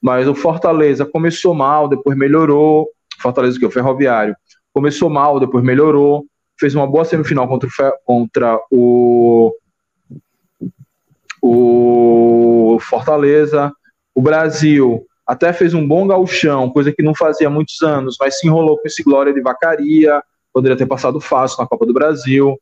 Mas 0.00 0.26
o 0.26 0.34
Fortaleza 0.34 1.04
começou 1.04 1.54
mal, 1.54 1.88
depois 1.88 2.16
melhorou. 2.16 2.88
Fortaleza 3.20 3.58
que 3.58 3.66
o 3.66 3.70
Ferroviário. 3.70 4.34
Começou 4.72 5.10
mal, 5.10 5.38
depois 5.38 5.62
melhorou. 5.62 6.24
Fez 6.58 6.74
uma 6.74 6.86
boa 6.86 7.04
semifinal 7.04 7.46
contra 7.46 7.68
o, 7.68 7.92
contra 8.04 8.60
o, 8.70 9.52
o 11.42 12.78
Fortaleza. 12.80 13.72
O 14.14 14.20
Brasil 14.22 15.04
até 15.26 15.52
fez 15.52 15.74
um 15.74 15.86
bom 15.86 16.06
gauchão, 16.06 16.70
coisa 16.70 16.92
que 16.92 17.02
não 17.02 17.14
fazia 17.14 17.50
muitos 17.50 17.82
anos, 17.82 18.16
mas 18.18 18.38
se 18.38 18.46
enrolou 18.46 18.78
com 18.78 18.88
esse 18.88 19.02
Glória 19.02 19.32
de 19.32 19.42
Vacaria, 19.42 20.22
poderia 20.52 20.76
ter 20.76 20.86
passado 20.86 21.20
fácil 21.20 21.60
na 21.60 21.68
Copa 21.68 21.84
do 21.84 21.92
Brasil. 21.92 22.58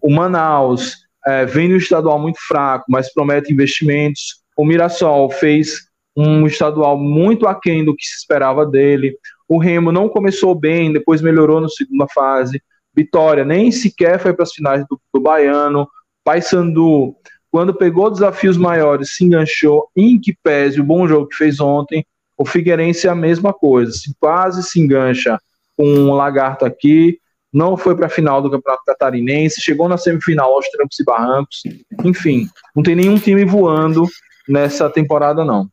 O 0.00 0.10
Manaus 0.10 0.98
é, 1.26 1.46
vem 1.46 1.68
no 1.68 1.76
estadual 1.76 2.18
muito 2.18 2.38
fraco, 2.46 2.84
mas 2.88 3.12
promete 3.12 3.52
investimentos. 3.52 4.42
O 4.56 4.64
Mirassol 4.64 5.30
fez 5.30 5.90
um 6.16 6.46
estadual 6.46 6.98
muito 6.98 7.46
aquém 7.46 7.84
do 7.84 7.96
que 7.96 8.04
se 8.04 8.18
esperava 8.18 8.66
dele. 8.66 9.16
O 9.48 9.58
Remo 9.58 9.90
não 9.90 10.08
começou 10.08 10.54
bem, 10.54 10.92
depois 10.92 11.22
melhorou 11.22 11.60
na 11.60 11.68
segunda 11.68 12.06
fase. 12.12 12.62
Vitória 12.94 13.44
nem 13.44 13.72
sequer 13.72 14.18
foi 14.18 14.34
para 14.34 14.42
as 14.42 14.52
finais 14.52 14.84
do, 14.88 15.00
do 15.12 15.20
Baiano. 15.20 15.88
Paysandu, 16.24 17.16
quando 17.52 17.74
pegou 17.74 18.10
desafios 18.10 18.56
maiores, 18.56 19.14
se 19.14 19.24
enganchou. 19.24 19.90
Em 19.94 20.18
que 20.18 20.34
pese 20.42 20.80
o 20.80 20.84
bom 20.84 21.06
jogo 21.06 21.28
que 21.28 21.36
fez 21.36 21.60
ontem, 21.60 22.04
o 22.38 22.46
Figueirense 22.46 23.06
é 23.06 23.10
a 23.10 23.14
mesma 23.14 23.52
coisa. 23.52 23.92
Se 23.92 24.16
quase 24.18 24.62
se 24.62 24.80
engancha 24.80 25.38
com 25.76 25.84
um 25.84 26.14
lagarto 26.14 26.64
aqui, 26.64 27.20
não 27.52 27.76
foi 27.76 27.94
para 27.94 28.06
a 28.06 28.10
final 28.10 28.40
do 28.40 28.50
Campeonato 28.50 28.84
Catarinense, 28.86 29.60
chegou 29.60 29.86
na 29.86 29.98
semifinal 29.98 30.54
aos 30.54 30.66
trancos 30.70 30.98
e 30.98 31.04
barrancos. 31.04 31.62
Enfim, 32.02 32.48
não 32.74 32.82
tem 32.82 32.96
nenhum 32.96 33.18
time 33.18 33.44
voando 33.44 34.06
nessa 34.48 34.88
temporada, 34.88 35.44
não. 35.44 35.68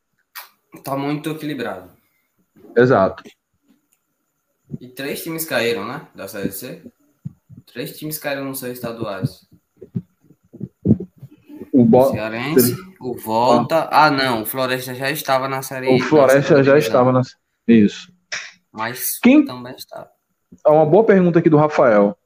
Tá 0.84 0.98
muito 0.98 1.30
equilibrado. 1.30 1.90
Exato. 2.76 3.24
E 4.82 4.90
três 4.90 5.24
times 5.24 5.46
caíram, 5.46 5.88
né? 5.88 6.06
Da 6.14 6.28
Série 6.28 6.52
C? 6.52 6.84
Três 7.66 7.98
times 7.98 8.18
caíram 8.18 8.44
nos 8.44 8.60
seus 8.60 8.74
estaduais. 8.74 9.49
O 11.80 11.86
Bo... 11.86 12.12
Cearense, 12.12 12.76
o 13.00 13.16
Volta. 13.16 13.88
Ah, 13.90 14.12
não, 14.12 14.42
o 14.42 14.46
Floresta 14.46 14.94
já 14.94 15.10
estava 15.10 15.48
na 15.48 15.62
série. 15.62 15.88
O 15.88 16.00
Floresta 16.02 16.62
já 16.62 16.78
estava 16.78 17.14
na. 17.14 17.22
Isso. 17.66 18.12
Mas 18.70 19.18
Quem... 19.18 19.46
também 19.46 19.74
estava. 19.74 20.10
É 20.66 20.70
uma 20.70 20.86
boa 20.86 21.06
pergunta 21.06 21.40
aqui 21.40 21.50
do 21.50 21.56
Rafael. 21.56 22.18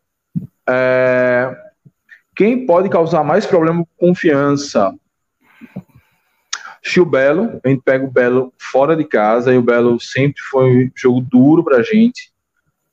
É... 0.67 1.55
Quem 2.35 2.65
pode 2.65 2.89
causar 2.89 3.23
mais 3.23 3.45
problema 3.45 3.85
com 3.85 4.07
confiança? 4.07 4.91
Acho 6.83 7.03
o 7.03 7.05
Belo, 7.05 7.61
a 7.63 7.69
gente 7.69 7.83
pega 7.83 8.03
o 8.03 8.11
Belo 8.11 8.51
fora 8.57 8.95
de 8.95 9.03
casa 9.03 9.53
e 9.53 9.57
o 9.59 9.61
Belo 9.61 9.99
sempre 9.99 10.41
foi 10.49 10.85
um 10.87 10.91
jogo 10.95 11.21
duro 11.21 11.63
pra 11.63 11.83
gente. 11.83 12.33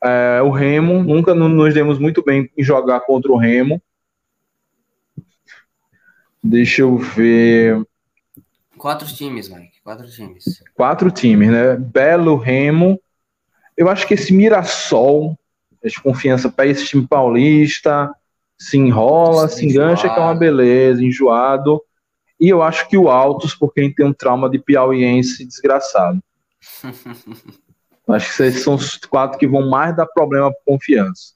É, 0.05 0.43
o 0.43 0.51
Remo, 0.51 1.03
nunca 1.03 1.35
nos 1.35 1.73
demos 1.73 1.99
muito 1.99 2.23
bem 2.23 2.51
em 2.55 2.62
jogar 2.62 3.01
contra 3.01 3.32
o 3.32 3.39
Remo. 3.39 3.81
Deixa 6.43 6.83
eu 6.83 6.97
ver. 6.97 7.83
Quatro 8.79 9.07
times, 9.07 9.49
Mike. 9.49 9.81
Quatro 9.83 10.11
times. 10.11 10.62
Quatro 10.75 11.11
times, 11.11 11.51
né? 11.51 11.77
Belo, 11.77 12.37
Remo. 12.37 13.01
Eu 13.77 13.89
acho 13.89 14.07
que 14.07 14.15
esse 14.15 14.33
Mirassol, 14.33 15.39
de 15.83 16.01
confiança 16.03 16.51
para 16.51 16.67
esse 16.67 16.87
time 16.87 17.07
paulista, 17.07 18.11
se 18.59 18.77
enrola, 18.77 19.49
se 19.49 19.67
engancha, 19.67 20.09
que 20.09 20.19
é 20.19 20.23
uma 20.23 20.35
beleza, 20.35 21.05
enjoado. 21.05 21.83
E 22.39 22.49
eu 22.49 22.62
acho 22.62 22.89
que 22.89 22.97
o 22.97 23.11
Altos, 23.11 23.55
porque 23.55 23.93
tem 23.95 24.07
um 24.07 24.12
trauma 24.12 24.49
de 24.49 24.59
piauiense 24.59 25.47
desgraçado. 25.47 26.23
acho 28.09 28.37
que 28.37 28.43
esses 28.43 28.62
são 28.62 28.75
os 28.75 28.97
quatro 28.97 29.39
que 29.39 29.47
vão 29.47 29.69
mais 29.69 29.95
dar 29.95 30.07
problema 30.07 30.51
para 30.51 30.61
confiança. 30.67 31.35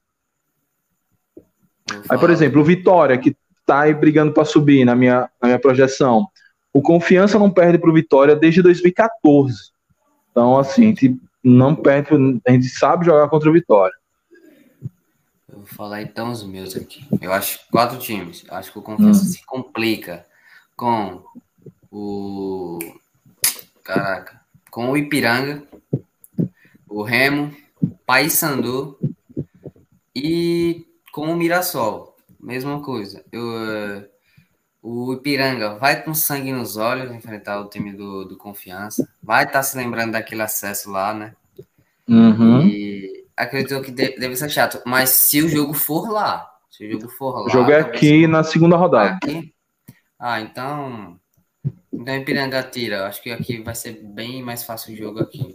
Aí, 2.08 2.18
por 2.18 2.30
exemplo, 2.30 2.60
o 2.60 2.64
Vitória, 2.64 3.18
que 3.18 3.36
tá 3.66 3.80
aí 3.82 3.94
brigando 3.94 4.32
para 4.32 4.44
subir 4.44 4.84
na 4.84 4.94
minha, 4.94 5.28
na 5.40 5.48
minha 5.48 5.58
projeção. 5.58 6.26
O 6.72 6.82
Confiança 6.82 7.38
não 7.38 7.50
perde 7.50 7.78
para 7.78 7.90
o 7.90 7.94
Vitória 7.94 8.34
desde 8.34 8.62
2014. 8.62 9.72
Então, 10.30 10.58
assim, 10.58 10.84
a 10.84 10.86
gente 10.88 11.20
não 11.42 11.74
perde, 11.74 12.08
a 12.46 12.50
gente 12.50 12.68
sabe 12.68 13.06
jogar 13.06 13.28
contra 13.28 13.48
o 13.48 13.52
Vitória. 13.52 13.94
Eu 15.48 15.58
vou 15.58 15.66
falar 15.66 16.02
então 16.02 16.32
os 16.32 16.42
meus 16.42 16.74
aqui. 16.74 17.06
Eu 17.20 17.32
acho 17.32 17.60
quatro 17.70 17.98
times. 17.98 18.44
Eu 18.48 18.56
acho 18.56 18.72
que 18.72 18.78
o 18.78 18.82
Confiança 18.82 19.22
hum. 19.22 19.26
se 19.26 19.44
complica 19.46 20.26
com 20.76 21.22
o. 21.90 22.78
Caraca. 23.84 24.40
Com 24.70 24.90
o 24.90 24.96
Ipiranga, 24.96 25.62
o 26.88 27.02
Remo, 27.02 27.54
Paysandu 28.04 28.98
e 30.14 30.84
com 31.12 31.30
o 31.30 31.36
Mirassol. 31.36 32.13
Mesma 32.44 32.80
coisa. 32.82 33.24
Eu, 33.32 33.42
uh, 33.42 34.04
o 34.82 35.14
Ipiranga 35.14 35.76
vai 35.76 36.02
com 36.02 36.12
sangue 36.12 36.52
nos 36.52 36.76
olhos 36.76 37.10
enfrentar 37.10 37.58
o 37.58 37.70
time 37.70 37.90
do, 37.90 38.26
do 38.26 38.36
Confiança. 38.36 39.08
Vai 39.22 39.44
estar 39.44 39.60
tá 39.60 39.62
se 39.62 39.74
lembrando 39.78 40.12
daquele 40.12 40.42
acesso 40.42 40.90
lá, 40.90 41.14
né? 41.14 41.32
Uhum. 42.06 42.60
E 42.66 43.24
acredito 43.34 43.80
que 43.80 43.90
deve 43.90 44.36
ser 44.36 44.50
chato. 44.50 44.82
Mas 44.84 45.08
se 45.08 45.40
o 45.40 45.48
jogo 45.48 45.72
for 45.72 46.10
lá, 46.10 46.46
se 46.70 46.86
o 46.86 46.92
jogo 46.92 47.08
for 47.08 47.30
lá. 47.30 47.46
O 47.46 47.48
jogo 47.48 47.70
é 47.70 47.80
aqui 47.80 48.26
na 48.26 48.44
segunda 48.44 48.76
rodada. 48.76 49.18
Aqui? 49.22 49.54
Ah, 50.20 50.42
então. 50.42 51.16
Então 51.90 52.14
Ipiranga 52.14 52.62
tira. 52.62 53.06
Acho 53.06 53.22
que 53.22 53.30
aqui 53.30 53.62
vai 53.62 53.74
ser 53.74 54.02
bem 54.02 54.42
mais 54.42 54.64
fácil 54.64 54.92
o 54.92 54.96
jogo 54.98 55.20
aqui. 55.20 55.54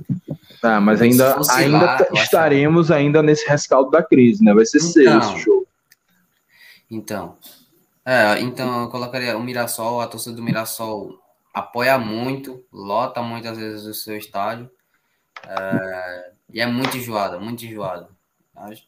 Ah, 0.63 0.81
mas 0.81 1.03
ainda, 1.03 1.35
ainda 1.51 1.77
lá, 1.77 2.07
estaremos 2.13 2.89
ainda 2.89 3.21
nesse 3.21 3.47
rescaldo 3.47 3.91
da 3.91 4.01
crise, 4.01 4.43
né? 4.43 4.55
Vai 4.55 4.65
ser 4.65 4.79
então, 4.79 5.19
esse 5.19 5.37
jogo. 5.37 5.58
Então, 6.89 7.37
é, 8.05 8.39
então 8.39 8.83
eu 8.83 8.89
colocaria 8.89 9.37
o 9.37 9.43
Mirassol, 9.43 10.01
a 10.01 10.07
torcida 10.07 10.35
do 10.35 10.41
Mirassol 10.41 11.19
apoia 11.53 11.97
muito, 11.97 12.63
lota 12.71 13.21
muitas 13.21 13.57
vezes 13.57 13.85
o 13.85 13.93
seu 13.93 14.17
estádio. 14.17 14.69
É, 15.47 16.31
e 16.51 16.59
é 16.59 16.65
muito 16.65 16.97
enjoada, 16.97 17.39
muito 17.39 17.65
enjoada. 17.65 18.09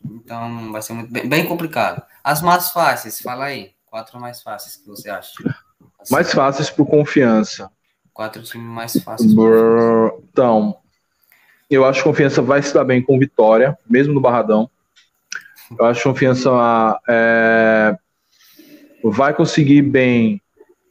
Então 0.04 0.72
vai 0.72 0.82
ser 0.82 0.94
muito, 0.94 1.12
bem, 1.12 1.28
bem, 1.28 1.46
complicado. 1.46 2.02
As 2.24 2.42
mais 2.42 2.72
fáceis, 2.72 3.22
fala 3.22 3.46
aí. 3.46 3.74
Quatro 3.86 4.20
mais 4.20 4.42
fáceis 4.42 4.76
que 4.76 4.88
você 4.88 5.10
acha? 5.10 5.34
Assim, 6.00 6.14
mais 6.14 6.34
fáceis 6.34 6.70
por 6.70 6.86
confiança. 6.86 7.70
Quatro 8.14 8.42
times 8.42 8.68
mais 8.68 8.94
fáceis. 9.04 9.32
Então, 9.32 10.78
eu 11.70 11.86
acho 11.86 12.00
que 12.00 12.10
confiança 12.10 12.42
vai 12.42 12.62
se 12.62 12.74
dar 12.74 12.84
bem 12.84 13.02
com 13.02 13.20
vitória, 13.20 13.78
mesmo 13.90 14.14
no 14.14 14.22
Barradão. 14.22 14.70
Eu 15.78 15.86
acho 15.86 16.02
que 16.02 16.10
confiança 16.10 17.00
é, 17.08 17.96
vai 19.04 19.34
conseguir 19.34 19.82
bem 19.82 20.42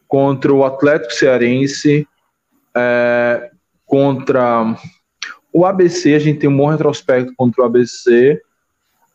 contra 0.09 0.53
o 0.53 0.65
Atlético 0.65 1.13
Cearense, 1.13 2.07
é, 2.77 3.51
contra 3.87 4.77
o 5.53 5.65
ABC, 5.65 6.15
a 6.15 6.19
gente 6.19 6.41
tem 6.41 6.51
um 6.51 6.57
bom 6.57 6.69
retrospecto 6.69 7.33
contra 7.37 7.63
o 7.63 7.65
ABC, 7.65 8.41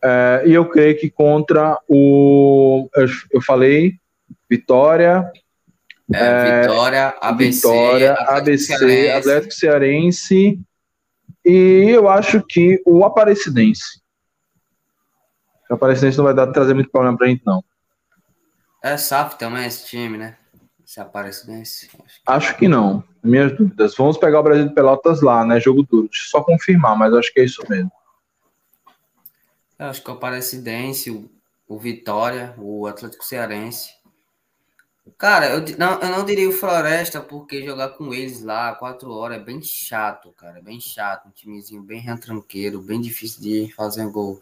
é, 0.04 0.44
e 0.46 0.54
eu 0.54 0.70
creio 0.70 0.98
que 0.98 1.10
contra 1.10 1.80
o. 1.88 2.88
Eu, 2.96 3.08
eu 3.32 3.42
falei, 3.42 3.94
Vitória. 4.50 5.30
É, 6.14 6.62
Vitória, 6.62 7.16
ABC, 7.20 7.68
Vitória, 7.68 8.14
Atlético 8.14 8.38
ABC, 8.38 8.78
Cearense. 8.78 9.10
Atlético 9.10 9.54
Cearense. 9.54 10.60
E 11.44 11.90
eu 11.90 12.08
acho 12.08 12.44
que 12.48 12.80
o 12.86 13.04
Aparecidense. 13.04 14.05
O 15.70 15.74
Aparecidense 15.74 16.18
não 16.18 16.26
vai 16.26 16.34
dar, 16.34 16.48
trazer 16.48 16.74
muito 16.74 16.92
problema 16.92 17.18
pra 17.18 17.28
gente, 17.28 17.44
não. 17.46 17.64
É 18.84 18.98
SAF 18.98 19.38
também 19.38 19.66
esse 19.66 19.88
time, 19.88 20.18
né? 20.18 20.38
Se 20.86 21.00
Aparecidense. 21.00 21.90
Acho 22.06 22.16
que... 22.16 22.22
acho 22.28 22.58
que 22.58 22.68
não. 22.68 23.04
Minhas 23.24 23.52
dúvidas. 23.58 23.96
Vamos 23.98 24.18
pegar 24.18 24.40
o 24.40 24.44
Brasil 24.44 24.68
de 24.68 24.76
Pelotas 24.76 25.22
lá, 25.22 25.44
né? 25.44 25.60
Jogo 25.60 25.82
duro. 25.82 26.08
Deixa 26.08 26.26
eu 26.26 26.30
só 26.30 26.42
confirmar, 26.44 26.96
mas 26.96 27.12
acho 27.14 27.34
que 27.34 27.40
é 27.40 27.46
isso 27.46 27.64
mesmo. 27.68 27.92
Eu 29.80 29.88
acho 29.88 30.04
que 30.04 30.10
o 30.10 30.14
Aparecidense, 30.14 31.10
o, 31.10 31.30
o 31.68 31.80
Vitória, 31.80 32.54
o 32.58 32.86
Atlético 32.86 33.26
Cearense. 33.26 33.96
Cara, 35.18 35.50
eu 35.50 35.66
não, 35.78 36.00
eu 36.00 36.10
não 36.10 36.26
diria 36.26 36.48
o 36.48 36.52
Floresta, 36.52 37.20
porque 37.20 37.66
jogar 37.66 37.90
com 37.90 38.14
eles 38.14 38.44
lá 38.44 38.74
quatro 38.76 39.12
horas 39.12 39.40
é 39.40 39.44
bem 39.44 39.62
chato, 39.62 40.32
cara. 40.38 40.60
É 40.60 40.62
bem 40.62 40.80
chato. 40.80 41.28
Um 41.28 41.32
timezinho 41.32 41.82
bem 41.82 42.00
retranqueiro, 42.00 42.82
bem 42.82 43.02
difícil 43.02 43.42
de 43.42 43.74
fazer 43.74 44.08
gol. 44.10 44.40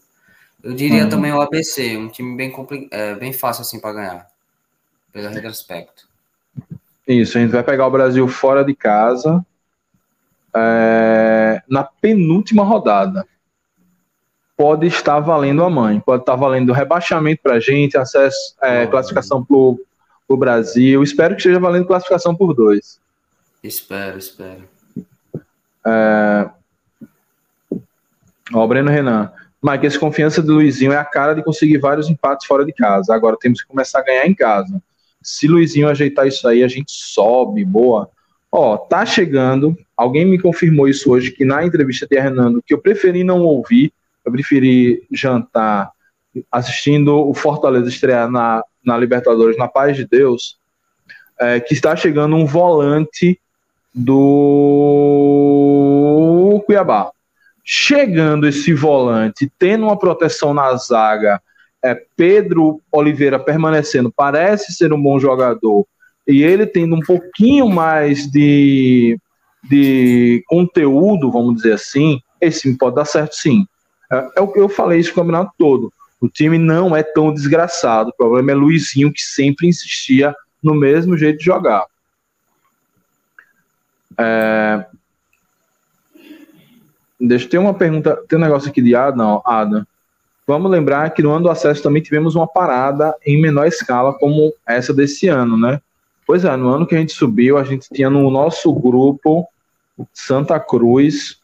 Eu 0.63 0.73
diria 0.73 1.03
uhum. 1.03 1.09
também 1.09 1.33
o 1.33 1.41
ABC, 1.41 1.97
um 1.97 2.07
time 2.07 2.37
bem, 2.37 2.53
é, 2.89 3.15
bem 3.15 3.33
fácil 3.33 3.63
assim 3.63 3.79
para 3.79 3.93
ganhar, 3.93 4.27
pelo 5.11 5.29
retrospecto. 5.29 6.07
Isso, 7.05 7.37
a 7.37 7.41
gente 7.41 7.51
vai 7.51 7.63
pegar 7.63 7.85
o 7.85 7.91
Brasil 7.91 8.25
fora 8.29 8.63
de 8.63 8.73
casa 8.73 9.45
é, 10.55 11.61
na 11.67 11.83
penúltima 11.83 12.63
rodada. 12.63 13.27
Pode 14.55 14.87
estar 14.87 15.19
valendo 15.19 15.63
a 15.65 15.69
mãe, 15.69 15.99
pode 15.99 16.21
estar 16.21 16.35
valendo 16.35 16.71
rebaixamento 16.71 17.41
para 17.41 17.55
a 17.55 17.59
gente, 17.59 17.97
acesso, 17.97 18.55
é, 18.61 18.87
classificação 18.87 19.43
para 19.43 19.57
o 19.57 20.37
Brasil. 20.37 21.03
Espero 21.03 21.35
que 21.35 21.41
esteja 21.41 21.59
valendo 21.59 21.87
classificação 21.87 22.33
por 22.33 22.53
dois. 22.53 23.01
Espero, 23.61 24.17
espero. 24.17 24.63
É... 25.85 26.49
Ó, 28.53 28.67
Breno 28.67 28.89
Renan. 28.89 29.31
Essa 29.81 29.99
confiança 29.99 30.41
do 30.41 30.55
Luizinho 30.55 30.91
é 30.91 30.97
a 30.97 31.05
cara 31.05 31.33
de 31.33 31.43
conseguir 31.43 31.77
vários 31.77 32.09
empates 32.09 32.45
fora 32.45 32.65
de 32.65 32.73
casa. 32.73 33.15
Agora 33.15 33.37
temos 33.39 33.61
que 33.61 33.67
começar 33.67 33.99
a 33.99 34.03
ganhar 34.03 34.27
em 34.27 34.33
casa. 34.33 34.81
Se 35.21 35.47
Luizinho 35.47 35.87
ajeitar 35.87 36.27
isso 36.27 36.45
aí, 36.47 36.63
a 36.63 36.67
gente 36.67 36.91
sobe, 36.91 37.63
boa. 37.63 38.09
Ó, 38.51 38.75
tá 38.77 39.05
chegando. 39.05 39.77
Alguém 39.95 40.25
me 40.25 40.37
confirmou 40.37 40.87
isso 40.87 41.09
hoje, 41.11 41.31
que 41.31 41.45
na 41.45 41.65
entrevista 41.65 42.05
de 42.05 42.19
Renando, 42.19 42.61
que 42.61 42.73
eu 42.73 42.77
preferi 42.77 43.23
não 43.23 43.41
ouvir, 43.41 43.93
eu 44.25 44.31
preferi 44.31 45.01
jantar 45.11 45.91
assistindo 46.51 47.15
o 47.15 47.33
Fortaleza 47.33 47.87
estrear 47.87 48.29
na, 48.29 48.63
na 48.83 48.97
Libertadores, 48.97 49.57
na 49.57 49.67
paz 49.67 49.95
de 49.95 50.05
Deus, 50.05 50.57
é, 51.39 51.59
que 51.59 51.73
está 51.73 51.95
chegando 51.95 52.35
um 52.35 52.45
volante 52.45 53.39
do 53.93 54.21
Cuiabá. 56.65 57.11
Chegando 57.63 58.47
esse 58.47 58.73
volante, 58.73 59.51
tendo 59.57 59.85
uma 59.85 59.97
proteção 59.97 60.53
na 60.53 60.75
zaga, 60.75 61.41
é, 61.83 61.95
Pedro 62.15 62.81
Oliveira 62.91 63.39
permanecendo, 63.39 64.11
parece 64.15 64.73
ser 64.73 64.93
um 64.93 65.01
bom 65.01 65.19
jogador, 65.19 65.85
e 66.27 66.43
ele 66.43 66.65
tendo 66.65 66.95
um 66.95 66.99
pouquinho 66.99 67.69
mais 67.69 68.29
de, 68.29 69.17
de 69.69 70.43
conteúdo, 70.47 71.31
vamos 71.31 71.55
dizer 71.55 71.73
assim, 71.73 72.19
esse 72.39 72.77
pode 72.77 72.95
dar 72.95 73.05
certo 73.05 73.35
sim. 73.35 73.65
É, 74.11 74.27
é 74.37 74.41
o 74.41 74.47
que 74.47 74.59
eu 74.59 74.69
falei 74.69 74.99
isso 74.99 75.11
o 75.11 75.15
campeonato 75.15 75.51
todo. 75.57 75.91
O 76.21 76.29
time 76.29 76.57
não 76.57 76.95
é 76.95 77.03
tão 77.03 77.33
desgraçado. 77.33 78.09
O 78.09 78.15
problema 78.15 78.51
é 78.51 78.55
Luizinho, 78.55 79.11
que 79.11 79.21
sempre 79.21 79.67
insistia 79.67 80.33
no 80.63 80.73
mesmo 80.73 81.17
jeito 81.17 81.39
de 81.39 81.43
jogar. 81.43 81.85
É... 84.17 84.85
Deixa 87.25 87.45
eu 87.45 87.49
ter 87.49 87.57
uma 87.57 87.73
pergunta. 87.73 88.21
Tem 88.27 88.37
um 88.37 88.41
negócio 88.41 88.69
aqui 88.69 88.81
de 88.81 88.93
Adam. 88.93 89.41
Adam. 89.45 89.85
Vamos 90.45 90.69
lembrar 90.69 91.09
que 91.11 91.23
no 91.23 91.31
ano 91.31 91.43
do 91.43 91.49
acesso 91.49 91.81
também 91.81 92.01
tivemos 92.01 92.35
uma 92.35 92.45
parada 92.45 93.15
em 93.25 93.41
menor 93.41 93.65
escala, 93.65 94.13
como 94.13 94.53
essa 94.67 94.93
desse 94.93 95.29
ano, 95.29 95.57
né? 95.57 95.79
Pois 96.27 96.43
é, 96.43 96.55
no 96.57 96.69
ano 96.69 96.85
que 96.85 96.95
a 96.95 96.97
gente 96.97 97.13
subiu, 97.13 97.57
a 97.57 97.63
gente 97.63 97.87
tinha 97.93 98.09
no 98.09 98.29
nosso 98.29 98.73
grupo 98.73 99.47
Santa 100.13 100.59
Cruz, 100.59 101.37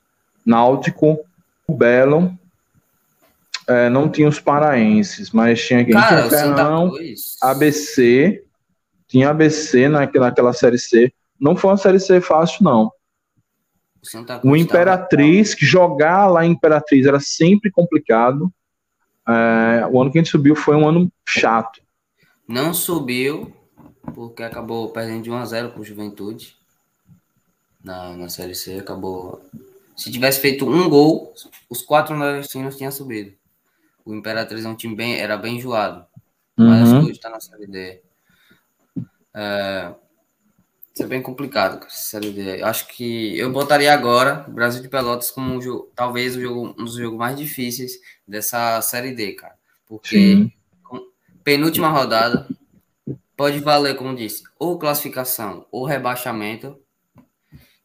Náutico, 0.45 1.19
Belo, 1.67 2.33
é, 3.67 3.89
não 3.89 4.09
tinha 4.09 4.27
os 4.27 4.39
paraenses, 4.39 5.31
mas 5.31 5.65
tinha 5.65 5.85
quem? 5.85 5.93
Cara, 5.93 6.27
tinha 6.27 6.29
Ferrão, 6.29 6.91
ABC, 7.41 8.43
tinha 9.07 9.29
ABC 9.29 9.87
naquela, 9.87 10.25
naquela 10.27 10.53
série 10.53 10.79
C. 10.79 11.13
Não 11.39 11.55
foi 11.55 11.71
uma 11.71 11.77
série 11.77 11.99
C 11.99 12.19
fácil, 12.19 12.63
não. 12.63 12.91
O 14.43 14.55
Imperatriz, 14.55 15.53
que 15.53 15.65
jogar 15.65 16.27
lá 16.27 16.45
em 16.45 16.51
Imperatriz 16.51 17.05
era 17.05 17.19
sempre 17.19 17.71
complicado. 17.71 18.51
É, 19.27 19.85
o 19.91 20.01
ano 20.01 20.11
que 20.11 20.17
a 20.17 20.21
gente 20.21 20.31
subiu 20.31 20.55
foi 20.55 20.75
um 20.75 20.87
ano 20.87 21.11
chato. 21.27 21.81
Não 22.47 22.73
subiu, 22.73 23.53
porque 24.13 24.41
acabou 24.41 24.89
perdendo 24.89 25.23
de 25.23 25.31
1 25.31 25.35
a 25.35 25.45
0 25.45 25.71
com 25.71 25.81
o 25.81 25.85
Juventude. 25.85 26.57
Na, 27.83 28.15
na 28.15 28.29
Série 28.29 28.55
C, 28.55 28.77
acabou. 28.77 29.41
Se 29.95 30.11
tivesse 30.11 30.39
feito 30.39 30.67
um 30.67 30.89
gol, 30.89 31.33
os 31.69 31.81
quatro 31.81 32.15
nordestinos 32.17 32.75
tinham 32.75 32.91
subido. 32.91 33.33
O 34.05 34.13
Imperatriz 34.13 34.65
é 34.65 34.69
um 34.69 34.75
time 34.75 34.95
bem, 34.95 35.19
era 35.19 35.37
bem 35.37 35.57
enjoado. 35.57 36.05
Mas 36.57 36.89
uhum. 36.89 37.01
hoje 37.01 37.11
está 37.11 37.29
na 37.29 37.39
Série 37.39 37.67
D. 37.67 38.01
É, 39.33 39.93
isso 40.93 41.03
é 41.03 41.07
bem 41.07 41.21
complicado, 41.21 41.85
Série 41.89 42.31
D. 42.31 42.61
Acho 42.61 42.87
que 42.87 43.37
eu 43.37 43.51
botaria 43.51 43.93
agora 43.93 44.45
o 44.47 44.51
Brasil 44.51 44.81
de 44.81 44.89
Pelotas 44.89 45.31
como 45.31 45.53
um 45.53 45.61
jogo, 45.61 45.91
talvez 45.95 46.35
o 46.35 46.41
jogo, 46.41 46.75
um 46.77 46.83
dos 46.83 46.95
jogos 46.95 47.17
mais 47.17 47.37
difíceis 47.37 47.93
dessa 48.27 48.81
Série 48.81 49.13
D, 49.13 49.33
cara. 49.33 49.55
Porque 49.87 50.51
penúltima 51.43 51.89
rodada 51.89 52.47
pode 53.35 53.59
valer, 53.59 53.95
como 53.95 54.15
disse, 54.15 54.43
ou 54.59 54.77
classificação 54.77 55.65
ou 55.71 55.85
rebaixamento. 55.85 56.77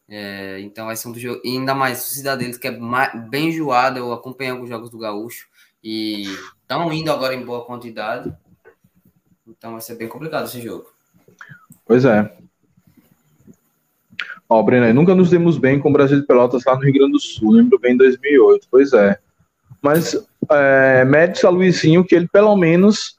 É, 0.09 0.61
então 0.61 0.87
vai 0.87 0.97
ser 0.97 1.09
um 1.09 1.13
dos 1.13 1.23
jogos. 1.23 1.41
E 1.45 1.57
ainda 1.57 1.75
mais 1.75 2.05
o 2.05 2.15
Cidadeles, 2.15 2.59
que 2.59 2.69
é 2.69 2.79
bem 3.29 3.49
enjoado. 3.49 3.99
Eu 3.99 4.13
acompanhei 4.13 4.53
alguns 4.53 4.69
jogos 4.69 4.91
do 4.91 4.99
Gaúcho 4.99 5.47
e 5.83 6.25
estão 6.61 6.93
indo 6.93 7.11
agora 7.11 7.35
em 7.35 7.45
boa 7.45 7.65
quantidade. 7.65 8.35
Então 9.47 9.73
vai 9.73 9.81
ser 9.81 9.95
bem 9.95 10.09
complicado 10.09 10.47
esse 10.47 10.61
jogo. 10.61 10.93
Pois 11.87 12.05
é. 12.05 12.37
Ó, 14.49 14.63
Breno, 14.63 14.93
nunca 14.93 15.15
nos 15.15 15.31
demos 15.31 15.59
bem 15.59 15.79
com 15.79 15.89
o 15.89 15.93
Brasil 15.93 16.21
de 16.21 16.27
Pelotas 16.27 16.65
lá 16.65 16.75
no 16.75 16.83
Rio 16.83 16.93
Grande 16.93 17.13
do 17.13 17.21
Sul, 17.21 17.53
lembro 17.53 17.79
bem 17.79 17.95
em 17.95 17.97
2008, 17.97 18.67
pois 18.71 18.93
é. 18.93 19.19
Mas 19.81 20.17
é, 20.51 21.05
mérito 21.05 21.47
a 21.47 21.51
Luizinho 21.51 22.05
que 22.05 22.15
ele 22.15 22.29
pelo 22.29 22.57
menos 22.57 23.17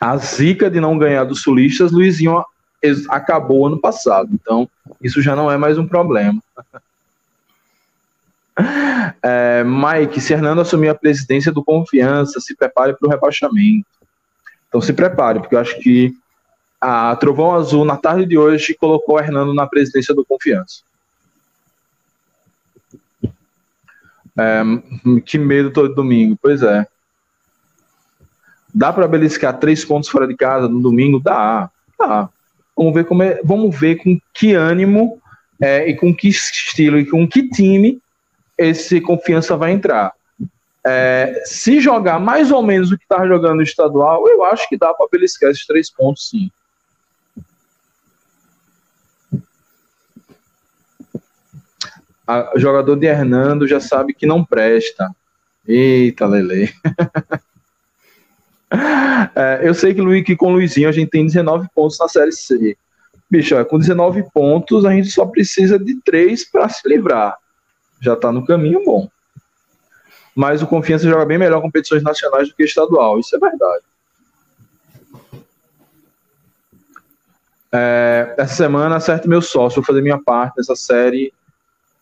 a 0.00 0.16
zica 0.16 0.70
de 0.70 0.80
não 0.80 0.98
ganhar 0.98 1.24
dos 1.24 1.42
sulistas, 1.42 1.92
Luizinho 1.92 2.42
acabou 3.08 3.66
ano 3.66 3.80
passado, 3.80 4.30
então 4.32 4.68
isso 5.02 5.20
já 5.20 5.34
não 5.34 5.50
é 5.50 5.56
mais 5.56 5.78
um 5.78 5.86
problema. 5.86 6.42
É, 9.22 9.62
Mike, 9.62 10.20
se 10.20 10.32
Hernando 10.32 10.60
assumir 10.60 10.88
a 10.88 10.94
presidência 10.94 11.52
do 11.52 11.62
Confiança, 11.62 12.40
se 12.40 12.56
prepare 12.56 12.92
para 12.92 13.06
o 13.06 13.10
rebaixamento. 13.10 13.86
Então 14.68 14.80
se 14.80 14.92
prepare, 14.92 15.38
porque 15.38 15.54
eu 15.54 15.60
acho 15.60 15.78
que 15.78 16.12
a 16.80 17.14
Trovão 17.16 17.54
Azul, 17.54 17.84
na 17.84 17.96
tarde 17.96 18.26
de 18.26 18.38
hoje, 18.38 18.74
colocou 18.74 19.18
Hernando 19.18 19.52
na 19.54 19.66
presidência 19.66 20.14
do 20.14 20.24
Confiança. 20.24 20.82
É, 24.38 24.62
que 25.26 25.36
medo 25.36 25.72
todo 25.72 25.94
domingo. 25.94 26.38
Pois 26.40 26.62
é. 26.62 26.86
Dá 28.72 28.92
para 28.92 29.08
beliscar 29.08 29.58
três 29.58 29.84
pontos 29.84 30.08
fora 30.08 30.28
de 30.28 30.36
casa 30.36 30.68
no 30.68 30.80
domingo? 30.80 31.18
Dá. 31.18 31.68
Dá. 31.98 32.28
Vamos 32.76 32.94
ver 32.94 33.04
como 33.04 33.22
é, 33.24 33.40
vamos 33.42 33.76
ver 33.76 33.96
com 33.96 34.16
que 34.32 34.54
ânimo 34.54 35.20
é, 35.60 35.88
e 35.88 35.96
com 35.96 36.14
que 36.14 36.28
estilo 36.28 36.98
e 36.98 37.04
com 37.04 37.26
que 37.26 37.48
time 37.48 38.00
esse 38.56 39.00
confiança 39.00 39.56
vai 39.56 39.72
entrar. 39.72 40.12
É, 40.86 41.42
se 41.44 41.80
jogar 41.80 42.20
mais 42.20 42.52
ou 42.52 42.62
menos 42.62 42.92
o 42.92 42.96
que 42.96 43.04
estava 43.04 43.26
jogando 43.26 43.56
no 43.56 43.62
estadual, 43.62 44.28
eu 44.28 44.44
acho 44.44 44.68
que 44.68 44.76
dá 44.76 44.94
para 44.94 45.08
beliscar 45.10 45.50
esses 45.50 45.66
três 45.66 45.90
pontos, 45.90 46.28
sim. 46.28 46.50
O 52.54 52.58
jogador 52.58 52.94
de 52.96 53.06
Hernando 53.06 53.66
já 53.66 53.80
sabe 53.80 54.12
que 54.12 54.26
não 54.26 54.44
presta. 54.44 55.10
Eita, 55.66 56.26
Lele. 56.26 56.70
é, 59.34 59.60
eu 59.62 59.72
sei 59.74 59.94
que, 59.94 60.00
Luiz, 60.00 60.24
que 60.24 60.36
com 60.36 60.48
o 60.48 60.52
Luizinho 60.52 60.88
a 60.88 60.92
gente 60.92 61.10
tem 61.10 61.24
19 61.24 61.68
pontos 61.74 61.98
na 61.98 62.08
Série 62.08 62.32
C. 62.32 62.76
Bicho, 63.30 63.62
com 63.66 63.78
19 63.78 64.24
pontos 64.32 64.84
a 64.84 64.92
gente 64.92 65.10
só 65.10 65.24
precisa 65.24 65.78
de 65.78 66.00
3 66.02 66.50
para 66.50 66.68
se 66.68 66.86
livrar. 66.86 67.36
Já 68.00 68.12
está 68.12 68.30
no 68.30 68.44
caminho 68.44 68.84
bom. 68.84 69.08
Mas 70.34 70.62
o 70.62 70.66
Confiança 70.66 71.08
joga 71.08 71.24
bem 71.24 71.38
melhor 71.38 71.60
competições 71.60 72.02
nacionais 72.02 72.48
do 72.48 72.54
que 72.54 72.62
estadual. 72.62 73.18
Isso 73.18 73.34
é 73.34 73.38
verdade. 73.38 73.84
É, 77.72 78.34
essa 78.38 78.54
semana 78.54 78.96
acerte 78.96 79.28
meu 79.28 79.42
sócio, 79.42 79.76
vou 79.76 79.84
fazer 79.84 80.00
minha 80.00 80.18
parte 80.18 80.56
nessa 80.56 80.76
série 80.76 81.32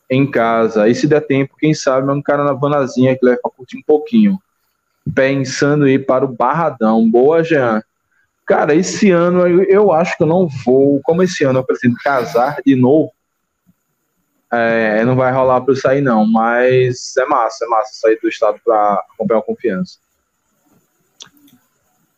em 0.08 0.30
casa. 0.30 0.88
E 0.88 0.94
se 0.94 1.06
der 1.06 1.20
tempo, 1.20 1.56
quem 1.58 1.74
sabe, 1.74 2.10
um 2.10 2.22
cara 2.22 2.44
na 2.44 2.52
vanazinha 2.52 3.16
que 3.16 3.24
leva 3.24 3.40
pra 3.42 3.50
curtir 3.50 3.78
um 3.78 3.82
pouquinho. 3.82 4.38
Pensando 5.14 5.86
em 5.86 5.94
ir 5.94 6.06
para 6.06 6.24
o 6.24 6.28
Barradão. 6.28 7.08
Boa, 7.08 7.42
Jean. 7.42 7.82
Cara, 8.44 8.74
esse 8.74 9.10
ano 9.10 9.46
eu, 9.46 9.62
eu 9.64 9.92
acho 9.92 10.16
que 10.16 10.22
eu 10.22 10.26
não 10.26 10.48
vou. 10.64 11.00
Como 11.02 11.22
esse 11.22 11.44
ano 11.44 11.58
eu 11.58 11.64
pretendo 11.64 11.96
casar 12.02 12.60
de 12.64 12.76
novo, 12.76 13.12
é, 14.52 15.04
não 15.04 15.16
vai 15.16 15.32
rolar 15.32 15.60
para 15.60 15.72
eu 15.72 15.76
sair, 15.76 16.00
não. 16.00 16.24
Mas 16.24 17.16
é 17.16 17.24
massa, 17.26 17.64
é 17.64 17.68
massa 17.68 17.90
sair 17.94 18.18
do 18.20 18.28
estado 18.28 18.60
para 18.64 19.04
acompanhar 19.14 19.40
a 19.40 19.42
confiança. 19.42 19.98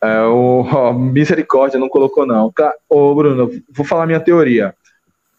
É, 0.01 0.21
o 0.21 0.61
ó, 0.71 0.93
Misericórdia 0.93 1.79
não 1.79 1.89
colocou, 1.89 2.25
não. 2.25 2.53
Ô, 2.87 3.15
Bruno, 3.15 3.49
vou 3.69 3.85
falar 3.85 4.05
minha 4.05 4.19
teoria. 4.19 4.75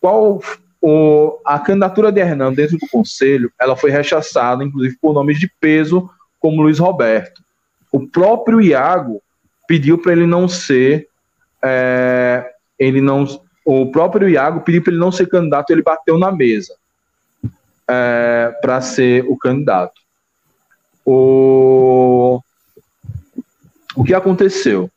Qual 0.01 0.41
o, 0.81 1.39
a 1.45 1.59
candidatura 1.59 2.11
de 2.11 2.21
Hernando 2.21 2.57
dentro 2.57 2.79
do 2.79 2.89
conselho, 2.89 3.53
ela 3.61 3.77
foi 3.77 3.91
rechaçada, 3.91 4.65
inclusive 4.65 4.97
por 5.01 5.13
nomes 5.13 5.39
de 5.39 5.51
peso, 5.61 6.09
como 6.39 6.63
Luiz 6.63 6.79
Roberto. 6.79 7.43
O 7.93 8.07
próprio 8.07 8.61
Iago 8.61 9.21
pediu 9.69 9.99
para 9.99 10.13
ele 10.13 10.27
não 10.27 10.49
ser, 10.49 11.09
é, 11.63 12.51
ele 12.79 13.01
não, 13.01 13.27
o 13.65 13.91
próprio 13.91 14.29
Iago 14.29 14.61
pediu 14.63 14.83
para 14.83 14.93
ele 14.93 15.01
não 15.01 15.13
ser 15.13 15.27
candidato, 15.29 15.71
ele 15.71 15.83
bateu 15.83 16.19
na 16.19 16.33
mesa 16.33 16.75
é, 17.87 18.57
para 18.63 18.81
ser 18.81 19.25
o 19.29 19.37
candidato. 19.37 20.01
O, 21.05 22.41
o 23.97 24.05
que 24.05 24.15
aconteceu? 24.15 24.91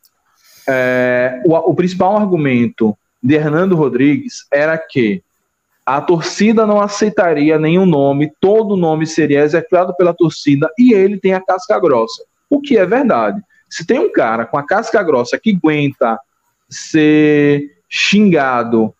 É, 0.66 1.42
o, 1.44 1.54
o 1.54 1.74
principal 1.74 2.16
argumento 2.16 2.96
de 3.22 3.34
Hernando 3.34 3.74
Rodrigues 3.74 4.46
era 4.50 4.78
que 4.78 5.22
a 5.86 6.00
torcida 6.00 6.66
não 6.66 6.80
aceitaria 6.80 7.58
nenhum 7.58 7.84
nome, 7.84 8.32
todo 8.40 8.76
nome 8.76 9.06
seria 9.06 9.42
executado 9.42 9.94
pela 9.94 10.14
torcida 10.14 10.70
e 10.78 10.94
ele 10.94 11.18
tem 11.18 11.34
a 11.34 11.44
casca 11.44 11.78
grossa. 11.78 12.24
O 12.48 12.60
que 12.60 12.78
é 12.78 12.86
verdade. 12.86 13.40
Se 13.68 13.86
tem 13.86 13.98
um 13.98 14.10
cara 14.10 14.46
com 14.46 14.56
a 14.56 14.66
casca 14.66 15.02
grossa 15.02 15.38
que 15.38 15.56
aguenta 15.56 16.18
ser 16.70 17.70
xingado, 17.88 18.94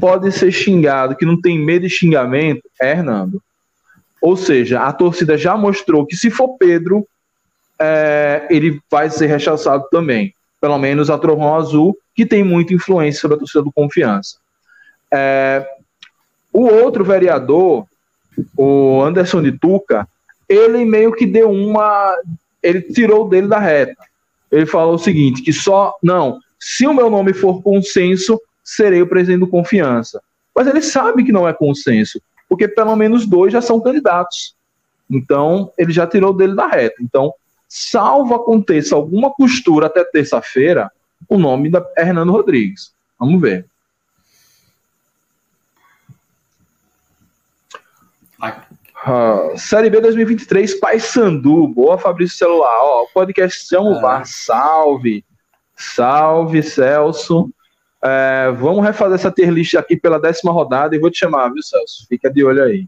pode 0.00 0.32
ser 0.32 0.50
xingado, 0.50 1.16
que 1.16 1.26
não 1.26 1.40
tem 1.40 1.58
medo 1.58 1.86
de 1.86 1.90
xingamento, 1.90 2.62
é 2.80 2.92
Hernando. 2.92 3.42
Ou 4.20 4.36
seja, 4.36 4.80
a 4.80 4.92
torcida 4.92 5.36
já 5.36 5.56
mostrou 5.56 6.06
que 6.06 6.16
se 6.16 6.30
for 6.30 6.56
Pedro, 6.56 7.06
é, 7.78 8.46
ele 8.48 8.80
vai 8.90 9.10
ser 9.10 9.26
rechaçado 9.26 9.86
também. 9.90 10.32
Pelo 10.60 10.78
menos 10.78 11.10
a 11.10 11.18
Trovão 11.18 11.54
Azul, 11.54 11.96
que 12.14 12.24
tem 12.24 12.42
muita 12.42 12.72
influência 12.72 13.20
sobre 13.20 13.36
a 13.36 13.38
torcida 13.38 13.62
do 13.62 13.72
Confiança. 13.72 14.38
É, 15.12 15.66
o 16.54 16.62
outro 16.62 17.04
vereador 17.04 17.84
o 18.56 19.02
Anderson 19.02 19.42
de 19.42 19.52
Tuca, 19.52 20.08
ele 20.48 20.84
meio 20.84 21.12
que 21.12 21.26
deu 21.26 21.50
uma. 21.50 22.16
Ele 22.62 22.80
tirou 22.80 23.28
dele 23.28 23.48
da 23.48 23.58
reta. 23.58 24.02
Ele 24.50 24.66
falou 24.66 24.94
o 24.94 24.98
seguinte: 24.98 25.42
que 25.42 25.52
só. 25.52 25.94
Não, 26.02 26.38
se 26.58 26.86
o 26.86 26.94
meu 26.94 27.10
nome 27.10 27.32
for 27.32 27.62
consenso, 27.62 28.40
serei 28.62 29.02
o 29.02 29.06
presidente 29.06 29.40
do 29.40 29.48
Confiança. 29.48 30.22
Mas 30.54 30.66
ele 30.66 30.80
sabe 30.80 31.24
que 31.24 31.32
não 31.32 31.48
é 31.48 31.52
consenso, 31.52 32.20
porque 32.48 32.68
pelo 32.68 32.94
menos 32.94 33.26
dois 33.26 33.52
já 33.52 33.60
são 33.60 33.80
candidatos. 33.80 34.54
Então, 35.10 35.70
ele 35.76 35.92
já 35.92 36.06
tirou 36.06 36.32
dele 36.32 36.54
da 36.54 36.66
reta. 36.66 36.96
Então, 37.00 37.34
salvo 37.68 38.34
aconteça 38.34 38.94
alguma 38.94 39.30
costura 39.32 39.86
até 39.86 40.04
terça-feira, 40.04 40.90
o 41.28 41.38
nome 41.38 41.70
é 41.96 42.02
Hernando 42.02 42.32
Rodrigues. 42.32 42.92
Vamos 43.18 43.40
ver. 43.40 43.66
Uh, 49.06 49.58
Série 49.58 49.90
B 49.90 50.00
2023, 50.00 50.80
Paysandu. 50.80 51.68
Boa, 51.68 51.98
Fabrício 51.98 52.38
Celular. 52.38 52.78
Ó, 52.80 53.06
podcast 53.12 53.66
São 53.66 53.98
é. 53.98 54.00
Bar. 54.00 54.24
Salve. 54.24 55.22
Salve, 55.76 56.62
Celso. 56.62 57.52
É, 58.02 58.50
vamos 58.52 58.84
refazer 58.84 59.14
essa 59.14 59.30
tier 59.30 59.50
list 59.50 59.74
aqui 59.74 59.96
pela 59.96 60.18
décima 60.18 60.52
rodada 60.52 60.94
e 60.94 60.98
vou 60.98 61.10
te 61.10 61.18
chamar, 61.18 61.50
viu, 61.50 61.62
Celso? 61.62 62.06
Fica 62.08 62.30
de 62.30 62.44
olho 62.44 62.62
aí. 62.62 62.86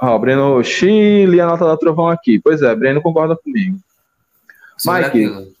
Ó, 0.00 0.18
Breno 0.18 0.62
Chile, 0.64 1.40
a 1.40 1.46
nota 1.46 1.66
da 1.66 1.76
Trovão 1.76 2.08
aqui. 2.08 2.38
Pois 2.38 2.62
é, 2.62 2.74
Breno 2.74 3.02
concorda 3.02 3.36
comigo. 3.36 3.78
Sobre 4.76 5.02
Mike. 5.02 5.08
Aquilo, 5.08 5.52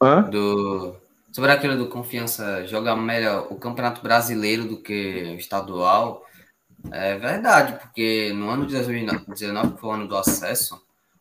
hã? 0.00 0.22
Do, 0.22 0.96
sobre 1.32 1.50
aquilo 1.50 1.76
do 1.76 1.88
Confiança 1.88 2.66
jogar 2.66 2.94
melhor 2.94 3.48
o 3.50 3.56
Campeonato 3.56 4.02
Brasileiro 4.02 4.66
do 4.66 4.76
que 4.76 5.34
o 5.34 5.38
estadual, 5.38 6.25
é 6.92 7.16
verdade, 7.16 7.78
porque 7.80 8.32
no 8.32 8.48
ano 8.48 8.66
de 8.66 8.74
2019, 8.74 9.74
que 9.74 9.80
foi 9.80 9.90
o 9.90 9.92
ano 9.92 10.08
do 10.08 10.16
acesso, 10.16 10.80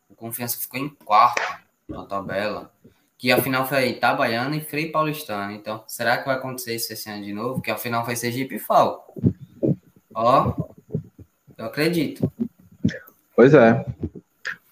o 0.09 0.15
Confiança 0.15 0.57
ficou 0.59 0.79
em 0.79 0.89
quarto 0.89 1.41
na 1.87 2.05
tabela, 2.05 2.71
que 3.17 3.31
a 3.31 3.41
final 3.41 3.67
foi 3.67 3.89
Itabaiana 3.89 4.55
e 4.55 4.61
Frei 4.61 4.91
Paulistano. 4.91 5.51
Então, 5.51 5.83
será 5.87 6.17
que 6.17 6.25
vai 6.25 6.35
acontecer 6.35 6.75
isso 6.75 6.91
esse 6.91 7.09
ano 7.09 7.23
de 7.23 7.33
novo? 7.33 7.61
Que 7.61 7.71
a 7.71 7.77
final 7.77 8.05
foi 8.05 8.15
Sergipe 8.15 8.55
e 8.55 8.59
Falco. 8.59 9.13
Ó, 10.13 10.53
eu 11.57 11.65
acredito. 11.65 12.31
Pois 13.35 13.53
é. 13.53 13.85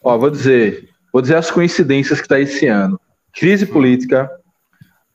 Ó, 0.01 0.17
vou 0.17 0.29
dizer, 0.29 0.89
vou 1.11 1.21
dizer 1.21 1.35
as 1.35 1.49
coincidências 1.49 2.21
que 2.21 2.27
tá 2.27 2.39
esse 2.39 2.67
ano. 2.67 2.99
Crise 3.33 3.65
política, 3.65 4.29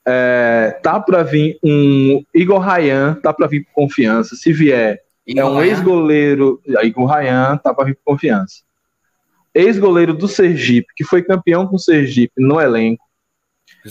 é, 0.07 0.79
tá 0.83 0.99
para 0.99 1.23
vir 1.23 1.59
um 1.63 2.25
Igor 2.35 2.59
Rayan, 2.59 3.15
tá 3.23 3.33
para 3.33 3.47
vir 3.47 3.67
confiança. 3.73 4.35
Se 4.35 4.53
vier, 4.53 5.03
Igor 5.29 5.43
é 5.43 5.45
um 5.45 5.63
ex-goleiro. 5.63 6.61
Igor 6.83 7.05
Rayan 7.05 7.59
tá 7.59 7.75
para 7.75 7.85
vir 7.85 7.95
por 7.97 8.15
confiança. 8.15 8.63
Ex-goleiro 9.55 10.15
do 10.15 10.27
Sergipe, 10.27 10.89
que 10.97 11.05
foi 11.05 11.23
campeão 11.23 11.67
com 11.67 11.77
o 11.77 11.81
Sergipe 11.81 12.33
no 12.39 12.61
elenco. 12.61 13.05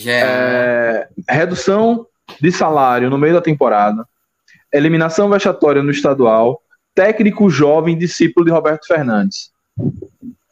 É, 0.06 1.08
redução 1.30 2.08
de 2.42 2.52
salário 2.52 3.10
no 3.10 3.18
meio 3.18 3.36
da 3.36 3.42
temporada. 3.42 4.06
Eliminação 4.74 5.30
vexatória 5.30 5.84
no 5.84 5.92
estadual 5.92 6.62
técnico 6.98 7.48
jovem 7.48 7.96
discípulo 7.96 8.44
de 8.44 8.52
Roberto 8.52 8.88
Fernandes. 8.88 9.52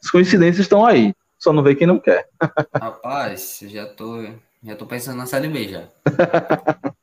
As 0.00 0.08
coincidências 0.08 0.60
estão 0.60 0.86
aí, 0.86 1.12
só 1.36 1.52
não 1.52 1.60
vê 1.60 1.74
quem 1.74 1.88
não 1.88 1.98
quer. 1.98 2.28
Rapaz, 2.80 3.58
já 3.66 3.84
tô, 3.84 4.24
já 4.62 4.76
tô 4.76 4.86
pensando 4.86 5.16
na 5.16 5.26
Série 5.26 5.48
B 5.48 5.66
já. 5.66 5.88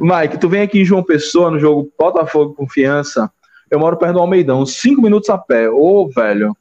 Mike, 0.00 0.38
tu 0.38 0.48
vem 0.48 0.62
aqui 0.62 0.80
em 0.80 0.84
João 0.84 1.02
Pessoa 1.02 1.50
no 1.50 1.58
jogo 1.58 1.92
Botafogo 1.98 2.54
Confiança. 2.54 3.30
Eu 3.70 3.78
moro 3.78 3.96
perto 3.96 4.14
do 4.14 4.20
Almeidão, 4.20 4.64
cinco 4.64 5.02
minutos 5.02 5.28
a 5.30 5.38
pé. 5.38 5.68
Ô, 5.68 6.08
velho, 6.08 6.56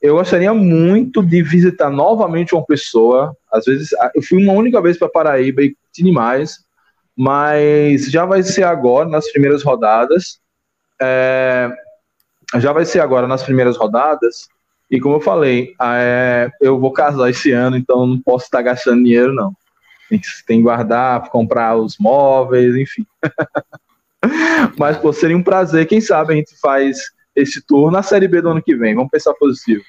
eu 0.00 0.16
gostaria 0.16 0.52
muito 0.52 1.22
de 1.22 1.42
visitar 1.42 1.90
novamente 1.90 2.50
João 2.50 2.64
Pessoa. 2.64 3.36
Às 3.50 3.64
vezes, 3.64 3.90
eu 4.14 4.22
fui 4.22 4.42
uma 4.42 4.52
única 4.52 4.80
vez 4.80 4.98
para 4.98 5.08
Paraíba 5.08 5.62
e 5.62 5.76
demais, 5.94 6.58
mas 7.16 8.10
já 8.10 8.24
vai 8.24 8.42
ser 8.42 8.64
agora, 8.64 9.08
nas 9.08 9.30
primeiras 9.30 9.62
rodadas. 9.62 10.40
É, 11.00 11.70
já 12.56 12.72
vai 12.72 12.84
ser 12.84 13.00
agora 13.00 13.26
nas 13.26 13.42
primeiras 13.42 13.76
rodadas. 13.76 14.48
E 14.90 15.00
como 15.00 15.16
eu 15.16 15.20
falei, 15.20 15.74
é, 15.80 16.50
eu 16.60 16.78
vou 16.78 16.92
casar 16.92 17.30
esse 17.30 17.50
ano, 17.52 17.76
então 17.76 18.06
não 18.06 18.20
posso 18.20 18.44
estar 18.44 18.62
gastando 18.62 19.02
dinheiro, 19.02 19.32
não. 19.32 19.54
Tem, 20.08 20.20
tem 20.46 20.58
que 20.58 20.62
guardar, 20.64 21.28
comprar 21.30 21.76
os 21.76 21.96
móveis, 21.98 22.76
enfim. 22.76 23.06
Mas 24.78 24.96
pô, 24.96 25.12
seria 25.12 25.36
um 25.36 25.42
prazer, 25.42 25.86
quem 25.86 26.00
sabe 26.00 26.32
a 26.32 26.36
gente 26.36 26.58
faz 26.60 26.98
esse 27.34 27.60
tour 27.60 27.90
na 27.90 28.02
Série 28.02 28.28
B 28.28 28.40
do 28.40 28.50
ano 28.50 28.62
que 28.62 28.76
vem. 28.76 28.94
Vamos 28.94 29.10
pensar 29.10 29.34
positivo. 29.34 29.82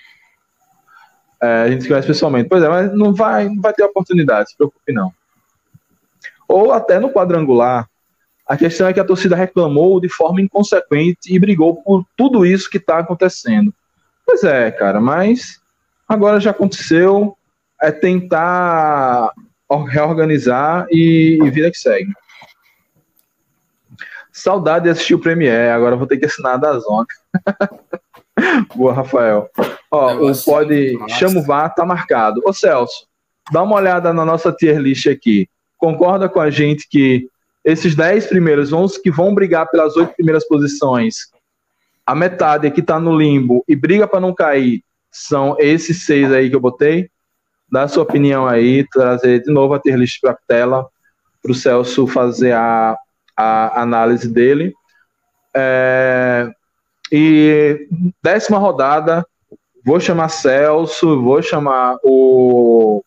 É, 1.41 1.63
a 1.63 1.67
gente 1.69 1.83
se 1.83 1.87
conhece 1.87 2.07
pessoalmente. 2.07 2.49
Pois 2.49 2.63
é, 2.63 2.69
mas 2.69 2.93
não 2.93 3.13
vai, 3.13 3.47
não 3.47 3.61
vai 3.61 3.73
ter 3.73 3.83
oportunidade, 3.83 4.49
se 4.49 4.57
preocupe 4.57 4.91
não. 4.91 5.11
Ou 6.47 6.71
até 6.71 6.99
no 6.99 7.11
quadrangular, 7.11 7.87
a 8.47 8.55
questão 8.55 8.87
é 8.87 8.93
que 8.93 8.99
a 8.99 9.05
torcida 9.05 9.35
reclamou 9.35 9.99
de 9.99 10.09
forma 10.09 10.41
inconsequente 10.41 11.33
e 11.33 11.39
brigou 11.39 11.81
por 11.81 12.05
tudo 12.15 12.45
isso 12.45 12.69
que 12.69 12.77
está 12.77 12.99
acontecendo. 12.99 13.73
Pois 14.25 14.43
é, 14.43 14.71
cara, 14.71 15.01
mas 15.01 15.59
agora 16.07 16.39
já 16.39 16.51
aconteceu. 16.51 17.37
É 17.81 17.91
tentar 17.91 19.31
reorganizar 19.69 20.85
e, 20.91 21.39
e 21.41 21.49
vida 21.49 21.71
que 21.71 21.77
segue. 21.77 22.11
Saudade 24.31 24.85
de 24.85 24.91
assistir 24.91 25.15
o 25.15 25.19
Premiere, 25.19 25.69
agora 25.69 25.95
vou 25.95 26.05
ter 26.05 26.17
que 26.17 26.25
assinar 26.25 26.59
da 26.59 26.77
Zona. 26.77 27.05
Boa, 28.75 28.93
Rafael. 28.93 29.49
Ó, 29.89 30.15
o 30.15 30.43
pode 30.43 30.97
chama 31.17 31.39
o 31.39 31.43
VAR, 31.43 31.73
tá 31.73 31.85
marcado. 31.85 32.41
Ô 32.45 32.51
Celso, 32.51 33.07
dá 33.51 33.63
uma 33.63 33.75
olhada 33.77 34.13
na 34.13 34.25
nossa 34.25 34.51
tier 34.51 34.77
list 34.77 35.07
aqui. 35.07 35.47
Concorda 35.77 36.27
com 36.27 36.39
a 36.39 36.49
gente 36.49 36.87
que 36.89 37.27
esses 37.63 37.95
dez 37.95 38.27
primeiros 38.27 38.69
vão, 38.69 38.85
que 38.87 39.09
vão 39.09 39.33
brigar 39.33 39.69
pelas 39.69 39.95
oito 39.95 40.13
primeiras 40.15 40.47
posições, 40.47 41.15
a 42.05 42.13
metade 42.13 42.69
que 42.69 42.81
está 42.81 42.99
no 42.99 43.17
limbo 43.17 43.63
e 43.67 43.75
briga 43.75 44.07
para 44.07 44.19
não 44.19 44.33
cair, 44.33 44.83
são 45.11 45.55
esses 45.59 46.05
seis 46.05 46.31
aí 46.31 46.49
que 46.49 46.55
eu 46.55 46.59
botei. 46.59 47.09
A 47.83 47.87
sua 47.87 48.03
opinião 48.03 48.47
aí, 48.47 48.87
trazer 48.89 49.41
de 49.41 49.51
novo 49.51 49.73
a 49.73 49.79
ter 49.79 49.97
list 49.97 50.19
para 50.21 50.31
a 50.31 50.37
tela, 50.47 50.87
para 51.41 51.51
o 51.51 51.55
Celso 51.55 52.07
fazer 52.07 52.53
a, 52.53 52.97
a 53.35 53.81
análise 53.81 54.27
dele. 54.27 54.73
É, 55.55 56.49
e 57.11 57.87
décima 58.23 58.57
rodada, 58.57 59.25
vou 59.85 59.99
chamar 59.99 60.29
Celso, 60.29 61.21
vou 61.21 61.41
chamar 61.41 61.97
o 62.03 63.03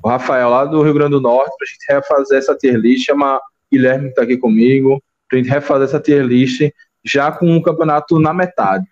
o 0.00 0.08
Rafael 0.08 0.48
lá 0.48 0.64
do 0.64 0.82
Rio 0.82 0.94
Grande 0.94 1.10
do 1.10 1.20
Norte 1.20 1.54
para 1.56 1.66
a 1.66 1.70
gente 1.70 1.86
refazer 1.88 2.38
essa 2.38 2.54
tier 2.54 2.76
list, 2.76 3.04
chama 3.04 3.40
Guilherme 3.70 4.04
que 4.04 4.10
está 4.10 4.22
aqui 4.22 4.36
comigo, 4.36 5.02
para 5.28 5.38
a 5.38 5.42
gente 5.42 5.52
refazer 5.52 5.88
essa 5.88 6.00
tier 6.00 6.24
list 6.24 6.62
já 7.04 7.32
com 7.32 7.56
o 7.56 7.62
campeonato 7.62 8.18
na 8.18 8.32
metade. 8.32 8.86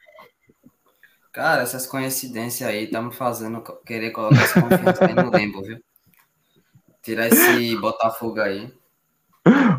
Cara, 1.32 1.62
essas 1.62 1.86
coincidências 1.86 2.68
aí 2.68 2.88
tá 2.88 3.00
me 3.00 3.12
fazendo 3.12 3.62
querer 3.86 4.10
colocar 4.10 4.42
essa 4.42 4.60
confiança 4.60 5.06
aí 5.06 5.14
no 5.14 5.30
lembo, 5.30 5.62
viu? 5.62 5.78
Tirar 7.02 7.28
esse 7.28 7.76
Botafogo 7.76 8.40
aí. 8.40 8.72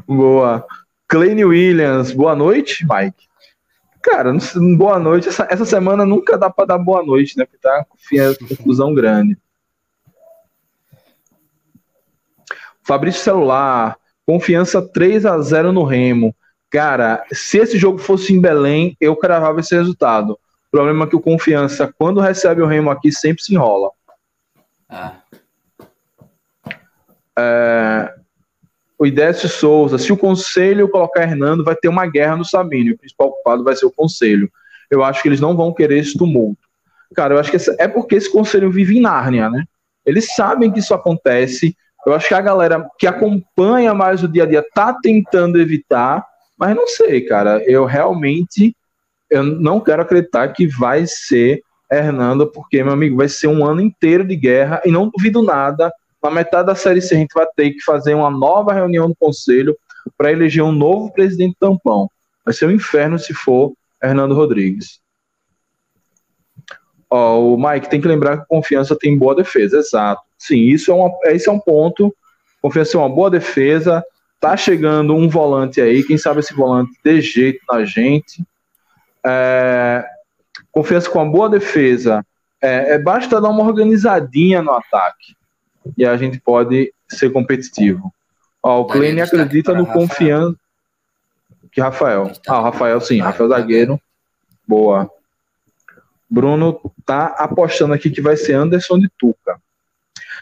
Boa. 0.08 0.66
Cleine 1.08 1.44
Williams, 1.44 2.14
boa 2.14 2.36
noite, 2.36 2.86
Mike. 2.88 3.28
Cara, 4.02 4.32
boa 4.78 4.98
noite. 4.98 5.28
Essa, 5.28 5.46
essa 5.50 5.66
semana 5.66 6.06
nunca 6.06 6.38
dá 6.38 6.50
para 6.50 6.66
dar 6.66 6.78
boa 6.78 7.04
noite, 7.04 7.38
né? 7.38 7.46
Porque 7.46 7.60
tá 7.60 7.86
confusão 8.48 8.94
grande. 8.94 9.38
Fabrício 12.82 13.22
Celular, 13.22 13.98
confiança 14.26 14.82
3 14.82 15.26
a 15.26 15.40
0 15.40 15.72
no 15.72 15.84
Remo. 15.84 16.36
Cara, 16.70 17.24
se 17.32 17.58
esse 17.58 17.78
jogo 17.78 17.98
fosse 17.98 18.34
em 18.34 18.42
Belém, 18.42 18.96
eu 19.00 19.16
cravava 19.16 19.60
esse 19.60 19.76
resultado. 19.76 20.40
O 20.72 20.78
problema 20.78 21.04
é 21.04 21.08
que 21.08 21.16
o 21.18 21.22
Confiança, 21.22 21.94
quando 21.98 22.22
recebe 22.22 22.62
o 22.62 22.66
Remo 22.66 22.90
aqui, 22.90 23.12
sempre 23.12 23.44
se 23.44 23.54
enrola. 23.54 23.92
Ah. 24.90 25.16
É, 27.38 28.14
o 28.98 29.06
Idécio 29.06 29.50
Souza, 29.50 29.98
se 29.98 30.14
o 30.14 30.18
Conselho 30.18 30.88
colocar 30.88 31.24
Hernando, 31.24 31.62
vai 31.62 31.76
ter 31.76 31.90
uma 31.90 32.06
guerra 32.06 32.38
no 32.38 32.46
Sabino. 32.46 32.94
O 32.94 32.98
principal 32.98 33.32
culpado 33.32 33.66
vai 33.66 33.76
ser 33.76 33.86
o 33.86 33.92
Conselho. 33.92 34.50
Eu 34.90 35.04
acho 35.04 35.22
que 35.22 35.28
eles 35.28 35.42
não 35.42 35.58
vão 35.58 35.74
querer 35.74 35.98
esse 35.98 36.18
tumulto. 36.18 36.62
Cara, 37.14 37.34
eu 37.34 37.40
acho 37.40 37.52
que 37.52 37.58
é 37.78 37.88
porque 37.90 38.16
esse 38.16 38.32
Conselho 38.32 38.72
vive 38.72 38.98
em 38.98 39.02
Nárnia, 39.02 39.50
né? 39.50 39.66
Eles 40.06 40.34
sabem 40.34 40.72
que 40.72 40.80
isso 40.80 40.94
acontece, 40.94 41.76
eu 42.06 42.14
acho 42.14 42.28
que 42.28 42.34
a 42.34 42.42
galera 42.42 42.90
que 42.98 43.06
acompanha 43.06 43.94
mais 43.94 44.24
o 44.24 44.28
dia 44.28 44.44
a 44.44 44.48
dia 44.48 44.66
tá 44.74 44.94
tentando 44.94 45.60
evitar, 45.60 46.26
mas 46.58 46.76
não 46.76 46.88
sei, 46.88 47.22
cara. 47.22 47.62
Eu 47.66 47.86
realmente 47.86 48.76
eu 49.32 49.44
não 49.44 49.80
quero 49.80 50.02
acreditar 50.02 50.50
que 50.50 50.68
vai 50.68 51.06
ser 51.08 51.64
Hernando, 51.92 52.48
porque, 52.48 52.84
meu 52.84 52.94
amigo, 52.94 53.18
vai 53.18 53.28
ser 53.28 53.48
um 53.48 53.66
ano 53.66 53.82
inteiro 53.82 54.26
de 54.26 54.36
guerra 54.36 54.82
e 54.86 54.92
não 54.92 55.10
duvido 55.10 55.42
nada. 55.42 55.92
Na 56.22 56.30
metade 56.30 56.68
da 56.68 56.76
série 56.76 57.02
C, 57.02 57.16
a 57.16 57.18
gente 57.18 57.34
vai 57.34 57.46
ter 57.56 57.72
que 57.72 57.82
fazer 57.82 58.14
uma 58.14 58.30
nova 58.30 58.74
reunião 58.74 59.10
do 59.10 59.16
conselho 59.16 59.76
para 60.18 60.32
eleger 60.32 60.64
um 60.64 60.72
novo 60.72 61.12
presidente 61.12 61.58
tampão. 61.60 62.10
Vai 62.46 62.54
ser 62.54 62.66
um 62.66 62.72
inferno 62.72 63.18
se 63.18 63.34
for 63.34 63.74
Hernando 64.02 64.36
Rodrigues. 64.36 65.00
O 67.10 67.58
Mike 67.58 67.90
tem 67.90 68.00
que 68.00 68.08
lembrar 68.08 68.38
que 68.38 68.48
confiança 68.48 68.96
tem 68.96 69.18
boa 69.18 69.36
defesa, 69.36 69.78
exato. 69.78 70.22
Sim, 70.38 70.62
isso 70.62 70.92
é, 70.92 70.94
uma, 70.94 71.12
esse 71.26 71.50
é 71.50 71.52
um 71.52 71.60
ponto. 71.60 72.16
Confiança 72.62 72.96
é 72.96 73.00
uma 73.00 73.10
boa 73.10 73.30
defesa. 73.30 74.04
Tá 74.40 74.56
chegando 74.56 75.14
um 75.14 75.28
volante 75.28 75.82
aí, 75.82 76.04
quem 76.04 76.18
sabe 76.18 76.40
esse 76.40 76.54
volante 76.54 76.92
dê 77.04 77.20
jeito 77.22 77.60
na 77.70 77.84
gente. 77.84 78.44
É, 79.26 80.06
confiança 80.72 81.10
com 81.10 81.20
uma 81.20 81.32
boa 81.32 81.50
defesa. 81.50 82.26
É, 82.62 82.94
é, 82.94 83.00
basta 83.00 83.42
dar 83.42 83.50
uma 83.50 83.64
organizadinha 83.64 84.62
no 84.62 84.72
ataque. 84.72 85.36
E 85.98 86.06
a 86.06 86.16
gente 86.16 86.40
pode 86.40 86.94
ser 87.10 87.32
competitivo. 87.32 88.14
Ó, 88.62 88.82
o 88.82 88.86
Kleine 88.86 89.22
acredita 89.22 89.74
no 89.74 89.86
confiança. 89.86 90.56
Que 91.72 91.82
Rafael. 91.82 92.32
Ah, 92.48 92.60
o 92.60 92.64
Rafael 92.64 93.02
sim, 93.02 93.20
Rafael 93.20 93.50
Zagueiro. 93.50 94.00
Boa. 94.68 95.10
Bruno 96.30 96.80
tá 97.06 97.28
apostando 97.38 97.94
aqui 97.94 98.10
que 98.10 98.22
vai 98.22 98.38
ser 98.38 98.54
Anderson 98.54 99.00
de 99.00 99.10
Tuca. 99.18 99.60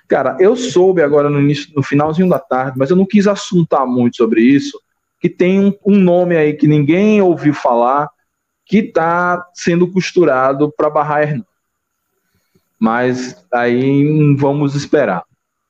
Cara, 0.08 0.38
eu 0.40 0.56
soube 0.56 1.02
agora 1.02 1.30
no, 1.30 1.40
início, 1.40 1.72
no 1.76 1.84
finalzinho 1.84 2.30
da 2.30 2.40
tarde, 2.40 2.78
mas 2.78 2.90
eu 2.90 2.96
não 2.96 3.06
quis 3.06 3.28
assuntar 3.28 3.86
muito 3.86 4.18
sobre 4.18 4.42
isso, 4.42 4.80
que 5.20 5.30
tem 5.30 5.60
um, 5.60 5.74
um 5.86 5.96
nome 5.96 6.36
aí 6.36 6.54
que 6.54 6.68
ninguém 6.68 7.22
ouviu 7.22 7.54
falar, 7.54 8.10
que 8.70 8.78
está 8.78 9.50
sendo 9.52 9.92
costurado 9.92 10.72
para 10.72 10.92
barrar 10.92 11.24
Hernan. 11.24 11.46
Mas 12.80 13.36
aí 13.52 14.36
vamos 14.38 14.76
esperar. 14.76 15.24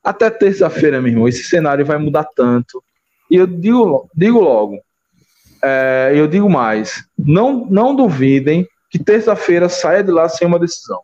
Até 0.03 0.29
terça-feira, 0.29 1.01
meu 1.01 1.13
irmão, 1.13 1.27
esse 1.27 1.45
cenário 1.45 1.85
vai 1.85 1.97
mudar 1.97 2.25
tanto. 2.25 2.83
E 3.31 3.37
eu 3.37 3.47
digo, 3.47 4.09
digo 4.13 4.41
logo, 4.41 4.79
é, 5.63 6.11
eu 6.13 6.27
digo 6.27 6.49
mais, 6.49 7.05
não, 7.17 7.65
não 7.69 7.95
duvidem 7.95 8.67
que 8.89 8.99
terça-feira 8.99 9.69
saia 9.69 10.03
de 10.03 10.11
lá 10.11 10.27
sem 10.27 10.45
uma 10.45 10.59
decisão. 10.59 10.99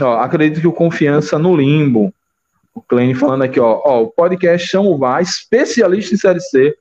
Ó, 0.00 0.18
acredito 0.20 0.60
que 0.60 0.68
o 0.68 0.72
confiança 0.72 1.38
no 1.40 1.56
limbo. 1.56 2.14
O 2.72 2.80
Klein 2.80 3.14
falando 3.14 3.42
aqui, 3.42 3.58
ó, 3.58 3.82
ó, 3.84 4.02
o 4.02 4.10
podcast 4.12 4.68
chama 4.68 4.88
o 4.88 4.96
VAR, 4.96 5.20
especialista 5.20 6.14
em 6.14 6.18
Série 6.18 6.40
C. 6.40 6.76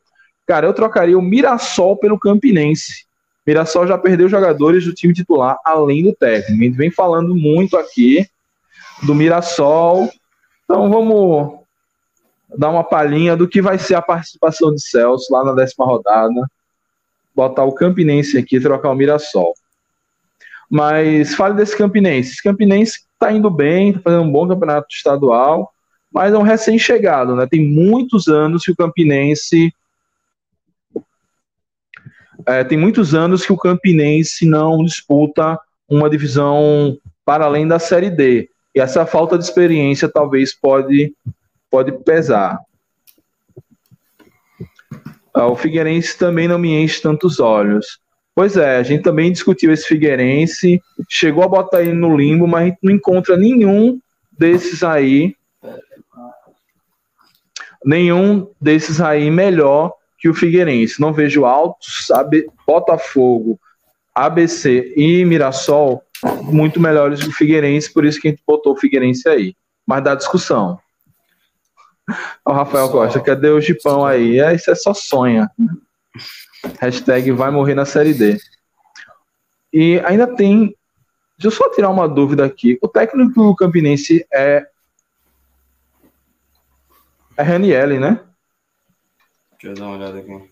Cara, 0.50 0.66
eu 0.66 0.74
trocaria 0.74 1.16
o 1.16 1.22
Mirassol 1.22 1.96
pelo 1.96 2.18
Campinense. 2.18 3.06
Mirassol 3.46 3.86
já 3.86 4.00
perdeu 4.00 4.28
jogadores 4.28 4.84
do 4.84 4.96
time 4.96 5.14
titular, 5.14 5.60
além 5.64 6.02
do 6.04 6.12
técnico. 6.12 6.60
A 6.60 6.66
gente 6.66 6.76
vem 6.76 6.90
falando 6.90 7.36
muito 7.36 7.78
aqui 7.78 8.28
do 9.04 9.14
Mirassol. 9.14 10.10
Então 10.64 10.90
vamos 10.90 11.60
dar 12.58 12.72
uma 12.72 12.84
palhinha 12.84 13.38
do 13.38 13.48
que 13.48 13.62
vai 13.62 13.78
ser 13.78 13.94
a 13.94 14.02
participação 14.02 14.74
de 14.74 14.82
Celso 14.82 15.32
lá 15.32 15.44
na 15.44 15.54
décima 15.54 15.86
rodada. 15.86 16.42
Botar 17.36 17.66
o 17.66 17.72
Campinense 17.72 18.36
aqui 18.36 18.60
trocar 18.60 18.90
o 18.90 18.96
Mirassol. 18.96 19.54
Mas 20.68 21.36
fale 21.36 21.54
desse 21.54 21.78
Campinense. 21.78 22.32
Esse 22.32 22.42
Campinense 22.42 23.02
está 23.14 23.32
indo 23.32 23.52
bem, 23.52 23.90
está 23.90 24.02
fazendo 24.02 24.24
um 24.24 24.32
bom 24.32 24.48
campeonato 24.48 24.88
estadual, 24.90 25.72
mas 26.12 26.34
é 26.34 26.38
um 26.40 26.42
recém-chegado, 26.42 27.36
né? 27.36 27.46
Tem 27.46 27.64
muitos 27.64 28.28
anos 28.28 28.64
que 28.64 28.72
o 28.72 28.76
Campinense 28.76 29.72
é, 32.46 32.64
tem 32.64 32.78
muitos 32.78 33.14
anos 33.14 33.46
que 33.46 33.54
o 33.54 33.58
Campinense 33.58 34.46
não 34.46 34.84
disputa 34.84 35.60
uma 35.88 36.10
divisão 36.10 36.98
para 37.26 37.46
além 37.46 37.68
da 37.68 37.80
Série 37.80 38.10
D. 38.10 38.50
E 38.76 38.80
essa 38.80 39.06
falta 39.06 39.38
de 39.38 39.44
experiência 39.44 40.08
talvez 40.08 40.54
pode, 40.54 41.14
pode 41.70 41.92
pesar. 42.04 42.60
Ah, 45.34 45.48
o 45.48 45.56
Figueirense 45.56 46.18
também 46.18 46.48
não 46.48 46.58
me 46.58 46.74
enche 46.74 47.02
tantos 47.02 47.40
olhos. 47.40 48.00
Pois 48.34 48.56
é, 48.56 48.78
a 48.78 48.84
gente 48.84 49.04
também 49.04 49.32
discutiu 49.32 49.72
esse 49.72 49.86
Figueirense, 49.86 50.82
chegou 51.10 51.44
a 51.44 51.48
botar 51.48 51.82
ele 51.82 51.94
no 51.94 52.16
limbo, 52.16 52.48
mas 52.48 52.62
a 52.62 52.66
gente 52.66 52.80
não 52.82 52.94
encontra 52.94 53.36
nenhum 53.36 54.00
desses 54.32 54.82
aí, 54.82 55.36
nenhum 57.84 58.50
desses 58.62 59.02
aí 59.02 59.30
melhor 59.30 59.94
que 60.20 60.30
o 60.30 60.34
Figueirense. 60.34 61.00
Não 61.00 61.14
vejo 61.14 61.46
Altos, 61.46 62.12
AB, 62.12 62.48
Botafogo, 62.68 63.60
ABC 64.14 64.94
e 64.96 65.24
Mirassol 65.26 66.04
muito 66.44 66.80
melhores 66.80 67.22
que 67.22 67.30
o 67.30 67.34
Figueirense, 67.34 67.92
por 67.92 68.06
isso 68.06 68.20
que 68.20 68.28
a 68.28 68.32
gente 68.32 68.44
botou 68.46 68.74
o 68.74 68.78
Figueirense 68.78 69.28
aí. 69.30 69.56
Mas 69.86 70.04
dá 70.04 70.16
discussão. 70.16 70.80
O 72.44 72.52
Rafael 72.52 72.88
só... 72.88 72.92
Costa, 72.92 73.20
cadê 73.20 73.50
o 73.50 73.62
Gipão 73.62 74.04
aí? 74.04 74.40
É, 74.40 74.56
isso 74.56 74.72
é 74.72 74.74
só 74.74 74.96
sonha. 74.96 75.48
Hashtag 76.80 77.32
vai 77.32 77.52
morrer 77.52 77.76
na 77.76 77.86
série 77.86 78.16
D. 78.16 78.40
E 79.72 80.02
ainda 80.04 80.26
tem. 80.26 80.76
Deixa 81.38 81.48
eu 81.48 81.52
só 81.52 81.70
tirar 81.70 81.90
uma 81.90 82.10
dúvida 82.10 82.44
aqui. 82.44 82.80
O 82.82 82.88
técnico 82.88 83.32
do 83.34 83.56
Campinense 83.56 84.26
é. 84.34 84.66
É 87.38 87.44
Ranielli, 87.44 88.00
né? 88.00 88.20
Deixa 89.62 89.68
eu 89.68 89.76
dar 89.76 89.86
uma 89.88 89.98
olhada 89.98 90.20
aqui. 90.20 90.50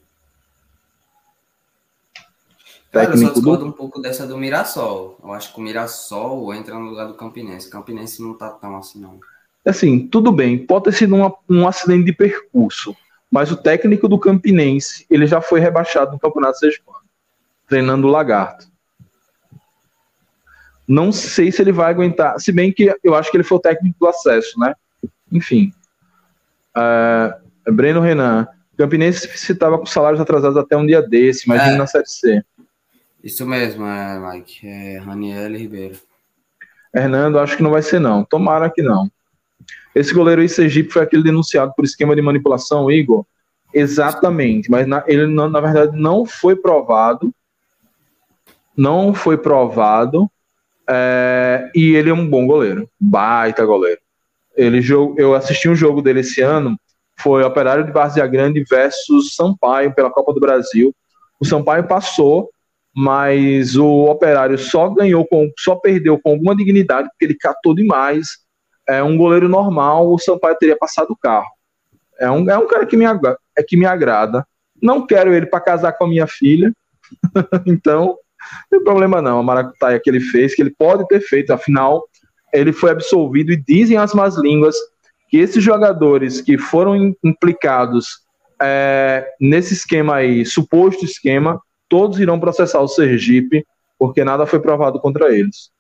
Cara, 2.92 3.12
eu 3.12 3.18
só 3.18 3.34
discordo 3.34 3.66
do... 3.66 3.70
um 3.70 3.72
pouco 3.72 4.02
dessa 4.02 4.26
do 4.26 4.38
Mirassol. 4.38 5.20
Eu 5.24 5.34
acho 5.34 5.54
que 5.54 5.60
o 5.60 5.64
Mirassol 5.64 6.54
entra 6.54 6.76
no 6.76 6.90
lugar 6.90 7.08
do 7.08 7.14
Campinense. 7.14 7.68
O 7.68 7.72
Campinense 7.72 8.22
não 8.22 8.34
tá 8.34 8.50
tão 8.50 8.76
assim, 8.76 9.00
não. 9.00 9.20
Assim, 9.66 10.08
tudo 10.08 10.32
bem. 10.32 10.58
Pode 10.66 10.86
ter 10.86 10.94
sido 10.94 11.16
uma, 11.16 11.34
um 11.50 11.68
acidente 11.68 12.06
de 12.06 12.14
percurso 12.14 12.96
mas 13.32 13.52
o 13.52 13.58
técnico 13.58 14.08
do 14.08 14.20
Campinense 14.20 15.06
ele 15.10 15.28
já 15.28 15.42
foi 15.42 15.60
rebaixado 15.60 16.14
no 16.14 16.20
Campeonato 16.20 16.60
Sergipano, 16.60 17.00
treinando 17.68 18.08
o 18.08 18.12
Lagarto. 18.12 18.68
Não 20.88 21.12
sei 21.12 21.52
se 21.52 21.62
ele 21.62 21.74
vai 21.74 21.92
aguentar, 21.92 22.40
se 22.40 22.52
bem 22.52 22.72
que 22.72 22.96
eu 23.04 23.14
acho 23.14 23.30
que 23.30 23.36
ele 23.36 23.44
foi 23.44 23.58
o 23.58 23.62
técnico 23.62 23.98
do 24.00 24.08
acesso, 24.08 24.58
né? 24.60 24.74
Enfim. 25.32 25.74
Uh, 26.76 27.72
Breno 27.74 28.00
Renan, 28.00 28.48
Campinense 28.78 29.28
estava 29.52 29.78
com 29.78 29.86
salários 29.86 30.22
atrasados 30.22 30.58
até 30.58 30.78
um 30.78 30.86
dia 30.86 31.02
desse, 31.02 31.46
imagina 31.46 31.74
é, 31.74 31.78
na 31.78 31.88
Série 31.88 32.08
C. 32.08 32.44
Isso 33.24 33.46
mesmo, 33.46 33.86
é, 33.86 34.20
Mike. 34.20 34.68
É 34.68 34.98
Raniel 35.00 35.52
Ribeiro. 35.58 35.98
Hernando, 36.94 37.40
acho 37.40 37.58
que 37.58 37.64
não 37.64 37.72
vai 37.72 37.82
ser, 37.82 38.00
não. 38.00 38.24
Tomara 38.24 38.70
que 38.70 38.82
não. 38.82 39.10
Esse 39.96 40.14
goleiro 40.14 40.42
aí, 40.42 40.48
Sergipe, 40.48 40.94
foi 40.94 41.02
aquele 41.02 41.24
denunciado 41.24 41.74
por 41.76 41.84
esquema 41.84 42.16
de 42.16 42.22
manipulação, 42.22 42.90
Igor? 42.90 43.26
Exatamente, 43.74 44.72
mas 44.72 44.88
na, 44.88 45.04
ele, 45.08 45.28
na, 45.28 45.50
na 45.50 45.60
verdade, 45.60 46.00
não 46.00 46.26
foi 46.26 46.56
provado. 46.56 47.34
Não 48.76 49.14
foi 49.14 49.38
provado. 49.38 50.30
É, 50.88 51.70
e 51.76 51.96
ele 51.96 52.12
é 52.12 52.14
um 52.14 52.30
bom 52.30 52.46
goleiro. 52.46 52.90
Baita 53.00 53.66
goleiro. 53.66 54.00
Ele, 54.56 54.82
eu 55.18 55.36
assisti 55.36 55.68
um 55.68 55.76
jogo 55.76 56.02
dele 56.02 56.22
esse 56.22 56.42
ano. 56.42 56.80
Foi 57.20 57.44
Operário 57.44 57.86
de 57.86 57.92
Várzea 57.92 58.28
Grande 58.28 58.64
versus 58.70 59.36
Sampaio 59.36 59.94
pela 59.94 60.12
Copa 60.12 60.34
do 60.34 60.40
Brasil. 60.40 60.94
O 61.40 61.46
Sampaio 61.46 61.88
passou, 61.88 62.50
mas 62.96 63.76
o 63.76 64.06
Operário 64.06 64.58
só 64.58 64.90
ganhou, 64.90 65.26
com, 65.26 65.52
só 65.58 65.76
perdeu 65.76 66.20
com 66.20 66.32
alguma 66.32 66.56
dignidade, 66.56 67.10
porque 67.10 67.26
ele 67.26 67.36
catou 67.36 67.74
demais 67.74 68.48
é 68.88 69.04
um 69.04 69.18
goleiro 69.18 69.50
normal, 69.50 70.12
o 70.12 70.18
Sampaio 70.18 70.56
teria 70.58 70.78
passado 70.78 71.12
o 71.12 71.18
carro. 71.18 71.48
É 72.20 72.32
um, 72.32 72.50
é 72.50 72.58
um 72.58 72.66
cara 72.66 72.86
que 72.86 72.96
me, 72.96 73.06
é 73.06 73.64
que 73.64 73.76
me 73.76 73.86
agrada. 73.86 74.48
Não 74.82 75.06
quero 75.06 75.34
ele 75.34 75.46
para 75.46 75.60
casar 75.60 75.92
com 75.92 76.06
a 76.06 76.08
minha 76.08 76.26
filha. 76.26 76.72
então, 77.68 78.06
não 78.06 78.80
tem 78.80 78.84
problema 78.84 79.22
não. 79.22 79.40
A 79.40 79.44
maracutaia 79.44 80.00
que 80.00 80.10
ele 80.10 80.22
fez, 80.22 80.56
que 80.56 80.62
ele 80.62 80.74
pode 80.76 81.06
ter 81.08 81.20
feito, 81.20 81.52
afinal, 81.52 82.08
ele 82.54 82.72
foi 82.72 82.92
absolvido 82.92 83.52
e 83.52 83.58
dizem 83.58 83.98
as 83.98 84.14
más 84.14 84.38
línguas 84.38 84.76
que 85.28 85.38
esses 85.38 85.64
jogadores 85.64 86.42
que 86.42 86.58
foram 86.58 87.16
implicados 87.24 88.22
é, 88.62 89.28
nesse 89.40 89.74
esquema 89.74 90.16
aí, 90.16 90.46
suposto 90.46 91.06
esquema, 91.06 91.62
todos 91.90 92.20
irão 92.20 92.40
processar 92.40 92.80
o 92.80 92.88
Sergipe, 92.88 93.66
porque 93.98 94.24
nada 94.24 94.46
foi 94.46 94.60
provado 94.60 95.00
contra 95.00 95.36
eles. 95.36 95.72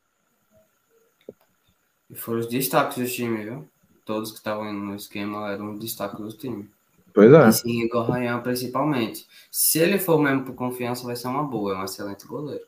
E 2.10 2.16
foram 2.16 2.40
os 2.40 2.48
destaques 2.48 2.98
do 2.98 3.06
time, 3.06 3.44
viu? 3.44 3.68
Todos 4.06 4.32
que 4.32 4.38
estavam 4.38 4.72
no 4.72 4.96
esquema 4.96 5.52
eram 5.52 5.78
destaques 5.78 6.20
do 6.20 6.32
time. 6.32 6.70
Pois 7.14 7.32
é. 7.34 7.48
E 7.50 7.52
sim, 7.52 7.82
Igor 7.84 8.10
Rayan 8.10 8.40
principalmente. 8.40 9.26
Se 9.52 9.80
ele 9.80 9.98
for 9.98 10.22
mesmo 10.22 10.44
por 10.46 10.54
confiança, 10.54 11.06
vai 11.06 11.16
ser 11.16 11.28
uma 11.28 11.44
boa, 11.44 11.74
é 11.74 11.78
um 11.78 11.84
excelente 11.84 12.26
goleiro. 12.26 12.64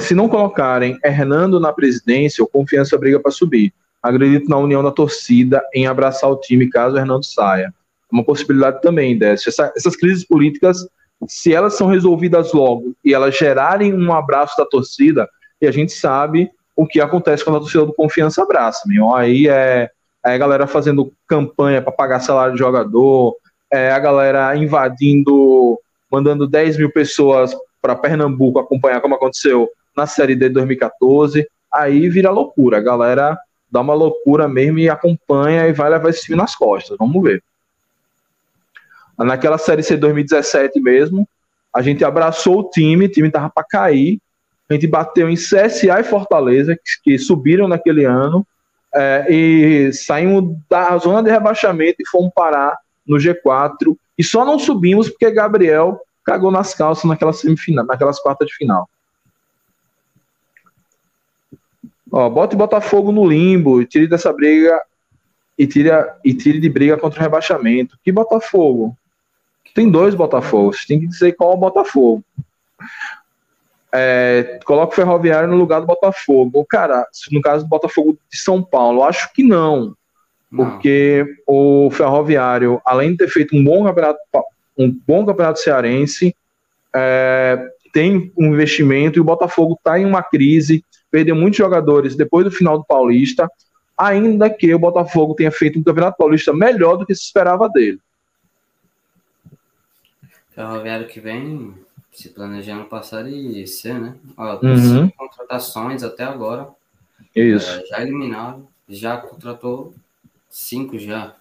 Se 0.00 0.14
não 0.14 0.28
colocarem 0.28 0.98
Hernando 1.04 1.60
na 1.60 1.72
presidência, 1.72 2.42
o 2.42 2.46
confiança 2.46 2.96
briga 2.96 3.20
para 3.20 3.30
subir. 3.30 3.72
Acredito 4.04 4.50
na 4.50 4.58
união 4.58 4.82
da 4.82 4.90
torcida 4.90 5.64
em 5.72 5.86
abraçar 5.86 6.30
o 6.30 6.36
time 6.36 6.68
caso 6.68 6.94
o 6.94 6.98
Hernando 6.98 7.24
saia. 7.24 7.72
Uma 8.12 8.22
possibilidade 8.22 8.82
também 8.82 9.16
dessa. 9.16 9.48
Essa, 9.48 9.72
essas 9.74 9.96
crises 9.96 10.26
políticas, 10.26 10.86
se 11.26 11.54
elas 11.54 11.72
são 11.74 11.86
resolvidas 11.86 12.52
logo 12.52 12.94
e 13.02 13.14
elas 13.14 13.34
gerarem 13.34 13.94
um 13.94 14.12
abraço 14.12 14.58
da 14.58 14.66
torcida, 14.66 15.26
e 15.58 15.66
a 15.66 15.70
gente 15.70 15.92
sabe 15.92 16.50
o 16.76 16.86
que 16.86 17.00
acontece 17.00 17.42
quando 17.42 17.56
a 17.56 17.60
torcida 17.60 17.86
do 17.86 17.94
Confiança 17.94 18.42
abraça. 18.42 18.82
Meu. 18.86 19.14
Aí 19.14 19.48
é, 19.48 19.88
é 20.22 20.34
a 20.34 20.36
galera 20.36 20.66
fazendo 20.66 21.10
campanha 21.26 21.80
para 21.80 21.90
pagar 21.90 22.20
salário 22.20 22.52
de 22.52 22.58
jogador, 22.58 23.34
é, 23.72 23.90
a 23.90 23.98
galera 23.98 24.54
invadindo, 24.54 25.80
mandando 26.12 26.46
10 26.46 26.76
mil 26.76 26.92
pessoas 26.92 27.56
para 27.80 27.96
Pernambuco 27.96 28.58
acompanhar 28.58 29.00
como 29.00 29.14
aconteceu 29.14 29.66
na 29.96 30.06
Série 30.06 30.36
D 30.36 30.48
de 30.48 30.54
2014, 30.56 31.48
aí 31.72 32.06
vira 32.10 32.30
loucura. 32.30 32.76
A 32.76 32.82
galera 32.82 33.38
dá 33.74 33.80
uma 33.80 33.92
loucura 33.92 34.46
mesmo 34.46 34.78
e 34.78 34.88
acompanha 34.88 35.66
e 35.66 35.72
vai 35.72 35.90
levar 35.90 36.08
esse 36.08 36.22
time 36.22 36.36
nas 36.36 36.54
costas. 36.54 36.96
Vamos 36.96 37.20
ver. 37.20 37.42
Naquela 39.18 39.58
Série 39.58 39.82
C 39.82 39.96
2017 39.96 40.80
mesmo, 40.80 41.28
a 41.74 41.82
gente 41.82 42.04
abraçou 42.04 42.60
o 42.60 42.70
time, 42.70 43.06
o 43.06 43.08
time 43.08 43.32
tava 43.32 43.50
para 43.50 43.64
cair. 43.64 44.20
A 44.70 44.74
gente 44.74 44.86
bateu 44.86 45.28
em 45.28 45.34
CSA 45.34 45.98
e 45.98 46.04
Fortaleza, 46.04 46.76
que, 46.76 47.02
que 47.02 47.18
subiram 47.18 47.66
naquele 47.66 48.04
ano, 48.04 48.46
é, 48.94 49.26
e 49.28 49.92
saímos 49.92 50.56
da 50.70 50.96
zona 50.98 51.20
de 51.20 51.30
rebaixamento 51.30 51.96
e 51.98 52.08
fomos 52.08 52.30
parar 52.32 52.78
no 53.04 53.16
G4. 53.16 53.96
E 54.16 54.22
só 54.22 54.44
não 54.44 54.56
subimos 54.56 55.08
porque 55.08 55.32
Gabriel 55.32 56.00
cagou 56.24 56.52
nas 56.52 56.74
calças 56.74 57.04
naquela 57.04 57.32
semifinal, 57.32 57.84
naquelas 57.84 58.20
quartas 58.20 58.46
de 58.46 58.54
final. 58.54 58.88
Ó, 62.16 62.30
bota 62.30 62.54
o 62.54 62.58
Botafogo 62.58 63.10
no 63.10 63.26
limbo 63.26 63.82
e 63.82 63.86
tire 63.86 64.06
dessa 64.06 64.32
briga 64.32 64.80
e 65.58 65.66
tire, 65.66 65.90
e 66.24 66.32
tire 66.32 66.60
de 66.60 66.68
briga 66.68 66.96
contra 66.96 67.18
o 67.18 67.22
rebaixamento. 67.22 67.98
Que 68.04 68.12
Botafogo? 68.12 68.96
Tem 69.74 69.90
dois 69.90 70.14
Botafogos, 70.14 70.86
tem 70.86 71.00
que 71.00 71.08
dizer 71.08 71.32
qual 71.32 71.50
é 71.50 71.54
o 71.54 71.58
Botafogo. 71.58 72.22
É, 73.92 74.60
coloca 74.64 74.92
o 74.92 74.94
Ferroviário 74.94 75.48
no 75.48 75.56
lugar 75.56 75.80
do 75.80 75.88
Botafogo. 75.88 76.64
Cara, 76.64 77.04
no 77.32 77.40
caso 77.40 77.64
do 77.64 77.68
Botafogo 77.68 78.16
de 78.30 78.38
São 78.38 78.62
Paulo, 78.62 79.02
acho 79.02 79.32
que 79.32 79.42
não. 79.42 79.96
não. 80.48 80.70
Porque 80.70 81.26
o 81.48 81.90
Ferroviário, 81.90 82.80
além 82.86 83.10
de 83.10 83.16
ter 83.16 83.28
feito 83.28 83.56
um 83.56 83.64
bom 83.64 83.84
campeonato, 83.84 84.20
um 84.78 84.96
bom 85.04 85.26
campeonato 85.26 85.58
cearense, 85.58 86.32
é, 86.94 87.58
tem 87.92 88.32
um 88.38 88.54
investimento 88.54 89.18
e 89.18 89.20
o 89.20 89.24
Botafogo 89.24 89.74
está 89.74 89.98
em 89.98 90.04
uma 90.04 90.22
crise, 90.22 90.84
perdeu 91.14 91.36
muitos 91.36 91.58
jogadores 91.58 92.16
depois 92.16 92.44
do 92.44 92.50
final 92.50 92.76
do 92.76 92.84
Paulista, 92.84 93.48
ainda 93.96 94.50
que 94.50 94.74
o 94.74 94.78
Botafogo 94.80 95.32
tenha 95.32 95.52
feito 95.52 95.78
um 95.78 95.82
campeonato 95.84 96.16
paulista 96.18 96.52
melhor 96.52 96.96
do 96.96 97.06
que 97.06 97.14
se 97.14 97.22
esperava 97.22 97.68
dele. 97.68 98.00
Ferroviário 100.50 101.06
que 101.06 101.20
vem 101.20 101.72
se 102.10 102.30
planejando 102.30 102.86
passar 102.86 103.28
e 103.28 103.64
ser, 103.64 103.94
né? 103.94 104.16
Ó, 104.36 104.58
uhum. 104.60 105.08
contratações 105.10 106.02
até 106.02 106.24
agora. 106.24 106.68
Isso. 107.32 107.70
É, 107.70 107.86
já 107.86 108.02
eliminaram, 108.02 108.66
já 108.88 109.16
contratou 109.16 109.94
cinco 110.50 110.98
já. 110.98 111.36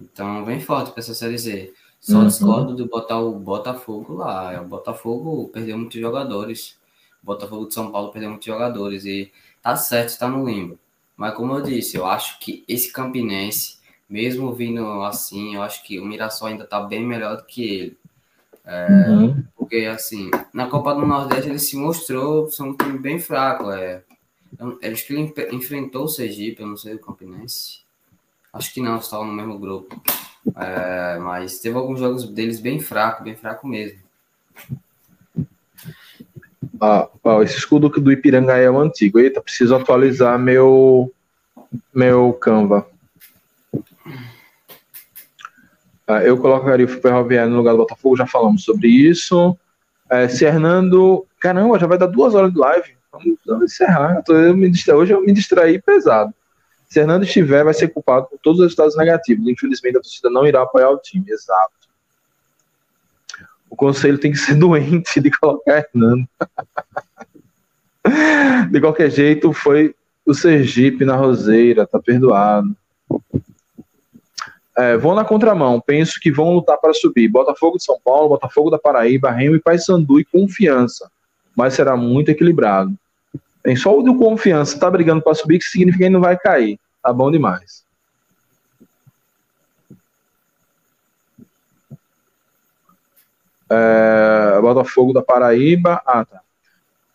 Então 0.00 0.44
vem 0.44 0.58
forte 0.58 0.90
para 0.90 0.98
essa 0.98 1.14
série 1.14 1.38
Z. 1.38 1.72
Só 2.00 2.18
uhum. 2.18 2.26
discordo 2.26 2.74
de 2.74 2.82
botar 2.88 3.20
o 3.20 3.38
Botafogo 3.38 4.14
lá. 4.14 4.60
O 4.60 4.64
Botafogo 4.64 5.48
perdeu 5.52 5.78
muitos 5.78 6.00
jogadores. 6.00 6.79
O 7.22 7.26
Botafogo 7.26 7.66
de 7.66 7.74
São 7.74 7.90
Paulo 7.90 8.12
perdeu 8.12 8.30
muitos 8.30 8.46
jogadores. 8.46 9.04
E 9.04 9.32
tá 9.62 9.76
certo, 9.76 10.08
está 10.08 10.28
no 10.28 10.48
limbo. 10.48 10.78
Mas 11.16 11.34
como 11.34 11.54
eu 11.54 11.62
disse, 11.62 11.96
eu 11.96 12.06
acho 12.06 12.38
que 12.38 12.64
esse 12.66 12.92
Campinense, 12.92 13.78
mesmo 14.08 14.52
vindo 14.54 15.02
assim, 15.02 15.54
eu 15.54 15.62
acho 15.62 15.82
que 15.82 16.00
o 16.00 16.04
Mirassol 16.04 16.48
ainda 16.48 16.66
tá 16.66 16.80
bem 16.80 17.04
melhor 17.04 17.36
do 17.36 17.44
que 17.44 17.62
ele. 17.62 17.98
É, 18.64 18.86
uhum. 19.08 19.44
Porque, 19.56 19.76
assim, 19.86 20.30
na 20.52 20.66
Copa 20.66 20.94
do 20.94 21.06
Nordeste 21.06 21.48
ele 21.48 21.58
se 21.58 21.76
mostrou 21.76 22.48
ser 22.48 22.62
um 22.62 22.76
time 22.76 22.98
bem 22.98 23.18
fraco. 23.18 23.70
É, 23.70 24.02
acho 24.90 25.06
que 25.06 25.12
ele 25.12 25.32
enfrentou 25.52 26.04
o 26.04 26.08
Sergipe, 26.08 26.62
eu 26.62 26.68
não 26.68 26.76
sei 26.76 26.94
o 26.94 26.98
Campinense. 26.98 27.80
Acho 28.52 28.72
que 28.72 28.80
não, 28.80 28.98
estavam 28.98 29.26
no 29.26 29.32
mesmo 29.32 29.58
grupo. 29.58 30.00
É, 30.56 31.18
mas 31.18 31.60
teve 31.60 31.76
alguns 31.76 32.00
jogos 32.00 32.28
deles 32.28 32.60
bem 32.60 32.80
fraco, 32.80 33.22
bem 33.22 33.36
fraco 33.36 33.66
mesmo. 33.68 33.98
Ah, 36.80 37.08
ah, 37.24 37.42
esse 37.42 37.58
escudo 37.58 37.88
do 37.88 38.10
Ipiranga 38.10 38.56
é 38.56 38.70
o 38.70 38.78
antigo. 38.78 39.18
Eita, 39.18 39.42
preciso 39.42 39.74
atualizar 39.74 40.38
meu 40.38 41.12
meu 41.94 42.32
Canva. 42.32 42.86
Ah, 46.06 46.24
eu 46.24 46.36
colocaria 46.38 46.86
o 46.86 46.88
Ferroviário 46.88 47.50
no 47.50 47.58
lugar 47.58 47.72
do 47.72 47.78
Botafogo, 47.78 48.16
já 48.16 48.26
falamos 48.26 48.64
sobre 48.64 48.88
isso. 48.88 49.56
É, 50.10 50.26
se 50.26 50.44
Hernando. 50.44 51.26
Caramba, 51.38 51.78
já 51.78 51.86
vai 51.86 51.96
dar 51.96 52.06
duas 52.06 52.34
horas 52.34 52.52
de 52.52 52.58
live. 52.58 52.96
Vamos, 53.12 53.38
vamos 53.46 53.72
encerrar. 53.72 54.22
Eu 54.28 54.56
me 54.56 54.68
distra... 54.68 54.96
Hoje 54.96 55.12
eu 55.12 55.22
me 55.22 55.32
distraí 55.32 55.80
pesado. 55.80 56.34
Se 56.88 56.98
Hernando 56.98 57.22
estiver, 57.22 57.64
vai 57.64 57.72
ser 57.72 57.88
culpado 57.88 58.26
por 58.26 58.38
todos 58.40 58.58
os 58.58 58.64
resultados 58.64 58.96
negativos. 58.96 59.46
Infelizmente, 59.46 59.98
a 59.98 60.00
torcida 60.00 60.28
não 60.28 60.46
irá 60.46 60.62
apoiar 60.62 60.90
o 60.90 60.98
time. 60.98 61.24
Exato. 61.28 61.79
O 63.70 63.76
conselho 63.76 64.18
tem 64.18 64.32
que 64.32 64.38
ser 64.38 64.54
doente 64.58 65.20
de 65.20 65.30
colocar 65.30 65.86
Hernando. 65.94 66.28
de 68.70 68.80
qualquer 68.80 69.10
jeito, 69.10 69.52
foi 69.52 69.94
o 70.26 70.34
Sergipe 70.34 71.04
na 71.04 71.16
Roseira, 71.16 71.86
tá 71.86 71.98
perdoado. 71.98 72.76
É, 74.76 74.96
vão 74.96 75.14
na 75.14 75.24
contramão, 75.24 75.80
penso 75.80 76.18
que 76.20 76.30
vão 76.30 76.54
lutar 76.54 76.78
para 76.78 76.94
subir. 76.94 77.28
Botafogo 77.28 77.76
de 77.76 77.84
São 77.84 77.98
Paulo, 78.04 78.30
Botafogo 78.30 78.70
da 78.70 78.78
Paraíba, 78.78 79.30
Remo 79.30 79.56
e 79.56 79.60
Paysandu 79.60 80.18
e 80.20 80.24
Confiança. 80.24 81.10
Mas 81.56 81.74
será 81.74 81.96
muito 81.96 82.30
equilibrado. 82.30 82.94
Tem 83.62 83.76
só 83.76 83.96
o 83.96 84.02
do 84.02 84.16
Confiança 84.16 84.78
tá 84.78 84.90
brigando 84.90 85.22
para 85.22 85.34
subir, 85.34 85.58
que 85.58 85.64
significa 85.64 85.98
que 85.98 86.04
ele 86.04 86.14
não 86.14 86.20
vai 86.20 86.36
cair. 86.36 86.78
Tá 87.02 87.12
bom 87.12 87.30
demais. 87.30 87.84
É, 93.70 94.60
Botafogo 94.60 95.12
da 95.12 95.22
Paraíba. 95.22 96.02
Ah, 96.06 96.24
tá. 96.24 96.40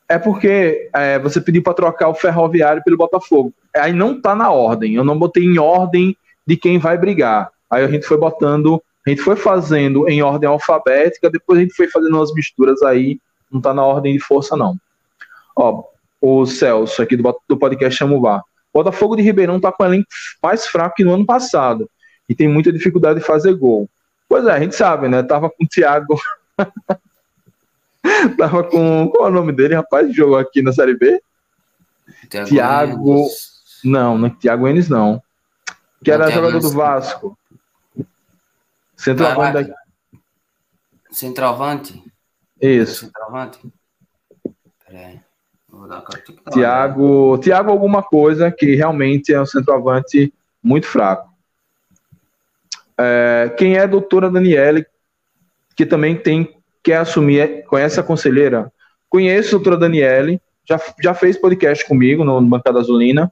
É 0.08 0.20
porque 0.20 0.90
é, 0.94 1.18
você 1.20 1.42
pediu 1.42 1.64
para 1.64 1.74
trocar 1.74 2.10
o 2.10 2.14
Ferroviário 2.14 2.84
pelo 2.84 2.98
Botafogo. 2.98 3.54
Aí 3.76 3.92
não 3.92 4.20
tá 4.22 4.36
na 4.36 4.52
ordem. 4.52 4.96
Eu 4.96 5.04
não 5.04 5.18
botei 5.18 5.44
em 5.44 5.58
ordem 5.58 6.16
de 6.46 6.56
quem 6.56 6.78
vai 6.78 6.98
brigar. 6.98 7.50
Aí 7.70 7.84
a 7.84 7.88
gente 7.88 8.06
foi 8.06 8.18
botando, 8.18 8.82
a 9.06 9.10
gente 9.10 9.22
foi 9.22 9.36
fazendo 9.36 10.08
em 10.08 10.22
ordem 10.22 10.48
alfabética, 10.48 11.30
depois 11.30 11.60
a 11.60 11.62
gente 11.64 11.74
foi 11.74 11.88
fazendo 11.88 12.16
umas 12.16 12.34
misturas 12.34 12.82
aí, 12.84 13.20
não 13.52 13.60
tá 13.60 13.74
na 13.74 13.84
ordem 13.84 14.14
de 14.14 14.20
força, 14.20 14.56
não. 14.56 14.78
Ó, 15.56 15.84
o 16.22 16.46
Celso 16.46 17.02
aqui 17.02 17.18
do, 17.18 17.42
do 17.50 17.58
podcast 17.58 17.98
Chamo 17.98 18.22
Bar. 18.22 18.44
Botafogo 18.74 19.16
de 19.16 19.24
Ribeirão 19.24 19.60
tá 19.60 19.72
com 19.72 19.84
o 19.84 19.86
elenco 19.86 20.08
mais 20.44 20.68
fraco 20.68 20.96
que 20.96 21.04
no 21.04 21.14
ano 21.14 21.26
passado 21.26 21.90
e 22.28 22.36
tem 22.36 22.48
muita 22.48 22.72
dificuldade 22.72 23.20
de 23.20 23.26
fazer 23.26 23.54
gol. 23.56 23.90
Pois 24.28 24.46
é, 24.46 24.52
a 24.52 24.60
gente 24.60 24.76
sabe, 24.76 25.08
né? 25.08 25.24
Tava 25.24 25.50
com 25.50 25.64
o 25.64 25.68
Thiago. 25.68 26.20
Tava 28.38 28.64
com. 28.64 29.10
Qual 29.10 29.28
é 29.28 29.32
o 29.32 29.34
nome 29.34 29.52
dele, 29.52 29.76
rapaz? 29.76 30.16
Jogou 30.16 30.38
aqui 30.38 30.62
na 30.62 30.72
Série 30.72 30.98
B? 30.98 31.22
Thiago. 32.30 33.28
Não, 33.84 34.18
não 34.18 34.28
é 34.28 34.36
Thiago 34.40 34.68
Enes, 34.68 34.90
não. 34.90 35.22
Que 36.04 36.12
era 36.12 36.30
jogador 36.30 36.60
do 36.60 36.72
Vasco. 36.72 37.38
Centroavante. 38.96 39.70
Da... 39.70 39.76
Centroavante? 41.12 42.04
Isso. 42.62 43.06
Centroavante? 43.06 43.60
Peraí. 44.86 45.20
Tiago, 46.54 47.38
Tiago 47.40 47.70
alguma 47.70 48.02
coisa 48.02 48.52
que 48.52 48.76
realmente 48.76 49.34
é 49.34 49.42
um 49.42 49.46
centroavante 49.46 50.34
muito 50.64 50.88
fraco. 50.88 51.30
É, 52.98 53.54
quem 53.58 53.76
é 53.76 53.82
a 53.82 53.88
doutora 53.88 54.30
Daniele, 54.30 54.86
que 55.76 55.86
também 55.86 56.16
tem 56.16 56.50
quer 56.84 56.98
assumir, 56.98 57.66
conhece 57.66 58.00
a 58.00 58.04
conselheira? 58.04 58.72
Conheço 59.10 59.50
a 59.50 59.52
doutora 59.58 59.78
Daniele, 59.78 60.40
já, 60.68 60.80
já 61.02 61.14
fez 61.16 61.36
podcast 61.36 61.86
comigo 61.88 62.24
no, 62.24 62.40
no 62.40 62.48
Bancada 62.48 62.80
Azulina, 62.80 63.32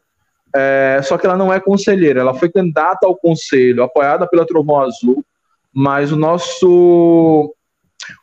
é, 0.56 1.00
só 1.04 1.18
que 1.18 1.26
ela 1.26 1.38
não 1.38 1.52
é 1.54 1.60
conselheira, 1.60 2.22
ela 2.22 2.34
foi 2.34 2.50
candidata 2.50 3.06
ao 3.06 3.16
conselho, 3.16 3.84
apoiada 3.84 4.28
pela 4.28 4.46
Trovão 4.46 4.82
Azul, 4.82 5.24
mas 5.74 6.12
o 6.12 6.16
nosso 6.16 7.54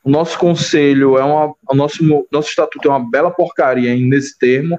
o 0.05 0.11
nosso 0.11 0.39
conselho 0.39 1.19
é 1.19 1.25
uma 1.25 1.55
o 1.69 1.75
nosso 1.75 2.05
nosso 2.31 2.49
estatuto 2.49 2.87
é 2.87 2.91
uma 2.91 3.11
bela 3.11 3.31
porcaria 3.31 3.95
nesse 3.97 4.39
termo. 4.39 4.79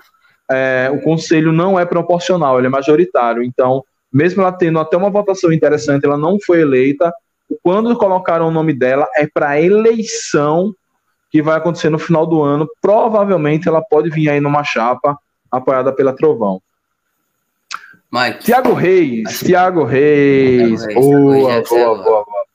É, 0.50 0.90
o 0.94 1.02
conselho 1.02 1.52
não 1.52 1.80
é 1.80 1.86
proporcional 1.86 2.58
ele 2.58 2.68
é 2.68 2.70
majoritário. 2.70 3.44
Então 3.44 3.84
mesmo 4.14 4.42
ela 4.42 4.52
tendo 4.52 4.80
até 4.80 4.96
uma 4.96 5.10
votação 5.10 5.52
interessante 5.52 6.06
ela 6.06 6.18
não 6.18 6.38
foi 6.40 6.62
eleita 6.62 7.12
quando 7.62 7.98
colocaram 7.98 8.48
o 8.48 8.52
nome 8.52 8.74
dela 8.74 9.08
é 9.16 9.28
para 9.28 9.62
eleição 9.62 10.74
que 11.30 11.42
vai 11.42 11.58
acontecer 11.58 11.90
no 11.90 12.00
final 12.00 12.26
do 12.26 12.42
ano 12.42 12.68
provavelmente 12.82 13.68
ela 13.68 13.82
pode 13.82 14.10
vir 14.10 14.30
aí 14.30 14.40
numa 14.40 14.64
chapa 14.64 15.18
apoiada 15.52 15.94
pela 15.94 16.16
Trovão 16.16 16.62
Mike. 18.12 18.44
Tiago 18.44 18.74
Reis, 18.74 19.40
Tiago 19.40 19.84
Reis. 19.86 20.84
Reis. 20.84 20.96
Boa, 20.96 21.64
boa, 21.64 22.04
boa, 22.04 22.26
boa. 22.26 22.46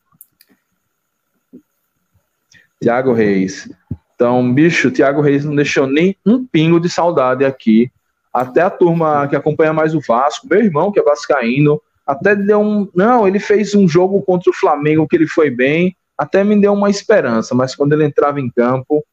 Tiago 2.82 3.14
Reis. 3.14 3.66
Então, 4.14 4.52
bicho, 4.52 4.90
Tiago 4.90 5.22
Reis 5.22 5.46
não 5.46 5.54
deixou 5.54 5.86
nem 5.86 6.14
um 6.26 6.46
pingo 6.46 6.78
de 6.78 6.90
saudade 6.90 7.42
aqui. 7.42 7.90
Até 8.32 8.60
a 8.60 8.70
turma 8.70 9.26
que 9.28 9.34
acompanha 9.34 9.72
mais 9.72 9.94
o 9.94 10.00
Vasco, 10.00 10.46
meu 10.46 10.60
irmão 10.60 10.92
que 10.92 11.00
é 11.00 11.02
vascaíno, 11.02 11.80
até 12.06 12.36
deu 12.36 12.60
um. 12.60 12.88
Não, 12.94 13.26
ele 13.26 13.40
fez 13.40 13.74
um 13.74 13.88
jogo 13.88 14.22
contra 14.22 14.50
o 14.50 14.54
Flamengo 14.54 15.06
que 15.08 15.16
ele 15.16 15.26
foi 15.26 15.50
bem, 15.50 15.96
até 16.16 16.44
me 16.44 16.58
deu 16.60 16.72
uma 16.72 16.88
esperança, 16.88 17.54
mas 17.54 17.74
quando 17.74 17.92
ele 17.92 18.04
entrava 18.04 18.40
em 18.40 18.50
campo. 18.50 19.04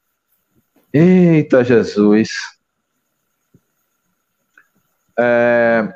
Eita 0.93 1.63
Jesus! 1.63 2.29
É... 5.17 5.91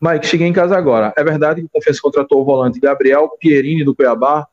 Mike, 0.00 0.26
cheguei 0.26 0.46
em 0.46 0.52
casa 0.52 0.76
agora. 0.76 1.12
É 1.16 1.24
verdade 1.24 1.60
que 1.60 1.66
o 1.66 1.70
Confesso 1.70 2.00
contratou 2.00 2.40
o 2.40 2.44
volante 2.44 2.80
Gabriel 2.80 3.28
Pierini 3.40 3.84
do 3.84 3.94
Cuiabá? 3.94 4.46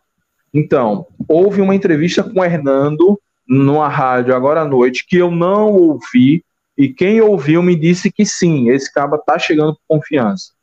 Então, 0.54 1.08
houve 1.28 1.62
uma 1.62 1.76
entrevista 1.76 2.24
com 2.24 2.40
o 2.40 2.44
Hernando 2.44 3.20
numa 3.48 3.88
rádio 3.88 4.36
agora 4.36 4.62
à 4.62 4.66
noite 4.66 5.06
que 5.08 5.18
eu 5.18 5.30
não 5.30 5.72
ouvi 5.72 6.44
e 6.78 6.88
quem 6.88 7.22
ouviu 7.22 7.62
me 7.62 7.76
disse 7.76 8.12
que 8.12 8.26
sim, 8.26 8.70
esse 8.70 8.92
caba 8.92 9.18
tá 9.18 9.38
chegando 9.38 9.74
com 9.74 9.98
confiança. 9.98 10.54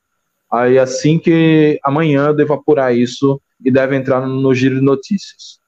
Aí 0.57 0.78
assim 0.78 1.19
que 1.19 1.78
amanhã 1.85 2.28
eu 2.28 2.35
devo 2.35 2.55
apurar 2.55 2.97
isso 2.97 3.41
e 3.62 3.70
deve 3.70 3.95
entrar 3.95 4.27
no 4.27 4.55
giro 4.55 4.77
de 4.77 4.81
notícias. 4.81 5.61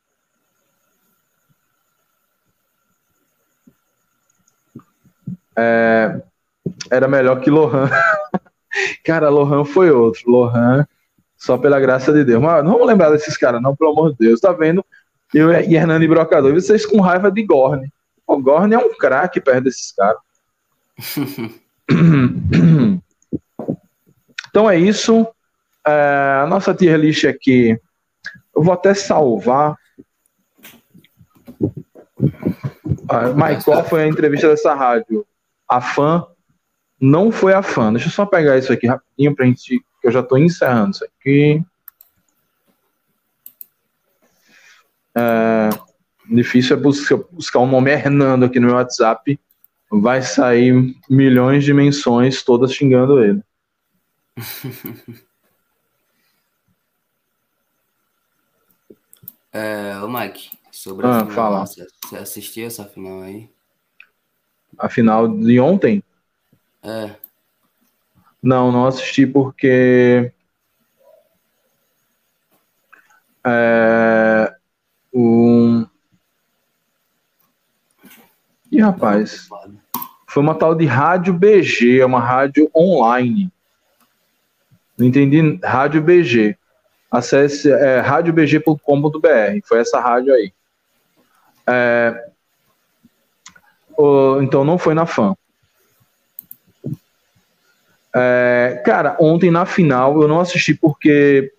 É, 5.54 6.22
era 6.90 7.06
melhor 7.06 7.40
que 7.40 7.50
Lohan. 7.50 7.90
Cara, 9.04 9.28
Lohan 9.28 9.64
foi 9.64 9.90
outro. 9.90 10.30
Lohan, 10.30 10.86
só 11.36 11.58
pela 11.58 11.78
graça 11.78 12.10
de 12.10 12.24
Deus. 12.24 12.40
Mas 12.40 12.64
não 12.64 12.72
vamos 12.72 12.86
lembrar 12.86 13.10
desses 13.10 13.36
caras, 13.36 13.60
não, 13.60 13.76
pelo 13.76 13.90
amor 13.90 14.12
de 14.12 14.18
Deus. 14.20 14.40
Tá 14.40 14.52
vendo? 14.52 14.82
Eu 15.34 15.52
e 15.52 15.74
Hernani 15.76 16.08
Brocador, 16.08 16.54
vocês 16.54 16.86
com 16.86 17.00
raiva 17.00 17.30
de 17.30 17.42
Gorne. 17.42 17.92
O 18.26 18.38
Gorne 18.38 18.74
é 18.74 18.78
um 18.78 18.96
craque 18.96 19.38
perto 19.38 19.64
desses 19.64 19.92
caras. 19.92 20.20
então 24.48 24.68
é 24.68 24.78
isso. 24.78 25.26
É, 25.86 26.40
a 26.42 26.46
nossa 26.46 26.74
tier 26.74 26.98
list 26.98 27.24
aqui. 27.24 27.78
Eu 28.54 28.62
vou 28.62 28.72
até 28.72 28.94
salvar. 28.94 29.76
Ah, 33.08 33.62
qual 33.64 33.84
foi 33.84 34.02
a 34.02 34.08
entrevista 34.08 34.48
dessa 34.48 34.74
rádio? 34.74 35.24
A 35.68 35.80
fã 35.80 36.26
não 37.00 37.30
foi 37.30 37.54
a 37.54 37.62
fã. 37.62 37.92
Deixa 37.92 38.08
eu 38.08 38.12
só 38.12 38.26
pegar 38.26 38.58
isso 38.58 38.72
aqui 38.72 38.86
rapidinho 38.86 39.34
pra 39.34 39.46
gente. 39.46 39.80
Que 40.00 40.08
eu 40.08 40.12
já 40.12 40.22
tô 40.22 40.36
encerrando 40.36 40.90
isso 40.90 41.04
aqui. 41.04 41.62
É, 45.16 45.70
difícil 46.30 46.76
é 46.76 46.80
buscar, 46.80 47.16
buscar 47.32 47.58
um 47.60 47.66
nome 47.66 47.90
Hernando 47.90 48.44
aqui 48.44 48.60
no 48.60 48.66
meu 48.66 48.76
WhatsApp 48.76 49.38
vai 49.90 50.22
sair 50.22 50.94
milhões 51.08 51.64
de 51.64 51.72
menções 51.72 52.42
todas 52.42 52.72
xingando 52.72 53.22
ele. 53.22 53.42
é, 59.52 59.98
o 59.98 60.08
Mike, 60.08 60.50
sobre 60.70 61.06
a 61.06 61.10
ah, 61.10 61.20
final, 61.20 61.34
fala. 61.34 61.66
Você, 61.66 61.86
você 62.02 62.16
assistiu 62.16 62.66
essa 62.66 62.84
final 62.84 63.22
aí? 63.22 63.50
A 64.78 64.88
final 64.88 65.28
de 65.28 65.58
ontem? 65.60 66.02
É. 66.82 67.14
Não, 68.42 68.70
não 68.70 68.86
assisti 68.86 69.26
porque 69.26 70.32
é, 73.44 74.54
um, 75.12 75.86
e 78.70 78.80
rapaz, 78.80 79.48
foi 80.26 80.42
uma 80.42 80.54
tal 80.54 80.74
de 80.74 80.84
rádio 80.84 81.32
BG, 81.32 82.00
é 82.00 82.06
uma 82.06 82.20
rádio 82.20 82.70
online. 82.76 83.50
Não 84.98 85.06
entendi, 85.06 85.58
rádio 85.62 86.02
BG. 86.02 86.56
Acesse 87.10 87.70
é, 87.70 88.00
radiobg.com.br, 88.00 89.60
foi 89.64 89.78
essa 89.80 90.00
rádio 90.00 90.34
aí. 90.34 90.52
É, 91.66 92.28
o, 93.96 94.40
então 94.42 94.64
não 94.64 94.76
foi 94.76 94.94
na 94.94 95.06
fã. 95.06 95.34
É, 98.14 98.82
cara, 98.84 99.16
ontem 99.20 99.50
na 99.50 99.64
final 99.64 100.20
eu 100.20 100.28
não 100.28 100.40
assisti 100.40 100.74
porque 100.74 101.52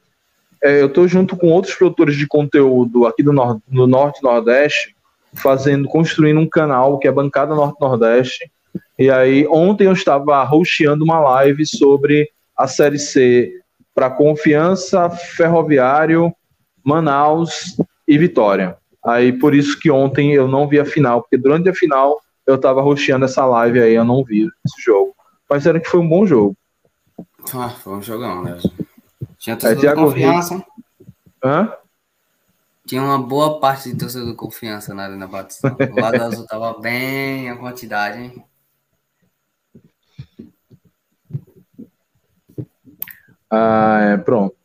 é, 0.61 0.81
eu 0.81 0.91
tô 0.91 1.07
junto 1.07 1.37
com 1.37 1.47
outros 1.47 1.73
produtores 1.75 2.15
de 2.15 2.27
conteúdo 2.27 3.07
aqui 3.07 3.23
do, 3.23 3.31
nor 3.31 3.59
do 3.67 3.87
Norte 3.87 4.21
Nordeste 4.21 4.95
fazendo, 5.33 5.87
construindo 5.87 6.39
um 6.39 6.49
canal 6.49 6.97
que 6.97 7.07
é 7.07 7.11
Bancada 7.11 7.55
Norte-Nordeste. 7.55 8.51
E 8.97 9.09
aí, 9.09 9.47
ontem 9.47 9.85
eu 9.85 9.93
estava 9.93 10.43
hosteando 10.53 11.03
uma 11.03 11.19
live 11.19 11.65
sobre 11.65 12.29
a 12.59 12.67
Série 12.67 12.99
C 12.99 13.53
para 13.95 14.09
Confiança, 14.09 15.09
Ferroviário, 15.09 16.33
Manaus 16.83 17.77
e 18.05 18.17
Vitória. 18.17 18.77
Aí, 19.03 19.31
por 19.31 19.55
isso 19.55 19.79
que 19.79 19.89
ontem 19.89 20.33
eu 20.33 20.45
não 20.45 20.67
vi 20.67 20.77
a 20.77 20.85
final, 20.85 21.21
porque 21.21 21.37
durante 21.37 21.69
a 21.69 21.73
final 21.73 22.19
eu 22.45 22.55
estava 22.55 22.83
hosteando 22.83 23.23
essa 23.23 23.45
live 23.45 23.81
aí, 23.81 23.93
eu 23.93 24.03
não 24.03 24.25
vi 24.25 24.41
esse 24.65 24.81
jogo. 24.83 25.15
Mas 25.49 25.65
era 25.65 25.79
que 25.79 25.87
foi 25.87 26.01
um 26.01 26.09
bom 26.09 26.25
jogo. 26.25 26.55
Ah, 27.53 27.69
foi 27.69 27.93
um 27.93 28.01
jogão 28.01 28.43
mesmo. 28.43 28.71
Tinha 29.37 29.55
toda 29.55 29.87
é, 29.87 29.95
confiança. 29.95 30.61
Hã? 31.41 31.73
Tinha 32.85 33.01
uma 33.01 33.21
boa 33.21 33.59
parte 33.59 33.89
de 33.91 33.97
torcedor 33.97 34.31
de 34.31 34.35
confiança 34.35 34.93
na 34.93 35.03
Arena 35.03 35.27
Batistão. 35.27 35.77
O 35.79 36.01
lado 36.01 36.21
azul 36.21 36.45
tava 36.45 36.77
bem 36.79 37.49
a 37.49 37.55
quantidade, 37.55 38.19
hein? 38.19 38.43
Ah, 43.49 43.99
é, 44.13 44.17
pronto. 44.17 44.55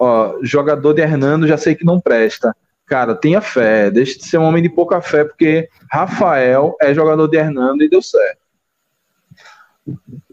Ó, 0.00 0.38
jogador 0.42 0.92
de 0.94 1.02
Hernando 1.02 1.46
já 1.46 1.56
sei 1.56 1.74
que 1.74 1.84
não 1.84 2.00
presta. 2.00 2.54
Cara, 2.86 3.14
tenha 3.14 3.40
fé, 3.40 3.90
deixe 3.90 4.18
de 4.18 4.24
ser 4.24 4.38
um 4.38 4.44
homem 4.44 4.62
de 4.62 4.68
pouca 4.68 5.00
fé, 5.00 5.24
porque 5.24 5.68
Rafael 5.90 6.74
é 6.80 6.94
jogador 6.94 7.28
de 7.28 7.36
Hernando 7.36 7.82
e 7.82 7.90
deu 7.90 8.00
certo. 8.00 8.38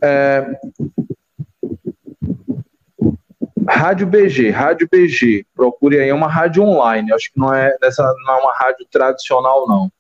É, 0.02 0.58
Rádio 3.68 4.06
BG, 4.06 4.52
Rádio 4.52 4.88
BG, 4.90 5.46
procure 5.56 6.00
aí, 6.00 6.10
é 6.10 6.14
uma 6.14 6.28
rádio 6.28 6.64
online, 6.64 7.12
acho 7.12 7.32
que 7.34 7.40
não 7.40 7.54
é, 7.54 7.76
dessa, 7.80 8.04
não 8.26 8.36
é 8.36 8.42
uma 8.42 8.54
rádio 8.54 8.86
tradicional, 8.92 9.68
não. 9.68 9.92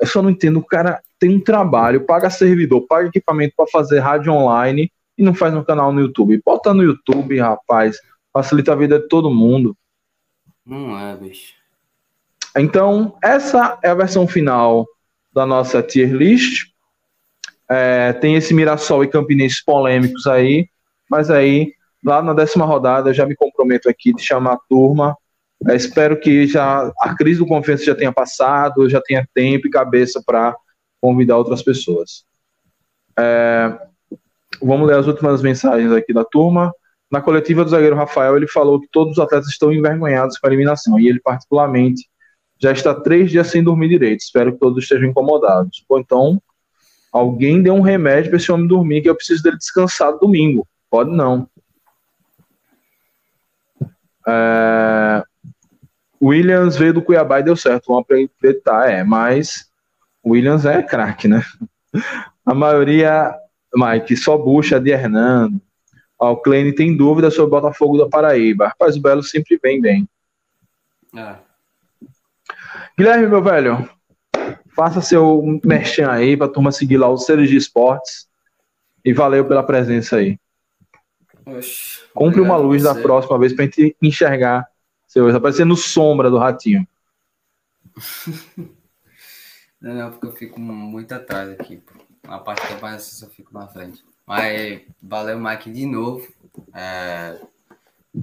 Eu 0.00 0.06
só 0.06 0.22
não 0.22 0.30
entendo, 0.30 0.58
o 0.58 0.64
cara 0.64 1.00
tem 1.18 1.36
um 1.36 1.40
trabalho, 1.40 2.06
paga 2.06 2.30
servidor, 2.30 2.86
paga 2.86 3.08
equipamento 3.08 3.54
para 3.56 3.66
fazer 3.66 3.98
rádio 3.98 4.32
online 4.32 4.90
e 5.22 5.24
não 5.24 5.34
faz 5.34 5.54
no 5.54 5.64
canal 5.64 5.92
no 5.92 6.00
YouTube. 6.00 6.42
Bota 6.44 6.74
no 6.74 6.82
YouTube, 6.82 7.38
rapaz, 7.38 7.96
facilita 8.32 8.72
a 8.72 8.76
vida 8.76 8.98
de 8.98 9.08
todo 9.08 9.30
mundo. 9.30 9.76
Não 10.66 10.98
é, 10.98 11.16
bicho. 11.16 11.54
Então, 12.56 13.16
essa 13.22 13.78
é 13.82 13.88
a 13.88 13.94
versão 13.94 14.26
final 14.26 14.86
da 15.32 15.46
nossa 15.46 15.82
tier 15.82 16.12
list. 16.12 16.72
É, 17.70 18.12
tem 18.12 18.34
esse 18.34 18.52
Mirassol 18.52 19.04
e 19.04 19.08
Campinense 19.08 19.64
polêmicos 19.64 20.26
aí, 20.26 20.68
mas 21.08 21.30
aí 21.30 21.72
lá 22.04 22.20
na 22.20 22.34
décima 22.34 22.66
rodada, 22.66 23.10
eu 23.10 23.14
já 23.14 23.24
me 23.24 23.34
comprometo 23.34 23.88
aqui 23.88 24.12
de 24.12 24.22
chamar 24.22 24.54
a 24.54 24.60
turma. 24.68 25.16
É, 25.68 25.76
espero 25.76 26.18
que 26.18 26.46
já 26.46 26.92
a 27.00 27.14
crise 27.16 27.38
do 27.38 27.46
confiança 27.46 27.84
já 27.84 27.94
tenha 27.94 28.12
passado, 28.12 28.90
já 28.90 29.00
tenha 29.00 29.26
tempo 29.32 29.68
e 29.68 29.70
cabeça 29.70 30.20
para 30.26 30.54
convidar 31.00 31.38
outras 31.38 31.62
pessoas. 31.62 32.24
É, 33.18 33.91
vamos 34.62 34.86
ler 34.86 34.98
as 34.98 35.06
últimas 35.06 35.42
mensagens 35.42 35.92
aqui 35.92 36.12
da 36.12 36.24
turma. 36.24 36.72
Na 37.10 37.20
coletiva 37.20 37.64
do 37.64 37.70
zagueiro 37.70 37.96
Rafael, 37.96 38.36
ele 38.36 38.48
falou 38.48 38.80
que 38.80 38.88
todos 38.90 39.12
os 39.12 39.18
atletas 39.18 39.48
estão 39.48 39.72
envergonhados 39.72 40.38
com 40.38 40.46
a 40.46 40.50
eliminação 40.50 40.98
e 40.98 41.08
ele, 41.08 41.20
particularmente, 41.20 42.08
já 42.58 42.72
está 42.72 42.94
três 42.94 43.30
dias 43.30 43.48
sem 43.48 43.62
dormir 43.62 43.88
direito. 43.88 44.20
Espero 44.20 44.52
que 44.52 44.58
todos 44.58 44.82
estejam 44.82 45.08
incomodados. 45.08 45.84
Ou 45.88 45.98
então, 45.98 46.40
alguém 47.12 47.62
dê 47.62 47.70
um 47.70 47.80
remédio 47.80 48.30
para 48.30 48.38
esse 48.38 48.50
homem 48.50 48.66
dormir, 48.66 49.02
que 49.02 49.10
eu 49.10 49.14
preciso 49.14 49.42
dele 49.42 49.58
descansar 49.58 50.16
domingo. 50.18 50.66
Pode 50.88 51.10
não. 51.10 51.48
É... 54.26 55.22
Williams 56.22 56.76
veio 56.76 56.94
do 56.94 57.02
Cuiabá 57.02 57.40
e 57.40 57.42
deu 57.42 57.56
certo, 57.56 57.86
vamos 57.88 58.04
acreditar, 58.04 58.88
é, 58.88 59.02
mas 59.02 59.68
Williams 60.24 60.64
é 60.64 60.80
craque, 60.80 61.26
né? 61.26 61.42
A 62.46 62.54
maioria, 62.54 63.34
Mike, 63.74 64.16
só 64.16 64.36
bucha 64.36 64.80
de 64.80 64.90
Hernando. 64.90 65.60
o 66.18 66.36
Kleine 66.36 66.74
tem 66.74 66.96
dúvida 66.96 67.30
sobre 67.30 67.56
o 67.56 67.60
Botafogo 67.60 67.98
da 67.98 68.08
Paraíba. 68.08 68.68
Rapaz, 68.68 68.96
o 68.96 69.00
Belo 69.00 69.22
sempre 69.22 69.58
vem 69.62 69.80
bem. 69.80 70.08
É. 71.16 71.36
Guilherme, 72.96 73.26
meu 73.26 73.42
velho, 73.42 73.88
faça 74.74 75.00
seu 75.00 75.60
merchan 75.64 76.10
aí 76.10 76.36
pra 76.36 76.48
turma 76.48 76.72
seguir 76.72 76.96
lá 76.96 77.08
os 77.08 77.24
Seres 77.24 77.48
de 77.48 77.56
Esportes. 77.56 78.28
E 79.04 79.12
valeu 79.12 79.44
pela 79.44 79.64
presença 79.64 80.16
aí. 80.16 80.38
Oxe. 81.44 82.02
Compre 82.14 82.40
uma 82.40 82.56
luz 82.56 82.82
da 82.84 82.94
próxima 82.94 83.38
vez 83.38 83.52
pra 83.52 83.64
gente 83.64 83.96
enxergar 84.00 84.66
seu 85.12 85.30
tá 85.30 85.38
parecendo 85.38 85.76
sombra 85.76 86.30
do 86.30 86.38
ratinho. 86.38 86.88
não, 89.78 89.94
não, 89.94 90.10
porque 90.10 90.26
eu 90.26 90.32
fico 90.32 90.58
muito 90.58 91.12
atrás 91.12 91.50
aqui. 91.50 91.82
A 92.24 92.38
parte 92.38 92.66
que 92.66 92.74
aparece, 92.74 93.24
eu 93.24 93.30
fico 93.30 93.52
na 93.52 93.66
frente. 93.66 94.04
Mas 94.26 94.82
valeu, 95.02 95.38
Mike, 95.38 95.70
de 95.70 95.86
novo. 95.86 96.26
É, 96.74 97.40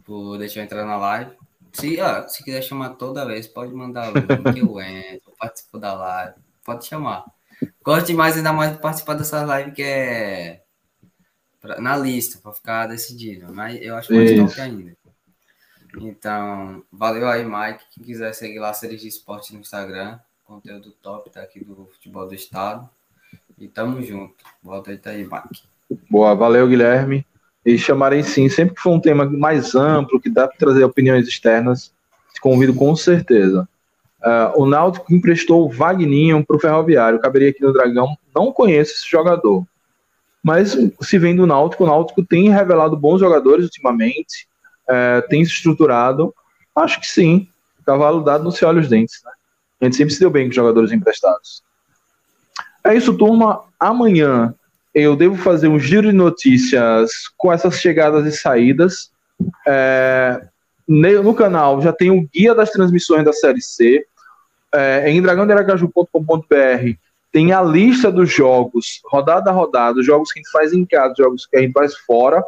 por 0.03 0.37
deixar 0.37 0.61
eu 0.61 0.63
entrar 0.63 0.85
na 0.85 0.97
live. 0.97 1.31
Se, 1.73 1.99
ó, 2.01 2.27
se 2.27 2.43
quiser 2.43 2.61
chamar 2.61 2.91
toda 2.91 3.25
vez, 3.25 3.47
pode 3.47 3.73
mandar 3.73 4.11
o 4.11 4.17
link 4.17 4.27
que 4.53 4.59
eu 4.59 4.79
entro, 4.79 5.31
participo 5.37 5.77
da 5.77 5.93
live. 5.93 6.35
Pode 6.63 6.85
chamar. 6.85 7.25
Gosto 7.83 8.07
demais 8.07 8.37
ainda 8.37 8.53
mais 8.53 8.73
de 8.73 8.79
participar 8.79 9.15
dessa 9.15 9.43
live 9.43 9.71
que 9.71 9.83
é 9.83 10.63
pra, 11.59 11.79
na 11.79 11.95
lista, 11.97 12.39
para 12.39 12.53
ficar 12.53 12.87
decidido. 12.87 13.53
Mas 13.53 13.81
eu 13.81 13.95
acho 13.95 14.13
mais 14.13 14.35
top 14.35 14.61
ainda. 14.61 14.97
Então, 15.97 16.83
valeu 16.91 17.27
aí, 17.27 17.43
Mike. 17.43 17.83
Quem 17.93 18.03
quiser 18.03 18.33
seguir 18.33 18.59
lá, 18.59 18.73
Series 18.73 19.01
de 19.01 19.07
Esporte 19.07 19.53
no 19.53 19.59
Instagram. 19.59 20.19
Conteúdo 20.45 20.91
top 20.91 21.29
tá 21.29 21.41
aqui 21.41 21.63
do 21.63 21.87
Futebol 21.93 22.27
do 22.27 22.35
Estado. 22.35 22.89
E 23.59 23.67
tamo 23.67 24.01
junto. 24.01 24.35
Volta 24.63 24.91
aí, 25.05 25.23
Mike. 25.23 25.63
Boa, 26.09 26.33
valeu, 26.33 26.67
Guilherme. 26.67 27.25
E 27.65 27.77
chamarem 27.77 28.23
sim, 28.23 28.47
sempre 28.47 28.75
que 28.75 28.81
for 28.81 28.91
um 28.91 28.99
tema 28.99 29.25
mais 29.25 29.75
amplo, 29.75 30.19
que 30.19 30.29
dá 30.29 30.47
para 30.47 30.57
trazer 30.57 30.83
opiniões 30.83 31.27
externas, 31.27 31.93
te 32.33 32.39
convido 32.39 32.73
com 32.73 32.95
certeza. 32.95 33.67
Uh, 34.21 34.61
o 34.61 34.65
Náutico 34.65 35.13
emprestou 35.13 35.65
o 35.65 35.69
Vagninho 35.69 36.45
para 36.45 36.55
o 36.55 36.59
Ferroviário, 36.59 37.19
caberia 37.19 37.49
aqui 37.49 37.61
no 37.61 37.73
Dragão. 37.73 38.17
Não 38.35 38.51
conheço 38.51 38.93
esse 38.93 39.09
jogador, 39.09 39.65
mas 40.43 40.77
se 41.01 41.19
vem 41.19 41.35
do 41.35 41.45
Náutico, 41.45 41.83
o 41.83 41.87
Náutico 41.87 42.23
tem 42.23 42.49
revelado 42.49 42.97
bons 42.97 43.19
jogadores 43.19 43.65
ultimamente, 43.65 44.47
uh, 44.89 45.27
tem 45.27 45.43
se 45.43 45.51
estruturado. 45.51 46.33
Acho 46.75 46.99
que 46.99 47.07
sim, 47.07 47.49
cavalo 47.89 48.21
dado 48.21 48.43
não 48.43 48.51
se 48.51 48.63
olha 48.63 48.79
os 48.79 48.87
dentes. 48.87 49.21
Né? 49.23 49.31
A 49.81 49.85
gente 49.85 49.97
sempre 49.97 50.13
se 50.13 50.19
deu 50.19 50.29
bem 50.29 50.47
com 50.47 50.53
jogadores 50.53 50.91
emprestados. 50.91 51.63
É 52.83 52.95
isso, 52.95 53.17
turma. 53.17 53.63
Amanhã 53.79 54.53
eu 54.93 55.15
devo 55.15 55.35
fazer 55.35 55.67
um 55.67 55.79
giro 55.79 56.09
de 56.09 56.15
notícias 56.15 57.11
com 57.37 57.51
essas 57.51 57.75
chegadas 57.79 58.25
e 58.25 58.37
saídas. 58.37 59.11
É, 59.67 60.41
no 60.87 61.33
canal 61.33 61.81
já 61.81 61.93
tem 61.93 62.11
o 62.11 62.27
guia 62.33 62.55
das 62.55 62.71
transmissões 62.71 63.23
da 63.23 63.33
Série 63.33 63.61
C. 63.61 64.05
É, 64.73 65.09
em 65.09 65.21
dragãoderacaju.com.br 65.21 66.97
tem 67.31 67.51
a 67.51 67.61
lista 67.61 68.11
dos 68.11 68.31
jogos, 68.31 69.01
rodada 69.05 69.51
a 69.51 69.53
rodada, 69.53 70.01
jogos 70.01 70.31
que 70.31 70.39
a 70.39 70.41
gente 70.41 70.51
faz 70.51 70.73
em 70.73 70.85
casa, 70.85 71.13
jogos 71.17 71.45
que 71.45 71.57
a 71.57 71.61
gente 71.61 71.73
faz 71.73 71.95
fora. 71.95 72.43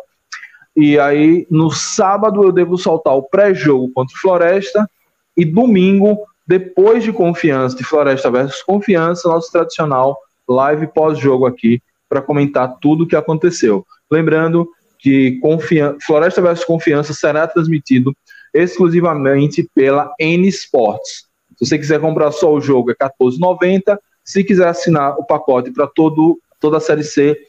E 0.76 0.98
aí, 0.98 1.46
no 1.50 1.70
sábado, 1.70 2.44
eu 2.44 2.52
devo 2.52 2.78
soltar 2.78 3.14
o 3.14 3.24
pré-jogo 3.24 3.92
contra 3.94 4.16
o 4.16 4.20
Floresta. 4.20 4.90
E 5.38 5.46
domingo, 5.46 6.26
depois 6.52 7.02
de 7.02 7.14
Confiança, 7.14 7.78
de 7.78 7.84
Floresta 7.86 8.30
versus 8.30 8.62
Confiança, 8.62 9.30
nosso 9.30 9.50
tradicional 9.50 10.18
live 10.46 10.88
pós-jogo 10.88 11.46
aqui 11.46 11.82
para 12.10 12.22
comentar 12.22 12.78
tudo 12.82 13.06
o 13.06 13.08
que 13.08 13.16
aconteceu. 13.16 13.86
Lembrando 14.12 14.68
que 15.00 15.40
Confian 15.40 15.96
Floresta 16.06 16.42
versus 16.42 16.66
Confiança 16.66 17.14
será 17.14 17.48
transmitido 17.48 18.14
exclusivamente 18.54 19.66
pela 19.74 20.14
N 20.20 20.46
Sports. 20.50 21.30
Se 21.58 21.66
você 21.66 21.80
quiser 21.80 22.02
comprar 22.02 22.34
só 22.34 22.54
o 22.54 22.60
jogo 22.60 22.92
é 22.92 22.96
R$14,90. 23.02 23.98
Se 24.22 24.44
quiser 24.44 24.68
assinar 24.68 25.18
o 25.18 25.24
pacote 25.24 25.72
para 25.72 25.88
todo 25.88 26.38
toda 26.60 26.78
a 26.78 26.82
série 26.82 27.06
C, 27.06 27.40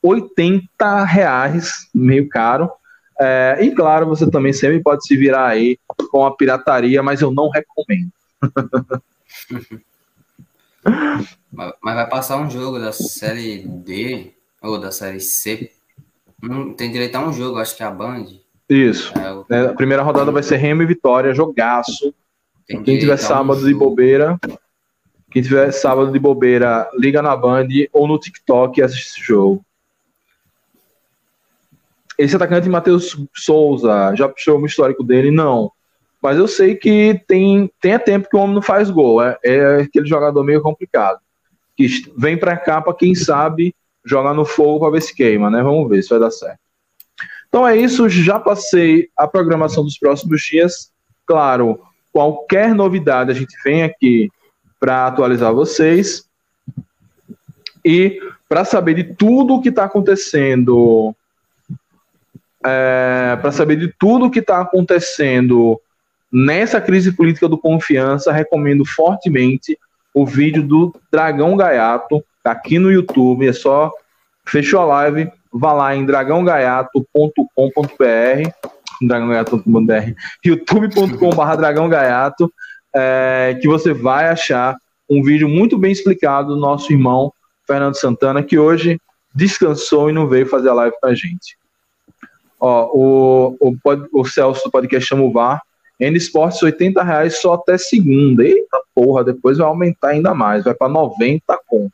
80 0.00 1.04
reais, 1.04 1.72
meio 1.92 2.28
caro. 2.28 2.70
É, 3.20 3.58
e 3.60 3.72
claro, 3.72 4.06
você 4.06 4.30
também 4.30 4.52
sempre 4.52 4.80
pode 4.80 5.04
se 5.04 5.16
virar 5.16 5.48
aí 5.48 5.76
com 6.12 6.24
a 6.24 6.36
pirataria, 6.36 7.02
mas 7.02 7.20
eu 7.20 7.32
não 7.32 7.50
recomendo. 7.50 8.12
Mas 11.52 11.94
vai 11.94 12.08
passar 12.08 12.38
um 12.38 12.50
jogo 12.50 12.78
da 12.78 12.92
série 12.92 13.66
D 13.66 14.32
ou 14.60 14.80
da 14.80 14.90
série 14.90 15.20
C. 15.20 15.70
Hum, 16.42 16.74
tem 16.74 16.90
direito 16.90 17.16
a 17.16 17.26
um 17.26 17.32
jogo, 17.32 17.58
acho 17.58 17.76
que 17.76 17.82
é 17.82 17.86
a 17.86 17.90
Band. 17.90 18.26
Isso. 18.68 19.12
É, 19.50 19.56
é, 19.56 19.66
a 19.66 19.74
primeira 19.74 20.02
rodada 20.02 20.32
vai 20.32 20.42
ser 20.42 20.56
Remo 20.56 20.82
e 20.82 20.86
Vitória, 20.86 21.34
jogaço. 21.34 22.14
Tem 22.66 22.82
quem 22.82 22.98
tiver 22.98 23.16
sábado 23.16 23.60
um 23.60 23.64
de 23.64 23.74
bobeira, 23.74 24.38
quem 25.30 25.42
tiver 25.42 25.70
sábado 25.72 26.10
de 26.10 26.18
bobeira, 26.18 26.88
liga 26.94 27.20
na 27.20 27.36
Band 27.36 27.68
ou 27.92 28.08
no 28.08 28.18
TikTok 28.18 28.80
e 28.80 28.82
assiste 28.82 29.08
esse 29.08 29.22
jogo. 29.22 29.64
Esse 32.18 32.36
atacante 32.36 32.68
Matheus 32.68 33.16
Souza, 33.34 34.14
já 34.14 34.28
puxou 34.28 34.60
o 34.60 34.66
histórico 34.66 35.02
dele? 35.02 35.30
Não. 35.30 35.72
Mas 36.22 36.38
eu 36.38 36.46
sei 36.46 36.76
que 36.76 37.20
tem, 37.26 37.68
tem 37.80 37.98
tempo 37.98 38.28
que 38.30 38.36
o 38.36 38.40
homem 38.40 38.54
não 38.54 38.62
faz 38.62 38.88
gol. 38.88 39.20
É, 39.20 39.36
é 39.42 39.82
aquele 39.82 40.06
jogador 40.06 40.44
meio 40.44 40.62
complicado. 40.62 41.18
Que 41.76 41.88
vem 42.16 42.36
para 42.36 42.56
cá 42.56 42.80
para 42.80 42.94
quem 42.94 43.12
sabe 43.12 43.74
jogar 44.04 44.32
no 44.32 44.44
fogo 44.44 44.80
para 44.80 44.92
ver 44.92 45.02
se 45.02 45.14
queima, 45.14 45.50
né? 45.50 45.62
Vamos 45.62 45.88
ver 45.90 46.00
se 46.00 46.10
vai 46.10 46.20
dar 46.20 46.30
certo. 46.30 46.60
Então 47.48 47.66
é 47.66 47.76
isso, 47.76 48.08
já 48.08 48.38
passei 48.38 49.08
a 49.16 49.26
programação 49.26 49.82
dos 49.82 49.98
próximos 49.98 50.40
dias. 50.42 50.92
Claro, 51.26 51.80
qualquer 52.12 52.72
novidade 52.74 53.30
a 53.30 53.34
gente 53.34 53.54
vem 53.64 53.82
aqui 53.82 54.30
para 54.78 55.08
atualizar 55.08 55.52
vocês. 55.52 56.24
E 57.84 58.20
para 58.48 58.64
saber 58.64 58.94
de 58.94 59.04
tudo 59.14 59.54
o 59.54 59.60
que 59.60 59.70
está 59.70 59.84
acontecendo, 59.84 61.14
é, 62.64 63.36
para 63.40 63.50
saber 63.50 63.76
de 63.76 63.92
tudo 63.98 64.26
o 64.26 64.30
que 64.30 64.38
está 64.38 64.60
acontecendo 64.60 65.80
Nessa 66.32 66.80
crise 66.80 67.12
política 67.12 67.46
do 67.46 67.58
confiança, 67.58 68.32
recomendo 68.32 68.86
fortemente 68.86 69.78
o 70.14 70.24
vídeo 70.24 70.62
do 70.62 70.94
Dragão 71.10 71.54
Gaiato, 71.56 72.24
tá 72.42 72.52
aqui 72.52 72.78
no 72.78 72.90
YouTube, 72.90 73.46
é 73.46 73.52
só 73.52 73.92
fechou 74.46 74.80
a 74.80 74.86
live, 74.86 75.30
vá 75.52 75.74
lá 75.74 75.94
em 75.94 76.06
dragãogaiato.com.br, 76.06 78.50
dragãogaiato.com.br, 79.02 80.12
youtube.com.br 80.44 81.56
dragãogaiato, 81.56 82.50
é, 82.94 83.58
que 83.60 83.68
você 83.68 83.92
vai 83.92 84.28
achar 84.28 84.74
um 85.10 85.22
vídeo 85.22 85.50
muito 85.50 85.76
bem 85.76 85.92
explicado 85.92 86.54
do 86.54 86.60
nosso 86.60 86.90
irmão 86.90 87.30
Fernando 87.66 87.96
Santana, 87.96 88.42
que 88.42 88.58
hoje 88.58 88.98
descansou 89.34 90.08
e 90.08 90.14
não 90.14 90.26
veio 90.26 90.46
fazer 90.46 90.70
a 90.70 90.74
live 90.74 90.96
com 90.98 91.08
a 91.08 91.14
gente. 91.14 91.58
Ó, 92.58 92.90
o, 92.94 93.56
o, 93.60 94.20
o 94.20 94.24
Celso 94.24 94.64
do 94.64 94.70
podcast 94.70 95.06
Chama 95.06 95.24
o 95.24 95.32
VAR 95.32 95.60
N 96.02 96.16
Sports 96.16 96.62
80 96.62 97.02
reais 97.02 97.40
só 97.40 97.54
até 97.54 97.78
segunda. 97.78 98.44
Eita 98.44 98.80
porra, 98.94 99.24
depois 99.24 99.58
vai 99.58 99.66
aumentar 99.66 100.08
ainda 100.08 100.34
mais, 100.34 100.64
vai 100.64 100.74
para 100.74 100.88
90 100.88 101.42
conto. 101.66 101.92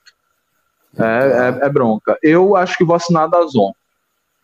É, 0.98 1.02
é, 1.02 1.66
é, 1.66 1.68
bronca. 1.68 2.18
Eu 2.22 2.56
acho 2.56 2.76
que 2.76 2.84
vou 2.84 2.96
assinar 2.96 3.28
da 3.28 3.42
Zona. 3.42 3.74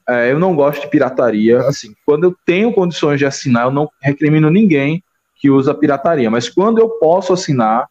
É, 0.07 0.31
eu 0.31 0.39
não 0.39 0.55
gosto 0.55 0.83
de 0.83 0.89
pirataria. 0.89 1.61
Assim, 1.61 1.95
quando 2.05 2.25
eu 2.25 2.37
tenho 2.45 2.73
condições 2.73 3.19
de 3.19 3.25
assinar, 3.25 3.67
eu 3.67 3.73
não 3.73 3.89
recrimino 4.01 4.51
ninguém 4.51 5.03
que 5.37 5.51
usa 5.51 5.75
pirataria. 5.75 6.31
Mas 6.31 6.49
quando 6.49 6.79
eu 6.79 6.91
posso 7.01 7.33
assinar, 7.33 7.89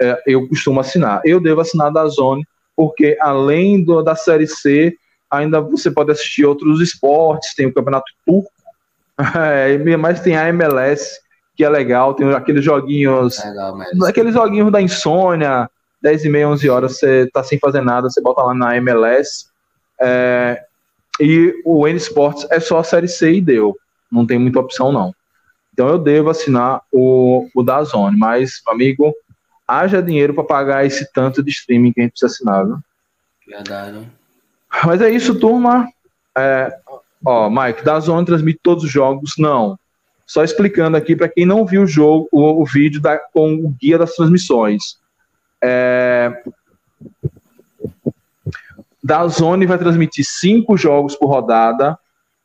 é, 0.00 0.22
eu 0.26 0.46
costumo 0.46 0.78
assinar. 0.78 1.22
Eu 1.24 1.40
devo 1.40 1.62
assinar 1.62 1.90
da 1.90 2.06
Zone, 2.06 2.46
porque 2.76 3.16
além 3.20 3.82
do, 3.82 4.02
da 4.02 4.14
Série 4.14 4.46
C, 4.46 4.94
ainda 5.30 5.60
você 5.60 5.90
pode 5.90 6.12
assistir 6.12 6.44
outros 6.44 6.80
esportes, 6.80 7.54
tem 7.54 7.66
o 7.66 7.72
Campeonato 7.72 8.12
Turco, 8.24 8.50
É, 9.18 9.96
mas 9.96 10.20
tem 10.20 10.36
a 10.36 10.48
MLS, 10.48 11.20
que 11.56 11.64
é 11.64 11.68
legal, 11.68 12.14
tem 12.14 12.30
aqueles 12.32 12.64
joguinhos. 12.64 13.42
Legal, 13.42 13.78
aqueles 14.06 14.34
joguinhos 14.34 14.70
da 14.70 14.80
insônia, 14.80 15.70
10 16.02 16.24
e 16.24 16.28
meia, 16.28 16.48
11 16.48 16.68
horas, 16.68 16.98
você 16.98 17.28
tá 17.32 17.42
sem 17.42 17.58
fazer 17.58 17.80
nada, 17.80 18.10
você 18.10 18.20
bota 18.20 18.42
lá 18.42 18.54
na 18.54 18.76
MLS. 18.76 19.46
É, 20.00 20.62
e 21.18 21.54
o 21.64 21.88
N 21.88 21.96
Sports 21.96 22.46
é 22.50 22.60
só 22.60 22.78
a 22.78 22.84
série 22.84 23.08
C 23.08 23.34
e 23.34 23.40
deu. 23.40 23.76
Não 24.12 24.26
tem 24.26 24.38
muita 24.38 24.60
opção, 24.60 24.92
não. 24.92 25.14
Então 25.72 25.88
eu 25.88 25.98
devo 25.98 26.30
assinar 26.30 26.82
o, 26.92 27.48
o 27.54 27.62
da 27.62 27.82
Zone, 27.84 28.16
mas, 28.16 28.62
amigo, 28.66 29.14
haja 29.66 30.02
dinheiro 30.02 30.32
para 30.32 30.44
pagar 30.44 30.86
esse 30.86 31.10
tanto 31.12 31.42
de 31.42 31.50
streaming 31.50 31.92
que 31.92 32.00
a 32.00 32.04
gente 32.04 32.12
precisa 32.12 32.32
assinar, 32.32 32.64
viu? 32.64 32.78
Verdade. 33.46 34.08
Mas 34.84 35.00
é 35.00 35.10
isso, 35.10 35.38
turma. 35.38 35.88
É, 36.36 36.78
Ó, 37.28 37.50
Mike, 37.50 37.84
da 37.84 37.98
Zone 37.98 38.24
transmite 38.24 38.60
todos 38.62 38.84
os 38.84 38.90
jogos? 38.90 39.32
Não. 39.36 39.76
Só 40.24 40.44
explicando 40.44 40.96
aqui 40.96 41.16
para 41.16 41.28
quem 41.28 41.44
não 41.44 41.66
viu 41.66 41.82
o 41.82 41.86
jogo, 41.86 42.28
o, 42.30 42.62
o 42.62 42.64
vídeo 42.64 43.00
da, 43.00 43.18
com 43.18 43.54
o 43.54 43.74
guia 43.80 43.98
das 43.98 44.14
transmissões. 44.14 44.96
É... 45.60 46.44
Da 49.02 49.26
Zone 49.26 49.66
vai 49.66 49.76
transmitir 49.76 50.24
cinco 50.24 50.76
jogos 50.76 51.16
por 51.16 51.26
rodada 51.26 51.98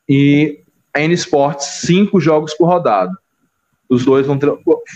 e 0.10 0.64
a 0.92 1.00
N 1.00 1.14
Sports 1.14 1.82
cinco 1.86 2.20
jogos 2.20 2.56
por 2.56 2.66
rodada. 2.66 3.16
Os 3.88 4.04
dois 4.04 4.26
vão 4.26 4.40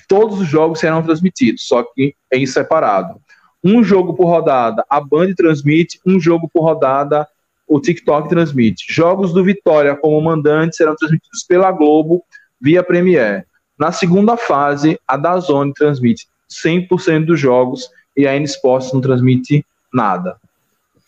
todos 0.07 0.39
os 0.39 0.47
jogos 0.47 0.79
serão 0.79 1.03
transmitidos, 1.03 1.67
só 1.67 1.83
que 1.83 2.15
em 2.33 2.47
separado. 2.47 3.21
Um 3.63 3.83
jogo 3.83 4.15
por 4.15 4.25
rodada, 4.25 4.83
a 4.89 4.99
Band 4.99 5.33
transmite, 5.35 5.99
um 6.05 6.19
jogo 6.19 6.49
por 6.51 6.63
rodada, 6.63 7.27
o 7.67 7.79
TikTok 7.79 8.29
transmite. 8.29 8.85
Jogos 8.87 9.33
do 9.33 9.43
Vitória 9.43 9.95
como 9.95 10.21
mandante 10.21 10.75
serão 10.75 10.95
transmitidos 10.95 11.43
pela 11.43 11.71
Globo 11.71 12.23
via 12.61 12.83
Premiere. 12.83 13.45
Na 13.77 13.91
segunda 13.91 14.37
fase, 14.37 14.99
a 15.07 15.17
Dazone 15.17 15.73
transmite 15.73 16.27
100% 16.49 17.25
dos 17.25 17.39
jogos 17.39 17.89
e 18.15 18.27
a 18.27 18.35
N 18.35 18.45
Sports 18.45 18.93
não 18.93 19.01
transmite 19.01 19.65
nada. 19.93 20.37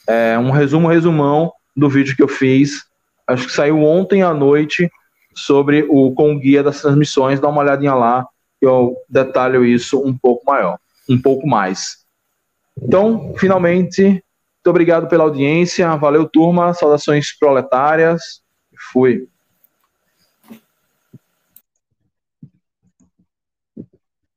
É 0.07 0.37
um 0.37 0.51
resumo, 0.51 0.87
resumão 0.87 1.51
do 1.75 1.89
vídeo 1.89 2.15
que 2.15 2.23
eu 2.23 2.27
fiz, 2.27 2.85
acho 3.27 3.45
que 3.45 3.53
saiu 3.53 3.83
ontem 3.83 4.23
à 4.23 4.33
noite, 4.33 4.89
sobre 5.35 5.85
o 5.87 6.11
com 6.13 6.33
o 6.33 6.39
guia 6.39 6.63
das 6.63 6.81
transmissões, 6.81 7.39
dá 7.39 7.47
uma 7.47 7.61
olhadinha 7.61 7.93
lá, 7.93 8.25
eu 8.59 8.97
detalho 9.07 9.63
isso 9.63 10.01
um 10.03 10.17
pouco 10.17 10.43
maior, 10.45 10.79
um 11.07 11.21
pouco 11.21 11.47
mais. 11.47 11.97
Então, 12.81 13.33
finalmente, 13.37 14.23
muito 14.67 14.71
obrigado 14.71 15.07
pela 15.07 15.23
audiência, 15.23 15.95
valeu 15.95 16.27
turma, 16.27 16.73
saudações 16.73 17.27
proletárias, 17.39 18.41
fui. 18.91 19.29